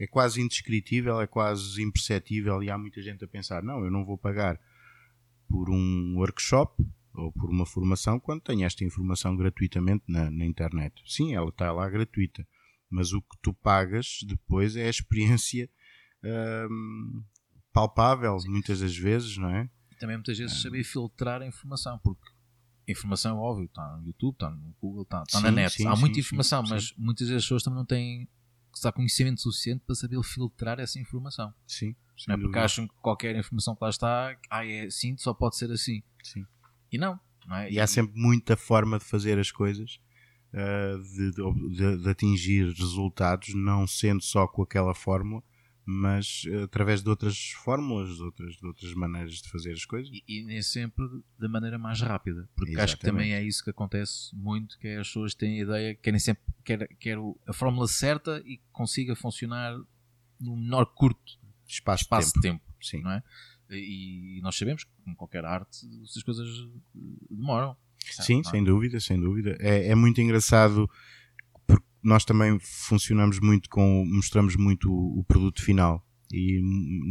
é 0.00 0.06
quase 0.08 0.40
indescritível, 0.40 1.20
é 1.20 1.28
quase 1.28 1.80
imperceptível 1.80 2.60
e 2.60 2.70
há 2.70 2.76
muita 2.76 3.00
gente 3.00 3.24
a 3.24 3.28
pensar, 3.28 3.62
não, 3.62 3.84
eu 3.84 3.90
não 3.90 4.04
vou 4.04 4.18
pagar 4.18 4.60
por 5.48 5.70
um 5.70 6.16
workshop 6.16 6.84
ou 7.14 7.32
por 7.32 7.50
uma 7.50 7.66
formação 7.66 8.18
quando 8.20 8.42
tenho 8.42 8.64
esta 8.64 8.84
informação 8.84 9.36
gratuitamente 9.36 10.04
na, 10.08 10.30
na 10.30 10.44
internet. 10.44 11.02
Sim, 11.06 11.34
ela 11.34 11.48
está 11.48 11.72
lá 11.72 11.88
gratuita 11.88 12.46
mas 12.90 13.12
o 13.12 13.22
que 13.22 13.38
tu 13.40 13.54
pagas 13.54 14.18
depois 14.26 14.74
é 14.74 14.86
a 14.86 14.90
experiência 14.90 15.70
um, 16.24 17.22
palpável, 17.72 18.36
muitas 18.46 18.80
das 18.80 18.96
vezes, 18.96 19.36
não 19.38 19.48
é? 19.48 19.70
E 19.92 19.94
também 19.94 20.16
muitas 20.16 20.36
vezes 20.36 20.58
um, 20.58 20.60
saber 20.60 20.82
filtrar 20.82 21.40
a 21.40 21.46
informação, 21.46 21.98
porque 22.02 22.28
a 22.88 22.90
informação, 22.90 23.38
óbvio, 23.38 23.66
está 23.66 23.96
no 23.96 24.06
YouTube, 24.06 24.34
está 24.34 24.50
no 24.50 24.74
Google, 24.80 25.04
está, 25.04 25.22
está 25.22 25.38
sim, 25.38 25.44
na 25.44 25.50
net. 25.52 25.72
Sim, 25.72 25.86
Há 25.86 25.94
sim, 25.94 26.00
muita 26.00 26.18
informação, 26.18 26.64
mas 26.68 26.92
muitas 26.98 27.28
vezes 27.28 27.44
as 27.44 27.44
pessoas 27.44 27.62
também 27.62 27.78
não 27.78 27.86
têm 27.86 28.28
está 28.74 28.92
conhecimento 28.92 29.40
suficiente 29.40 29.82
para 29.84 29.94
saber 29.96 30.22
filtrar 30.22 30.78
essa 30.78 30.98
informação. 30.98 31.52
Sim. 31.66 31.94
Não 32.28 32.34
é 32.34 32.38
porque 32.38 32.58
acham 32.58 32.86
que 32.86 32.94
qualquer 33.00 33.34
informação 33.36 33.74
que 33.74 33.82
lá 33.82 33.90
está, 33.90 34.36
ah, 34.48 34.64
é 34.64 34.86
assim, 34.86 35.16
só 35.16 35.34
pode 35.34 35.56
ser 35.56 35.70
assim. 35.70 36.02
Sim. 36.22 36.44
E 36.92 36.98
não. 36.98 37.18
não 37.46 37.56
é? 37.56 37.70
E 37.70 37.80
há 37.80 37.86
sempre 37.86 38.18
muita 38.18 38.56
forma 38.56 38.98
de 38.98 39.04
fazer 39.04 39.38
as 39.38 39.50
coisas 39.50 40.00
uh, 40.52 41.02
de, 41.02 41.32
de, 41.76 42.02
de, 42.02 42.08
atingir 42.08 42.72
resultados, 42.72 43.54
não 43.54 43.86
sendo 43.86 44.22
só 44.22 44.46
com 44.46 44.62
aquela 44.62 44.94
fórmula, 44.94 45.42
mas 45.84 46.44
uh, 46.44 46.64
através 46.64 47.02
de 47.02 47.08
outras 47.08 47.50
fórmulas, 47.64 48.16
de 48.16 48.22
outras, 48.22 48.56
de 48.56 48.66
outras 48.66 48.94
maneiras 48.94 49.34
de 49.34 49.48
fazer 49.48 49.72
as 49.72 49.84
coisas. 49.84 50.10
E, 50.12 50.22
e 50.26 50.44
nem 50.44 50.62
sempre 50.62 51.06
da 51.38 51.48
maneira 51.48 51.78
mais 51.78 52.00
rápida, 52.00 52.48
porque 52.54 52.72
Exatamente. 52.72 52.84
acho 52.84 52.96
que 52.98 53.04
também 53.04 53.34
é 53.34 53.42
isso 53.42 53.64
que 53.64 53.70
acontece 53.70 54.34
muito, 54.34 54.78
que 54.78 54.88
é 54.88 54.98
as 54.98 55.08
pessoas 55.08 55.34
têm 55.34 55.60
a 55.60 55.64
ideia, 55.64 55.94
querem 55.94 56.20
sempre 56.20 56.42
quer, 56.64 56.88
quer 56.98 57.18
a 57.46 57.52
fórmula 57.52 57.86
certa 57.88 58.42
e 58.44 58.58
que 58.58 58.64
consiga 58.72 59.14
funcionar 59.14 59.76
no 60.40 60.56
menor 60.56 60.86
curto 60.86 61.38
espaço, 61.66 62.04
espaço 62.04 62.32
de 62.34 62.40
tempo, 62.40 62.64
tempo 62.64 62.84
Sim. 62.84 63.02
não 63.02 63.12
é? 63.12 63.22
E 63.70 64.40
nós 64.42 64.56
sabemos 64.56 64.84
que 64.84 64.90
com 65.04 65.14
qualquer 65.14 65.44
arte 65.44 65.78
essas 66.04 66.22
coisas 66.22 66.46
demoram. 67.30 67.76
Sim, 68.04 68.42
sem 68.42 68.64
dúvida, 68.64 68.98
sem 68.98 69.20
dúvida. 69.20 69.56
É, 69.60 69.88
é 69.88 69.94
muito 69.94 70.20
engraçado 70.20 70.88
porque 71.66 71.84
nós 72.02 72.24
também 72.24 72.58
funcionamos 72.60 73.38
muito 73.38 73.68
com, 73.68 74.04
mostramos 74.06 74.56
muito 74.56 74.90
o, 74.90 75.20
o 75.20 75.24
produto 75.24 75.62
final 75.62 76.04
e 76.32 76.60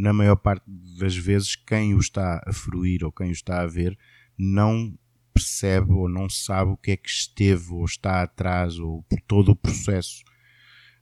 na 0.01 0.13
maior 0.13 0.37
parte 0.37 0.63
das 0.67 1.15
vezes 1.15 1.55
quem 1.55 1.93
o 1.93 1.99
está 1.99 2.41
a 2.45 2.53
fruir 2.53 3.03
ou 3.03 3.11
quem 3.11 3.29
o 3.29 3.31
está 3.31 3.61
a 3.61 3.67
ver 3.67 3.97
não 4.37 4.97
percebe 5.33 5.91
ou 5.93 6.09
não 6.09 6.29
sabe 6.29 6.71
o 6.71 6.77
que 6.77 6.91
é 6.91 6.97
que 6.97 7.09
esteve 7.09 7.73
ou 7.73 7.85
está 7.85 8.21
atrás 8.21 8.79
ou 8.79 9.03
por 9.03 9.19
todo 9.21 9.49
o 9.51 9.55
processo. 9.55 10.23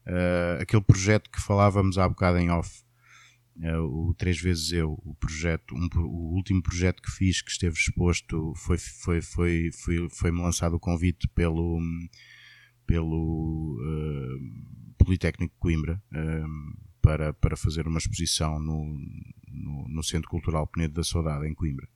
Uh, 0.06 0.62
aquele 0.62 0.82
projeto 0.82 1.30
que 1.30 1.40
falávamos 1.40 1.98
há 1.98 2.08
bocado 2.08 2.38
em 2.38 2.50
off, 2.50 2.82
o 3.60 4.14
Três 4.14 4.40
Vezes 4.40 4.72
Eu, 4.72 4.92
o 5.04 5.14
projeto, 5.14 5.74
um, 5.74 5.88
o 6.00 6.34
último 6.34 6.62
projeto 6.62 7.02
que 7.02 7.10
fiz 7.10 7.42
que 7.42 7.50
esteve 7.50 7.76
exposto 7.76 8.52
foi, 8.56 8.78
foi, 8.78 9.20
foi, 9.20 9.70
foi, 9.72 10.08
foi-me 10.10 10.40
lançado 10.40 10.74
o 10.74 10.80
convite 10.80 11.26
pelo, 11.28 11.80
pelo 12.86 13.76
uh, 13.80 14.94
Politécnico 14.96 15.54
de 15.54 15.60
Coimbra 15.60 16.02
para, 17.02 17.32
para 17.32 17.56
fazer 17.56 17.88
uma 17.88 17.98
exposição 17.98 18.60
no, 18.60 18.98
no, 19.50 19.88
no 19.88 20.02
Centro 20.04 20.28
Cultural 20.28 20.66
Penedo 20.66 20.94
da 20.94 21.04
Saudade 21.04 21.46
em 21.48 21.54
Coimbra. 21.54 21.88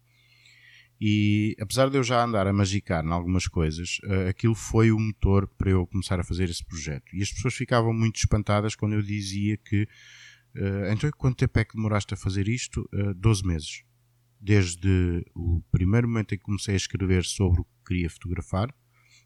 E 1.05 1.57
apesar 1.61 1.91
de 1.91 1.97
eu 1.97 2.05
já 2.05 2.25
andar 2.25 2.47
a 2.47 2.53
magicar 2.53 3.05
em 3.05 3.11
algumas 3.11 3.49
coisas, 3.49 3.99
uh, 4.05 4.29
aquilo 4.29 4.55
foi 4.55 4.93
o 4.93 4.99
motor 4.99 5.49
para 5.49 5.71
eu 5.71 5.85
começar 5.87 6.21
a 6.21 6.25
fazer 6.25 6.49
esse 6.49 6.65
projeto. 6.65 7.05
E 7.13 7.21
as 7.21 7.33
pessoas 7.33 7.55
ficavam 7.55 7.93
muito 7.93 8.17
espantadas 8.17 8.77
quando 8.77 8.93
eu 8.93 9.03
dizia 9.03 9.57
que 9.57 9.89
uh, 10.57 10.93
então 10.93 11.11
quanto 11.17 11.37
tempo 11.37 11.59
é 11.59 11.65
que 11.65 11.75
demoraste 11.75 12.15
a 12.15 12.17
fazer 12.17 12.49
isto? 12.49 12.89
Uh, 12.93 13.11
eh, 13.11 13.15
12 13.15 13.47
meses. 13.47 13.85
Desde 14.41 15.25
o 15.35 15.63
primeiro 15.71 16.09
momento 16.09 16.35
em 16.35 16.39
que 16.39 16.45
comecei 16.45 16.75
a 16.75 16.77
escrever 16.77 17.25
sobre 17.25 17.61
o 17.61 17.65
que 17.65 17.71
queria 17.87 18.11
fotografar 18.11 18.75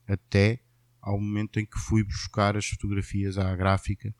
até 0.07 0.61
ao 1.01 1.19
momento 1.19 1.59
em 1.59 1.65
que 1.65 1.79
fui 1.79 2.05
buscar 2.05 2.57
as 2.57 2.67
fotografias 2.67 3.39
à 3.39 3.55
gráfica 3.57 4.15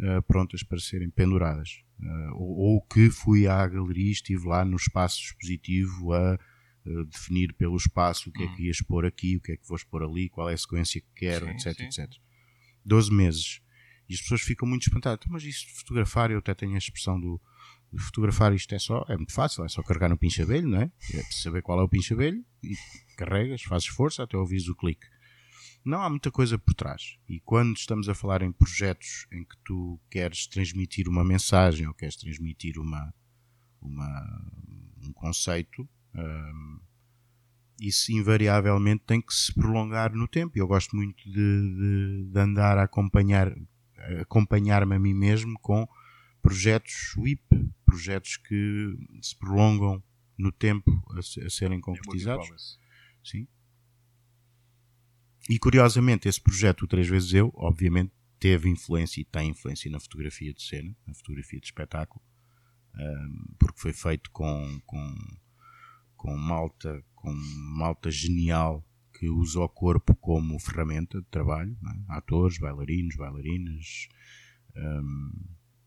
uh, 0.00 0.22
prontas 0.22 0.62
para 0.62 0.78
serem 0.78 1.10
penduradas. 1.10 1.82
Uh, 2.00 2.34
ou, 2.34 2.56
ou, 2.58 2.82
que 2.82 3.10
fui 3.10 3.48
à 3.48 3.66
galeria 3.66 4.08
e 4.08 4.12
estive 4.12 4.46
lá 4.46 4.64
no 4.64 4.76
espaço 4.76 5.20
expositivo 5.20 6.12
a 6.12 6.38
definir 7.10 7.52
pelo 7.52 7.76
espaço 7.76 8.30
o 8.30 8.32
que 8.32 8.42
é 8.42 8.46
que 8.46 8.62
hum. 8.62 8.64
ia 8.64 8.70
expor 8.70 9.04
aqui, 9.04 9.36
o 9.36 9.40
que 9.42 9.52
é 9.52 9.56
que 9.58 9.66
vou 9.66 9.76
expor 9.76 10.02
ali, 10.02 10.30
qual 10.30 10.48
é 10.48 10.54
a 10.54 10.56
sequência 10.56 11.02
que 11.02 11.08
quero, 11.14 11.44
sim, 11.44 11.52
etc, 11.52 11.76
sim. 11.76 12.02
etc. 12.02 12.18
12 12.84 13.12
meses. 13.12 13.60
E 14.08 14.14
as 14.14 14.20
pessoas 14.20 14.40
ficam 14.40 14.66
muito 14.66 14.82
espantadas. 14.82 15.18
Então, 15.20 15.32
mas 15.32 15.44
isso 15.44 15.66
de 15.66 15.74
fotografar, 15.74 16.30
eu 16.30 16.38
até 16.38 16.54
tenho 16.54 16.74
a 16.74 16.78
expressão 16.78 17.20
do 17.20 17.40
de 17.92 18.02
fotografar 18.02 18.52
isto 18.52 18.74
é 18.74 18.78
só, 18.78 19.04
é 19.08 19.16
muito 19.16 19.32
fácil, 19.32 19.64
é 19.64 19.68
só 19.68 19.82
carregar 19.82 20.10
no 20.10 20.18
pincha-abelho, 20.18 20.68
não 20.68 20.82
é? 20.82 20.92
É 21.14 21.22
saber 21.30 21.62
qual 21.62 21.80
é 21.80 21.82
o 21.82 21.88
pincha-abelho 21.88 22.44
e 22.62 22.74
carregas, 23.16 23.62
fazes 23.62 23.88
força 23.88 24.22
até 24.22 24.36
ouvires 24.36 24.68
o 24.68 24.74
clique. 24.74 25.06
Não 25.84 26.02
há 26.02 26.10
muita 26.10 26.30
coisa 26.30 26.58
por 26.58 26.74
trás. 26.74 27.16
E 27.28 27.40
quando 27.40 27.76
estamos 27.76 28.08
a 28.08 28.14
falar 28.14 28.42
em 28.42 28.52
projetos 28.52 29.26
em 29.32 29.42
que 29.44 29.56
tu 29.64 29.98
queres 30.10 30.46
transmitir 30.46 31.08
uma 31.08 31.24
mensagem 31.24 31.86
ou 31.86 31.94
queres 31.94 32.16
transmitir 32.16 32.78
uma, 32.78 33.14
uma, 33.80 34.52
um 35.02 35.12
conceito, 35.12 35.88
um, 36.14 36.80
isso 37.80 38.12
invariavelmente 38.12 39.04
tem 39.06 39.20
que 39.20 39.32
se 39.32 39.54
prolongar 39.54 40.12
no 40.12 40.28
tempo. 40.28 40.58
Eu 40.58 40.66
gosto 40.66 40.94
muito 40.94 41.24
de, 41.24 41.32
de, 41.32 42.30
de 42.32 42.38
andar 42.38 42.76
a 42.76 42.82
acompanhar, 42.82 43.54
acompanhar-me 44.20 44.94
a 44.94 44.98
mim 44.98 45.14
mesmo 45.14 45.58
com 45.60 45.86
projetos 46.42 47.14
WIP, 47.16 47.42
projetos 47.84 48.36
que 48.36 48.96
se 49.20 49.36
prolongam 49.36 50.02
no 50.36 50.52
tempo 50.52 50.90
a, 51.10 51.18
a 51.18 51.50
serem 51.50 51.80
concretizados. 51.80 52.78
Sim. 53.24 53.46
E 55.48 55.58
curiosamente, 55.58 56.28
esse 56.28 56.40
projeto, 56.40 56.82
o 56.82 56.86
Três 56.86 57.08
Vezes 57.08 57.32
Eu, 57.32 57.50
obviamente 57.54 58.12
teve 58.38 58.68
influência 58.68 59.20
e 59.20 59.24
tem 59.24 59.50
influência 59.50 59.90
na 59.90 59.98
fotografia 59.98 60.54
de 60.54 60.62
cena, 60.62 60.94
na 61.04 61.12
fotografia 61.12 61.58
de 61.58 61.66
espetáculo, 61.66 62.22
porque 63.58 63.80
foi 63.80 63.92
feito 63.92 64.30
com, 64.30 64.80
com 64.86 65.14
com 66.18 66.36
malta, 66.36 67.02
com 67.14 67.32
malta 67.32 68.10
genial 68.10 68.84
que 69.18 69.28
usa 69.28 69.58
o 69.60 69.68
corpo 69.68 70.14
como 70.14 70.58
ferramenta 70.60 71.20
de 71.20 71.26
trabalho, 71.26 71.76
é? 71.84 72.12
atores, 72.16 72.58
bailarinos, 72.58 73.16
bailarinas, 73.16 74.08
um, 74.76 75.32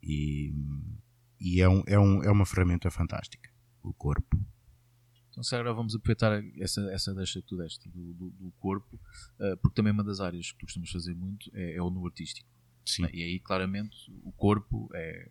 e, 0.03 0.53
e 1.39 1.61
é, 1.61 1.69
um, 1.69 1.83
é, 1.87 1.97
um, 1.97 2.23
é 2.23 2.29
uma 2.29 2.45
ferramenta 2.45 2.91
fantástica, 2.91 3.49
o 3.81 3.93
corpo. 3.93 4.37
Então, 5.29 5.41
se 5.43 5.55
agora 5.55 5.73
vamos 5.73 5.95
aproveitar 5.95 6.43
essa, 6.59 6.81
essa 6.91 7.15
deixa 7.15 7.41
que 7.41 7.47
tu 7.47 7.55
deste 7.55 7.87
do, 7.89 8.13
do, 8.13 8.29
do 8.31 8.51
corpo, 8.59 8.99
uh, 9.39 9.55
porque 9.61 9.75
também 9.75 9.93
uma 9.93 10.03
das 10.03 10.19
áreas 10.19 10.51
que 10.51 10.57
tu 10.57 10.65
costumas 10.65 10.91
fazer 10.91 11.15
muito 11.15 11.49
é, 11.53 11.75
é 11.75 11.81
o 11.81 11.89
no 11.89 12.05
artístico. 12.05 12.49
Sim. 12.85 13.07
E 13.13 13.23
aí, 13.23 13.39
claramente, 13.39 14.11
o 14.23 14.31
corpo 14.33 14.89
é, 14.93 15.29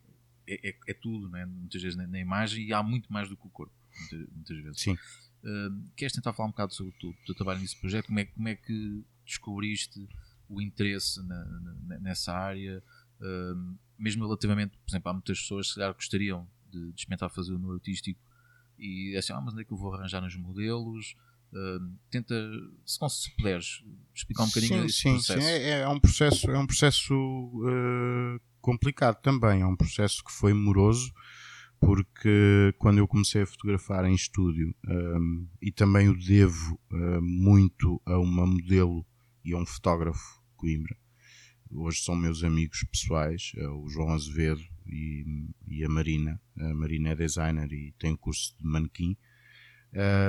é, 0.49 0.71
é, 0.71 0.77
é 0.89 0.95
tudo, 0.95 1.29
né? 1.29 1.45
muitas 1.45 1.83
vezes 1.83 1.99
na, 1.99 2.07
na 2.07 2.19
imagem, 2.19 2.65
e 2.65 2.73
há 2.73 2.83
muito 2.83 3.13
mais 3.13 3.29
do 3.29 3.37
que 3.37 3.47
o 3.47 3.51
corpo 3.51 3.75
muitas 4.33 4.57
vezes. 4.57 4.81
Sim. 4.81 4.97
Uh, 5.43 5.91
queres 5.97 6.13
tentar 6.13 6.33
falar 6.33 6.49
um 6.49 6.53
bocado 6.53 6.75
sobre 6.75 6.95
o 7.03 7.15
teu, 7.25 7.35
trabalho 7.35 7.61
nesse 7.61 7.77
projeto? 7.77 8.07
Como 8.07 8.21
é, 8.21 8.25
como 8.25 8.49
é 8.49 8.57
que 8.57 9.05
descobriste 9.25 10.09
o 10.49 10.61
interesse 10.61 11.23
na, 11.27 11.45
na, 11.45 11.99
nessa 12.01 12.33
área? 12.33 12.83
Uh, 13.21 13.79
mesmo 13.99 14.25
relativamente, 14.25 14.77
por 14.79 14.91
exemplo, 14.91 15.11
há 15.11 15.13
muitas 15.13 15.41
pessoas 15.41 15.67
que 15.67 15.73
se 15.73 15.79
calhar 15.79 15.95
gostariam 15.95 16.49
de, 16.71 16.93
de 16.93 17.01
experimentar 17.01 17.31
fazer 17.31 17.53
no 17.59 17.73
artístico 17.73 18.21
e 18.81 19.15
é 19.15 19.19
assim, 19.19 19.33
ah, 19.33 19.41
mas 19.41 19.53
onde 19.53 19.63
é 19.63 19.65
que 19.65 19.73
eu 19.73 19.77
vou 19.77 19.95
arranjar 19.95 20.23
nos 20.23 20.35
modelos? 20.37 21.15
Uh, 21.53 21.95
tenta, 22.11 22.35
se, 22.87 22.99
se 23.11 23.37
puderes, 23.37 23.85
explicar 24.15 24.45
um 24.45 24.47
bocadinho 24.47 24.81
sim, 24.81 24.87
esse 24.87 24.99
sim, 24.99 25.13
processo. 25.15 25.41
Sim, 25.41 25.47
é, 25.47 25.81
é 25.81 25.89
um 25.89 26.01
processo, 26.01 26.51
é 26.51 26.59
um 26.59 26.67
processo 26.67 27.15
uh, 27.15 28.41
complicado 28.61 29.21
também, 29.21 29.61
é 29.61 29.67
um 29.67 29.77
processo 29.77 30.25
que 30.25 30.33
foi 30.33 30.55
moroso 30.55 31.13
porque 31.81 32.75
quando 32.79 32.99
eu 32.99 33.09
comecei 33.09 33.43
a 33.43 33.47
fotografar 33.47 34.05
em 34.05 34.15
estúdio, 34.15 34.75
um, 34.87 35.49
e 35.63 35.73
também 35.73 36.11
o 36.11 36.17
devo 36.17 36.79
uh, 36.93 37.23
muito 37.23 38.01
a 38.05 38.19
uma 38.19 38.47
modelo 38.47 39.05
e 39.43 39.55
a 39.55 39.57
um 39.57 39.65
fotógrafo 39.65 40.41
Coimbra, 40.57 40.95
hoje 41.73 42.03
são 42.03 42.15
meus 42.15 42.45
amigos 42.45 42.85
pessoais, 42.85 43.53
uh, 43.57 43.83
o 43.83 43.89
João 43.89 44.11
Azevedo 44.11 44.63
e, 44.87 45.25
e, 45.67 45.83
a 45.83 45.89
Marina. 45.89 46.39
A 46.59 46.75
Marina 46.75 47.11
é 47.11 47.15
designer 47.15 47.73
e 47.73 47.93
tem 47.99 48.15
curso 48.15 48.55
de 48.59 48.67
manequim. 48.67 49.17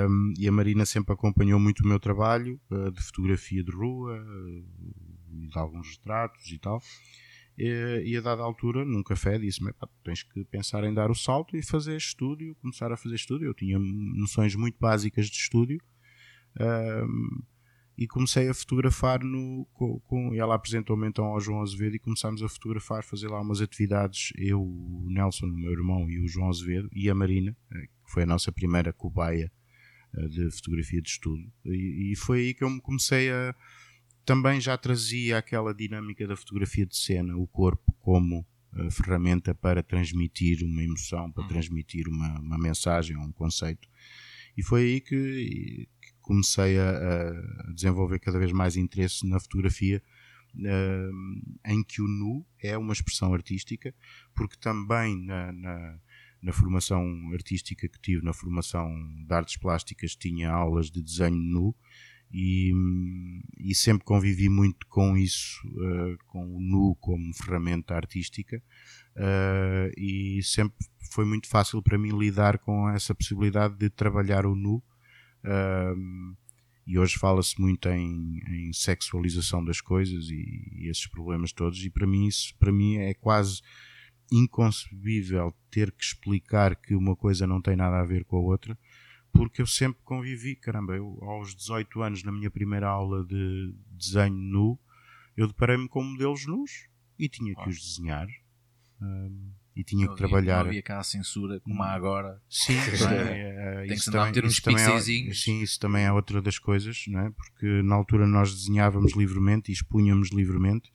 Um, 0.08 0.32
e 0.38 0.48
a 0.48 0.52
Marina 0.52 0.86
sempre 0.86 1.12
acompanhou 1.12 1.60
muito 1.60 1.84
o 1.84 1.86
meu 1.86 2.00
trabalho 2.00 2.58
uh, 2.70 2.90
de 2.90 3.02
fotografia 3.02 3.62
de 3.62 3.70
rua 3.70 4.18
e 5.30 5.46
de 5.48 5.58
alguns 5.58 5.96
retratos 5.96 6.50
e 6.50 6.58
tal. 6.58 6.82
E, 7.56 8.02
e 8.06 8.16
a 8.16 8.20
dada 8.20 8.42
altura, 8.42 8.84
num 8.84 9.02
café, 9.02 9.38
disse-me: 9.38 9.72
tens 10.02 10.22
que 10.22 10.44
pensar 10.44 10.84
em 10.84 10.94
dar 10.94 11.10
o 11.10 11.14
salto 11.14 11.56
e 11.56 11.62
fazer 11.62 11.96
estúdio, 11.96 12.54
começar 12.56 12.90
a 12.90 12.96
fazer 12.96 13.14
estúdio. 13.14 13.46
Eu 13.46 13.54
tinha 13.54 13.78
noções 13.78 14.54
muito 14.54 14.76
básicas 14.80 15.26
de 15.26 15.36
estúdio 15.36 15.80
um, 16.58 17.42
e 17.96 18.06
comecei 18.06 18.48
a 18.48 18.54
fotografar 18.54 19.22
no. 19.22 19.66
Com, 19.72 20.00
com, 20.00 20.34
ela 20.34 20.54
apresentou-me 20.54 21.06
então 21.06 21.26
ao 21.26 21.40
João 21.40 21.60
Azevedo 21.60 21.96
e 21.96 21.98
começámos 21.98 22.42
a 22.42 22.48
fotografar, 22.48 23.04
fazer 23.04 23.28
lá 23.28 23.40
umas 23.40 23.60
atividades. 23.60 24.32
Eu, 24.36 24.62
o 24.62 25.06
Nelson, 25.10 25.46
o 25.46 25.56
meu 25.56 25.72
irmão, 25.72 26.10
e 26.10 26.18
o 26.20 26.28
João 26.28 26.48
Azevedo 26.48 26.88
e 26.92 27.10
a 27.10 27.14
Marina, 27.14 27.56
eh, 27.70 27.86
que 27.86 28.12
foi 28.12 28.22
a 28.22 28.26
nossa 28.26 28.50
primeira 28.50 28.92
cobaia 28.92 29.52
eh, 30.16 30.28
de 30.28 30.50
fotografia 30.50 31.02
de 31.02 31.08
estudo. 31.10 31.42
E, 31.66 32.12
e 32.12 32.16
foi 32.16 32.40
aí 32.40 32.54
que 32.54 32.64
eu 32.64 32.70
me 32.70 32.80
comecei 32.80 33.30
a 33.30 33.54
também 34.24 34.60
já 34.60 34.76
trazia 34.76 35.38
aquela 35.38 35.74
dinâmica 35.74 36.26
da 36.26 36.36
fotografia 36.36 36.86
de 36.86 36.96
cena, 36.96 37.36
o 37.36 37.46
corpo 37.46 37.92
como 38.00 38.46
uh, 38.74 38.90
ferramenta 38.90 39.54
para 39.54 39.82
transmitir 39.82 40.62
uma 40.64 40.82
emoção, 40.82 41.30
para 41.30 41.42
uhum. 41.42 41.48
transmitir 41.48 42.08
uma, 42.08 42.38
uma 42.38 42.58
mensagem 42.58 43.16
ou 43.16 43.24
um 43.24 43.32
conceito. 43.32 43.88
E 44.56 44.62
foi 44.62 44.82
aí 44.82 45.00
que, 45.00 45.88
que 46.00 46.12
comecei 46.20 46.78
a, 46.78 46.90
a, 46.90 47.72
desenvolver 47.72 48.18
cada 48.18 48.38
vez 48.38 48.52
mais 48.52 48.76
interesse 48.76 49.26
na 49.26 49.40
fotografia, 49.40 50.02
uh, 50.54 51.70
em 51.70 51.82
que 51.82 52.00
o 52.00 52.06
nu 52.06 52.46
é 52.60 52.76
uma 52.78 52.92
expressão 52.92 53.34
artística, 53.34 53.94
porque 54.34 54.56
também 54.56 55.20
na, 55.24 55.52
na, 55.52 55.98
na 56.42 56.52
formação 56.52 57.30
artística 57.32 57.88
que 57.88 58.00
tive, 58.00 58.24
na 58.24 58.32
formação 58.32 58.88
de 59.26 59.34
artes 59.34 59.56
plásticas, 59.56 60.14
tinha 60.14 60.50
aulas 60.50 60.90
de 60.90 61.02
desenho 61.02 61.36
nu 61.36 61.74
E, 62.32 62.72
e 63.58 63.74
sempre 63.74 64.04
convivi 64.04 64.48
muito 64.48 64.86
com 64.86 65.16
isso, 65.16 65.60
uh, 65.68 66.16
com 66.26 66.56
o 66.56 66.60
nu 66.60 66.96
como 66.98 67.34
ferramenta 67.34 67.94
artística, 67.94 68.56
uh, 69.16 69.92
e 70.00 70.42
sempre 70.42 70.76
foi 71.12 71.26
muito 71.26 71.46
fácil 71.46 71.82
para 71.82 71.98
mim 71.98 72.18
lidar 72.18 72.58
com 72.58 72.88
essa 72.88 73.14
possibilidade 73.14 73.76
de 73.76 73.90
trabalhar 73.90 74.46
o 74.46 74.54
nu. 74.54 74.82
Uh, 75.44 76.34
e 76.86 76.98
hoje 76.98 77.16
fala-se 77.18 77.60
muito 77.60 77.88
em, 77.88 78.40
em, 78.48 78.72
sexualização 78.72 79.64
das 79.64 79.80
coisas 79.80 80.28
e, 80.30 80.70
e, 80.72 80.88
esses 80.88 81.06
problemas 81.06 81.52
todos, 81.52 81.84
e 81.84 81.90
para 81.90 82.06
mim 82.06 82.26
isso 82.26 82.56
para 82.58 82.72
mim 82.72 82.96
é 82.96 83.14
quase 83.14 83.60
inconcebível 84.32 85.54
ter 85.70 85.92
que 85.92 86.02
explicar 86.02 86.74
que 86.74 86.94
uma 86.94 87.14
coisa 87.14 87.46
não 87.46 87.60
tem 87.60 87.76
nada 87.76 88.00
a 88.00 88.04
ver 88.04 88.24
com 88.24 88.36
a 88.36 88.40
outra 88.40 88.76
porque 89.32 89.62
eu 89.62 89.66
sempre 89.66 90.02
convivi, 90.04 90.54
caramba, 90.54 90.94
eu 90.94 91.18
aos 91.22 91.54
18 91.54 92.02
anos, 92.02 92.22
na 92.22 92.32
minha 92.32 92.50
primeira 92.50 92.88
aula 92.88 93.24
de 93.24 93.74
desenho 93.90 94.36
nu, 94.36 94.78
eu 95.36 95.46
deparei-me 95.46 95.88
com 95.88 96.02
modelos 96.02 96.46
nus 96.46 96.88
e 97.18 97.28
tinha 97.28 97.54
que 97.54 97.68
os 97.68 97.80
desenhar. 97.80 98.28
Um, 99.00 99.52
e 99.74 99.82
tinha 99.82 100.06
não 100.06 100.14
que 100.14 100.18
trabalhar. 100.18 100.62
Não 100.62 100.68
havia 100.68 100.82
cá 100.82 100.98
a 100.98 101.02
censura 101.02 101.58
como 101.60 101.82
há 101.82 101.92
agora. 101.92 102.40
Sim, 102.48 102.74
é? 102.74 103.82
é, 103.82 103.86
Tem 103.86 103.96
que 103.96 104.04
também, 104.04 104.26
meter 104.26 104.44
uns 104.44 104.60
pixelzinhos. 104.60 105.38
É, 105.38 105.40
sim, 105.40 105.62
isso 105.62 105.80
também 105.80 106.04
é 106.04 106.12
outra 106.12 106.42
das 106.42 106.58
coisas, 106.58 107.04
não 107.08 107.20
é? 107.20 107.30
porque 107.30 107.82
na 107.82 107.94
altura 107.94 108.26
nós 108.26 108.54
desenhávamos 108.54 109.14
livremente 109.16 109.70
e 109.70 109.74
expunhamos 109.74 110.30
livremente 110.30 110.92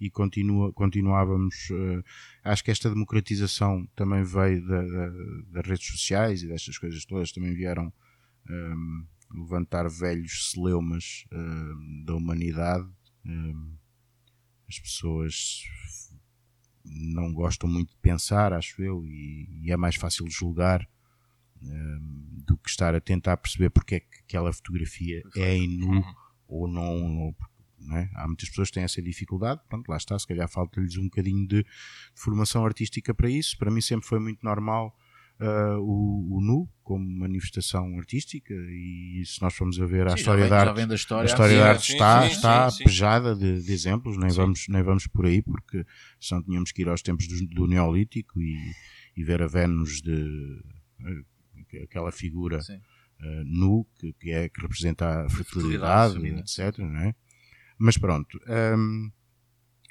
e 0.00 0.10
continua, 0.10 0.72
continuávamos. 0.72 1.54
Uh, 1.70 2.04
acho 2.42 2.64
que 2.64 2.70
esta 2.70 2.90
democratização 2.90 3.86
também 3.94 4.22
veio 4.22 4.66
da, 4.66 4.82
da, 4.82 5.10
das 5.52 5.66
redes 5.66 5.86
sociais 5.86 6.42
e 6.42 6.48
destas 6.48 6.78
coisas 6.78 7.04
todas, 7.04 7.32
também 7.32 7.54
vieram 7.54 7.92
um, 8.48 8.52
ehm, 8.52 9.06
levantar 9.42 9.88
velhos 9.88 10.50
celeumas 10.50 11.24
uh, 11.32 12.04
da 12.04 12.14
humanidade. 12.14 12.88
Um, 13.24 13.76
as 14.68 14.78
pessoas 14.78 15.62
não 16.84 17.32
gostam 17.32 17.68
muito 17.68 17.90
de 17.90 17.98
pensar, 18.00 18.52
acho 18.52 18.82
eu, 18.82 19.04
e, 19.06 19.48
e 19.62 19.72
é 19.72 19.76
mais 19.76 19.96
fácil 19.96 20.28
julgar 20.28 20.86
do 22.46 22.56
que 22.58 22.68
estar 22.68 22.94
a 22.94 23.00
tentar 23.00 23.36
perceber 23.36 23.70
porque 23.70 23.96
é 23.96 24.00
que 24.00 24.20
aquela 24.26 24.52
fotografia 24.52 25.22
é 25.36 25.54
em 25.54 25.68
nu 25.68 25.92
uhum. 25.92 26.14
ou 26.46 26.68
não, 26.68 27.18
ou 27.20 27.36
é? 27.92 28.10
Há 28.14 28.26
muitas 28.26 28.48
pessoas 28.48 28.68
que 28.68 28.74
têm 28.74 28.84
essa 28.84 29.02
dificuldade, 29.02 29.60
pronto, 29.68 29.88
lá 29.88 29.96
está, 29.96 30.18
se 30.18 30.26
calhar 30.26 30.48
falta-lhes 30.48 30.96
um 30.96 31.04
bocadinho 31.04 31.46
de, 31.46 31.62
de, 31.62 31.66
formação 32.14 32.64
artística 32.64 33.14
para 33.14 33.28
isso. 33.28 33.56
Para 33.58 33.70
mim 33.70 33.80
sempre 33.80 34.06
foi 34.06 34.18
muito 34.18 34.42
normal 34.42 34.96
uh, 35.40 35.78
o, 35.80 36.36
o, 36.36 36.40
nu 36.40 36.68
como 36.82 37.04
manifestação 37.04 37.96
artística 37.98 38.52
e 38.54 39.22
se 39.24 39.40
nós 39.40 39.54
formos 39.54 39.80
a 39.80 39.86
ver 39.86 40.06
a 40.06 40.14
história 40.14 40.48
da 40.48 40.60
arte, 40.60 40.80
a 40.80 40.94
história, 40.94 41.22
a 41.22 41.24
história 41.24 41.58
da 41.58 41.68
arte 41.70 41.92
está, 41.92 42.22
sim, 42.22 42.28
está 42.28 42.70
sim, 42.70 42.84
pejada 42.84 43.34
de, 43.34 43.62
de, 43.62 43.72
exemplos, 43.72 44.18
nem 44.18 44.30
vamos, 44.30 44.66
nem 44.68 44.82
vamos 44.82 45.06
por 45.06 45.26
aí 45.26 45.42
porque 45.42 45.84
senão 46.20 46.42
tínhamos 46.42 46.72
que 46.72 46.82
ir 46.82 46.88
aos 46.88 47.02
tempos 47.02 47.26
do, 47.26 47.46
do 47.46 47.66
Neolítico 47.66 48.40
e, 48.40 48.58
e, 49.16 49.24
ver 49.24 49.42
a 49.42 49.46
Vênus 49.46 50.02
de 50.02 50.62
uh, 51.00 51.82
aquela 51.82 52.12
figura 52.12 52.58
uh, 52.58 53.44
nu 53.44 53.86
que, 53.96 54.12
que, 54.14 54.30
é, 54.30 54.48
que 54.48 54.60
representa 54.60 55.24
a 55.24 55.30
fertilidade, 55.30 56.18
etc. 56.26 56.78
Não 56.78 56.98
é? 57.00 57.14
Mas 57.78 57.98
pronto. 57.98 58.38
Um, 58.48 59.10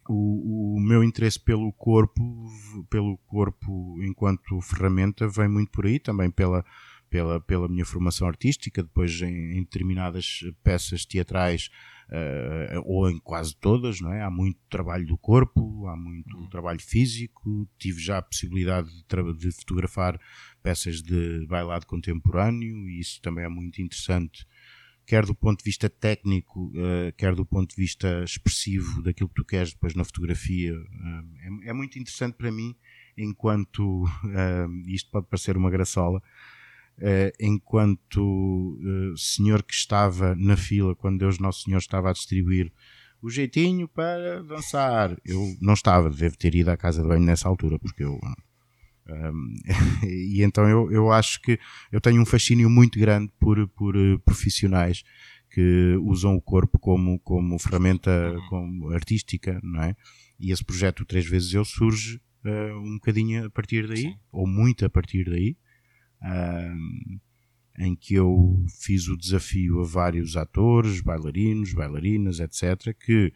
o, 0.08 0.76
o, 0.76 0.80
meu 0.82 1.04
interesse 1.04 1.40
pelo 1.40 1.72
corpo, 1.72 2.46
pelo 2.90 3.18
corpo 3.20 4.02
enquanto 4.02 4.60
ferramenta, 4.62 5.28
vem 5.28 5.48
muito 5.48 5.72
por 5.72 5.86
aí, 5.86 6.00
também 6.00 6.30
pela, 6.30 6.66
pela, 7.10 7.40
pela 7.40 7.68
minha 7.68 7.86
formação 7.86 8.28
artística, 8.28 8.84
depois 8.84 9.22
em, 9.22 9.58
em 9.58 9.62
determinadas 9.62 10.40
peças 10.64 11.06
teatrais, 11.06 11.70
uh, 12.10 12.82
ou 12.86 13.10
em 13.10 13.18
quase 13.18 13.56
todas, 13.56 14.02
não 14.02 14.12
é? 14.12 14.22
Há 14.22 14.30
muito 14.30 14.60
trabalho 14.70 15.06
do 15.06 15.18
corpo, 15.18 15.88
há 15.88 15.96
muito 15.96 16.36
uhum. 16.36 16.50
trabalho 16.50 16.82
físico, 16.82 17.70
tive 17.78 18.02
já 18.02 18.18
a 18.18 18.22
possibilidade 18.22 18.90
de, 18.90 19.34
de 19.38 19.52
fotografar 19.52 20.20
peças 20.62 21.02
de 21.02 21.46
bailado 21.48 21.86
contemporâneo, 21.86 22.90
e 22.90 23.00
isso 23.00 23.22
também 23.22 23.46
é 23.46 23.50
muito 23.50 23.82
interessante 23.82 24.46
quer 25.06 25.26
do 25.26 25.36
ponto 25.36 25.60
de 25.60 25.66
vista 25.66 25.90
técnico, 25.90 26.68
uh, 26.68 27.12
quer 27.18 27.36
do 27.36 27.46
ponto 27.46 27.76
de 27.76 27.82
vista 27.82 28.24
expressivo 28.24 29.02
daquilo 29.02 29.30
que 29.30 29.36
tu 29.36 29.46
queres 29.46 29.74
depois 29.74 29.94
na 29.96 30.04
fotografia. 30.04 30.74
Uh, 30.74 31.64
é, 31.64 31.70
é, 31.70 31.74
muito 31.74 31.98
interessante 32.00 32.36
para 32.36 32.52
mim, 32.52 32.76
enquanto, 33.18 34.04
uh, 34.04 34.70
isto 34.88 35.10
pode 35.12 35.28
parecer 35.28 35.58
uma 35.58 35.70
graçola, 35.70 36.22
enquanto 37.40 38.78
senhor 39.18 39.64
que 39.64 39.74
estava 39.74 40.36
na 40.36 40.56
fila 40.56 40.96
quando 40.96 41.18
Deus 41.18 41.40
Nosso 41.40 41.64
Senhor 41.64 41.80
estava 41.80 42.12
a 42.12 42.14
distribuir 42.14 42.72
o 43.20 43.32
jeitinho 43.32 43.88
para 43.88 44.44
dançar. 44.44 45.18
Eu 45.26 45.58
não 45.60 45.74
estava, 45.74 46.12
devo 46.12 46.38
ter 46.38 46.54
ido 46.54 46.70
à 46.70 46.78
casa 46.78 47.02
de 47.02 47.08
banho 47.08 47.26
nessa 47.26 47.50
altura, 47.50 47.80
porque 47.80 48.04
eu 48.04 48.20
um, 49.08 49.56
e 50.08 50.42
então 50.44 50.68
eu, 50.68 50.92
eu 50.92 51.12
acho 51.12 51.42
que 51.42 51.60
eu 51.92 52.00
tenho 52.00 52.22
um 52.22 52.26
fascínio 52.26 52.70
muito 52.70 52.98
grande 53.00 53.32
por, 53.40 53.68
por 53.70 53.96
uh, 53.98 54.20
profissionais 54.20 55.04
que 55.50 55.96
usam 56.02 56.36
o 56.36 56.42
corpo 56.42 56.80
como, 56.80 57.20
como 57.20 57.60
ferramenta 57.60 58.32
uhum. 58.32 58.48
como 58.48 58.90
artística, 58.90 59.60
não 59.62 59.84
é? 59.84 59.96
E 60.40 60.52
esse 60.52 60.64
projeto 60.64 61.06
Três 61.06 61.26
Vezes 61.26 61.54
Eu 61.54 61.64
surge 61.64 62.20
uh, 62.44 62.78
um 62.80 62.96
bocadinho 62.96 63.46
a 63.46 63.50
partir 63.50 63.88
daí, 63.88 63.98
Sim. 63.98 64.16
ou 64.32 64.48
muito 64.48 64.86
a 64.86 64.90
partir 64.90 65.26
daí, 65.26 65.56
em 67.78 67.96
que 67.96 68.16
eu 68.16 68.66
fiz 68.82 69.10
o 69.10 69.18
desafio 69.18 69.82
a 69.82 69.86
vários 69.86 70.38
atores, 70.38 71.02
bailarinos, 71.02 71.74
bailarinas, 71.74 72.40
etc., 72.40 72.96
que 72.98 73.32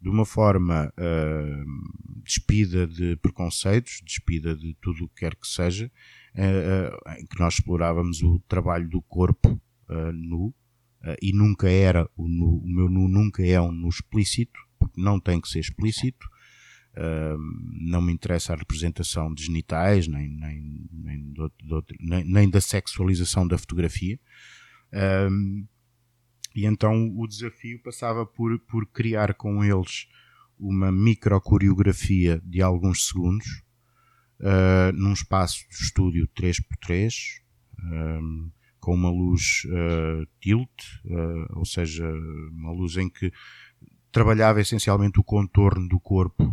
de 0.00 0.08
uma 0.08 0.24
forma 0.24 0.92
uh, 0.96 2.22
despida 2.24 2.86
de 2.86 3.16
preconceitos, 3.16 4.00
despida 4.04 4.56
de 4.56 4.74
tudo 4.80 5.04
o 5.04 5.08
que 5.08 5.20
quer 5.20 5.36
que 5.36 5.46
seja, 5.46 5.90
uh, 6.34 7.10
uh, 7.10 7.20
em 7.20 7.26
que 7.26 7.38
nós 7.38 7.54
explorávamos 7.54 8.22
o 8.22 8.38
trabalho 8.48 8.88
do 8.88 9.02
corpo 9.02 9.60
nu, 10.14 10.54
e 11.20 11.32
nunca 11.32 11.68
era, 11.68 12.08
o, 12.16 12.28
nu, 12.28 12.58
o, 12.58 12.68
meu 12.68 12.88
nu 12.88 13.08
nunca 13.08 13.44
é 13.44 13.60
um 13.60 13.72
nu 13.72 13.88
explícito, 13.88 14.60
porque 14.78 15.00
não 15.00 15.18
tem 15.18 15.40
que 15.40 15.48
ser 15.48 15.58
explícito, 15.58 16.28
não 17.80 18.00
me 18.00 18.12
interessa 18.12 18.52
a 18.52 18.56
representação 18.56 19.34
de 19.34 19.46
genitais, 19.46 20.06
nem, 20.06 20.28
nem, 20.28 20.88
nem, 20.92 21.32
de, 21.32 21.50
de, 21.58 21.96
nem, 21.98 22.22
nem 22.22 22.48
da 22.48 22.60
sexualização 22.60 23.48
da 23.48 23.58
fotografia. 23.58 24.16
E 26.54 26.66
então 26.66 27.12
o 27.16 27.26
desafio 27.26 27.80
passava 27.82 28.26
por, 28.26 28.58
por 28.60 28.86
criar 28.86 29.34
com 29.34 29.64
eles 29.64 30.08
uma 30.58 30.92
micro 30.92 31.40
coreografia 31.40 32.40
de 32.44 32.60
alguns 32.60 33.08
segundos, 33.08 33.62
uh, 34.40 34.92
num 34.92 35.12
espaço 35.12 35.66
de 35.70 35.76
estúdio 35.76 36.28
3x3, 36.36 37.40
um, 37.82 38.50
ah, 38.50 38.60
com 38.78 38.94
uma 38.94 39.10
luz 39.10 39.62
uh, 39.66 40.26
tilt, 40.40 40.68
uh, 41.06 41.58
ou 41.58 41.64
seja, 41.64 42.06
uma 42.52 42.72
luz 42.72 42.96
em 42.96 43.08
que 43.08 43.32
trabalhava 44.12 44.60
essencialmente 44.60 45.18
o 45.20 45.24
contorno 45.24 45.88
do 45.88 46.00
corpo 46.00 46.52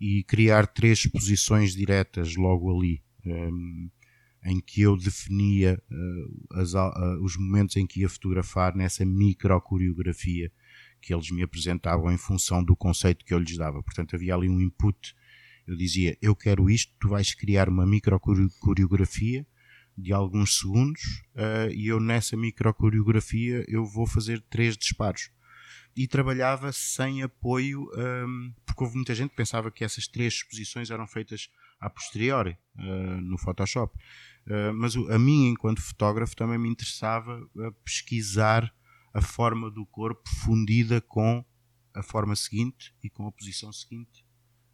e 0.00 0.22
criar 0.24 0.68
três 0.68 1.04
posições 1.06 1.74
diretas 1.74 2.36
logo 2.36 2.74
ali. 2.74 3.02
Um, 3.26 3.90
em 4.44 4.60
que 4.60 4.82
eu 4.82 4.96
definia 4.96 5.82
uh, 5.90 6.60
as, 6.60 6.74
uh, 6.74 7.22
os 7.22 7.36
momentos 7.36 7.76
em 7.76 7.86
que 7.86 8.00
ia 8.00 8.08
fotografar 8.08 8.76
nessa 8.76 9.04
micro 9.04 9.58
coreografia 9.60 10.52
que 11.00 11.12
eles 11.12 11.30
me 11.30 11.42
apresentavam 11.42 12.10
em 12.10 12.16
função 12.16 12.64
do 12.64 12.74
conceito 12.74 13.24
que 13.24 13.34
eu 13.34 13.38
lhes 13.38 13.56
dava. 13.58 13.82
Portanto, 13.82 14.16
havia 14.16 14.34
ali 14.34 14.48
um 14.48 14.60
input. 14.60 15.14
Eu 15.66 15.76
dizia, 15.76 16.16
eu 16.20 16.34
quero 16.34 16.70
isto, 16.70 16.92
tu 16.98 17.08
vais 17.08 17.34
criar 17.34 17.68
uma 17.68 17.86
micro 17.86 18.18
coreografia 18.18 19.46
de 19.96 20.12
alguns 20.12 20.58
segundos 20.58 21.02
uh, 21.36 21.70
e 21.72 21.86
eu 21.88 22.00
nessa 22.00 22.36
micro 22.36 22.72
coreografia 22.74 23.64
eu 23.68 23.84
vou 23.84 24.06
fazer 24.06 24.42
três 24.50 24.76
disparos. 24.76 25.30
E 25.96 26.08
trabalhava 26.08 26.72
sem 26.72 27.22
apoio, 27.22 27.88
um, 27.94 28.00
ehm, 28.00 28.52
porque 28.66 28.82
houve 28.82 28.96
muita 28.96 29.14
gente 29.14 29.30
que 29.30 29.36
pensava 29.36 29.70
que 29.70 29.84
essas 29.84 30.08
três 30.08 30.34
exposições 30.34 30.90
eram 30.90 31.06
feitas 31.06 31.48
a 31.78 31.88
posteriori, 31.88 32.56
uh, 32.76 33.20
no 33.20 33.38
Photoshop. 33.38 33.96
Uh, 34.46 34.74
mas 34.74 34.94
a 34.94 35.18
mim, 35.18 35.48
enquanto 35.48 35.80
fotógrafo, 35.80 36.36
também 36.36 36.58
me 36.58 36.68
interessava 36.68 37.40
uh, 37.54 37.72
pesquisar 37.84 38.72
a 39.12 39.22
forma 39.22 39.70
do 39.70 39.86
corpo 39.86 40.28
fundida 40.44 41.00
com 41.00 41.44
a 41.94 42.02
forma 42.02 42.34
seguinte 42.34 42.94
e 43.02 43.08
com 43.08 43.26
a 43.26 43.32
posição 43.32 43.72
seguinte. 43.72 44.24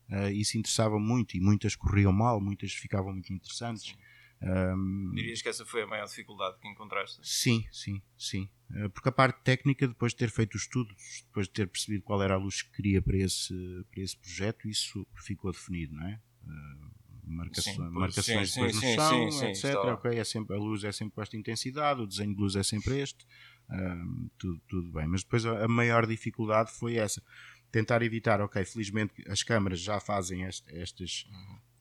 Uh, 0.08 0.30
isso 0.30 0.58
interessava 0.58 0.98
muito 0.98 1.36
e 1.36 1.40
muitas 1.40 1.76
corriam 1.76 2.12
mal, 2.12 2.40
muitas 2.40 2.72
ficavam 2.72 3.12
muito 3.12 3.32
interessantes. 3.32 3.94
Um, 4.42 5.12
Dirias 5.14 5.42
que 5.42 5.50
essa 5.50 5.66
foi 5.66 5.82
a 5.82 5.86
maior 5.86 6.06
dificuldade 6.06 6.58
que 6.58 6.66
encontraste? 6.66 7.20
Sim, 7.22 7.62
sim, 7.70 8.02
sim. 8.16 8.48
Uh, 8.70 8.88
porque 8.90 9.08
a 9.10 9.12
parte 9.12 9.40
técnica, 9.44 9.86
depois 9.86 10.12
de 10.12 10.18
ter 10.18 10.30
feito 10.30 10.54
os 10.54 10.62
estudos, 10.62 11.22
depois 11.26 11.46
de 11.46 11.52
ter 11.52 11.68
percebido 11.68 12.02
qual 12.02 12.22
era 12.22 12.34
a 12.34 12.38
luz 12.38 12.62
que 12.62 12.72
queria 12.72 13.02
para 13.02 13.18
esse, 13.18 13.54
para 13.90 14.02
esse 14.02 14.16
projeto, 14.16 14.66
isso 14.66 15.06
ficou 15.14 15.52
definido, 15.52 15.94
não 15.94 16.06
é? 16.06 16.20
Uh, 16.42 16.99
marcações, 17.24 17.76
sim, 17.76 17.88
marcações 17.90 18.50
sim, 18.52 18.60
depois 18.60 18.76
sim, 18.76 18.96
no 18.96 19.02
chão, 19.32 19.48
etc. 19.48 19.74
Ok, 19.76 20.18
é 20.18 20.24
sempre, 20.24 20.56
a 20.56 20.58
luz 20.58 20.84
é 20.84 20.92
sempre 20.92 21.14
com 21.14 21.22
esta 21.22 21.36
intensidade, 21.36 22.00
o 22.00 22.06
desenho 22.06 22.34
de 22.34 22.40
luz 22.40 22.56
é 22.56 22.62
sempre 22.62 22.98
este. 23.00 23.26
Um, 23.70 24.28
tudo, 24.36 24.60
tudo 24.68 24.90
bem. 24.90 25.06
Mas 25.06 25.22
depois 25.22 25.46
a, 25.46 25.64
a, 25.64 25.68
maior 25.68 26.06
dificuldade 26.06 26.72
foi 26.72 26.96
essa. 26.96 27.22
Tentar 27.70 28.02
evitar, 28.02 28.40
ok, 28.40 28.64
felizmente 28.64 29.12
as 29.28 29.42
câmaras 29.42 29.80
já 29.80 30.00
fazem 30.00 30.44
estas 30.44 31.26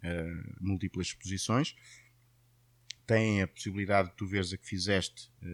uh, 0.04 0.56
múltiplas 0.62 1.08
exposições, 1.08 1.76
têm 3.08 3.42
a 3.42 3.48
possibilidade 3.48 4.10
de 4.10 4.16
tu 4.16 4.28
veres 4.28 4.54
a 4.54 4.58
que 4.58 4.68
fizeste 4.68 5.32
uh, 5.42 5.46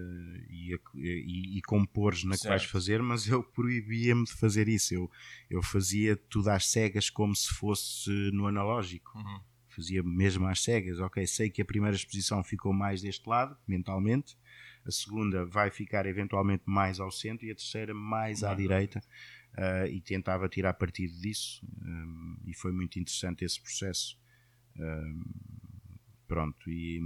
e, 0.49 0.73
a, 0.73 0.77
e, 0.95 1.57
e 1.57 1.61
compores 1.61 2.25
na 2.25 2.31
certo. 2.31 2.41
que 2.41 2.49
vais 2.49 2.63
fazer, 2.65 3.01
mas 3.01 3.27
eu 3.27 3.41
proibia-me 3.41 4.25
de 4.25 4.33
fazer 4.33 4.67
isso. 4.67 4.93
Eu, 4.93 5.09
eu 5.49 5.63
fazia 5.63 6.17
tudo 6.17 6.49
às 6.49 6.67
cegas 6.67 7.09
como 7.09 7.33
se 7.33 7.47
fosse 7.47 8.09
no 8.33 8.45
analógico. 8.45 9.17
Uhum. 9.17 9.39
Fazia 9.75 10.01
mesmo 10.01 10.47
às 10.47 10.61
cegas. 10.63 10.99
Ok, 10.99 11.25
sei 11.27 11.49
que 11.49 11.61
a 11.61 11.65
primeira 11.65 11.95
exposição 11.95 12.43
ficou 12.43 12.73
mais 12.73 13.01
deste 13.01 13.27
lado, 13.27 13.57
mentalmente, 13.67 14.37
a 14.85 14.91
segunda 14.91 15.45
vai 15.45 15.71
ficar 15.71 16.05
eventualmente 16.05 16.63
mais 16.65 16.99
ao 16.99 17.11
centro 17.11 17.45
e 17.45 17.51
a 17.51 17.55
terceira 17.55 17.93
mais 17.93 18.43
à 18.43 18.53
direita. 18.53 19.01
Uh, 19.57 19.87
e 19.87 20.01
tentava 20.01 20.49
tirar 20.49 20.73
partido 20.73 21.13
disso 21.17 21.65
um, 21.81 22.37
e 22.45 22.53
foi 22.53 22.73
muito 22.73 22.99
interessante 22.99 23.45
esse 23.45 23.59
processo. 23.61 24.19
Um, 24.77 25.23
pronto, 26.27 26.69
e 26.69 26.99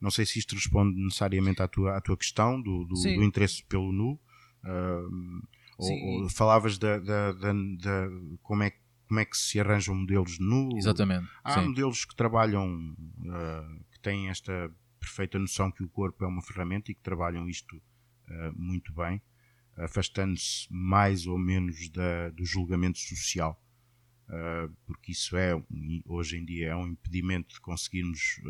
não 0.00 0.10
sei 0.10 0.24
se 0.24 0.38
isto 0.38 0.54
responde 0.54 0.96
necessariamente 0.96 1.60
à 1.60 1.66
tua, 1.66 1.96
à 1.96 2.00
tua 2.00 2.16
questão 2.16 2.62
do, 2.62 2.84
do, 2.84 2.94
do 2.94 3.24
interesse 3.24 3.64
pelo 3.64 3.90
nu. 3.92 4.12
Uh, 4.62 5.42
ou, 5.76 6.22
ou, 6.22 6.30
falavas 6.30 6.78
da, 6.78 6.98
da, 6.98 7.32
da, 7.32 7.52
da, 7.52 8.08
como, 8.42 8.62
é, 8.62 8.72
como 9.06 9.20
é 9.20 9.24
que 9.24 9.36
se 9.36 9.60
arranjam 9.60 9.94
modelos 9.94 10.38
nu. 10.38 10.76
Exatamente. 10.76 11.28
Há 11.42 11.60
Sim. 11.60 11.68
modelos 11.68 12.04
que 12.04 12.14
trabalham, 12.14 12.94
uh, 12.94 13.84
que 13.90 14.00
têm 14.00 14.28
esta 14.28 14.70
perfeita 14.98 15.38
noção 15.38 15.70
que 15.70 15.82
o 15.82 15.88
corpo 15.88 16.24
é 16.24 16.28
uma 16.28 16.42
ferramenta 16.42 16.90
e 16.90 16.94
que 16.94 17.02
trabalham 17.02 17.48
isto 17.48 17.76
uh, 17.76 18.52
muito 18.56 18.92
bem, 18.92 19.20
afastando-se 19.76 20.66
mais 20.70 21.26
ou 21.26 21.38
menos 21.38 21.88
da, 21.90 22.30
do 22.30 22.44
julgamento 22.44 22.98
social. 22.98 23.60
Uh, 24.26 24.74
porque 24.86 25.12
isso 25.12 25.36
é, 25.36 25.52
hoje 26.06 26.38
em 26.38 26.44
dia, 26.44 26.68
é 26.68 26.76
um 26.76 26.86
impedimento 26.88 27.54
de 27.54 27.60
conseguirmos 27.60 28.40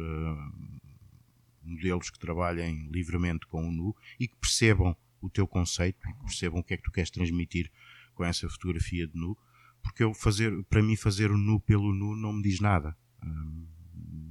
modelos 1.62 2.10
que 2.10 2.18
trabalhem 2.18 2.88
livremente 2.92 3.46
com 3.46 3.66
o 3.66 3.72
nu 3.72 3.96
e 4.20 4.28
que 4.28 4.36
percebam 4.36 4.96
o 5.20 5.30
teu 5.30 5.48
conceito 5.48 5.98
que 6.00 6.24
percebam 6.24 6.60
o 6.60 6.62
que 6.62 6.74
é 6.74 6.76
que 6.76 6.82
tu 6.82 6.92
queres 6.92 7.10
transmitir 7.10 7.72
com 8.14 8.24
essa 8.24 8.48
fotografia 8.48 9.06
de 9.06 9.18
nu, 9.18 9.36
porque 9.84 10.02
eu 10.02 10.14
fazer, 10.14 10.64
para 10.64 10.82
mim 10.82 10.96
fazer 10.96 11.30
o 11.30 11.36
nu 11.36 11.60
pelo 11.60 11.92
nu 11.94 12.16
não 12.16 12.32
me 12.32 12.42
diz 12.42 12.58
nada. 12.58 12.96
Hum, 13.22 13.66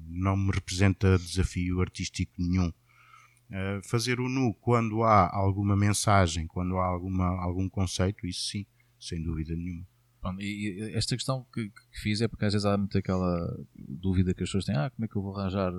não 0.09 0.35
me 0.35 0.51
representa 0.51 1.17
desafio 1.17 1.79
artístico 1.79 2.33
nenhum. 2.39 2.67
Uh, 2.67 3.81
fazer 3.83 4.19
o 4.19 4.27
nu 4.27 4.53
quando 4.55 5.03
há 5.03 5.29
alguma 5.31 5.77
mensagem, 5.77 6.47
quando 6.47 6.77
há 6.77 6.85
alguma, 6.85 7.25
algum 7.39 7.69
conceito, 7.69 8.25
isso 8.25 8.49
sim, 8.49 8.65
sem 8.99 9.21
dúvida 9.21 9.55
nenhuma. 9.55 9.85
Bom, 10.23 10.35
e 10.39 10.91
esta 10.95 11.15
questão 11.15 11.45
que, 11.53 11.69
que, 11.69 11.99
fiz 12.01 12.21
é 12.21 12.27
porque 12.27 12.45
às 12.45 12.53
vezes 12.53 12.65
há 12.65 12.77
muito 12.77 12.97
aquela 12.97 13.45
dúvida 13.75 14.33
que 14.33 14.41
as 14.41 14.49
pessoas 14.49 14.65
têm: 14.65 14.75
ah, 14.75 14.89
como 14.89 15.05
é 15.05 15.07
que 15.07 15.15
eu 15.15 15.21
vou 15.21 15.37
arranjar 15.37 15.71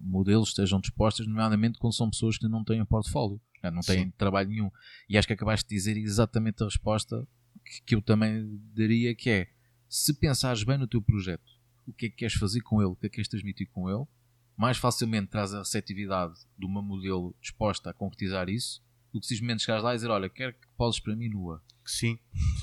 modelos 0.00 0.48
que 0.48 0.60
estejam 0.60 0.80
dispostos, 0.80 1.26
nomeadamente 1.26 1.78
quando 1.78 1.94
são 1.94 2.10
pessoas 2.10 2.36
que 2.36 2.48
não 2.48 2.64
têm 2.64 2.82
um 2.82 2.86
portfólio, 2.86 3.40
não 3.62 3.80
têm 3.80 4.04
Sim. 4.04 4.10
trabalho 4.18 4.48
nenhum. 4.48 4.70
E 5.08 5.16
acho 5.16 5.28
que 5.28 5.32
acabaste 5.32 5.68
de 5.68 5.76
dizer 5.76 5.96
exatamente 5.96 6.62
a 6.62 6.66
resposta 6.66 7.26
que, 7.64 7.82
que 7.82 7.94
eu 7.94 8.02
também 8.02 8.60
daria: 8.74 9.14
que 9.14 9.30
é 9.30 9.48
se 9.88 10.12
pensares 10.14 10.62
bem 10.64 10.78
no 10.78 10.86
teu 10.86 11.00
projeto, 11.00 11.52
o 11.86 11.92
que 11.92 12.06
é 12.06 12.08
que 12.08 12.16
queres 12.16 12.34
fazer 12.34 12.60
com 12.60 12.80
ele, 12.80 12.90
o 12.90 12.96
que 12.96 13.06
é 13.06 13.08
que 13.08 13.16
queres 13.16 13.28
transmitir 13.28 13.68
com 13.70 13.88
ele, 13.88 14.04
mais 14.56 14.76
facilmente 14.76 15.28
traz 15.28 15.54
a 15.54 15.58
receptividade 15.58 16.34
de 16.58 16.66
uma 16.66 16.82
modelo 16.82 17.34
disposta 17.40 17.90
a 17.90 17.94
concretizar 17.94 18.48
isso 18.48 18.82
do 19.12 19.20
que 19.20 19.26
simplesmente 19.26 19.62
chegares 19.62 19.84
lá 19.84 19.92
e 19.92 19.96
dizer: 19.96 20.10
olha, 20.10 20.28
quero 20.28 20.52
que 20.52 20.66
poses 20.76 21.00
para 21.00 21.14
mim 21.14 21.28
nua 21.28 21.62
Sim, 21.84 22.18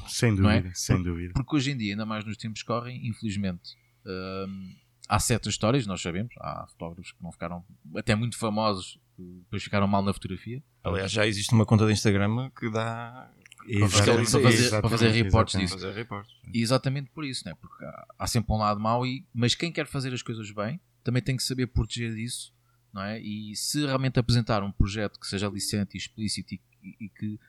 sem 0.08 0.36
dúvida, 0.36 0.68
é? 0.68 0.74
sem 0.74 1.02
dúvida. 1.02 1.34
Porque 1.34 1.56
hoje 1.56 1.72
em 1.72 1.78
dia, 1.78 1.94
ainda 1.94 2.06
mais 2.06 2.26
nos 2.26 2.38
tempos 2.38 2.62
que 2.62 2.68
correm, 2.68 3.08
infelizmente, 3.08 3.78
hum, 4.06 4.76
há 5.08 5.20
certas 5.20 5.54
histórias, 5.54 5.86
nós 5.86 6.02
sabemos, 6.02 6.34
há 6.40 6.66
fotógrafos 6.68 7.12
que 7.12 7.22
não 7.22 7.32
ficaram 7.32 7.64
até 7.96 8.16
muito 8.16 8.38
famosos, 8.38 9.00
depois 9.18 9.64
ficaram 9.64 9.88
mal 9.88 10.02
na 10.02 10.12
fotografia. 10.12 10.64
Aliás, 10.84 11.12
já 11.12 11.28
existe 11.28 11.54
uma 11.54 11.66
conta 11.66 11.86
de 11.86 11.94
Instagram 11.94 12.50
que 12.50 12.70
dá 12.72 13.32
Exatamente, 13.68 14.32
para 14.32 14.42
fazer, 14.42 14.70
para 14.70 14.90
fazer 14.90 15.10
reportes 15.10 15.60
disso. 15.60 15.74
Fazer 15.74 15.94
reportes. 15.94 16.36
E 16.54 16.62
exatamente 16.62 17.10
por 17.12 17.24
isso, 17.26 17.44
né? 17.46 17.54
porque 17.56 17.84
há, 17.86 18.06
há, 18.20 18.28
sempre 18.28 18.54
um 18.54 18.58
lado 18.58 18.80
mau, 18.80 19.06
e, 19.06 19.26
mas 19.34 19.56
quem 19.56 19.72
quer 19.72 19.88
fazer 19.88 20.14
as 20.14 20.22
coisas 20.22 20.50
bem 20.52 20.80
também 21.04 21.22
tem 21.22 21.36
que 21.36 21.44
saber 21.44 21.68
proteger 21.68 22.16
disso. 22.16 22.54
Não 22.94 23.02
é? 23.02 23.20
E 23.22 23.56
se 23.56 23.86
realmente 23.86 24.20
apresentar 24.20 24.64
um 24.64 24.72
projeto 24.72 25.20
que 25.20 25.26
seja 25.26 25.48
licente 25.48 25.96
e 25.96 25.98
explícito 25.98 26.54
e, 26.54 26.62
e, 26.84 27.06
e 27.06 27.10
que 27.10 27.40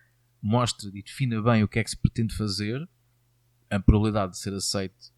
mostre 0.40 0.88
e 0.94 1.02
defina 1.02 1.42
bem 1.42 1.62
o 1.62 1.68
que 1.68 1.78
é 1.78 1.84
que 1.84 1.90
se 1.90 1.96
pretende 1.96 2.34
fazer, 2.36 2.88
a 3.70 3.80
probabilidade 3.80 4.32
de 4.32 4.38
ser 4.38 4.52
aceito 4.54 5.12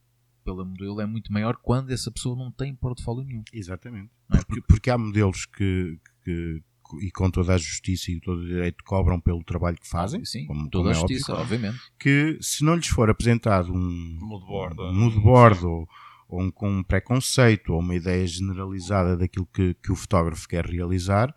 pela 0.44 0.64
modelo 0.64 1.00
é 1.00 1.06
muito 1.06 1.32
maior 1.32 1.56
quando 1.56 1.90
essa 1.90 2.10
pessoa 2.10 2.36
não 2.36 2.52
tem 2.52 2.74
portfólio 2.74 3.24
nenhum. 3.24 3.42
Exatamente. 3.52 4.10
É? 4.32 4.42
Porque, 4.44 4.62
porque, 4.62 4.90
há 4.90 4.98
modelos 4.98 5.46
que, 5.46 5.98
que, 6.22 6.62
e 7.00 7.10
com 7.10 7.30
toda 7.30 7.54
a 7.54 7.58
justiça 7.58 8.10
e 8.10 8.20
todo 8.20 8.40
o 8.40 8.46
direito 8.46 8.82
cobram 8.84 9.20
pelo 9.20 9.42
trabalho 9.42 9.76
que 9.76 9.88
fazem. 9.88 10.24
sim, 10.24 10.46
como, 10.46 10.68
toda 10.68 10.84
como 10.84 10.88
a 10.88 10.92
é 10.92 10.94
justiça, 10.94 11.32
óbvio, 11.32 11.56
obviamente. 11.56 11.82
Que 11.98 12.38
se 12.40 12.64
não 12.64 12.74
lhes 12.76 12.86
for 12.86 13.10
apresentado 13.10 13.72
um 13.72 14.18
moodboard, 14.20 14.80
um 14.80 14.92
moodboard 14.92 15.64
ou, 15.64 15.88
ou 16.28 16.42
um, 16.42 16.50
com 16.50 16.70
um 16.70 16.82
preconceito 16.82 17.72
ou 17.72 17.80
uma 17.80 17.94
ideia 17.94 18.26
generalizada 18.26 19.16
daquilo 19.16 19.46
que, 19.46 19.74
que 19.74 19.92
o 19.92 19.96
fotógrafo 19.96 20.48
quer 20.48 20.66
realizar, 20.66 21.34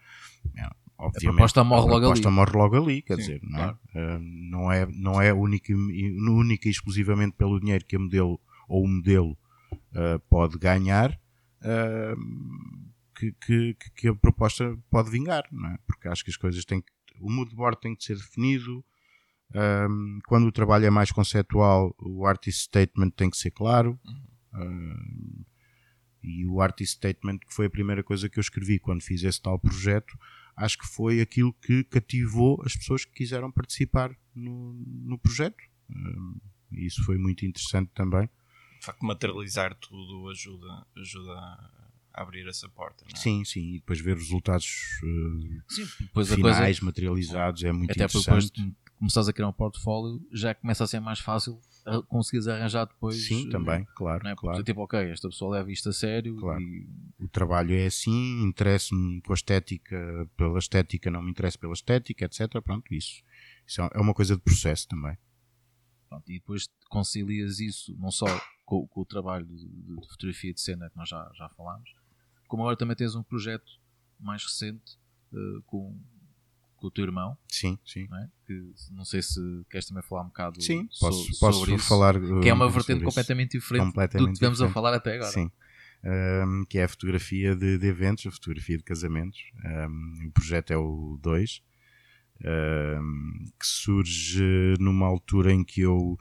é, 0.56 0.70
obviamente, 0.98 1.28
a 1.28 1.32
proposta 1.32 1.64
morre, 1.64 1.82
a 1.82 2.00
proposta 2.00 2.30
logo, 2.30 2.42
ali. 2.42 2.52
morre 2.52 2.58
logo 2.58 2.84
ali. 2.84 3.02
Quer 3.02 3.16
Sim, 3.16 3.22
dizer, 3.22 3.40
não, 3.44 3.60
é? 3.60 3.62
claro. 3.62 3.80
é? 3.96 4.20
não 4.20 4.72
é, 4.72 4.88
não 4.92 5.22
é 5.22 5.34
única, 5.34 5.74
única 5.74 6.68
e 6.68 6.72
exclusivamente 6.72 7.36
pelo 7.38 7.60
dinheiro 7.60 7.86
que 7.86 7.96
a 7.96 8.00
modelo 8.00 8.40
ou 8.68 8.84
o 8.84 8.88
modelo 8.88 9.38
uh, 9.72 10.20
pode 10.30 10.58
ganhar 10.58 11.12
uh, 11.62 12.88
que, 13.18 13.32
que, 13.34 13.76
que, 13.96 14.08
a 14.08 14.16
proposta 14.16 14.78
pode 14.90 15.10
vingar, 15.10 15.48
não 15.52 15.70
é? 15.70 15.78
Porque 15.88 16.08
acho 16.08 16.24
que 16.24 16.30
as 16.30 16.38
coisas 16.38 16.64
têm 16.64 16.82
que. 16.82 16.92
O 17.20 17.32
mood 17.32 17.54
board 17.56 17.80
tem 17.82 17.96
que 17.96 18.04
ser 18.04 18.16
definido. 18.16 18.86
Um, 19.56 20.20
quando 20.28 20.46
o 20.46 20.52
trabalho 20.52 20.86
é 20.86 20.90
mais 20.90 21.12
conceptual, 21.12 21.96
o 22.00 22.28
artist 22.28 22.66
statement 22.66 23.10
tem 23.12 23.30
que 23.30 23.38
ser 23.38 23.52
claro. 23.52 24.00
Uhum. 24.54 25.46
e 26.24 26.46
o 26.48 26.62
artist 26.62 26.96
statement, 26.96 27.40
que 27.40 27.54
foi 27.54 27.68
a 27.68 27.70
primeira 27.70 28.04
coisa 28.04 28.28
que 28.28 28.40
eu 28.40 28.42
escrevi 28.42 28.80
quando 28.80 29.04
fiz 29.04 29.24
esse 29.24 29.42
tal 29.42 29.60
projeto, 29.60 30.18
acho 30.56 30.78
que 30.78 30.88
foi 30.88 31.22
aquilo 31.22 31.54
que 31.54 31.84
cativou 31.84 32.62
as 32.66 32.76
pessoas 32.76 33.06
que 33.06 33.12
quiseram 33.14 33.52
participar 33.52 34.16
no, 34.34 34.74
no 34.74 35.18
projeto. 35.18 35.64
e 36.72 36.86
isso 36.86 37.04
foi 37.04 37.18
muito 37.18 37.46
interessante 37.46 37.92
também. 37.94 38.28
De 38.80 38.86
facto, 38.86 39.06
materializar 39.06 39.76
tudo 39.76 40.30
ajuda, 40.30 40.86
ajuda 40.96 41.72
abrir 42.18 42.48
essa 42.48 42.68
porta. 42.70 43.06
É? 43.12 43.16
Sim, 43.16 43.44
sim, 43.46 43.76
e 43.76 43.80
depois 43.80 44.00
ver 44.00 44.16
resultados 44.16 45.00
uh, 45.04 45.64
sim, 45.70 45.88
depois 46.00 46.34
finais 46.34 46.80
coisa, 46.80 46.86
materializados 46.86 47.64
é 47.64 47.72
muito 47.72 47.92
até 47.92 48.04
interessante. 48.04 48.30
Até 48.30 48.48
depois 48.48 48.52
de 48.52 48.76
começares 48.98 49.30
a 49.30 49.34
criar 49.34 49.48
um 49.48 49.54
portfólio, 49.54 50.20
já 50.32 50.56
começa 50.56 50.84
a 50.84 50.88
ser 50.88 51.00
mais 51.00 51.20
fácil 51.20 51.60
conseguires 52.08 52.48
arranjar 52.48 52.86
depois. 52.86 53.28
Sim, 53.28 53.50
também, 53.50 53.82
eh, 53.82 53.88
claro. 53.96 54.28
É? 54.28 54.36
claro. 54.36 54.64
Tipo, 54.64 54.82
ok, 54.82 55.00
esta 55.10 55.30
pessoa 55.30 55.58
leva 55.58 55.72
isto 55.72 55.90
a 55.90 55.94
sério. 55.94 56.36
Claro. 56.38 56.62
E... 56.62 56.88
O 57.20 57.28
trabalho 57.28 57.74
é 57.74 57.86
assim, 57.86 58.44
interessa-me 58.44 59.22
com 59.22 59.34
a 59.34 59.36
estética, 59.36 60.30
pela 60.36 60.60
estética, 60.60 61.10
não 61.10 61.22
me 61.22 61.32
interessa 61.32 61.58
pela 61.58 61.74
estética, 61.74 62.26
etc. 62.26 62.62
Pronto, 62.62 62.94
isso. 62.94 63.24
Isso 63.66 63.82
é 63.82 64.00
uma 64.00 64.14
coisa 64.14 64.36
de 64.36 64.42
processo 64.42 64.88
também. 64.88 65.18
Pronto, 66.10 66.30
e 66.32 66.40
depois 66.40 66.70
concilias 66.90 67.60
isso 67.60 67.96
não 68.00 68.12
só 68.12 68.26
com, 68.66 68.88
com 68.88 69.02
o 69.02 69.06
trabalho 69.06 69.46
de, 69.46 69.68
de, 69.68 70.08
fotografia 70.08 70.54
de 70.54 70.62
cena 70.62 70.90
que 70.90 70.98
nós 70.98 71.10
já, 71.10 71.30
já 71.36 71.50
falámos, 71.50 71.94
como 72.48 72.64
agora 72.64 72.78
também 72.78 72.96
tens 72.96 73.16
um 73.16 73.24
projeto 73.24 73.80
mais 74.20 74.44
recente 74.44 74.98
uh, 75.34 75.62
com 75.64 75.96
com 76.78 76.88
o 76.88 76.92
teu 76.92 77.04
irmão. 77.04 77.38
Sim, 77.50 77.78
sim. 77.86 78.08
Não, 78.10 78.18
é? 78.18 78.30
que, 78.46 78.74
não 78.92 79.04
sei 79.04 79.22
se 79.22 79.40
queres 79.70 79.88
também 79.88 80.04
falar 80.04 80.22
um 80.22 80.28
bocado 80.28 80.62
sim, 80.62 80.88
posso, 81.00 81.34
so, 81.34 81.40
posso 81.40 81.60
sobre 81.60 81.76
isso. 81.76 81.88
falar. 81.88 82.16
Que 82.42 82.50
é 82.50 82.54
uma 82.54 82.70
vertente 82.70 83.04
completamente 83.04 83.58
diferente 83.58 83.86
completamente 83.86 84.22
do 84.22 84.28
que 84.28 84.34
estivemos 84.34 84.62
a 84.62 84.70
falar 84.70 84.94
até 84.94 85.16
agora. 85.16 85.32
Sim. 85.32 85.52
Um, 86.04 86.64
que 86.70 86.78
é 86.78 86.84
a 86.84 86.88
fotografia 86.88 87.56
de, 87.56 87.78
de, 87.78 87.88
eventos, 87.88 88.26
a 88.28 88.32
fotografia 88.32 88.78
de 88.78 88.84
casamentos. 88.84 89.40
Um, 89.66 90.28
o 90.28 90.32
projeto 90.32 90.72
é 90.72 90.78
o 90.78 91.20
2, 91.22 91.62
um, 92.46 93.46
que 93.60 93.66
surge 93.66 94.76
numa 94.80 95.08
altura 95.08 95.52
em 95.52 95.64
que 95.64 95.82
eu, 95.82 96.18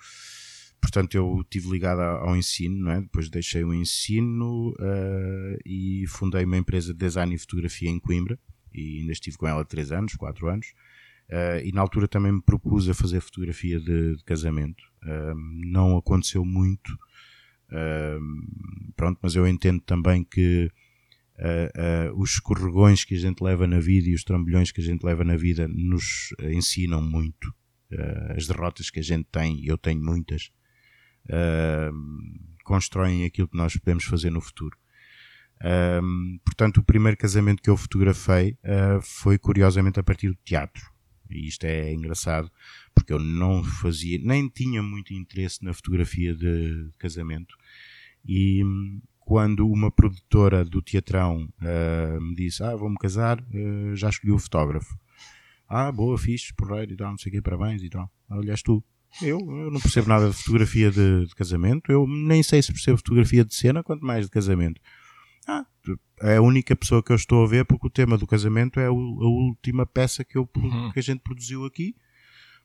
portanto, 0.80 1.14
eu 1.14 1.40
estive 1.40 1.70
ligado 1.70 2.00
ao 2.00 2.36
ensino, 2.36 2.84
não 2.84 2.92
é? 2.92 3.00
depois 3.00 3.28
deixei 3.28 3.64
o 3.64 3.74
ensino 3.74 4.70
uh, 4.70 5.58
e 5.64 6.04
fundei 6.08 6.44
uma 6.44 6.56
empresa 6.56 6.92
de 6.92 6.98
design 6.98 7.34
e 7.34 7.38
fotografia 7.38 7.90
em 7.90 7.98
Coimbra 7.98 8.38
e 8.76 9.00
ainda 9.00 9.12
estive 9.12 9.36
com 9.36 9.48
ela 9.48 9.64
3 9.64 9.92
anos, 9.92 10.14
4 10.14 10.48
anos. 10.48 10.66
Uh, 11.28 11.58
e 11.64 11.72
na 11.72 11.80
altura 11.80 12.06
também 12.06 12.30
me 12.30 12.42
propus 12.42 12.88
a 12.88 12.94
fazer 12.94 13.20
fotografia 13.20 13.80
de, 13.80 14.16
de 14.16 14.24
casamento. 14.24 14.84
Uh, 15.02 15.34
não 15.66 15.96
aconteceu 15.96 16.44
muito, 16.44 16.92
uh, 17.72 18.92
pronto, 18.94 19.18
mas 19.20 19.34
eu 19.34 19.46
entendo 19.46 19.80
também 19.80 20.22
que 20.22 20.70
os 22.16 22.30
escorregões 22.30 23.04
que 23.04 23.14
a 23.14 23.18
gente 23.18 23.42
leva 23.42 23.66
na 23.66 23.78
vida 23.78 24.08
e 24.08 24.14
os 24.14 24.24
trambolhões 24.24 24.72
que 24.72 24.80
a 24.80 24.84
gente 24.84 25.04
leva 25.04 25.22
na 25.22 25.36
vida 25.36 25.68
nos 25.68 26.34
ensinam 26.40 27.02
muito. 27.02 27.52
as 28.34 28.46
derrotas 28.46 28.88
que 28.88 29.00
a 29.00 29.02
gente 29.02 29.28
tem, 29.30 29.62
eu 29.62 29.76
tenho 29.76 30.02
muitas, 30.02 30.50
constroem 32.64 33.24
aquilo 33.24 33.48
que 33.48 33.56
nós 33.56 33.76
podemos 33.76 34.04
fazer 34.04 34.30
no 34.30 34.40
futuro. 34.40 34.76
Um, 36.02 36.38
portanto, 36.44 36.78
o 36.78 36.84
primeiro 36.84 37.16
casamento 37.16 37.62
que 37.62 37.70
eu 37.70 37.76
fotografei 37.76 38.58
uh, 38.62 39.00
foi 39.00 39.38
curiosamente 39.38 39.98
a 39.98 40.02
partir 40.02 40.28
do 40.28 40.38
teatro. 40.44 40.90
E 41.30 41.48
isto 41.48 41.64
é 41.64 41.92
engraçado, 41.92 42.50
porque 42.94 43.12
eu 43.12 43.18
não 43.18 43.64
fazia, 43.64 44.18
nem 44.22 44.48
tinha 44.48 44.82
muito 44.82 45.12
interesse 45.12 45.64
na 45.64 45.72
fotografia 45.72 46.34
de 46.34 46.90
casamento. 46.98 47.56
E 48.24 48.62
hum, 48.64 49.00
quando 49.18 49.68
uma 49.68 49.90
produtora 49.90 50.64
do 50.64 50.80
teatrão 50.80 51.48
uh, 51.60 52.20
me 52.20 52.34
disse: 52.34 52.62
Ah, 52.62 52.76
vou-me 52.76 52.96
casar, 52.96 53.40
uh, 53.40 53.96
já 53.96 54.08
escolhi 54.08 54.32
o 54.32 54.38
fotógrafo. 54.38 54.96
Ah, 55.68 55.90
boa, 55.90 56.16
fixe, 56.16 56.54
porreiro 56.54 56.92
e 56.92 56.96
tal, 56.96 57.10
não 57.10 57.18
sei 57.18 57.30
o 57.30 57.32
quê, 57.34 57.42
parabéns 57.42 57.82
e 57.82 57.90
tal. 57.90 58.10
Olhas 58.30 58.62
tu. 58.62 58.84
Eu, 59.22 59.38
eu 59.38 59.70
não 59.70 59.80
percebo 59.80 60.08
nada 60.08 60.28
de 60.28 60.36
fotografia 60.36 60.90
de, 60.90 61.26
de, 61.26 61.34
casamento, 61.34 61.90
eu 61.90 62.06
nem 62.06 62.42
sei 62.42 62.62
se 62.62 62.72
percebo 62.72 62.98
fotografia 62.98 63.44
de 63.44 63.54
cena, 63.54 63.82
quanto 63.82 64.04
mais 64.04 64.26
de 64.26 64.30
casamento. 64.30 64.80
Ah, 65.46 65.64
é 66.20 66.36
a 66.36 66.42
única 66.42 66.74
pessoa 66.74 67.02
que 67.02 67.12
eu 67.12 67.16
estou 67.16 67.44
a 67.44 67.46
ver 67.46 67.64
porque 67.64 67.86
o 67.86 67.90
tema 67.90 68.18
do 68.18 68.26
casamento 68.26 68.80
é 68.80 68.86
a 68.86 68.92
última 68.92 69.86
peça 69.86 70.24
que, 70.24 70.36
eu, 70.36 70.48
uhum. 70.56 70.90
que 70.92 70.98
a 70.98 71.02
gente 71.02 71.20
produziu 71.20 71.64
aqui. 71.64 71.94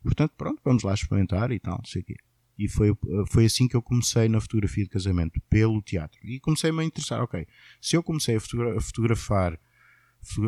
Portanto, 0.03 0.34
pronto, 0.36 0.60
vamos 0.64 0.84
lá 0.84 0.94
experimentar 0.94 1.52
e 1.52 1.60
tal, 1.60 1.78
não 1.78 1.86
sei 1.86 2.02
o 2.02 2.06
quê. 2.06 2.15
E 2.57 2.68
foi, 2.68 2.95
foi 3.30 3.45
assim 3.45 3.68
que 3.68 3.76
eu 3.76 3.82
comecei 3.82 4.28
na 4.28 4.41
fotografia 4.41 4.84
de 4.84 4.90
casamento, 4.90 5.40
pelo 5.49 5.82
teatro. 5.82 6.19
E 6.23 6.40
comecei-me 6.40 6.82
a 6.82 6.86
interessar, 6.86 7.22
ok, 7.22 7.48
se 7.80 7.95
eu 7.95 8.03
comecei 8.03 8.36
a, 8.36 8.40
fotogra 8.40 8.78
a 8.78 8.82
fotografar, 8.82 9.60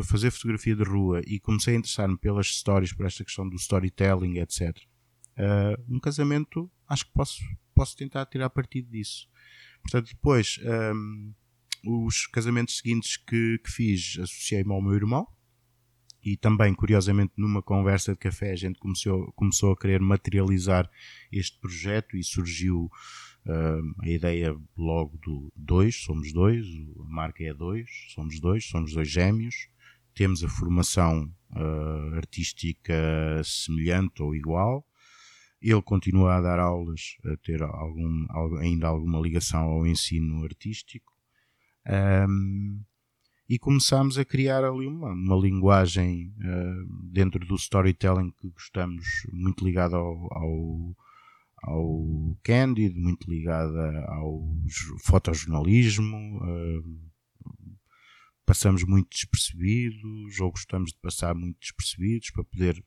fazer 0.04 0.30
fotografia 0.30 0.76
de 0.76 0.84
rua 0.84 1.22
e 1.26 1.40
comecei 1.40 1.74
a 1.74 1.78
interessar-me 1.78 2.16
pelas 2.16 2.46
histórias, 2.46 2.92
por 2.92 3.06
esta 3.06 3.24
questão 3.24 3.48
do 3.48 3.56
storytelling, 3.56 4.38
etc., 4.38 4.76
uh, 5.38 5.82
um 5.88 6.00
casamento, 6.00 6.70
acho 6.88 7.06
que 7.06 7.12
posso, 7.12 7.42
posso 7.74 7.96
tentar 7.96 8.26
tirar 8.26 8.50
partido 8.50 8.90
disso. 8.90 9.28
Portanto, 9.82 10.08
depois... 10.08 10.58
Um, 10.62 11.34
os 11.86 12.26
casamentos 12.26 12.78
seguintes 12.78 13.18
que, 13.18 13.58
que 13.58 13.70
fiz, 13.70 14.18
associei-me 14.18 14.72
ao 14.72 14.80
meu 14.80 14.94
irmão 14.94 15.28
e 16.24 16.34
também, 16.34 16.72
curiosamente, 16.74 17.34
numa 17.36 17.60
conversa 17.60 18.12
de 18.12 18.18
café, 18.18 18.52
a 18.52 18.56
gente 18.56 18.78
começou, 18.78 19.30
começou 19.32 19.72
a 19.72 19.76
querer 19.76 20.00
materializar 20.00 20.90
este 21.30 21.60
projeto 21.60 22.16
e 22.16 22.24
surgiu 22.24 22.90
uh, 23.44 24.02
a 24.02 24.08
ideia 24.08 24.56
logo 24.74 25.18
do 25.18 25.52
dois, 25.54 25.96
somos 26.02 26.32
dois, 26.32 26.64
a 26.98 27.04
marca 27.04 27.44
é 27.44 27.52
dois, 27.52 27.90
somos 28.14 28.40
dois, 28.40 28.64
somos 28.64 28.94
dois 28.94 29.10
gêmeos, 29.10 29.68
temos 30.14 30.42
a 30.42 30.48
formação 30.48 31.30
uh, 31.50 32.14
artística 32.16 32.94
semelhante 33.44 34.22
ou 34.22 34.34
igual. 34.34 34.88
Ele 35.66 35.80
continua 35.80 36.34
a 36.36 36.40
dar 36.42 36.58
aulas, 36.58 37.16
a 37.24 37.36
ter 37.38 37.62
algum, 37.62 38.26
ainda 38.58 38.88
alguma 38.88 39.18
ligação 39.18 39.62
ao 39.62 39.86
ensino 39.86 40.44
artístico 40.44 41.10
um, 42.28 42.82
e 43.48 43.58
começámos 43.58 44.18
a 44.18 44.26
criar 44.26 44.62
ali 44.62 44.86
uma, 44.86 45.12
uma 45.12 45.36
linguagem 45.36 46.34
uh, 46.38 47.10
dentro 47.10 47.46
do 47.46 47.54
storytelling 47.54 48.30
que 48.30 48.50
gostamos, 48.50 49.06
muito 49.32 49.64
ligada 49.64 49.96
ao, 49.96 50.28
ao, 50.34 50.96
ao 51.62 52.38
muito 52.94 53.30
ligada 53.30 54.04
ao 54.08 54.42
fotojornalismo. 55.02 56.16
Uh, 56.42 57.10
passamos 58.46 58.84
muito 58.84 59.08
despercebidos, 59.10 60.40
ou 60.40 60.50
gostamos 60.50 60.92
de 60.92 60.98
passar 60.98 61.34
muito 61.34 61.58
despercebidos 61.58 62.30
para 62.30 62.44
poder 62.44 62.84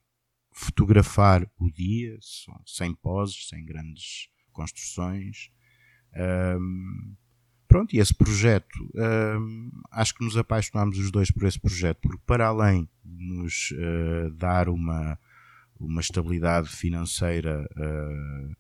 fotografar 0.60 1.50
o 1.60 1.72
dia, 1.72 2.18
sem 2.66 2.94
poses, 2.94 3.48
sem 3.48 3.64
grandes 3.64 4.30
construções. 4.52 5.52
Um, 6.16 7.16
Pronto, 7.68 7.94
e 7.94 8.00
esse 8.00 8.14
projeto, 8.14 8.90
hum, 8.96 9.70
acho 9.92 10.16
que 10.16 10.24
nos 10.24 10.38
apaixonámos 10.38 10.98
os 10.98 11.12
dois 11.12 11.30
por 11.30 11.44
esse 11.44 11.60
projeto, 11.60 12.00
porque 12.02 12.22
para 12.26 12.48
além 12.48 12.88
de 13.04 13.26
nos 13.26 13.72
uh, 13.72 14.32
dar 14.32 14.70
uma, 14.70 15.20
uma 15.78 16.00
estabilidade 16.00 16.70
financeira 16.70 17.68
uh, 17.76 18.56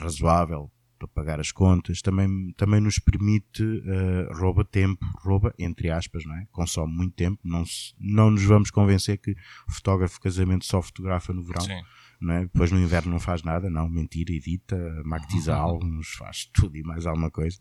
razoável 0.00 0.72
para 1.06 1.22
pagar 1.22 1.40
as 1.40 1.52
contas, 1.52 2.00
também, 2.00 2.52
também 2.56 2.80
nos 2.80 2.98
permite, 2.98 3.62
uh, 3.62 4.32
rouba 4.34 4.64
tempo, 4.64 5.04
rouba, 5.22 5.54
entre 5.58 5.90
aspas, 5.90 6.24
não 6.24 6.34
é? 6.36 6.46
consome 6.50 6.94
muito 6.94 7.14
tempo, 7.14 7.38
não, 7.44 7.64
se, 7.64 7.94
não 7.98 8.30
nos 8.30 8.44
vamos 8.44 8.70
convencer 8.70 9.18
que 9.18 9.32
o 9.68 9.72
fotógrafo 9.72 10.20
casamento 10.20 10.64
só 10.64 10.80
fotografa 10.82 11.32
no 11.32 11.44
verão. 11.44 11.62
Sim. 11.62 11.80
Não 12.20 12.34
é? 12.34 12.40
Depois 12.42 12.70
no 12.70 12.80
inverno 12.80 13.12
não 13.12 13.20
faz 13.20 13.42
nada, 13.42 13.68
não, 13.68 13.88
mentira, 13.88 14.32
edita, 14.32 14.76
magnetiza 15.04 15.54
álbuns, 15.56 16.08
faz 16.14 16.46
tudo 16.46 16.76
e 16.76 16.82
mais 16.82 17.06
alguma 17.06 17.30
coisa. 17.30 17.58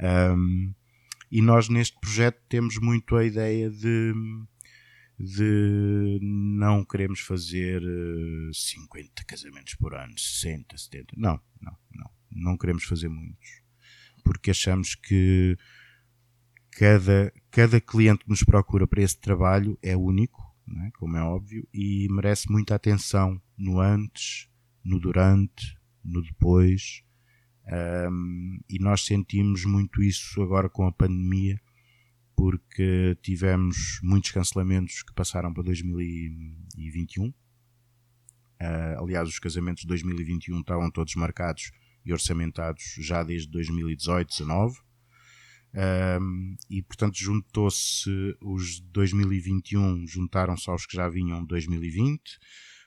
Um, 0.00 0.72
e 1.30 1.40
nós 1.40 1.68
neste 1.68 1.98
projeto 2.00 2.40
temos 2.48 2.76
muito 2.78 3.14
a 3.14 3.24
ideia 3.24 3.70
de, 3.70 4.12
de 5.18 6.18
não 6.22 6.84
queremos 6.84 7.20
fazer 7.20 7.80
50 8.52 9.10
eh, 9.22 9.24
casamentos 9.24 9.74
por 9.76 9.94
ano, 9.94 10.18
60, 10.18 10.76
70. 10.76 11.14
Não, 11.16 11.40
não, 11.60 11.76
não. 11.94 12.10
Não 12.30 12.56
queremos 12.56 12.84
fazer 12.84 13.08
muitos. 13.08 13.62
Porque 14.22 14.50
achamos 14.50 14.94
que 14.94 15.56
cada, 16.72 17.32
cada 17.50 17.80
cliente 17.80 18.24
que 18.24 18.30
nos 18.30 18.42
procura 18.42 18.86
para 18.86 19.02
esse 19.02 19.18
trabalho 19.18 19.78
é 19.82 19.96
único, 19.96 20.40
é? 20.86 20.90
como 20.98 21.16
é 21.16 21.22
óbvio, 21.22 21.66
e 21.72 22.06
merece 22.10 22.50
muita 22.50 22.74
atenção 22.74 23.40
no 23.56 23.80
antes, 23.80 24.48
no 24.84 25.00
durante, 25.00 25.76
no 26.04 26.22
depois 26.22 27.02
um, 27.70 28.60
e 28.68 28.78
nós 28.80 29.04
sentimos 29.04 29.64
muito 29.64 30.02
isso 30.02 30.42
agora 30.42 30.68
com 30.68 30.86
a 30.86 30.92
pandemia, 30.92 31.60
porque 32.34 33.16
tivemos 33.22 34.00
muitos 34.02 34.32
cancelamentos 34.32 35.02
que 35.02 35.14
passaram 35.14 35.52
para 35.52 35.62
2021. 35.62 37.28
Uh, 37.28 37.34
ah, 38.58 38.96
aliás, 38.98 39.28
os 39.28 39.38
casamentos 39.38 39.82
de 39.82 39.88
2021 39.88 40.60
estavam 40.60 40.90
todos 40.90 41.14
marcados 41.14 41.70
e 42.04 42.12
orçamentados 42.12 42.82
já 42.98 43.22
desde 43.22 43.50
2018, 43.50 44.28
19. 44.28 44.78
Um, 45.72 46.56
e 46.68 46.82
portanto 46.82 47.16
juntou-se 47.16 48.10
os 48.40 48.80
de 48.80 48.90
2021 48.90 50.04
juntaram-se 50.04 50.68
aos 50.68 50.84
que 50.84 50.96
já 50.96 51.08
vinham 51.08 51.42
de 51.42 51.46
2020 51.46 52.20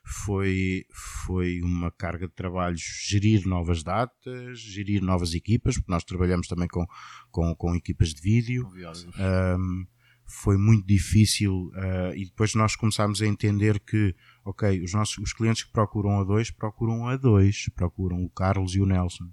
foi, 0.06 0.86
foi 1.24 1.62
uma 1.62 1.90
carga 1.90 2.28
de 2.28 2.34
trabalho 2.34 2.76
gerir 2.78 3.48
novas 3.48 3.84
datas, 3.84 4.60
gerir 4.60 5.02
novas 5.02 5.34
equipas, 5.34 5.76
porque 5.76 5.92
nós 5.92 6.04
trabalhamos 6.04 6.48
também 6.48 6.68
com, 6.68 6.86
com, 7.32 7.56
com 7.56 7.76
equipas 7.76 8.14
de 8.14 8.22
vídeo. 8.22 8.70
Um, 9.18 9.86
foi 10.26 10.58
muito 10.58 10.86
difícil 10.86 11.72
uh, 11.76 12.14
e 12.16 12.26
depois 12.26 12.54
nós 12.56 12.76
começámos 12.76 13.22
a 13.22 13.28
entender 13.28 13.80
que, 13.80 14.16
ok, 14.46 14.82
os, 14.84 14.94
nossos, 14.94 15.18
os 15.18 15.34
clientes 15.34 15.64
que 15.64 15.72
procuram 15.72 16.20
a 16.20 16.24
dois, 16.24 16.52
procuram 16.52 17.08
a 17.08 17.16
dois, 17.16 17.70
procuram 17.76 18.24
o 18.24 18.30
Carlos 18.30 18.76
e 18.76 18.82
o 18.82 18.86
Nelson. 18.86 19.30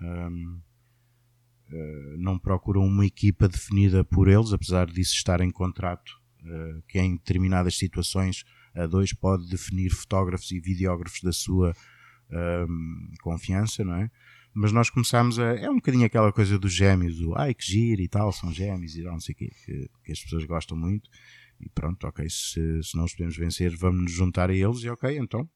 Um, 0.00 0.60
uh, 1.70 2.18
não 2.18 2.38
procuram 2.38 2.84
uma 2.84 3.06
equipa 3.06 3.48
definida 3.48 4.04
por 4.04 4.28
eles, 4.28 4.52
apesar 4.52 4.86
disso 4.86 5.14
estar 5.14 5.40
em 5.40 5.50
contrato, 5.50 6.12
uh, 6.42 6.82
que 6.88 6.98
em 6.98 7.16
determinadas 7.16 7.76
situações 7.76 8.44
a 8.74 8.86
dois 8.86 9.12
pode 9.12 9.48
definir 9.48 9.90
fotógrafos 9.90 10.50
e 10.50 10.60
videógrafos 10.60 11.22
da 11.22 11.32
sua 11.32 11.74
confiança, 13.22 13.84
não 13.84 13.94
é? 13.94 14.10
Mas 14.52 14.72
nós 14.72 14.88
começámos 14.88 15.38
a. 15.38 15.54
É 15.54 15.68
um 15.68 15.74
bocadinho 15.74 16.06
aquela 16.06 16.32
coisa 16.32 16.58
dos 16.58 16.72
gêmeos, 16.72 17.20
o 17.20 17.34
ai 17.36 17.52
que 17.52 17.62
giro 17.62 18.00
e 18.00 18.08
tal, 18.08 18.32
são 18.32 18.50
gêmeos 18.50 18.96
e 18.96 19.02
não 19.02 19.20
sei 19.20 19.34
o 19.34 19.36
quê, 19.36 19.50
que, 19.64 19.90
que 20.02 20.12
as 20.12 20.18
pessoas 20.18 20.44
gostam 20.46 20.74
muito. 20.74 21.10
E 21.60 21.68
pronto, 21.70 22.06
ok, 22.06 22.28
se, 22.28 22.82
se 22.82 22.96
nós 22.96 23.12
podemos 23.12 23.36
vencer, 23.36 23.74
vamos 23.76 24.02
nos 24.02 24.12
juntar 24.12 24.50
a 24.50 24.54
eles 24.54 24.82
e 24.82 24.88
ok, 24.88 25.16
então 25.18 25.48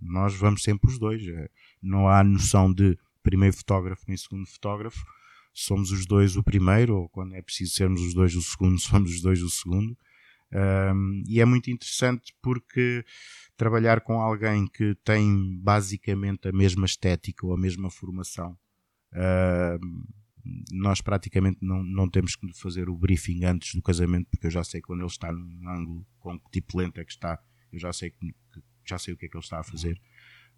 nós 0.00 0.34
vamos 0.34 0.62
sempre 0.62 0.90
os 0.90 0.98
dois. 0.98 1.26
É, 1.26 1.48
não 1.82 2.08
há 2.08 2.22
noção 2.24 2.72
de 2.72 2.98
primeiro 3.22 3.56
fotógrafo 3.56 4.04
nem 4.08 4.16
segundo 4.16 4.46
fotógrafo, 4.46 5.04
somos 5.52 5.90
os 5.90 6.06
dois 6.06 6.36
o 6.36 6.42
primeiro, 6.42 6.96
ou 6.96 7.08
quando 7.08 7.34
é 7.34 7.42
preciso 7.42 7.74
sermos 7.74 8.00
os 8.00 8.14
dois 8.14 8.34
o 8.34 8.42
segundo, 8.42 8.78
somos 8.80 9.12
os 9.12 9.20
dois 9.20 9.42
o 9.42 9.50
segundo. 9.50 9.96
Um, 10.52 11.22
e 11.28 11.40
é 11.40 11.44
muito 11.44 11.70
interessante 11.70 12.34
porque 12.42 13.04
trabalhar 13.56 14.00
com 14.00 14.20
alguém 14.20 14.66
que 14.66 14.96
tem 15.04 15.56
basicamente 15.60 16.48
a 16.48 16.52
mesma 16.52 16.86
estética 16.86 17.46
ou 17.46 17.54
a 17.54 17.58
mesma 17.58 17.88
formação, 17.88 18.58
uh, 19.12 20.08
nós 20.70 21.00
praticamente 21.00 21.58
não, 21.60 21.82
não 21.82 22.08
temos 22.08 22.36
que 22.36 22.52
fazer 22.54 22.88
o 22.88 22.96
briefing 22.96 23.44
antes 23.44 23.74
do 23.74 23.82
casamento, 23.82 24.28
porque 24.30 24.46
eu 24.46 24.50
já 24.50 24.64
sei 24.64 24.80
quando 24.80 25.00
ele 25.00 25.08
está 25.08 25.32
num 25.32 25.68
ângulo, 25.68 26.06
com 26.18 26.38
que 26.38 26.50
tipo 26.50 26.72
de 26.72 26.78
lente 26.78 27.00
é 27.00 27.04
que 27.04 27.12
está, 27.12 27.38
eu 27.72 27.78
já 27.78 27.92
sei, 27.92 28.10
que, 28.10 28.34
já 28.86 28.98
sei 28.98 29.14
o 29.14 29.16
que 29.16 29.26
é 29.26 29.28
que 29.28 29.36
ele 29.36 29.44
está 29.44 29.60
a 29.60 29.64
fazer. 29.64 30.00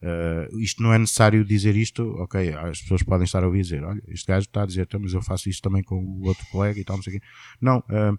Uh, 0.02 0.58
isto 0.58 0.82
não 0.82 0.92
é 0.92 0.98
necessário 0.98 1.44
dizer 1.44 1.76
isto, 1.76 2.02
ok, 2.18 2.52
as 2.54 2.80
pessoas 2.82 3.04
podem 3.04 3.24
estar 3.24 3.44
a 3.44 3.46
ouvir 3.46 3.62
dizer, 3.62 3.84
olha, 3.84 4.02
este 4.08 4.26
gajo 4.26 4.46
está 4.46 4.64
a 4.64 4.66
dizer, 4.66 4.82
então, 4.82 4.98
mas 4.98 5.12
eu 5.12 5.22
faço 5.22 5.48
isto 5.48 5.62
também 5.62 5.82
com 5.82 5.96
o 5.96 6.26
outro 6.26 6.44
colega 6.50 6.80
e 6.80 6.84
tal, 6.84 6.96
não 6.96 7.02
sei 7.04 7.16
o 7.16 7.20
quê. 7.20 7.26
Não, 7.60 7.78
uh, 7.78 8.18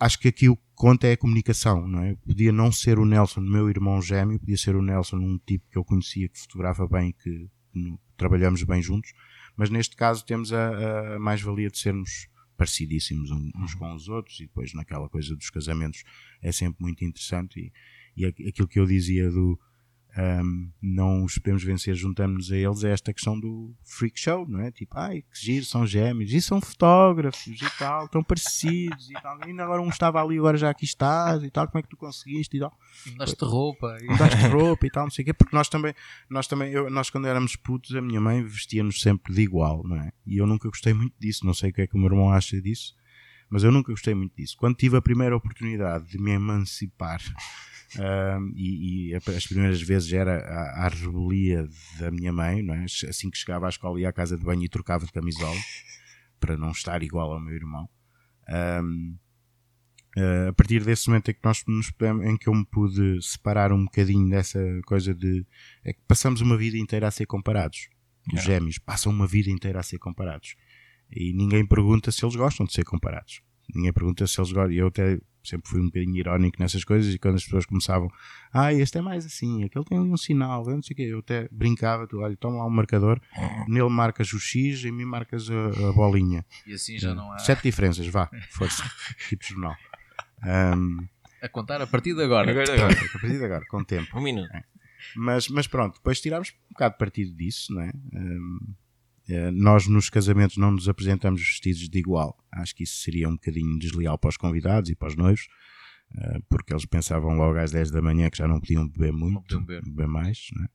acho 0.00 0.18
que 0.18 0.28
aqui 0.28 0.48
o 0.48 0.56
que 0.56 0.62
conta 0.74 1.06
é 1.06 1.12
a 1.12 1.16
comunicação, 1.16 1.86
não 1.86 2.02
é? 2.02 2.16
Podia 2.16 2.50
não 2.50 2.72
ser 2.72 2.98
o 2.98 3.04
Nelson, 3.04 3.42
meu 3.42 3.68
irmão 3.68 4.02
gêmeo, 4.02 4.40
podia 4.40 4.56
ser 4.56 4.74
o 4.74 4.82
Nelson, 4.82 5.18
um 5.18 5.38
tipo 5.38 5.70
que 5.70 5.78
eu 5.78 5.84
conhecia, 5.84 6.28
que 6.28 6.40
fotografa 6.40 6.88
bem, 6.88 7.12
que, 7.12 7.48
que 7.72 7.94
trabalhamos 8.16 8.64
bem 8.64 8.82
juntos, 8.82 9.12
mas 9.60 9.68
neste 9.68 9.94
caso 9.94 10.24
temos 10.24 10.54
a, 10.54 11.16
a 11.16 11.18
mais-valia 11.18 11.68
de 11.68 11.78
sermos 11.78 12.30
parecidíssimos 12.56 13.30
uns 13.30 13.74
com 13.74 13.94
os 13.94 14.08
outros 14.08 14.40
e 14.40 14.44
depois 14.44 14.72
naquela 14.72 15.06
coisa 15.06 15.36
dos 15.36 15.50
casamentos 15.50 16.02
é 16.40 16.50
sempre 16.50 16.82
muito 16.82 17.04
interessante 17.04 17.70
e, 18.16 18.22
e 18.22 18.48
aquilo 18.48 18.66
que 18.66 18.80
eu 18.80 18.86
dizia 18.86 19.30
do 19.30 19.60
um, 20.16 20.70
não 20.82 21.24
os 21.24 21.38
podemos 21.38 21.62
vencer 21.62 21.94
juntando-nos 21.94 22.50
a 22.50 22.56
eles 22.56 22.82
é 22.82 22.90
esta 22.90 23.12
questão 23.12 23.38
do 23.38 23.72
freak 23.84 24.18
show, 24.18 24.46
não 24.48 24.60
é? 24.60 24.70
Tipo, 24.70 24.98
ai, 24.98 25.22
que 25.22 25.38
giro, 25.40 25.64
são 25.64 25.86
gêmeos, 25.86 26.32
e 26.32 26.40
são 26.40 26.60
fotógrafos 26.60 27.46
e 27.46 27.78
tal, 27.78 28.08
tão 28.08 28.22
parecidos 28.22 29.08
e 29.08 29.14
tal. 29.14 29.38
E 29.46 29.60
agora 29.60 29.80
um 29.80 29.88
estava 29.88 30.20
ali, 30.22 30.38
agora 30.38 30.58
já 30.58 30.70
aqui 30.70 30.84
estás 30.84 31.42
e 31.44 31.50
tal, 31.50 31.68
como 31.68 31.78
é 31.78 31.82
que 31.82 31.88
tu 31.88 31.96
conseguiste 31.96 32.56
e 32.56 32.60
tal. 32.60 32.76
Daste 33.16 33.44
roupa. 33.44 33.96
E... 34.00 34.18
Daste 34.18 34.46
roupa 34.48 34.86
e 34.86 34.90
tal, 34.90 35.04
não 35.04 35.10
sei 35.10 35.22
o 35.22 35.26
quê, 35.26 35.32
porque 35.32 35.54
nós 35.54 35.68
também, 35.68 35.94
nós 36.28 36.46
também, 36.46 36.72
eu, 36.72 36.90
nós 36.90 37.08
quando 37.08 37.26
éramos 37.26 37.54
putos, 37.54 37.94
a 37.94 38.00
minha 38.00 38.20
mãe 38.20 38.42
vestia-nos 38.42 39.00
sempre 39.00 39.32
de 39.32 39.42
igual, 39.42 39.82
não 39.84 39.96
é? 39.96 40.12
E 40.26 40.38
eu 40.38 40.46
nunca 40.46 40.68
gostei 40.68 40.92
muito 40.92 41.14
disso, 41.18 41.46
não 41.46 41.54
sei 41.54 41.70
o 41.70 41.72
que 41.72 41.82
é 41.82 41.86
que 41.86 41.94
o 41.94 41.98
meu 41.98 42.10
irmão 42.10 42.32
acha 42.32 42.60
disso, 42.60 42.94
mas 43.48 43.62
eu 43.62 43.70
nunca 43.70 43.92
gostei 43.92 44.14
muito 44.14 44.34
disso. 44.36 44.56
Quando 44.56 44.76
tive 44.76 44.96
a 44.96 45.02
primeira 45.02 45.36
oportunidade 45.36 46.06
de 46.08 46.18
me 46.18 46.32
emancipar 46.32 47.20
um, 47.98 48.52
e, 48.54 49.10
e, 49.10 49.14
as 49.14 49.46
primeiras 49.46 49.82
vezes 49.82 50.12
era 50.12 50.38
a, 50.38 50.86
a, 50.86 50.88
rebelia 50.88 51.68
da 51.98 52.10
minha 52.10 52.32
mãe, 52.32 52.62
não 52.62 52.74
é? 52.74 52.84
assim 52.84 53.28
que 53.28 53.36
chegava 53.36 53.66
à 53.66 53.68
escola 53.68 54.00
ia 54.00 54.08
à 54.08 54.12
casa 54.12 54.38
de 54.38 54.44
banho 54.44 54.62
e 54.62 54.68
trocava 54.68 55.04
de 55.04 55.12
camisola 55.12 55.58
para 56.38 56.56
não 56.56 56.70
estar 56.70 57.02
igual 57.02 57.32
ao 57.32 57.40
meu 57.40 57.54
irmão. 57.54 57.88
Um, 58.48 59.16
uh, 60.16 60.48
a 60.50 60.52
partir 60.52 60.84
desse 60.84 61.08
momento 61.08 61.30
em 61.30 61.34
que, 61.34 61.40
nós 61.42 61.64
nos, 61.66 61.92
em 62.24 62.36
que 62.36 62.48
eu 62.48 62.54
me 62.54 62.64
pude 62.64 63.20
separar 63.22 63.72
um 63.72 63.84
bocadinho 63.84 64.30
dessa 64.30 64.60
coisa 64.86 65.12
de 65.12 65.44
é 65.84 65.92
que 65.92 66.00
passamos 66.06 66.40
uma 66.40 66.56
vida 66.56 66.78
inteira 66.78 67.08
a 67.08 67.10
ser 67.10 67.26
comparados. 67.26 67.88
Os 68.32 68.42
gêmeos 68.44 68.78
passam 68.78 69.10
uma 69.10 69.26
vida 69.26 69.50
inteira 69.50 69.80
a 69.80 69.82
ser 69.82 69.98
comparados. 69.98 70.54
E 71.10 71.32
ninguém 71.32 71.66
pergunta 71.66 72.12
se 72.12 72.24
eles 72.24 72.36
gostam 72.36 72.64
de 72.66 72.72
ser 72.72 72.84
comparados. 72.84 73.42
Ninguém 73.74 73.92
pergunta 73.92 74.26
se 74.26 74.40
eles 74.40 74.52
gostam. 74.52 74.72
Eu 74.72 74.86
até 74.88 75.18
sempre 75.42 75.68
fui 75.68 75.80
um 75.80 75.86
bocadinho 75.86 76.16
irónico 76.16 76.56
nessas 76.60 76.84
coisas 76.84 77.14
e 77.14 77.18
quando 77.18 77.36
as 77.36 77.44
pessoas 77.44 77.66
começavam, 77.66 78.10
ah, 78.52 78.72
este 78.72 78.98
é 78.98 79.00
mais 79.00 79.24
assim, 79.24 79.64
aquele 79.64 79.84
tem 79.84 79.98
ali 79.98 80.10
um 80.10 80.16
sinal, 80.16 80.64
não 80.64 80.82
sei 80.82 80.94
o 80.94 80.96
quê, 80.96 81.02
eu 81.02 81.18
até 81.20 81.48
brincava, 81.50 82.06
tu, 82.06 82.20
olha, 82.20 82.36
toma 82.36 82.58
lá 82.58 82.66
um 82.66 82.70
marcador, 82.70 83.20
nele 83.66 83.88
marcas 83.88 84.32
o 84.32 84.38
X, 84.38 84.84
em 84.84 84.92
mim 84.92 85.04
marcas 85.04 85.48
a, 85.50 85.88
a 85.88 85.92
bolinha. 85.92 86.44
E 86.66 86.74
assim 86.74 86.98
já 86.98 87.14
não 87.14 87.32
há. 87.32 87.38
Sete 87.38 87.62
diferenças, 87.62 88.06
vá, 88.06 88.30
força, 88.50 88.84
tipo 89.28 89.44
jornal. 89.44 89.76
Um, 90.44 91.06
a 91.42 91.48
contar 91.48 91.80
a 91.80 91.86
partir 91.86 92.14
de 92.14 92.22
agora. 92.22 92.50
agora, 92.50 92.72
agora. 92.72 92.92
a 92.92 93.12
partir 93.12 93.38
de 93.38 93.44
agora, 93.44 93.64
com 93.66 93.82
tempo. 93.82 94.18
Um 94.18 94.22
minuto. 94.22 94.54
É. 94.54 94.64
Mas, 95.16 95.48
mas 95.48 95.66
pronto, 95.66 95.94
depois 95.94 96.20
tirámos 96.20 96.52
um 96.70 96.72
bocado 96.74 96.94
de 96.94 96.98
partido 96.98 97.34
disso, 97.34 97.72
não 97.72 97.82
é? 97.82 97.92
Um, 98.12 98.74
nós 99.52 99.86
nos 99.86 100.10
casamentos 100.10 100.56
não 100.56 100.72
nos 100.72 100.88
apresentamos 100.88 101.40
vestidos 101.40 101.88
de 101.88 101.98
igual. 101.98 102.36
Acho 102.52 102.74
que 102.74 102.84
isso 102.84 102.96
seria 102.96 103.28
um 103.28 103.32
bocadinho 103.32 103.78
desleal 103.78 104.18
para 104.18 104.28
os 104.28 104.36
convidados 104.36 104.90
e 104.90 104.96
para 104.96 105.08
os 105.08 105.16
noivos, 105.16 105.46
eh, 106.16 106.40
porque 106.48 106.72
eles 106.72 106.84
pensavam 106.84 107.36
logo 107.36 107.58
às 107.58 107.70
10 107.70 107.90
da 107.90 108.02
manhã 108.02 108.28
que 108.28 108.38
já 108.38 108.48
não 108.48 108.60
podiam 108.60 108.88
beber 108.88 109.12
muito, 109.12 109.60
beber. 109.60 109.82
beber. 109.84 110.06
mais. 110.08 110.48
É? 110.64 110.68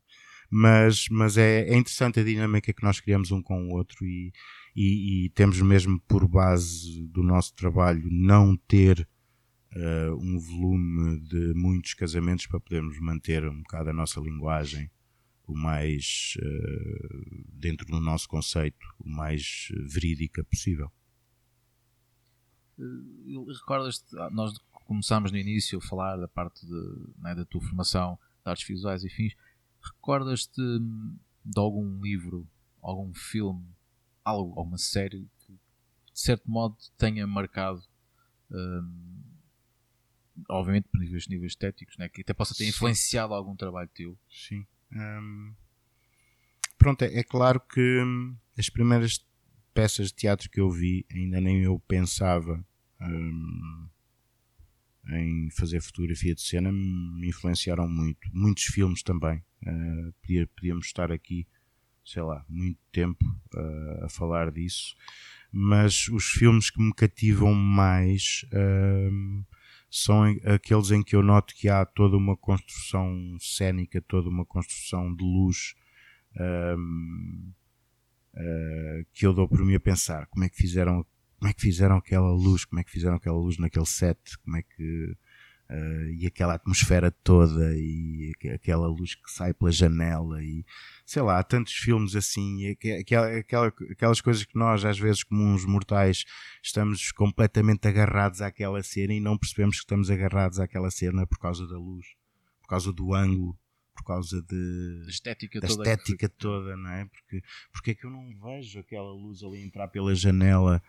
Mas, 0.50 1.08
mas 1.10 1.38
é, 1.38 1.68
é, 1.68 1.76
interessante 1.76 2.20
a 2.20 2.24
dinâmica 2.24 2.72
que 2.72 2.84
nós 2.84 3.00
criamos 3.00 3.32
um 3.32 3.42
com 3.42 3.68
o 3.68 3.72
outro 3.72 4.06
e, 4.06 4.32
e, 4.76 5.26
e 5.26 5.30
temos 5.30 5.62
mesmo 5.62 6.00
por 6.08 6.28
base 6.28 7.06
do 7.08 7.24
nosso 7.24 7.54
trabalho 7.56 8.08
não 8.10 8.56
ter 8.56 9.08
uh, 9.76 10.16
um 10.16 10.40
volume 10.40 11.20
de 11.20 11.54
muitos 11.56 11.94
casamentos 11.94 12.48
para 12.48 12.60
podermos 12.60 13.00
manter 13.00 13.46
um 13.46 13.58
bocado 13.58 13.90
a 13.90 13.94
nossa 13.94 14.20
linguagem 14.20 14.90
o 15.48 15.56
mais, 15.56 16.36
uh, 16.40 17.46
dentro 17.54 17.86
do 17.86 18.00
nosso 18.00 18.28
conceito, 18.28 18.86
o 19.00 19.10
mais 19.10 19.68
verídica 19.88 20.44
possível. 20.44 20.92
Uh, 22.78 23.46
Recordas-te, 23.52 24.18
ah, 24.18 24.30
nós 24.30 24.58
começámos 24.86 25.32
no 25.32 25.38
início 25.38 25.80
a 25.80 25.82
falar 25.82 26.18
da 26.18 26.28
parte 26.28 26.66
de, 26.66 27.14
né, 27.18 27.36
da 27.36 27.46
tua 27.46 27.62
formação 27.62 28.18
de 28.44 28.50
artes 28.50 28.68
visuais 28.68 29.04
e 29.04 29.10
fins. 29.10 29.36
Recordas-te 29.82 30.62
hum, 30.62 31.18
de 31.44 31.60
algum 31.60 32.02
livro, 32.02 32.48
algum 32.82 33.14
filme, 33.14 33.66
algo, 34.24 34.60
alguma 34.60 34.78
série 34.78 35.28
que 35.40 35.54
de 35.54 36.20
certo 36.20 36.50
modo 36.50 36.76
tenha 36.98 37.28
marcado, 37.28 37.84
um, 38.50 39.22
obviamente 40.50 40.88
por 40.88 41.00
níveis, 41.00 41.28
níveis 41.28 41.52
estéticos, 41.52 41.98
né, 41.98 42.10
que 42.10 42.22
até 42.22 42.34
possa 42.34 42.56
ter 42.56 42.68
influenciado 42.68 43.34
algum 43.34 43.56
trabalho 43.56 43.90
teu? 43.94 44.18
Sim. 44.30 44.66
Pronto, 46.78 47.02
é, 47.04 47.20
é, 47.20 47.24
claro 47.24 47.60
que 47.60 47.82
hum, 48.04 48.36
as 48.58 48.70
primeiras 48.70 49.26
peças 49.74 50.10
de 50.10 50.16
teatro 50.16 50.50
que 50.50 50.60
eu 50.60 50.70
vi, 50.70 51.06
ainda 51.12 51.42
nem 51.42 51.64
eu 51.64 51.80
pensava 51.88 52.64
hum, 53.02 53.88
em 55.10 55.50
fazer 55.52 55.82
fotografia 55.82 56.34
de 56.34 56.42
cena, 56.42 56.72
me 56.72 57.28
influenciaram 57.28 57.88
muito. 57.88 58.30
Muitos 58.34 58.66
filmes 58.66 59.04
também. 59.04 59.44
Uh, 59.66 60.14
podíamos 60.56 60.88
estar 60.88 61.12
aqui, 61.12 61.48
sei 62.04 62.22
lá, 62.22 62.46
muito 62.48 62.80
tempo 62.92 63.26
uh, 63.56 64.06
a 64.06 64.10
falar 64.10 64.52
disso. 64.52 64.96
Mas 65.52 66.08
os 66.10 66.26
filmes 66.26 66.70
que 66.70 66.82
me 66.82 66.94
cativam 66.94 67.54
mais 67.54 68.46
uh, 68.54 69.46
são 69.98 70.24
aqueles 70.44 70.92
em 70.92 71.02
que 71.02 71.16
eu 71.16 71.24
noto 71.24 71.56
que 71.56 71.70
há 71.70 71.86
toda 71.86 72.18
uma 72.18 72.36
construção 72.36 73.38
cênica, 73.40 74.02
toda 74.02 74.28
uma 74.28 74.46
construção 74.46 75.16
de 75.16 75.24
luz 75.24 75.74
um, 76.38 77.54
uh, 78.34 78.38
ah, 78.38 79.06
que 79.14 79.26
eu 79.26 79.34
dou 79.34 79.48
por 79.48 79.64
mim 79.64 79.76
a 79.76 79.80
pensar 79.80 80.28
como 80.28 80.44
é 80.44 80.50
que 80.50 80.58
fizeram 80.58 81.06
como 81.38 81.50
é 81.50 81.54
que 81.54 81.62
fizeram 81.62 81.96
aquela 81.96 82.30
luz, 82.32 82.66
como 82.66 82.82
é 82.82 82.84
que 82.84 82.92
fizeram 82.92 83.16
aquela 83.16 83.38
luz 83.38 83.58
naquele 83.58 83.86
set, 83.86 84.20
como 84.40 84.58
é 84.58 84.64
que 84.64 85.16
Uh, 85.68 86.14
e 86.20 86.28
aquela 86.28 86.54
atmosfera 86.54 87.10
toda 87.10 87.76
e 87.76 88.32
aquela 88.54 88.88
luz 88.88 89.16
que 89.16 89.32
sai 89.32 89.52
pela 89.52 89.72
janela 89.72 90.40
e 90.44 90.64
sei 91.04 91.24
lá, 91.24 91.40
há 91.40 91.44
tantos 91.44 91.74
filmes 91.74 92.16
assim 92.16 92.70
aquela, 93.00 93.36
aquela, 93.40 93.74
aquelas 93.90 94.22
coisas 94.22 94.44
que 94.46 94.56
nós 94.56 94.86
às 94.86 95.00
vezes 95.00 95.24
como 95.24 95.42
uns 95.42 95.66
mortais 95.66 96.24
estamos 96.62 97.12
completamente 97.12 97.88
agarrados 97.88 98.42
àquela 98.42 98.84
cena 98.84 99.16
e 99.16 99.20
não 99.20 99.40
percebemos 99.40 99.78
que 99.78 99.86
estamos 99.86 100.12
agarrados 100.12 100.60
àquela 100.60 100.92
cena 100.92 101.26
por 101.26 101.40
causa 101.40 101.66
da 101.66 101.80
luz, 101.80 102.06
por 102.62 102.68
causa 102.68 102.94
do 102.94 103.16
ângulo 103.16 103.58
por 103.96 104.04
causa 104.04 104.42
de, 104.42 105.04
da 105.04 105.10
estética, 105.10 105.60
da 105.60 105.68
toda, 105.68 105.84
estética 105.84 106.30
toda, 106.30 106.76
não 106.76 106.90
é? 106.92 107.06
Porque, 107.06 107.42
porque 107.72 107.92
é 107.92 107.96
que 107.96 108.06
eu 108.06 108.12
não 108.12 108.30
vejo 108.38 108.80
aquela 108.80 109.12
luz 109.12 109.42
ali 109.44 109.64
entrar 109.64 109.88
pela 109.88 110.14
janela 110.14 110.84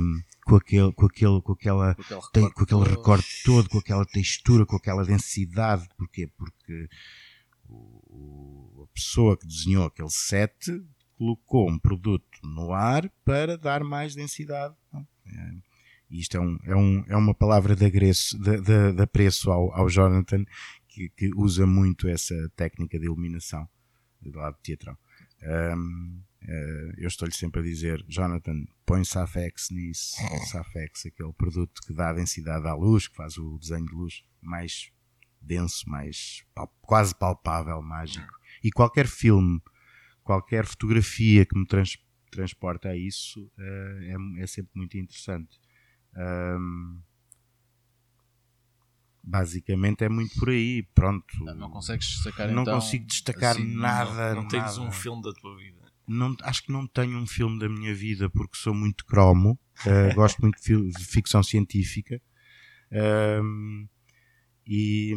um, 0.00 0.22
com, 0.44 0.56
aquele, 0.56 0.92
com, 0.92 1.06
aquele, 1.06 1.40
com, 1.42 1.52
aquela, 1.52 1.94
com, 1.94 2.02
aquele 2.02 2.20
tem, 2.32 2.50
com 2.50 2.62
aquele 2.62 2.84
recorte 2.84 3.42
todo, 3.44 3.68
com 3.68 3.78
aquela 3.78 4.06
textura, 4.06 4.64
com 4.64 4.76
aquela 4.76 5.04
densidade. 5.04 5.86
Porquê? 5.96 6.28
Porque 6.36 6.88
o, 7.68 8.86
a 8.90 8.94
pessoa 8.94 9.36
que 9.36 9.46
desenhou 9.46 9.84
aquele 9.84 10.10
set 10.10 10.82
colocou 11.16 11.70
um 11.70 11.78
produto 11.78 12.26
no 12.42 12.72
ar 12.72 13.08
para 13.24 13.56
dar 13.56 13.84
mais 13.84 14.14
densidade. 14.14 14.74
É? 14.94 15.72
Isto 16.10 16.36
é, 16.36 16.40
um, 16.40 16.58
é, 16.64 16.76
um, 16.76 17.04
é 17.08 17.16
uma 17.16 17.34
palavra 17.34 17.74
de, 17.74 17.86
agresso, 17.86 18.38
de, 18.38 18.60
de, 18.60 18.92
de 18.92 19.02
apreço 19.02 19.50
ao, 19.50 19.72
ao 19.72 19.88
Jonathan, 19.88 20.44
que, 20.92 21.08
que, 21.10 21.30
usa 21.34 21.66
muito 21.66 22.08
essa 22.08 22.34
técnica 22.54 22.98
de 22.98 23.06
iluminação 23.06 23.68
do 24.20 24.38
lado 24.38 24.56
teatral. 24.62 24.98
Um, 25.42 26.22
uh, 26.42 26.48
eh, 26.48 26.94
eu 26.98 27.08
estou-lhe 27.08 27.34
sempre 27.34 27.60
a 27.60 27.64
dizer, 27.64 28.04
Jonathan, 28.08 28.64
põe 28.86 29.04
Safex 29.04 29.70
nisso, 29.70 30.16
Safex, 30.50 31.06
aquele 31.06 31.32
produto 31.32 31.80
que 31.86 31.94
dá 31.94 32.12
densidade 32.12 32.66
à 32.68 32.74
luz, 32.74 33.08
que 33.08 33.16
faz 33.16 33.36
o 33.38 33.58
desenho 33.58 33.86
de 33.86 33.94
luz 33.94 34.24
mais 34.40 34.92
denso, 35.40 35.88
mais 35.88 36.44
pal 36.54 36.72
quase 36.80 37.14
palpável, 37.18 37.82
mágico. 37.82 38.32
E 38.62 38.70
qualquer 38.70 39.08
filme, 39.08 39.60
qualquer 40.22 40.64
fotografia 40.66 41.44
que 41.44 41.58
me 41.58 41.66
trans 41.66 41.98
transporta 42.30 42.88
a 42.88 42.96
isso 42.96 43.44
uh, 43.58 44.38
é, 44.38 44.42
é, 44.42 44.46
sempre 44.46 44.70
muito 44.74 44.96
interessante. 44.96 45.60
Um, 46.16 47.02
basicamente 49.22 50.04
é 50.04 50.08
muito 50.08 50.34
por 50.38 50.50
aí, 50.50 50.82
pronto. 50.94 51.24
Não, 51.44 51.54
não 51.54 51.70
consegues 51.70 52.06
destacar 52.06 52.50
Não 52.50 52.62
então, 52.62 52.74
consigo 52.74 53.06
destacar 53.06 53.52
assim, 53.52 53.76
nada. 53.76 54.34
Não, 54.34 54.42
não 54.42 54.48
tens 54.48 54.76
nada. 54.76 54.80
um 54.80 54.90
filme 54.90 55.22
da 55.22 55.32
tua 55.32 55.56
vida. 55.56 55.80
Não, 56.06 56.36
acho 56.42 56.64
que 56.64 56.72
não 56.72 56.86
tenho 56.86 57.16
um 57.16 57.26
filme 57.26 57.58
da 57.58 57.68
minha 57.68 57.94
vida 57.94 58.28
porque 58.28 58.56
sou 58.56 58.74
muito 58.74 59.04
cromo. 59.06 59.58
Uh, 59.86 60.14
gosto 60.16 60.40
muito 60.40 60.60
de, 60.60 61.04
ficção 61.04 61.42
científica. 61.42 62.20
Uh, 62.90 63.88
e, 64.66 65.14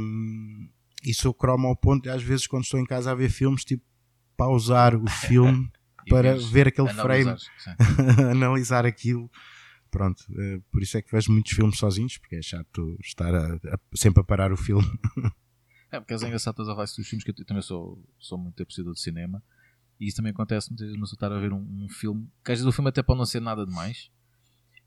Isso 1.03 1.27
eu 1.27 1.34
cromo 1.34 1.68
ao 1.68 1.76
ponto 1.76 2.03
de, 2.03 2.10
às 2.10 2.22
vezes, 2.22 2.45
quando 2.45 2.64
estou 2.64 2.80
em 2.80 2.86
casa 2.86 3.11
a 3.11 3.15
ver 3.15 3.30
filmes, 3.30 3.65
tipo, 3.65 3.84
pausar 4.38 4.95
o 4.95 5.10
filme 5.10 5.69
para 6.07 6.38
ver 6.38 6.68
aquele 6.68 6.94
frame, 6.94 7.36
analisar 8.32 8.86
aquilo. 8.86 9.30
Pronto, 9.97 10.23
eh, 10.38 10.59
por 10.72 10.81
isso 10.84 10.97
é 10.97 11.01
que 11.01 11.09
vejo 11.11 11.31
muitos 11.31 11.53
filmes 11.53 11.77
sozinhos, 11.77 12.17
porque 12.17 12.35
é 12.35 12.41
chato 12.41 12.97
estar 13.01 13.34
a- 13.34 13.55
a- 13.55 13.80
sempre 13.95 14.19
a 14.22 14.23
parar 14.26 14.51
o 14.51 14.57
filme. 14.57 14.84
É, 15.91 15.99
porque 15.99 16.13
é 16.13 16.17
engraçado 16.27 16.55
todas 16.55 16.69
as 16.69 16.76
dos 16.97 17.07
filmes 17.07 17.23
que 17.23 17.31
eu 17.31 17.45
também 17.45 17.61
sou, 17.61 18.03
sou 18.19 18.38
muito 18.38 18.61
apreciador 18.61 18.93
de 18.93 18.99
cinema 18.99 19.41
e 19.97 20.07
isso 20.07 20.17
também 20.17 20.31
acontece 20.31 20.69
muitas 20.69 20.88
vezes, 20.88 20.99
pessoa 20.99 21.15
estar 21.15 21.31
a 21.31 21.39
ver 21.39 21.53
um, 21.53 21.85
um 21.85 21.88
filme 21.88 22.27
que 22.43 22.51
às 22.51 22.57
vezes 22.57 22.65
o 22.67 22.72
filme 22.73 22.89
até 22.89 23.01
pode 23.01 23.19
não 23.19 23.26
ser 23.26 23.39
nada 23.39 23.65
demais, 23.65 24.11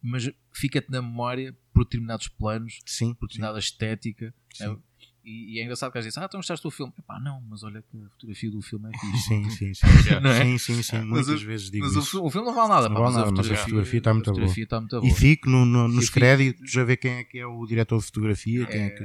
mas 0.02 0.30
fica-te 0.52 0.90
na 0.90 1.00
memória 1.00 1.56
por 1.72 1.84
determinados 1.84 2.28
planos, 2.28 2.80
Sim, 2.84 3.14
por 3.14 3.26
determinada 3.26 3.58
estética. 3.58 4.34
Sim. 4.52 4.78
É, 5.24 5.28
e, 5.28 5.54
e 5.54 5.60
é 5.60 5.62
engraçado 5.64 5.92
que 5.92 5.98
às 5.98 6.04
vezes, 6.04 6.16
ah, 6.18 6.24
então 6.24 6.38
gostaste 6.38 6.62
do 6.62 6.70
filme? 6.70 6.92
Epá, 6.98 7.18
não, 7.20 7.40
mas 7.48 7.62
olha 7.62 7.82
que 7.82 7.96
a 8.04 8.08
fotografia 8.10 8.50
do 8.50 8.62
filme 8.62 8.88
é 8.92 8.98
fixe. 8.98 9.18
sim, 9.28 9.50
sim, 9.50 9.74
sim. 9.74 9.86
Não 10.22 10.30
é? 10.30 10.44
Sim, 10.44 10.58
sim, 10.58 10.82
sim. 10.82 10.96
Mas 10.98 11.26
Muitas 11.26 11.42
o- 11.42 11.46
vezes 11.46 11.70
digo 11.70 11.84
Mas 11.84 11.96
o, 11.96 12.00
isso. 12.00 12.24
o 12.24 12.30
filme 12.30 12.46
não 12.46 12.54
vale 12.54 12.68
nada, 12.68 12.88
Não 12.88 12.94
pá, 12.96 13.02
vale 13.02 13.14
nada, 13.16 13.30
mas 13.32 13.50
a 13.50 13.56
fotografia 13.56 13.98
está 13.98 14.14
muito 14.14 14.32
boa. 14.32 14.46
está 14.46 14.80
muito 14.80 14.96
E 14.96 15.00
boa. 15.00 15.14
fico 15.14 15.48
no- 15.50 15.64
no- 15.64 15.88
nos 15.88 16.06
fico- 16.06 16.14
créditos 16.14 16.76
a 16.76 16.84
ver 16.84 16.96
quem 16.96 17.12
é 17.12 17.24
que 17.24 17.38
é 17.38 17.46
o 17.46 17.64
diretor 17.66 17.98
de 17.98 18.04
fotografia. 18.06 18.66
Quem 18.66 18.82
é 18.82 18.90
que... 18.90 19.04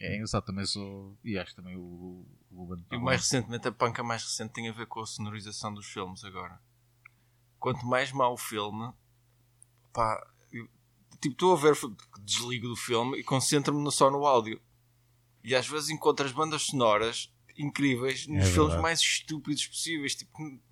É 0.00 0.14
engraçado 0.14 0.44
também 0.44 0.64
sou. 0.64 1.18
E 1.24 1.36
acho 1.36 1.56
também 1.56 1.74
o, 1.76 2.24
o. 2.52 2.76
E 2.92 2.96
o 2.96 3.00
mais 3.00 3.22
recentemente, 3.22 3.66
a 3.66 3.72
panca 3.72 4.00
mais 4.04 4.22
recente 4.22 4.52
tem 4.52 4.68
a 4.68 4.72
ver 4.72 4.86
com 4.86 5.00
a 5.00 5.06
sonorização 5.06 5.74
dos 5.74 5.86
filmes 5.86 6.22
agora. 6.22 6.60
Quanto 7.58 7.84
mais 7.84 8.12
mau 8.12 8.34
o 8.34 8.36
filme, 8.36 8.92
pá, 9.92 10.24
tipo, 11.20 11.32
estou 11.32 11.52
a 11.52 11.56
ver, 11.56 11.74
desligo 12.20 12.68
do 12.68 12.76
filme 12.76 13.18
e 13.18 13.24
concentro-me 13.24 13.90
só 13.90 14.08
no 14.08 14.24
áudio. 14.24 14.60
E 15.48 15.54
às 15.54 15.66
vezes 15.66 15.90
encontro 15.90 16.24
as 16.26 16.32
bandas 16.32 16.62
sonoras 16.62 17.30
incríveis 17.56 18.26
nos 18.26 18.38
É 18.38 18.42
filmes 18.42 18.56
verdade. 18.56 18.82
mais 18.82 19.00
estúpidos 19.00 19.66
possíveis, 19.66 20.14
tipo 20.14 20.30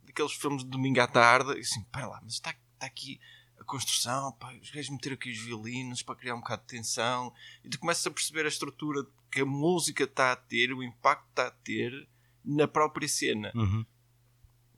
aqueles 0.08 0.32
filmes 0.32 0.62
de 0.64 0.70
domingo 0.70 1.00
à 1.00 1.06
tarde. 1.06 1.56
E 1.56 1.60
assim, 1.60 1.82
pera 1.92 2.06
lá, 2.06 2.20
mas 2.22 2.34
está, 2.34 2.50
está 2.74 2.86
aqui 2.86 3.20
a 3.58 3.64
construção, 3.64 4.32
pá, 4.32 4.52
os 4.60 4.70
gajos 4.70 4.90
meteram 4.90 5.14
aqui 5.14 5.30
os 5.30 5.38
violinos 5.38 6.02
para 6.02 6.14
criar 6.14 6.34
um 6.34 6.40
bocado 6.40 6.62
de 6.62 6.68
tensão. 6.68 7.32
E 7.64 7.68
tu 7.68 7.78
começas 7.78 8.06
a 8.06 8.10
perceber 8.10 8.44
a 8.44 8.48
estrutura 8.48 9.04
que 9.30 9.40
a 9.40 9.46
música 9.46 10.04
está 10.04 10.32
a 10.32 10.36
ter, 10.36 10.72
o 10.72 10.82
impacto 10.82 11.24
que 11.24 11.30
está 11.32 11.46
a 11.48 11.50
ter 11.50 12.08
na 12.44 12.68
própria 12.68 13.08
cena. 13.08 13.50
Uhum. 13.54 13.84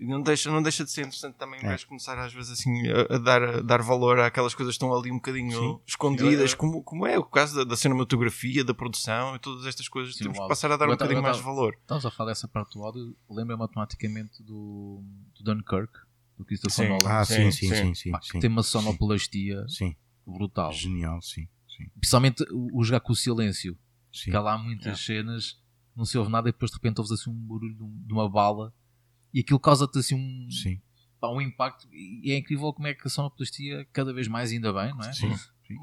E 0.00 0.06
não 0.06 0.22
deixa, 0.22 0.48
não 0.50 0.62
deixa 0.62 0.84
de 0.84 0.92
ser 0.92 1.00
interessante 1.00 1.34
também 1.34 1.58
É. 1.64 1.76
começar 1.86 2.16
às 2.18 2.32
vezes 2.32 2.52
assim 2.52 2.70
a, 2.88 3.16
a 3.16 3.18
dar, 3.18 3.42
a 3.42 3.60
dar 3.62 3.82
valor 3.82 4.20
àquelas 4.20 4.54
coisas 4.54 4.72
que 4.74 4.76
estão 4.84 4.96
ali 4.96 5.10
um 5.10 5.16
bocadinho 5.16 5.50
Sim. 5.58 5.80
escondidas, 5.86 6.32
Eu- 6.50 6.54
eu- 6.54 6.56
como, 6.56 6.82
como 6.84 7.04
é 7.06 7.18
o 7.18 7.24
caso 7.24 7.56
da, 7.56 7.64
da 7.64 7.76
cinematografia, 7.76 8.62
da 8.62 8.72
produção 8.72 9.34
e 9.34 9.38
todas 9.40 9.66
estas 9.66 9.88
coisas. 9.88 10.14
Sim, 10.16 10.24
Temos 10.24 10.38
que 10.38 10.46
passar 10.48 10.70
a 10.70 10.76
dar 10.76 10.84
Eu 10.86 10.92
um 10.92 10.96
tava- 10.96 11.08
bocadinho 11.10 11.22
mais 11.22 11.40
valor. 11.40 11.76
Estamos 11.80 12.06
a 12.06 12.10
falar 12.12 12.30
dessa 12.30 12.46
parte 12.46 12.74
do 12.74 12.84
áudio, 12.84 13.16
lembra-me 13.28 13.62
automaticamente 13.62 14.40
do, 14.42 15.02
do 15.36 15.42
Dunkirk, 15.44 15.92
do 16.38 16.44
Christopher 16.44 16.86
Sim. 16.86 16.88
Nolan, 16.90 17.10
Ah, 17.10 17.24
sim, 17.24 17.34
Sim, 17.34 17.50
sim, 17.50 17.68
sim. 17.68 17.74
sim, 17.74 17.94
sim. 17.94 18.10
pá, 18.12 18.20
que 18.20 18.26
sim. 18.28 18.38
tem 18.40 18.48
uma 18.50 18.62
sonoplastia 18.62 19.66
Sim, 19.68 19.96
brutal. 20.24 20.72
genial, 20.72 21.20
sim. 21.22 21.48
sim, 21.76 21.88
Principalmente 21.98 22.44
o 22.52 22.78
o 22.78 22.84
jogar 22.84 23.00
com 23.00 23.12
o 23.12 23.16
silêncio. 23.16 23.76
sim. 24.12 24.30
Que 24.30 24.36
há 24.36 24.40
lá 24.40 24.56
muitas 24.56 25.04
cenas, 25.04 25.60
não 25.96 26.04
se 26.04 26.16
ouve 26.16 26.30
nada 26.30 26.48
e 26.48 26.52
depois 26.52 26.70
de 26.70 26.76
repente 26.76 26.98
ouves 27.00 27.10
assim 27.12 27.30
um 27.30 27.34
barulho 27.34 27.74
de 28.06 28.12
uma 28.12 28.28
bala 28.30 28.72
e 29.32 29.40
aquilo 29.40 29.60
causa-te 29.60 29.98
assim 29.98 30.14
um, 30.14 30.50
Sim, 30.50 30.80
pá, 31.20 31.28
um 31.28 31.40
impacto. 31.40 31.86
E 31.92 32.32
é 32.32 32.38
incrível 32.38 32.72
como 32.72 32.86
é 32.88 32.94
que 32.94 33.06
a 33.06 33.10
sonoplastia, 33.10 33.86
cada 33.92 34.12
vez 34.12 34.28
mais, 34.28 34.50
ainda 34.52 34.72
bem, 34.72 34.94
não 34.94 35.04
é? 35.04 35.12
sim. 35.12 35.34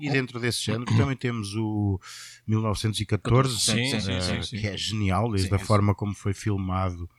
E 0.01 0.09
dentro 0.09 0.39
desse 0.39 0.63
género 0.65 0.85
também 0.97 1.15
temos 1.15 1.53
o 1.55 1.99
1914, 2.47 3.59
Sim, 3.59 3.85
sim, 3.85 3.99
sim, 3.99 4.11
eh, 4.11 4.19
sim, 4.19 4.41
sim. 4.43 4.57
que 4.59 4.67
é 4.67 4.75
genial, 4.75 5.29
desde 5.31 5.49
Sim, 5.49 5.53
a 5.53 5.57
esse- 5.57 5.65
forma 5.67 5.93
como 5.93 6.13
foi 6.15 6.33
filmado. 6.33 7.09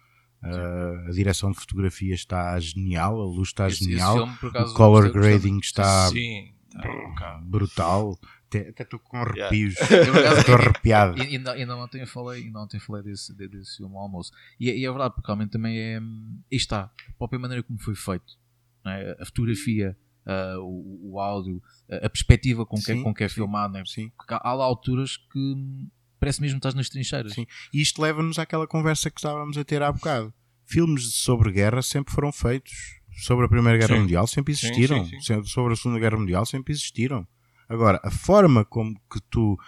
eh, 0.42 1.04
a 1.08 1.10
direção 1.12 1.50
de 1.50 1.58
fotografia 1.58 2.14
está 2.14 2.58
genial, 2.60 3.20
a 3.20 3.24
luz 3.24 3.48
está 3.48 3.66
Esse- 3.66 3.76
esse 3.76 3.84
genial, 3.84 4.16
filme, 4.18 4.36
por 4.38 4.50
acaso, 4.50 4.72
o 4.72 4.76
color 4.76 5.10
grading 5.10 5.58
está 5.58 6.08
Sim, 6.10 6.52
tá 6.72 7.40
brutal. 7.44 8.18
Até 8.48 8.82
estou 8.82 8.98
com 9.00 9.16
arrepios. 9.18 9.74
Acaso, 9.82 10.40
Estou 10.40 10.54
arrepiado. 10.54 11.18
E 11.18 11.22
ainda, 11.22 11.52
ainda 11.52 11.76
ontem 11.76 12.00
eu 12.00 12.06
falei, 12.06 12.44
ainda 12.44 12.60
ontem 12.60 12.78
falei 12.78 13.02
desse, 13.02 13.34
de- 13.36 13.48
desse 13.48 13.76
filme 13.78 13.94
ao 13.94 14.02
almoço. 14.02 14.30
E, 14.58 14.70
é- 14.70 14.76
e 14.76 14.84
é 14.84 14.88
verdade, 14.88 15.14
porque 15.14 15.26
realmente 15.26 15.50
também 15.50 15.78
é. 15.78 16.00
hum, 16.00 16.38
Aí 16.50 16.56
está, 16.56 16.82
a 17.08 17.12
própria 17.18 17.38
maneira 17.38 17.62
como 17.62 17.78
foi 17.78 17.94
feito. 17.94 18.38
não 18.84 18.92
é? 18.92 19.16
A 19.20 19.24
fotografia, 19.26 19.96
ah, 20.24 20.56
o, 20.60 21.12
o 21.14 21.20
áudio, 21.20 21.60
a, 21.90 22.08
perspectiva 22.08 22.64
com 22.64 22.76
que, 22.76 22.92
é- 22.92 22.94
Sim, 22.94 23.02
com 23.02 23.12
que 23.14 23.24
é 23.24 23.28
sim, 23.28 23.34
filmado. 23.34 23.72
não 23.74 23.80
é? 23.80 23.84
Sim. 23.84 24.10
Porque 24.16 24.32
há, 24.34 24.40
há 24.42 24.54
lá 24.54 24.64
alturas 24.64 25.16
que 25.16 25.38
hum, 25.38 25.88
parece 26.20 26.40
mesmo 26.40 26.54
que 26.56 26.58
estás 26.60 26.74
nas 26.74 26.88
trincheiras. 26.88 27.32
Sim. 27.34 27.46
E 27.74 27.80
isto 27.82 28.00
leva-nos 28.00 28.38
àquela 28.38 28.66
conversa 28.66 29.10
que 29.10 29.18
estávamos 29.18 29.58
a 29.58 29.64
ter 29.64 29.82
há 29.82 29.90
bocado. 29.90 30.32
Filmes 30.64 31.14
sobre 31.14 31.50
guerra 31.52 31.82
sempre 31.82 32.12
foram 32.14 32.30
feitos. 32.32 32.72
Sobre 33.18 33.46
a 33.46 33.48
Primeira 33.48 33.78
Guerra 33.78 33.94
Sim. 33.94 34.00
Mundial 34.02 34.26
sempre 34.26 34.52
existiram. 34.52 35.04
sim, 35.06 35.18
sim. 35.20 35.42
Se- 35.42 35.50
Sobre 35.50 35.72
a 35.72 35.76
Segunda 35.76 35.98
Guerra 35.98 36.18
Mundial 36.18 36.44
sempre 36.44 36.72
existiram. 36.74 37.26
Agora, 37.68 38.00
a 38.02 38.10
forma 38.10 38.64
como 38.64 38.94
que 39.10 39.20
tu 39.30 39.58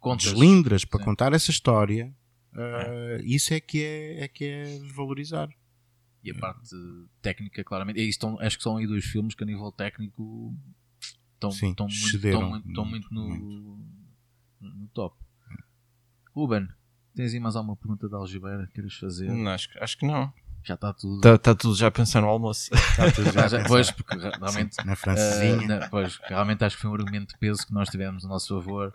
Contas. 0.00 0.24
deslindras 0.32 0.84
para 0.84 0.98
Sim. 0.98 1.04
contar 1.04 1.32
essa 1.32 1.50
história, 1.50 2.14
ah, 2.54 3.18
isso 3.24 3.52
é 3.54 3.60
que 3.60 3.82
é, 3.82 4.24
é 4.24 4.28
que 4.28 4.44
é 4.44 4.78
valorizar. 4.94 5.48
E 6.24 6.30
a 6.30 6.34
parte 6.38 6.70
técnica, 7.20 7.64
claramente. 7.64 7.98
E 8.00 8.08
estão- 8.08 8.38
acho 8.40 8.56
que 8.56 8.62
são 8.62 8.76
aí 8.76 8.86
dois 8.86 9.04
filmes 9.04 9.34
que 9.34 9.42
a 9.42 9.46
nível 9.46 9.70
técnico 9.72 10.54
estão, 11.34 11.50
Sim, 11.50 11.70
estão 11.70 11.86
muito, 11.88 12.06
estão 12.16 12.48
muito, 12.48 12.68
estão 12.68 12.84
muito, 12.84 13.12
muito 13.14 13.78
no, 14.60 14.68
no 14.68 14.88
top. 14.88 15.16
Ruben, 16.34 16.68
tens 17.14 17.34
aí 17.34 17.40
mais 17.40 17.56
alguma 17.56 17.76
pergunta 17.76 18.08
da 18.08 18.16
Algibeira 18.18 18.66
que 18.68 18.74
queres 18.74 18.94
fazer? 18.94 19.30
Não, 19.30 19.50
acho, 19.50 19.68
acho 19.80 19.98
que 19.98 20.06
não. 20.06 20.32
Já 20.64 20.74
está 20.74 20.92
tudo. 20.92 21.16
Está 21.16 21.38
tá 21.38 21.54
tudo 21.54 21.74
já 21.76 21.88
a 21.88 21.90
pensar 21.90 22.20
no 22.20 22.28
almoço. 22.28 22.72
Está 22.74 23.10
tudo 23.10 23.32
Já- 23.32 23.48
já 23.48 23.64
pois, 23.64 23.90
porque 23.90 24.16
re- 24.16 24.30
realmente, 24.38 24.76
Na 24.84 24.92
eh, 24.92 24.96
francesinha. 24.96 25.66
na- 25.66 25.88
pois, 25.88 26.18
realmente 26.24 26.64
acho 26.64 26.76
que 26.76 26.82
foi 26.82 26.90
um 26.90 26.94
argumento 26.94 27.32
de 27.32 27.38
peso 27.38 27.66
que 27.66 27.72
nós 27.72 27.88
tivemos 27.88 28.24
a 28.24 28.28
nosso 28.28 28.48
favor 28.56 28.94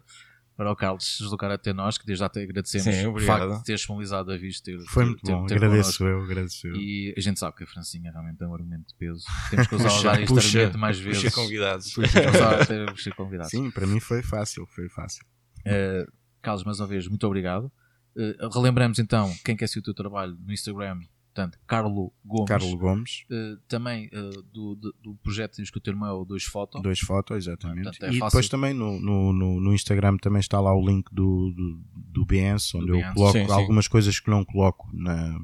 para 0.55 0.71
o 0.71 0.75
Carlos 0.75 1.05
se 1.17 1.21
deslocar 1.21 1.51
até 1.51 1.71
nós, 1.71 1.97
que 1.99 2.05
desde 2.05 2.21
já 2.21 2.29
te 2.29 2.39
agradecemos 2.39 2.85
Sim, 2.95 3.05
o 3.05 3.09
obrigado. 3.11 3.39
facto 3.41 3.57
de 3.59 3.63
teres 3.65 3.81
disponibilizado 3.81 4.31
a 4.31 4.37
vista 4.37 4.71
ter, 4.71 4.79
Foi 4.87 5.05
muito 5.05 5.21
ter- 5.21 5.31
bom. 5.33 5.45
ter 5.45 5.55
Agradeço 5.55 6.03
eu, 6.03 6.23
agradeço 6.23 6.67
eu. 6.67 6.75
E 6.77 7.13
a 7.15 7.21
gente 7.21 7.39
sabe 7.39 7.55
que 7.57 7.63
a 7.63 7.67
Francinha 7.67 8.11
realmente 8.11 8.41
é 8.41 8.47
um 8.47 8.53
argumento 8.55 8.87
de 8.87 8.95
peso. 8.95 9.23
Temos 9.51 9.67
que 9.67 9.75
usar, 9.75 9.89
Puxa, 9.89 10.13
este 10.13 10.25
puxa, 10.27 10.57
argumento 10.59 10.77
mais 10.79 10.97
vezes. 10.99 11.21
puxa 11.23 11.35
convidados. 11.35 11.95
Usar- 11.97 12.93
que 12.95 13.01
ser 13.03 13.13
convidados. 13.13 13.51
Sim, 13.51 13.69
para 13.69 13.85
mim 13.85 13.99
foi 13.99 14.23
fácil, 14.23 14.65
foi 14.73 14.89
fácil. 14.89 15.23
Uh, 15.59 16.11
Carlos, 16.41 16.63
mais 16.63 16.79
uma 16.79 16.87
vez, 16.87 17.07
muito 17.07 17.27
obrigado. 17.27 17.71
Uh, 18.15 18.49
relembramos 18.51 18.97
então 18.97 19.31
quem 19.45 19.55
quer 19.55 19.67
seguir 19.67 19.81
o 19.81 19.83
teu 19.83 19.93
trabalho 19.93 20.35
no 20.43 20.51
Instagram, 20.51 21.01
portanto, 21.37 21.59
Carlo 21.67 22.11
Gomes. 22.25 22.47
Carlos 22.47 22.73
Gomes, 22.73 23.25
Uh, 23.29 23.57
também 23.67 24.07
uh, 24.07 24.41
do, 24.51 24.75
do, 24.75 24.95
do 25.01 25.15
projeto 25.23 25.55
Tens 25.57 25.69
que 25.69 25.77
o 25.77 25.81
teu 25.81 25.93
irmão 25.93 26.09
é 26.09 26.13
o 26.13 26.25
Dois 26.25 26.43
Foto. 26.43 26.79
dois 26.81 26.99
fotos, 26.99 27.37
exatamente. 27.37 27.83
Portanto, 27.83 28.03
é 28.03 28.09
e 28.09 28.19
fácil. 28.19 28.25
depois 28.25 28.49
também 28.49 28.73
no, 28.73 28.99
no, 28.99 29.33
no, 29.33 29.59
no 29.61 29.73
Instagram 29.73 30.17
também 30.17 30.39
está 30.39 30.59
lá 30.59 30.73
o 30.75 30.85
link 30.85 31.07
do, 31.13 31.51
do, 31.51 31.81
do 31.95 32.25
Behance, 32.25 32.75
onde 32.75 32.87
Do 32.87 32.95
eu 32.99 33.13
coloco 33.13 33.37
Sim, 33.37 33.45
sim. 33.45 33.51
algumas 33.51 33.87
coisas 33.87 34.19
que 34.19 34.29
não 34.29 34.43
coloco 34.43 34.89
na, 34.93 35.39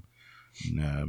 na- 0.72 1.06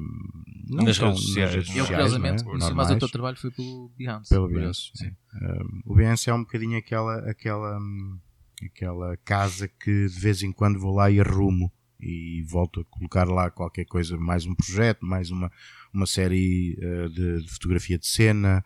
não 0.69 0.85
Nas 0.85 0.98
redes 0.98 1.20
sociais, 1.20 1.55
redes 1.55 1.69
não 1.69 1.77
é? 1.77 1.81
Eu, 1.81 1.85
sociais, 1.85 1.89
curiosamente, 2.11 2.43
é? 2.43 2.44
conheci 2.47 2.73
mais 2.74 2.90
o 2.90 2.98
teu 2.98 3.09
trabalho 3.09 3.36
foi 3.36 3.51
pelo 3.51 3.90
Behance. 3.97 4.28
Pelo 4.31 4.48
Behance, 4.48 4.90
sim. 4.94 5.11
Um, 5.43 5.81
o 5.93 5.94
Behance 5.94 6.31
é 6.31 6.35
um 6.35 6.40
bocadinho 6.40 6.78
aquela, 6.78 7.19
aquela, 7.31 7.78
hum, 7.78 8.19
aquela 8.65 9.16
casa 9.19 9.69
que 9.69 10.09
de 10.09 10.19
vez 10.20 10.43
em 10.43 10.52
quando 10.52 10.78
vou 10.81 10.94
lá 10.94 11.11
e 11.11 11.20
arrumo 11.20 11.70
e 12.05 12.43
volto 12.43 12.81
a 12.81 12.85
colocar 12.85 13.24
lá 13.28 13.51
qualquer 13.51 13.85
coisa, 13.86 14.16
mais 14.16 14.44
um 14.47 14.55
projeto, 14.55 15.05
mais 15.06 15.31
uma, 15.31 15.51
uma 15.93 16.06
série 16.06 16.76
uh, 16.81 17.09
de, 17.09 17.43
de 17.43 17.51
fotografia 17.51 17.98
de 17.98 18.06
cena. 18.06 18.64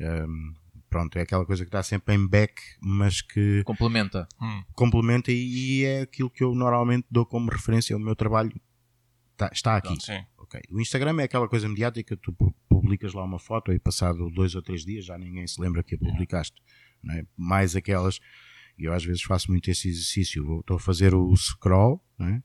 Um, 0.00 0.54
pronto, 0.90 1.16
é 1.18 1.22
aquela 1.22 1.44
coisa 1.46 1.64
que 1.64 1.68
está 1.68 1.82
sempre 1.82 2.14
em 2.14 2.26
back, 2.26 2.54
mas 2.80 3.22
que 3.22 3.62
Complementa. 3.64 4.26
Hum. 4.40 4.62
complementa 4.74 5.30
e, 5.32 5.80
e 5.80 5.84
é 5.84 6.00
aquilo 6.02 6.28
que 6.30 6.42
eu 6.44 6.54
normalmente 6.54 7.06
dou 7.10 7.24
como 7.24 7.50
referência 7.50 7.94
ao 7.94 8.00
meu 8.00 8.16
trabalho. 8.16 8.52
Tá- 9.36 9.50
está 9.52 9.76
aqui. 9.76 9.98
Sim. 10.00 10.24
Ok. 10.38 10.60
O 10.70 10.80
Instagram 10.80 11.20
é 11.20 11.24
aquela 11.24 11.48
coisa 11.48 11.68
mediática, 11.68 12.16
tu 12.16 12.32
pu- 12.32 12.54
publicas 12.68 13.14
lá 13.14 13.24
uma 13.24 13.38
foto 13.38 13.72
e 13.72 13.78
passado 13.78 14.28
dois 14.30 14.54
ou 14.54 14.60
três 14.62 14.84
dias 14.84 15.04
já 15.06 15.16
ninguém 15.16 15.46
se 15.46 15.60
lembra 15.60 15.82
que 15.82 15.94
a 15.94 15.98
publicaste. 15.98 16.60
Não 17.02 17.14
é? 17.14 17.24
Mais 17.36 17.74
aquelas, 17.74 18.20
e 18.78 18.84
eu 18.84 18.92
às 18.92 19.02
vezes 19.04 19.22
faço 19.22 19.50
muito 19.50 19.70
esse 19.70 19.88
exercício, 19.88 20.44
vou- 20.44 20.60
estou 20.60 20.76
a 20.76 20.80
fazer 20.80 21.14
o 21.14 21.34
scroll, 21.36 22.00
não 22.18 22.26
é? 22.28 22.42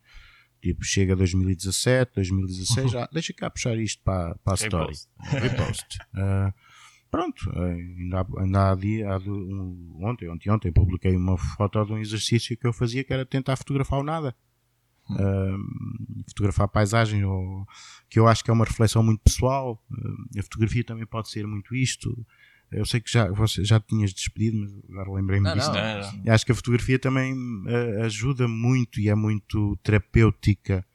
Tipo 0.73 0.83
chega 0.83 1.15
2017, 1.15 2.11
2016, 2.15 2.91
já, 2.91 3.07
deixa 3.11 3.33
cá 3.33 3.49
puxar 3.49 3.77
isto 3.77 4.01
para, 4.03 4.35
para 4.43 4.53
a 4.53 4.55
story. 4.55 4.93
Repost. 5.19 5.97
Ah, 6.13 6.53
pronto, 7.09 7.49
ah, 7.55 7.65
ainda, 7.65 8.21
há- 8.21 8.41
ainda 8.41 8.71
há 8.71 8.75
dia, 8.75 9.13
há 9.13 9.17
do- 9.17 9.33
um- 9.33 9.99
ontem, 10.03 10.29
ontem, 10.29 10.49
ontem, 10.51 10.71
publiquei 10.71 11.15
uma 11.15 11.37
foto 11.37 11.85
de 11.85 11.93
um 11.93 11.97
exercício 11.99 12.57
que 12.57 12.67
eu 12.67 12.73
fazia 12.73 13.03
que 13.03 13.13
era 13.13 13.25
tentar 13.25 13.55
fotografar 13.55 13.99
o 13.99 14.03
nada. 14.03 14.35
Ah, 15.09 15.57
fotografar 16.27 16.65
a 16.65 16.67
paisagem, 16.69 17.23
ou, 17.23 17.65
que 18.09 18.19
eu 18.19 18.27
acho 18.27 18.43
que 18.43 18.49
é 18.51 18.53
uma 18.53 18.65
reflexão 18.65 19.01
muito 19.01 19.21
pessoal. 19.21 19.81
Ah, 19.91 20.39
a 20.39 20.43
fotografia 20.43 20.83
também 20.83 21.05
pode 21.05 21.29
ser 21.29 21.47
muito 21.47 21.73
isto. 21.75 22.25
Eu 22.71 22.85
sei 22.85 22.99
que 22.99 23.11
já, 23.11 23.29
você 23.31 23.63
já 23.63 23.79
tinhas 23.79 24.13
despedido, 24.13 24.57
mas 24.57 24.73
agora 24.89 25.11
lembrei-me 25.13 25.45
disso. 25.53 25.71
não. 25.71 25.73
Não, 26.17 26.25
E 26.25 26.29
acho 26.29 26.45
que 26.45 26.51
a 26.51 26.55
fotografia 26.55 26.99
também 26.99 27.33
eh, 27.67 28.01
ajuda 28.03 28.47
muito 28.47 28.99
e 28.99 29.07
é 29.09 29.15
muito 29.15 29.77
terapêutica 29.83 30.85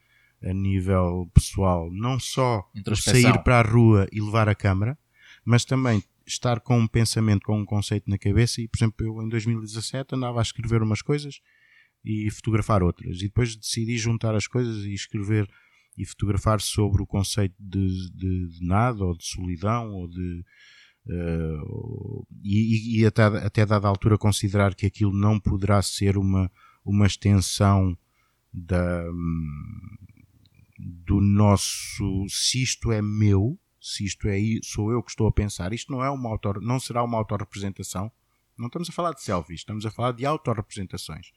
a 0.43 0.53
nível 0.53 1.31
pessoal. 1.32 1.90
Não 1.90 2.19
só 2.20 2.69
sair 2.97 3.23
para 3.43 3.61
a 3.61 3.62
rua 3.62 4.07
e 4.12 4.20
levar 4.20 4.49
a 4.49 4.55
câmara, 4.55 4.99
mas 5.44 5.65
também 5.65 6.03
estar 6.27 6.61
com 6.61 6.78
um 6.78 6.86
pensamento, 6.86 7.43
com 7.44 7.59
um 7.59 7.65
conceito 7.65 8.09
na 8.09 8.19
cabeça. 8.19 8.61
E, 8.61 8.69
por 8.69 8.77
exemplo, 8.78 9.07
eu 9.07 9.23
em 9.23 9.28
2017 9.28 10.15
andava 10.15 10.40
a 10.40 10.43
escrever 10.43 10.82
umas 10.82 11.01
coisas 11.03 11.40
e 12.05 12.31
fotografar 12.31 12.82
outras. 12.82 13.19
E 13.19 13.24
depois 13.24 13.57
decidi 13.57 13.97
juntar 13.97 14.35
as 14.35 14.47
coisas 14.47 14.85
e 14.85 14.93
escrever 14.93 15.49
e 15.97 16.05
fotografar 16.05 16.61
sobre 16.61 17.03
o 17.03 17.07
conceito 17.07 17.55
de, 17.59 18.11
de, 18.12 18.49
de 18.49 18.66
nada, 18.66 19.05
ou 19.05 19.16
de 19.16 19.24
solidão, 19.24 19.93
ou 19.93 20.09
de. 20.09 20.44
Ou- 21.66 22.27
e, 22.45 23.01
e- 23.01 23.07
até, 23.07 23.23
até 23.24 23.66
dada 23.66 23.89
altura 23.89 24.16
considerar 24.19 24.74
que 24.74 24.87
aquilo 24.87 25.12
não 25.12 25.39
poderá 25.41 25.81
ser 25.83 26.16
uma, 26.16 26.51
uma 26.85 27.07
extensão 27.07 27.97
da, 28.53 29.05
hum, 29.11 29.97
do 30.79 31.20
nosso. 31.20 32.27
Se 32.29 32.62
isto 32.62 32.93
é 32.93 33.01
meu, 33.03 33.59
se 33.81 34.05
isto 34.05 34.29
é 34.29 34.37
sou 34.62 34.91
eu 34.93 35.03
que 35.03 35.11
estou 35.11 35.27
a 35.27 35.33
pensar, 35.33 35.73
isto 35.73 35.91
não 35.93 36.05
é 36.05 36.11
uma 36.11 36.29
autor, 36.31 36.61
não 36.61 36.79
será 36.79 37.03
uma 37.03 37.19
autorrepresentação. 37.19 38.11
Não 38.59 38.66
estamos 38.66 38.89
a 38.89 38.93
falar 38.93 39.12
de 39.12 39.23
selfies, 39.23 39.61
estamos 39.61 39.85
a 39.87 39.91
falar 39.91 40.12
de 40.12 40.27
autorrepresentações. 40.27 41.33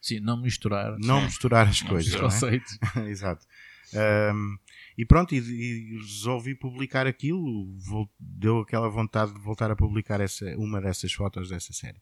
Sim, 0.00 0.20
não 0.20 0.40
misturar 0.40 0.96
Não 0.98 1.22
misturar 1.24 1.68
as 1.68 1.82
coisas. 1.82 2.14
não 2.14 2.48
é? 2.48 2.62
Exato. 3.10 3.44
Ahm, 3.92 4.56
e 5.00 5.06
pronto, 5.06 5.34
e, 5.34 5.38
e 5.38 5.96
resolvi 5.96 6.54
publicar 6.54 7.06
aquilo, 7.06 7.74
vol- 7.78 8.12
deu 8.20 8.58
aquela 8.58 8.86
vontade 8.86 9.32
de 9.32 9.40
voltar 9.40 9.70
a 9.70 9.74
publicar 9.74 10.20
essa, 10.20 10.44
uma 10.58 10.78
dessas 10.78 11.10
fotos 11.10 11.48
dessa 11.48 11.72
série. 11.72 11.98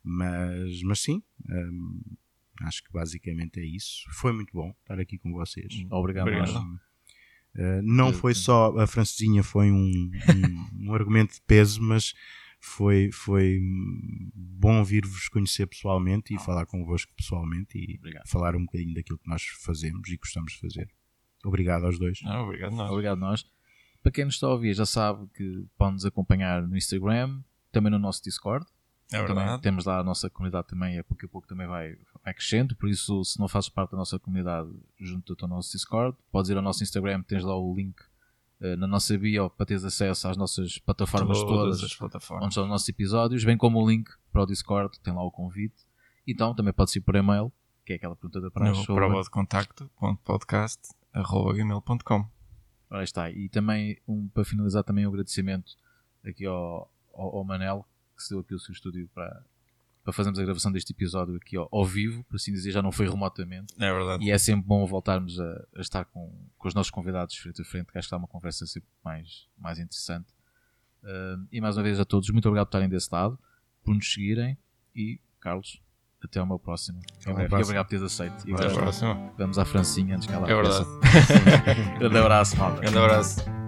Mas, 0.00 0.80
mas 0.84 1.00
sim, 1.00 1.20
ahm, 1.50 1.98
acho 2.62 2.84
que 2.84 2.92
basicamente 2.92 3.58
é 3.58 3.64
isso. 3.64 4.04
Foi 4.12 4.32
muito 4.32 4.52
bom 4.52 4.72
estar 4.80 5.00
aqui 5.00 5.18
com 5.18 5.32
vocês. 5.32 5.66
Obrigado. 5.90 6.28
Obrigado. 6.28 6.52
nós. 6.52 6.80
Uh, 7.56 7.82
não 7.82 8.12
foi 8.12 8.32
só 8.32 8.78
a 8.78 8.86
francesinha 8.86 9.42
foi 9.42 9.72
um, 9.72 9.76
um, 9.80 10.68
um 10.86 10.94
argumento 10.94 11.34
de 11.34 11.40
peso 11.40 11.82
mas 11.82 12.14
foi, 12.60 13.10
foi 13.10 13.58
hum, 13.58 14.30
bom 14.32 14.84
vir-vos 14.84 15.28
conhecer 15.28 15.66
pessoalmente 15.66 16.32
e 16.32 16.38
falar 16.38 16.66
convosco 16.66 17.12
pessoalmente 17.16 17.76
e 17.76 17.96
Obrigado. 17.96 18.28
falar 18.28 18.54
um 18.54 18.66
bocadinho 18.66 18.94
daquilo 18.94 19.18
que 19.18 19.28
nós 19.28 19.42
fazemos 19.64 20.08
e 20.10 20.16
gostamos 20.16 20.52
de 20.52 20.60
fazer 20.60 20.88
obrigado 21.44 21.84
aos 21.86 21.98
dois 21.98 22.20
Não, 22.22 22.44
obrigado, 22.44 22.72
nós. 22.74 22.90
Obrigado 22.90 23.18
nós. 23.18 23.46
Para 24.02 24.12
quem 24.12 24.24
nos 24.24 24.34
está 24.34 24.46
a 24.46 24.50
ouvir 24.50 24.74
já 24.74 24.86
sabe 24.86 25.26
que 25.34 25.66
pode 25.76 25.92
nos 25.94 26.04
acompanhar 26.04 26.62
no 26.62 26.76
Instagram, 26.76 27.40
também 27.72 27.90
no 27.90 27.98
nosso 27.98 28.22
Discord. 28.22 28.64
É 29.12 29.18
Também 29.22 29.36
verdade. 29.36 29.62
temos 29.62 29.84
lá 29.84 30.00
a 30.00 30.02
nossa 30.04 30.28
comunidade 30.28 30.66
também, 30.66 30.98
a 30.98 31.04
pouco 31.04 31.24
a 31.24 31.28
pouco 31.28 31.46
também 31.46 31.66
vai, 31.68 31.96
vai 32.24 32.34
crescendo, 32.34 32.74
por 32.74 32.88
isso 32.88 33.24
se 33.24 33.38
não 33.38 33.46
fazes 33.46 33.68
parte 33.68 33.92
da 33.92 33.96
nossa 33.96 34.18
comunidade, 34.18 34.68
junta-te 34.98 35.44
ao 35.44 35.48
nosso 35.48 35.70
Discord, 35.70 36.16
podes 36.32 36.50
ir 36.50 36.56
ao 36.56 36.62
nosso 36.62 36.82
Instagram, 36.82 37.22
tens 37.22 37.44
lá 37.44 37.56
o 37.56 37.72
link 37.72 37.94
eh, 38.60 38.74
na 38.74 38.88
nossa 38.88 39.16
bio 39.16 39.48
para 39.48 39.64
teres 39.64 39.84
acesso 39.84 40.26
às 40.26 40.36
nossas 40.36 40.78
plataformas 40.78 41.38
todas, 41.40 41.84
as 41.84 41.94
plataformas. 41.94 42.46
onde 42.46 42.52
estão 42.52 42.64
os 42.64 42.68
nossos 42.68 42.88
episódios, 42.88 43.44
bem 43.44 43.56
como 43.56 43.80
o 43.80 43.88
link 43.88 44.10
para 44.32 44.42
o 44.42 44.46
Discord, 44.46 44.98
tem 44.98 45.14
lá 45.14 45.22
o 45.22 45.30
convite. 45.30 45.76
Então 46.26 46.52
também 46.52 46.72
pode 46.72 46.98
ir 46.98 47.00
por 47.00 47.14
e-mail, 47.14 47.52
que 47.84 47.92
é 47.92 47.96
aquela 47.96 48.16
pergunta 48.16 48.40
da 48.40 48.50
praxe. 48.50 48.76
No 48.76 48.84
sobre- 48.84 49.06
prova 49.06 49.22
de 49.22 49.30
contacto, 49.30 49.88
ponto 50.00 50.20
podcast, 50.24 50.80
gmail.com. 51.22 52.28
Ora 52.90 53.04
está. 53.04 53.30
E 53.30 53.48
também, 53.48 53.98
um, 54.06 54.28
para 54.28 54.44
finalizar, 54.44 54.84
também 54.84 55.06
um 55.06 55.10
agradecimento 55.10 55.76
aqui 56.24 56.46
ao, 56.46 56.90
ao, 57.12 57.36
ao 57.36 57.44
Manel, 57.44 57.86
que 58.16 58.22
se 58.22 58.30
deu 58.30 58.40
aqui 58.40 58.54
o 58.54 58.58
seu 58.58 58.72
estúdio 58.72 59.08
para, 59.14 59.44
para 60.04 60.12
fazermos 60.12 60.38
a 60.38 60.44
gravação 60.44 60.70
deste 60.70 60.92
episódio 60.92 61.36
aqui 61.36 61.56
ao, 61.56 61.68
ao 61.72 61.84
vivo, 61.84 62.22
por 62.24 62.36
assim 62.36 62.52
dizer, 62.52 62.70
já 62.70 62.82
não 62.82 62.92
foi 62.92 63.08
remotamente. 63.08 63.74
É 63.78 63.92
verdade. 63.92 64.24
E 64.24 64.30
é 64.30 64.38
sempre 64.38 64.66
bom 64.66 64.86
voltarmos 64.86 65.40
a, 65.40 65.66
a 65.76 65.80
estar 65.80 66.04
com, 66.04 66.32
com 66.56 66.68
os 66.68 66.74
nossos 66.74 66.90
convidados 66.90 67.36
frente 67.36 67.62
a 67.62 67.64
frente, 67.64 67.90
que 67.90 67.98
acho 67.98 68.06
que 68.06 68.14
está 68.14 68.16
uma 68.16 68.28
conversa 68.28 68.66
sempre 68.66 68.88
mais, 69.04 69.48
mais 69.58 69.78
interessante. 69.78 70.36
Ah, 71.06 71.38
e 71.50 71.60
mais 71.60 71.76
uma 71.76 71.82
vez 71.82 72.00
a 72.00 72.04
todos, 72.04 72.28
muito 72.30 72.46
obrigado 72.46 72.66
por 72.66 72.70
estarem 72.70 72.88
desse 72.88 73.08
lado, 73.12 73.38
por 73.84 73.94
nos 73.94 74.12
seguirem 74.12 74.58
e, 74.94 75.20
Carlos, 75.40 75.80
até 76.26 76.38
ao 76.40 76.46
meu 76.46 76.58
próximo. 76.58 76.98
Até 77.20 77.30
uma 77.32 77.42
E 77.42 77.48
próxima. 77.48 77.62
obrigado 77.64 77.84
por 77.86 77.90
teres 77.90 78.04
aceito. 78.04 78.48
E 78.48 78.52
Até 78.52 78.64
a 78.64 78.66
agora 78.66 78.82
próxima. 78.82 79.32
vamos 79.38 79.58
à 79.58 79.64
Francinha 79.64 80.16
antes 80.16 80.26
que 80.28 80.34
ela 80.34 80.48
É 80.50 80.54
verdade. 80.54 80.86
Grande 81.98 82.18
abraço, 82.18 82.56
malta. 82.58 82.80
Grande 82.82 82.98
abraço. 82.98 83.65